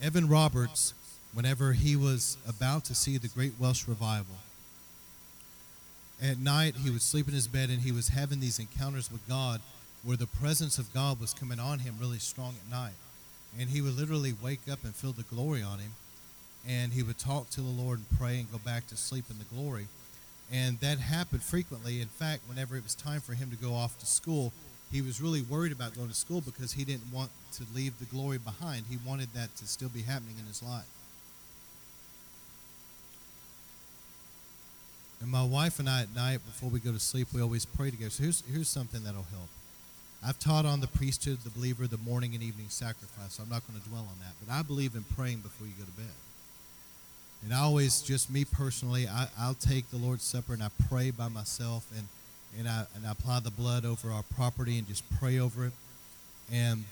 Evan 0.00 0.28
Roberts, 0.28 0.94
whenever 1.34 1.72
he 1.72 1.96
was 1.96 2.36
about 2.48 2.84
to 2.84 2.94
see 2.94 3.18
the 3.18 3.26
Great 3.26 3.54
Welsh 3.58 3.88
Revival, 3.88 4.36
at 6.22 6.38
night 6.38 6.76
he 6.76 6.90
would 6.90 7.02
sleep 7.02 7.26
in 7.26 7.34
his 7.34 7.48
bed 7.48 7.70
and 7.70 7.80
he 7.80 7.90
was 7.90 8.10
having 8.10 8.38
these 8.38 8.60
encounters 8.60 9.10
with 9.10 9.26
God 9.28 9.60
where 10.04 10.16
the 10.16 10.28
presence 10.28 10.78
of 10.78 10.94
God 10.94 11.20
was 11.20 11.34
coming 11.34 11.58
on 11.58 11.80
him 11.80 11.96
really 11.98 12.20
strong 12.20 12.54
at 12.64 12.70
night. 12.70 12.94
And 13.58 13.70
he 13.70 13.80
would 13.80 13.96
literally 13.96 14.32
wake 14.40 14.70
up 14.70 14.84
and 14.84 14.94
feel 14.94 15.10
the 15.10 15.24
glory 15.24 15.60
on 15.60 15.80
him. 15.80 15.94
And 16.68 16.92
he 16.92 17.02
would 17.02 17.18
talk 17.18 17.50
to 17.50 17.60
the 17.60 17.66
Lord 17.66 17.98
and 17.98 18.16
pray 18.16 18.38
and 18.38 18.52
go 18.52 18.58
back 18.58 18.86
to 18.86 18.96
sleep 18.96 19.24
in 19.28 19.38
the 19.38 19.44
glory. 19.52 19.88
And 20.52 20.78
that 20.80 20.98
happened 20.98 21.42
frequently. 21.42 22.00
In 22.00 22.08
fact, 22.08 22.42
whenever 22.48 22.76
it 22.76 22.84
was 22.84 22.94
time 22.94 23.20
for 23.20 23.34
him 23.34 23.50
to 23.50 23.56
go 23.56 23.74
off 23.74 23.98
to 23.98 24.06
school, 24.06 24.52
he 24.92 25.02
was 25.02 25.20
really 25.20 25.42
worried 25.42 25.72
about 25.72 25.96
going 25.96 26.08
to 26.08 26.14
school 26.14 26.40
because 26.40 26.72
he 26.72 26.84
didn't 26.84 27.12
want 27.12 27.30
to 27.54 27.64
leave 27.74 27.98
the 27.98 28.04
glory 28.04 28.38
behind. 28.38 28.84
He 28.88 28.98
wanted 29.04 29.32
that 29.34 29.56
to 29.56 29.66
still 29.66 29.88
be 29.88 30.02
happening 30.02 30.36
in 30.38 30.46
his 30.46 30.62
life. 30.62 30.86
And 35.20 35.30
my 35.30 35.44
wife 35.44 35.78
and 35.78 35.88
I 35.88 36.02
at 36.02 36.14
night, 36.14 36.44
before 36.46 36.68
we 36.68 36.78
go 36.78 36.92
to 36.92 37.00
sleep, 37.00 37.28
we 37.34 37.40
always 37.40 37.64
pray 37.64 37.90
together. 37.90 38.10
So 38.10 38.22
here's, 38.22 38.42
here's 38.52 38.68
something 38.68 39.02
that'll 39.02 39.26
help. 39.32 39.48
I've 40.24 40.38
taught 40.38 40.66
on 40.66 40.80
the 40.80 40.86
priesthood, 40.86 41.38
the 41.42 41.50
believer, 41.50 41.86
the 41.86 41.98
morning 41.98 42.34
and 42.34 42.42
evening 42.42 42.66
sacrifice, 42.68 43.34
so 43.34 43.42
I'm 43.42 43.48
not 43.48 43.66
going 43.66 43.80
to 43.80 43.88
dwell 43.88 44.02
on 44.02 44.18
that. 44.20 44.34
But 44.44 44.52
I 44.52 44.62
believe 44.62 44.94
in 44.94 45.04
praying 45.16 45.38
before 45.38 45.66
you 45.66 45.72
go 45.78 45.84
to 45.84 45.90
bed. 45.90 46.14
And 47.44 47.54
I 47.54 47.60
always, 47.60 48.02
just 48.02 48.30
me 48.30 48.44
personally, 48.44 49.06
I, 49.06 49.28
I'll 49.38 49.54
take 49.54 49.90
the 49.90 49.96
Lord's 49.96 50.24
Supper 50.24 50.52
and 50.52 50.62
I 50.62 50.68
pray 50.88 51.10
by 51.10 51.28
myself 51.28 51.86
and, 51.96 52.08
and, 52.58 52.68
I, 52.68 52.86
and 52.94 53.06
I 53.06 53.12
apply 53.12 53.40
the 53.40 53.50
blood 53.50 53.84
over 53.84 54.10
our 54.10 54.24
property 54.34 54.78
and 54.78 54.88
just 54.88 55.04
pray 55.18 55.38
over 55.38 55.66
it. 55.66 55.72
And 56.52 56.84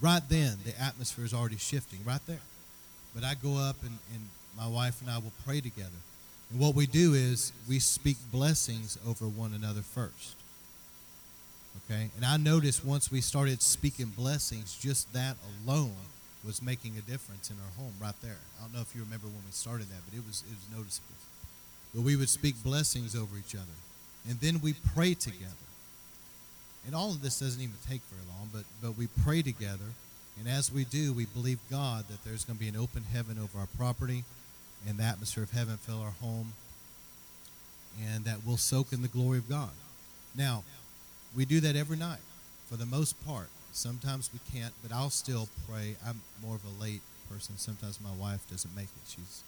right 0.00 0.22
then, 0.28 0.58
the 0.64 0.78
atmosphere 0.80 1.24
is 1.24 1.34
already 1.34 1.58
shifting, 1.58 2.00
right 2.04 2.24
there. 2.26 2.40
But 3.14 3.24
I 3.24 3.34
go 3.34 3.56
up 3.56 3.76
and, 3.82 3.98
and 4.14 4.28
my 4.56 4.66
wife 4.66 5.00
and 5.00 5.10
I 5.10 5.18
will 5.18 5.32
pray 5.44 5.60
together. 5.60 5.90
And 6.50 6.60
what 6.60 6.74
we 6.74 6.86
do 6.86 7.14
is 7.14 7.52
we 7.68 7.78
speak 7.78 8.16
blessings 8.30 8.98
over 9.06 9.26
one 9.26 9.54
another 9.54 9.82
first. 9.82 10.34
Okay? 11.84 12.10
And 12.16 12.24
I 12.24 12.36
noticed 12.36 12.84
once 12.84 13.10
we 13.10 13.20
started 13.20 13.62
speaking 13.62 14.12
blessings, 14.16 14.76
just 14.80 15.12
that 15.12 15.36
alone 15.66 15.94
was 16.44 16.62
making 16.62 16.96
a 16.96 17.00
difference 17.02 17.50
in 17.50 17.56
our 17.56 17.72
home 17.82 17.94
right 18.00 18.14
there. 18.22 18.38
I 18.58 18.62
don't 18.64 18.74
know 18.74 18.80
if 18.80 18.94
you 18.94 19.02
remember 19.02 19.26
when 19.26 19.42
we 19.44 19.52
started 19.52 19.88
that, 19.88 20.02
but 20.08 20.16
it 20.16 20.26
was 20.26 20.42
it 20.50 20.54
was 20.54 20.78
noticeable. 20.78 21.08
But 21.94 22.02
we 22.02 22.16
would 22.16 22.28
speak 22.28 22.62
blessings 22.64 23.14
over 23.14 23.36
each 23.36 23.54
other. 23.54 23.78
And 24.28 24.40
then 24.40 24.60
we 24.60 24.74
pray 24.94 25.14
together. 25.14 25.68
And 26.86 26.94
all 26.94 27.10
of 27.10 27.22
this 27.22 27.38
doesn't 27.40 27.60
even 27.60 27.76
take 27.88 28.00
very 28.10 28.26
long, 28.36 28.50
but 28.52 28.64
but 28.82 28.96
we 28.96 29.08
pray 29.24 29.42
together. 29.42 29.94
And 30.38 30.48
as 30.48 30.72
we 30.72 30.84
do, 30.84 31.12
we 31.12 31.26
believe 31.26 31.58
God 31.70 32.08
that 32.08 32.24
there's 32.24 32.44
going 32.44 32.56
to 32.56 32.60
be 32.60 32.68
an 32.68 32.76
open 32.76 33.04
heaven 33.12 33.38
over 33.38 33.58
our 33.58 33.68
property 33.76 34.24
and 34.88 34.98
the 34.98 35.04
atmosphere 35.04 35.44
of 35.44 35.52
heaven 35.52 35.76
fill 35.76 36.00
our 36.00 36.14
home 36.22 36.54
and 38.00 38.24
that 38.24 38.38
we'll 38.44 38.56
soak 38.56 38.92
in 38.92 39.02
the 39.02 39.08
glory 39.08 39.38
of 39.38 39.48
God. 39.48 39.70
Now, 40.34 40.64
we 41.36 41.44
do 41.44 41.60
that 41.60 41.76
every 41.76 41.96
night 41.96 42.20
for 42.68 42.76
the 42.76 42.86
most 42.86 43.22
part. 43.26 43.48
Sometimes 43.72 44.30
we 44.32 44.40
can't, 44.52 44.72
but 44.82 44.94
I'll 44.94 45.10
still 45.10 45.48
pray. 45.68 45.96
I'm 46.06 46.20
more 46.44 46.54
of 46.54 46.62
a 46.64 46.82
late 46.82 47.00
person. 47.30 47.56
Sometimes 47.56 47.98
my 48.00 48.12
wife 48.20 48.48
doesn't 48.50 48.74
make 48.76 48.84
it. 48.84 49.08
She's 49.08 49.42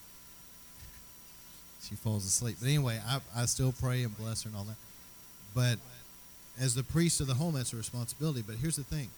she 1.89 1.95
falls 1.95 2.25
asleep. 2.25 2.57
But 2.61 2.69
anyway, 2.69 2.99
I, 3.07 3.21
I 3.37 3.45
still 3.45 3.73
pray 3.73 4.03
and 4.03 4.17
bless 4.17 4.43
her 4.43 4.49
and 4.49 4.57
all 4.57 4.65
that. 4.65 4.77
But 5.55 5.79
as 6.59 6.75
the 6.75 6.83
priest 6.83 7.21
of 7.21 7.27
the 7.27 7.35
home, 7.35 7.55
that's 7.55 7.73
a 7.73 7.77
responsibility. 7.77 8.43
But 8.47 8.57
here's 8.57 8.77
the 8.77 8.85
thing 8.85 9.09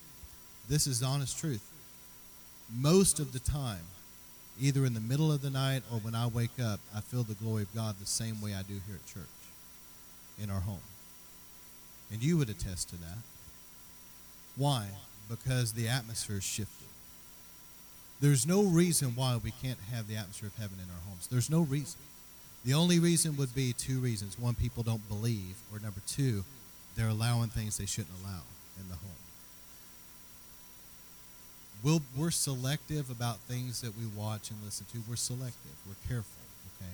this 0.68 0.86
is 0.86 1.00
the 1.00 1.06
honest 1.06 1.38
truth. 1.38 1.70
Most 2.74 3.20
of 3.20 3.32
the 3.32 3.38
time, 3.38 3.84
either 4.60 4.84
in 4.84 4.94
the 4.94 5.00
middle 5.00 5.30
of 5.30 5.42
the 5.42 5.50
night 5.50 5.82
or 5.92 5.98
when 6.00 6.16
I 6.16 6.26
wake 6.26 6.58
up, 6.60 6.80
I 6.94 7.00
feel 7.00 7.22
the 7.22 7.34
glory 7.34 7.62
of 7.62 7.74
God 7.74 7.96
the 8.00 8.06
same 8.06 8.40
way 8.40 8.54
I 8.54 8.62
do 8.62 8.74
here 8.86 8.96
at 8.96 9.06
church, 9.06 9.22
in 10.42 10.50
our 10.50 10.60
home. 10.60 10.80
And 12.12 12.22
you 12.22 12.36
would 12.38 12.50
attest 12.50 12.90
to 12.90 12.96
that. 12.96 13.18
Why? 14.56 14.86
Because 15.28 15.72
the 15.72 15.88
atmosphere 15.88 16.36
is 16.36 16.44
shifted. 16.44 16.88
There's 18.20 18.46
no 18.46 18.62
reason 18.62 19.10
why 19.14 19.38
we 19.42 19.52
can't 19.62 19.78
have 19.92 20.08
the 20.08 20.16
atmosphere 20.16 20.48
of 20.48 20.56
heaven 20.56 20.78
in 20.82 20.90
our 20.90 21.02
homes. 21.08 21.26
There's 21.26 21.50
no 21.50 21.60
reason. 21.60 22.00
The 22.64 22.74
only 22.74 22.98
reason 22.98 23.36
would 23.36 23.54
be 23.54 23.72
two 23.72 24.00
reasons. 24.00 24.38
One, 24.38 24.54
people 24.54 24.82
don't 24.82 25.06
believe, 25.08 25.56
or 25.72 25.78
number 25.78 26.00
two, 26.06 26.44
they're 26.96 27.08
allowing 27.08 27.50
things 27.50 27.76
they 27.76 27.86
shouldn't 27.86 28.14
allow 28.22 28.40
in 28.80 28.88
the 28.88 28.94
home 28.94 29.16
we'll, 31.82 32.02
we're 32.16 32.30
selective 32.30 33.10
about 33.10 33.38
things 33.40 33.80
that 33.80 33.96
we 33.96 34.06
watch 34.06 34.50
and 34.50 34.58
listen 34.64 34.86
to. 34.92 34.98
We're 35.08 35.16
selective. 35.16 35.76
We're 35.86 36.08
careful, 36.08 36.42
okay? 36.76 36.92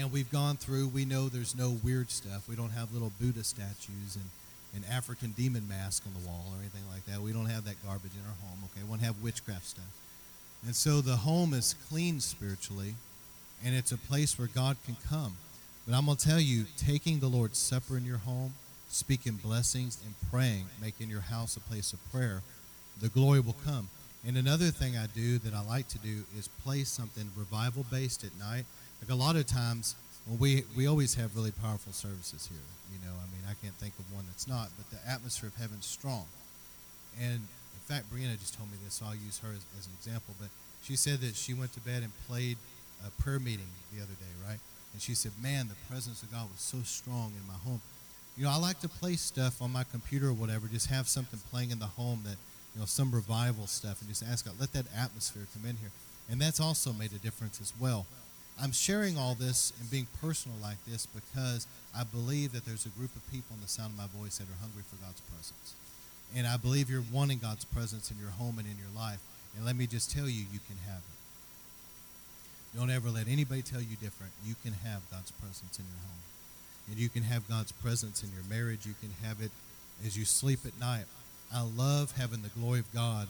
And 0.00 0.12
we've 0.12 0.30
gone 0.30 0.56
through, 0.56 0.88
we 0.88 1.04
know 1.04 1.28
there's 1.28 1.56
no 1.56 1.78
weird 1.82 2.10
stuff. 2.10 2.48
We 2.48 2.56
don't 2.56 2.70
have 2.70 2.92
little 2.92 3.12
Buddha 3.20 3.44
statues 3.44 4.16
and 4.16 4.24
an 4.74 4.84
African 4.90 5.32
demon 5.32 5.68
mask 5.68 6.04
on 6.06 6.14
the 6.20 6.28
wall 6.28 6.46
or 6.50 6.58
anything 6.60 6.82
like 6.90 7.04
that. 7.06 7.20
We 7.20 7.32
don't 7.32 7.46
have 7.46 7.64
that 7.64 7.82
garbage 7.84 8.12
in 8.14 8.26
our 8.26 8.48
home, 8.48 8.58
okay? 8.64 8.82
We 8.84 8.90
don't 8.90 9.04
have 9.04 9.22
witchcraft 9.22 9.66
stuff. 9.66 9.84
And 10.64 10.74
so 10.74 11.00
the 11.00 11.16
home 11.16 11.52
is 11.54 11.74
clean 11.88 12.20
spiritually, 12.20 12.94
and 13.64 13.74
it's 13.74 13.92
a 13.92 13.98
place 13.98 14.38
where 14.38 14.48
God 14.48 14.76
can 14.86 14.96
come. 15.08 15.36
But 15.86 15.96
I'm 15.96 16.06
going 16.06 16.16
to 16.16 16.28
tell 16.28 16.40
you, 16.40 16.64
taking 16.76 17.20
the 17.20 17.28
Lord's 17.28 17.58
Supper 17.58 17.96
in 17.96 18.04
your 18.04 18.18
home, 18.18 18.54
speaking 18.88 19.34
blessings, 19.34 19.98
and 20.04 20.14
praying, 20.30 20.66
making 20.80 21.10
your 21.10 21.20
house 21.20 21.56
a 21.56 21.60
place 21.60 21.92
of 21.92 21.98
prayer– 22.10 22.42
the 23.00 23.08
glory 23.08 23.40
will 23.40 23.56
come. 23.64 23.88
And 24.26 24.36
another 24.36 24.66
thing 24.66 24.96
I 24.96 25.06
do 25.06 25.38
that 25.38 25.54
I 25.54 25.62
like 25.62 25.88
to 25.88 25.98
do 25.98 26.22
is 26.38 26.48
play 26.62 26.84
something 26.84 27.28
revival 27.36 27.84
based 27.90 28.24
at 28.24 28.30
night. 28.38 28.64
Like 29.02 29.10
a 29.10 29.14
lot 29.14 29.34
of 29.34 29.46
times, 29.46 29.96
well, 30.26 30.38
we 30.38 30.64
we 30.76 30.86
always 30.86 31.14
have 31.14 31.34
really 31.36 31.50
powerful 31.50 31.92
services 31.92 32.46
here. 32.46 32.66
You 32.92 32.98
know, 33.06 33.14
I 33.14 33.26
mean, 33.32 33.42
I 33.48 33.54
can't 33.62 33.74
think 33.74 33.94
of 33.98 34.04
one 34.12 34.24
that's 34.28 34.46
not, 34.46 34.68
but 34.76 34.88
the 34.90 35.00
atmosphere 35.08 35.48
of 35.48 35.56
heaven's 35.56 35.86
strong. 35.86 36.26
And 37.20 37.40
in 37.40 37.82
fact, 37.84 38.12
Brianna 38.12 38.38
just 38.38 38.54
told 38.56 38.70
me 38.70 38.76
this, 38.84 38.94
so 38.94 39.06
I'll 39.06 39.14
use 39.14 39.38
her 39.40 39.50
as, 39.50 39.64
as 39.78 39.86
an 39.86 39.92
example. 39.98 40.34
But 40.38 40.48
she 40.82 40.96
said 40.96 41.20
that 41.20 41.34
she 41.34 41.54
went 41.54 41.72
to 41.74 41.80
bed 41.80 42.02
and 42.02 42.12
played 42.28 42.56
a 43.04 43.10
prayer 43.22 43.40
meeting 43.40 43.68
the 43.94 44.02
other 44.02 44.14
day, 44.14 44.32
right? 44.46 44.58
And 44.92 45.02
she 45.02 45.14
said, 45.14 45.32
"Man, 45.40 45.68
the 45.68 45.78
presence 45.88 46.22
of 46.22 46.30
God 46.30 46.48
was 46.50 46.60
so 46.60 46.78
strong 46.84 47.32
in 47.38 47.46
my 47.46 47.58
home." 47.64 47.80
You 48.36 48.44
know, 48.44 48.50
I 48.50 48.56
like 48.56 48.80
to 48.80 48.88
play 48.88 49.16
stuff 49.16 49.60
on 49.60 49.72
my 49.72 49.84
computer 49.84 50.28
or 50.28 50.32
whatever, 50.32 50.66
just 50.66 50.88
have 50.88 51.06
something 51.06 51.40
playing 51.50 51.70
in 51.70 51.78
the 51.78 51.86
home 52.00 52.20
that 52.24 52.36
you 52.74 52.80
know, 52.80 52.86
some 52.86 53.10
revival 53.10 53.66
stuff 53.66 54.00
and 54.00 54.08
just 54.08 54.22
ask 54.22 54.46
God, 54.46 54.54
let 54.58 54.72
that 54.72 54.86
atmosphere 54.96 55.46
come 55.52 55.68
in 55.68 55.76
here. 55.76 55.90
And 56.30 56.40
that's 56.40 56.60
also 56.60 56.92
made 56.92 57.12
a 57.12 57.18
difference 57.18 57.60
as 57.60 57.72
well. 57.78 58.06
I'm 58.60 58.72
sharing 58.72 59.18
all 59.18 59.34
this 59.34 59.72
and 59.80 59.90
being 59.90 60.06
personal 60.20 60.56
like 60.62 60.76
this 60.86 61.06
because 61.06 61.66
I 61.96 62.04
believe 62.04 62.52
that 62.52 62.64
there's 62.64 62.86
a 62.86 62.90
group 62.90 63.14
of 63.16 63.30
people 63.30 63.56
in 63.56 63.62
the 63.62 63.68
sound 63.68 63.92
of 63.92 63.98
my 63.98 64.20
voice 64.20 64.38
that 64.38 64.44
are 64.44 64.60
hungry 64.60 64.82
for 64.88 64.96
God's 65.04 65.20
presence. 65.20 65.74
And 66.36 66.46
I 66.46 66.56
believe 66.56 66.88
you're 66.88 67.04
wanting 67.12 67.38
God's 67.38 67.64
presence 67.64 68.10
in 68.10 68.18
your 68.18 68.30
home 68.30 68.58
and 68.58 68.66
in 68.66 68.76
your 68.78 68.92
life. 68.94 69.20
And 69.56 69.66
let 69.66 69.76
me 69.76 69.86
just 69.86 70.10
tell 70.10 70.28
you, 70.28 70.44
you 70.52 70.60
can 70.66 70.76
have 70.88 71.02
it. 71.02 72.78
Don't 72.78 72.90
ever 72.90 73.10
let 73.10 73.28
anybody 73.28 73.60
tell 73.60 73.82
you 73.82 73.96
different. 73.96 74.32
You 74.44 74.54
can 74.62 74.72
have 74.72 75.02
God's 75.10 75.30
presence 75.30 75.78
in 75.78 75.84
your 75.84 76.00
home. 76.08 76.22
And 76.90 76.98
you 76.98 77.08
can 77.08 77.22
have 77.22 77.48
God's 77.48 77.72
presence 77.72 78.22
in 78.22 78.30
your 78.32 78.44
marriage. 78.48 78.86
You 78.86 78.94
can 79.00 79.10
have 79.26 79.40
it 79.42 79.50
as 80.06 80.16
you 80.16 80.24
sleep 80.24 80.60
at 80.66 80.78
night. 80.80 81.04
I 81.54 81.62
love 81.62 82.12
having 82.16 82.40
the 82.42 82.48
glory 82.48 82.78
of 82.78 82.92
God 82.94 83.28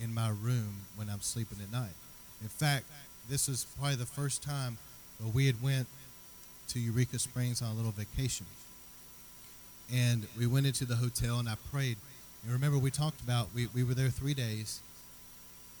in 0.00 0.14
my 0.14 0.28
room 0.28 0.82
when 0.94 1.08
I'm 1.10 1.20
sleeping 1.20 1.58
at 1.60 1.72
night. 1.72 1.94
In 2.40 2.48
fact, 2.48 2.86
this 3.28 3.48
is 3.48 3.66
probably 3.78 3.96
the 3.96 4.06
first 4.06 4.42
time 4.42 4.78
that 5.20 5.34
we 5.34 5.46
had 5.46 5.62
went 5.62 5.86
to 6.68 6.80
Eureka 6.80 7.18
Springs 7.18 7.62
on 7.62 7.72
a 7.72 7.74
little 7.74 7.92
vacation. 7.92 8.46
And 9.92 10.26
we 10.36 10.46
went 10.46 10.66
into 10.66 10.84
the 10.84 10.96
hotel 10.96 11.38
and 11.38 11.48
I 11.48 11.54
prayed. 11.70 11.96
And 12.44 12.52
remember, 12.52 12.78
we 12.78 12.90
talked 12.90 13.20
about, 13.20 13.48
we, 13.54 13.68
we 13.74 13.82
were 13.82 13.94
there 13.94 14.10
three 14.10 14.34
days, 14.34 14.80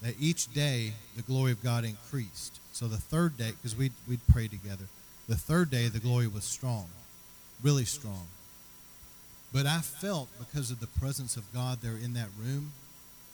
that 0.02 0.14
each 0.20 0.52
day 0.52 0.92
the 1.16 1.22
glory 1.22 1.52
of 1.52 1.62
God 1.62 1.84
increased. 1.84 2.60
So 2.72 2.86
the 2.86 2.96
third 2.96 3.36
day, 3.36 3.50
because 3.50 3.76
we'd, 3.76 3.92
we'd 4.08 4.26
pray 4.28 4.48
together, 4.48 4.84
the 5.28 5.36
third 5.36 5.70
day 5.70 5.88
the 5.88 5.98
glory 5.98 6.26
was 6.26 6.44
strong, 6.44 6.86
really 7.62 7.84
strong. 7.84 8.26
But 9.52 9.66
I 9.66 9.78
felt 9.78 10.28
because 10.38 10.70
of 10.70 10.80
the 10.80 10.86
presence 10.86 11.36
of 11.36 11.52
God 11.52 11.78
there 11.80 11.96
in 11.96 12.14
that 12.14 12.28
room, 12.38 12.72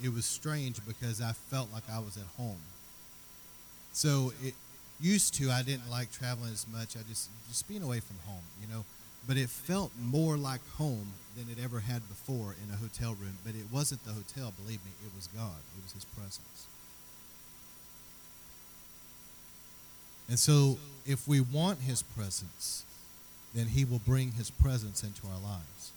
it 0.03 0.12
was 0.12 0.24
strange 0.24 0.85
because 0.86 1.20
I 1.20 1.32
felt 1.32 1.73
like 1.73 1.85
I 1.91 1.99
was 1.99 2.16
at 2.16 2.27
home. 2.36 2.61
So 3.95 4.33
it 4.43 4.55
used 5.01 5.35
to 5.35 5.51
I 5.51 5.62
didn't 5.62 5.89
like 5.91 6.12
traveling 6.12 6.53
as 6.53 6.66
much. 6.71 6.97
I 6.97 7.01
just 7.09 7.31
just 7.49 7.66
being 7.69 7.83
away 7.83 8.01
from 8.01 8.19
home, 8.27 8.45
you 8.61 8.69
know. 8.69 8.85
But 9.27 9.39
it 9.39 9.49
felt 9.49 9.93
more 9.99 10.37
like 10.37 10.61
home 10.77 11.15
than 11.37 11.47
it 11.51 11.62
ever 11.62 11.81
had 11.81 12.07
before 12.09 12.55
in 12.62 12.75
a 12.75 12.77
hotel 12.77 13.15
room. 13.15 13.39
But 13.45 13.55
it 13.55 13.66
wasn't 13.73 14.05
the 14.05 14.12
hotel, 14.12 14.53
believe 14.62 14.85
me, 14.85 14.91
it 15.07 15.12
was 15.16 15.29
God. 15.29 15.62
It 15.79 15.83
was 15.83 15.93
his 15.93 16.05
presence. 16.05 16.66
And 20.29 20.39
so 20.39 20.79
if 21.07 21.27
we 21.29 21.41
want 21.41 21.81
his 21.81 22.03
presence, 22.03 22.85
then 23.55 23.69
he 23.69 23.85
will 23.85 24.01
bring 24.05 24.33
his 24.33 24.51
presence 24.51 25.03
into 25.03 25.27
our 25.27 25.41
lives. 25.41 25.93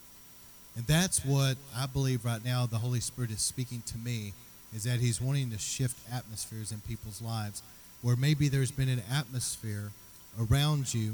And 0.76 0.86
that's 0.86 1.26
what 1.26 1.57
I 1.76 1.88
believe 1.88 2.24
right 2.24 2.44
now 2.45 2.65
the 2.65 2.78
Holy 2.78 2.99
Spirit 2.99 3.32
is 3.32 3.41
speaking 3.41 3.82
to 3.88 3.98
me 3.98 4.34
is 4.76 4.84
that 4.84 4.99
he's 4.99 5.19
wanting 5.19 5.49
to 5.52 5.57
shift 5.57 5.98
atmospheres 6.11 6.72
in 6.72 6.82
people's 6.82 7.22
lives 7.22 7.64
where 8.02 8.15
maybe 8.15 8.48
there's 8.49 8.72
been 8.72 8.90
an 8.90 9.02
atmosphere 9.11 9.91
around 10.40 10.94
you 10.94 11.14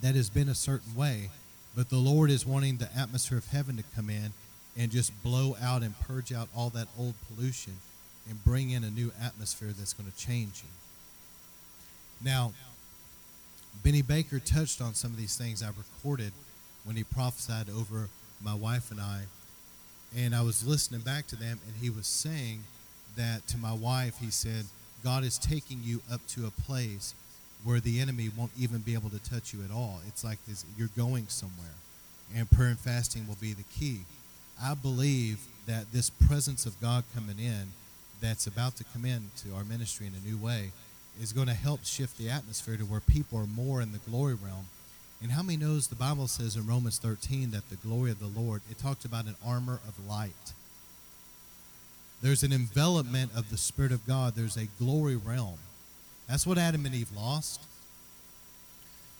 that 0.00 0.14
has 0.14 0.30
been 0.30 0.48
a 0.48 0.54
certain 0.54 0.94
way, 0.94 1.30
but 1.74 1.88
the 1.88 1.96
Lord 1.96 2.30
is 2.30 2.46
wanting 2.46 2.76
the 2.76 2.88
atmosphere 2.96 3.38
of 3.38 3.48
heaven 3.48 3.76
to 3.76 3.84
come 3.96 4.10
in 4.10 4.32
and 4.76 4.90
just 4.90 5.22
blow 5.22 5.56
out 5.60 5.82
and 5.82 5.98
purge 6.00 6.32
out 6.32 6.48
all 6.56 6.70
that 6.70 6.88
old 6.98 7.14
pollution 7.26 7.74
and 8.28 8.44
bring 8.44 8.70
in 8.70 8.84
a 8.84 8.90
new 8.90 9.12
atmosphere 9.20 9.72
that's 9.76 9.92
going 9.92 10.10
to 10.10 10.16
change 10.16 10.62
you. 10.62 10.70
Now, 12.22 12.52
Benny 13.82 14.02
Baker 14.02 14.38
touched 14.38 14.80
on 14.80 14.94
some 14.94 15.12
of 15.12 15.16
these 15.16 15.36
things 15.36 15.62
I 15.62 15.68
recorded 15.68 16.32
when 16.84 16.96
he 16.96 17.04
prophesied 17.04 17.68
over 17.70 18.08
my 18.42 18.54
wife 18.54 18.90
and 18.90 19.00
I. 19.00 19.22
And 20.16 20.34
I 20.34 20.42
was 20.42 20.66
listening 20.66 21.00
back 21.00 21.26
to 21.28 21.36
them, 21.36 21.60
and 21.66 21.76
he 21.80 21.90
was 21.90 22.06
saying 22.06 22.64
that 23.16 23.46
to 23.48 23.58
my 23.58 23.72
wife, 23.72 24.18
he 24.20 24.30
said, 24.30 24.66
God 25.04 25.24
is 25.24 25.38
taking 25.38 25.80
you 25.82 26.00
up 26.12 26.20
to 26.28 26.46
a 26.46 26.62
place 26.62 27.14
where 27.64 27.80
the 27.80 28.00
enemy 28.00 28.30
won't 28.36 28.52
even 28.58 28.78
be 28.78 28.94
able 28.94 29.10
to 29.10 29.18
touch 29.18 29.52
you 29.52 29.62
at 29.64 29.70
all. 29.70 30.00
It's 30.06 30.24
like 30.24 30.44
this, 30.46 30.64
you're 30.76 30.88
going 30.96 31.26
somewhere, 31.28 31.74
and 32.36 32.50
prayer 32.50 32.68
and 32.68 32.78
fasting 32.78 33.26
will 33.26 33.36
be 33.40 33.52
the 33.52 33.64
key. 33.64 34.00
I 34.62 34.74
believe 34.74 35.40
that 35.66 35.92
this 35.92 36.10
presence 36.10 36.66
of 36.66 36.80
God 36.80 37.04
coming 37.14 37.38
in, 37.38 37.72
that's 38.20 38.46
about 38.46 38.76
to 38.76 38.84
come 38.84 39.04
into 39.04 39.54
our 39.54 39.64
ministry 39.64 40.06
in 40.06 40.14
a 40.14 40.28
new 40.28 40.36
way, 40.36 40.72
is 41.20 41.32
going 41.32 41.46
to 41.46 41.54
help 41.54 41.84
shift 41.84 42.18
the 42.18 42.28
atmosphere 42.28 42.76
to 42.76 42.84
where 42.84 43.00
people 43.00 43.38
are 43.38 43.46
more 43.46 43.80
in 43.80 43.92
the 43.92 43.98
glory 43.98 44.34
realm. 44.34 44.66
And 45.22 45.32
how 45.32 45.42
many 45.42 45.56
knows 45.56 45.88
the 45.88 45.96
Bible 45.96 46.28
says 46.28 46.56
in 46.56 46.66
Romans 46.66 46.98
13 46.98 47.50
that 47.50 47.68
the 47.70 47.76
glory 47.76 48.10
of 48.10 48.20
the 48.20 48.40
Lord, 48.40 48.62
it 48.70 48.78
talks 48.78 49.04
about 49.04 49.26
an 49.26 49.36
armor 49.44 49.80
of 49.86 50.08
light. 50.08 50.52
There's 52.20 52.42
an 52.42 52.52
envelopment 52.52 53.30
of 53.36 53.50
the 53.50 53.56
Spirit 53.56 53.92
of 53.92 54.06
God. 54.06 54.34
There's 54.34 54.56
a 54.56 54.68
glory 54.78 55.16
realm. 55.16 55.58
That's 56.28 56.46
what 56.46 56.58
Adam 56.58 56.84
and 56.84 56.94
Eve 56.94 57.10
lost. 57.16 57.60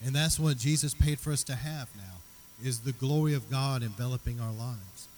And 0.04 0.14
that's 0.14 0.38
what 0.38 0.58
Jesus 0.58 0.94
paid 0.94 1.18
for 1.18 1.32
us 1.32 1.42
to 1.44 1.54
have 1.54 1.88
now, 1.96 2.18
is 2.62 2.80
the 2.80 2.92
glory 2.92 3.34
of 3.34 3.50
God 3.50 3.82
enveloping 3.82 4.40
our 4.40 4.52
lives. 4.52 5.08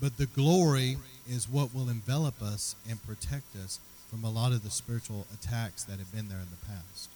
But 0.00 0.16
the 0.16 0.26
glory 0.26 0.98
is 1.28 1.48
what 1.48 1.74
will 1.74 1.88
envelop 1.88 2.40
us 2.40 2.76
and 2.88 3.04
protect 3.04 3.56
us 3.56 3.80
from 4.10 4.24
a 4.24 4.30
lot 4.30 4.52
of 4.52 4.62
the 4.62 4.70
spiritual 4.70 5.26
attacks 5.34 5.84
that 5.84 5.98
have 5.98 6.12
been 6.12 6.28
there 6.28 6.38
in 6.38 6.50
the 6.50 6.66
past. 6.66 7.08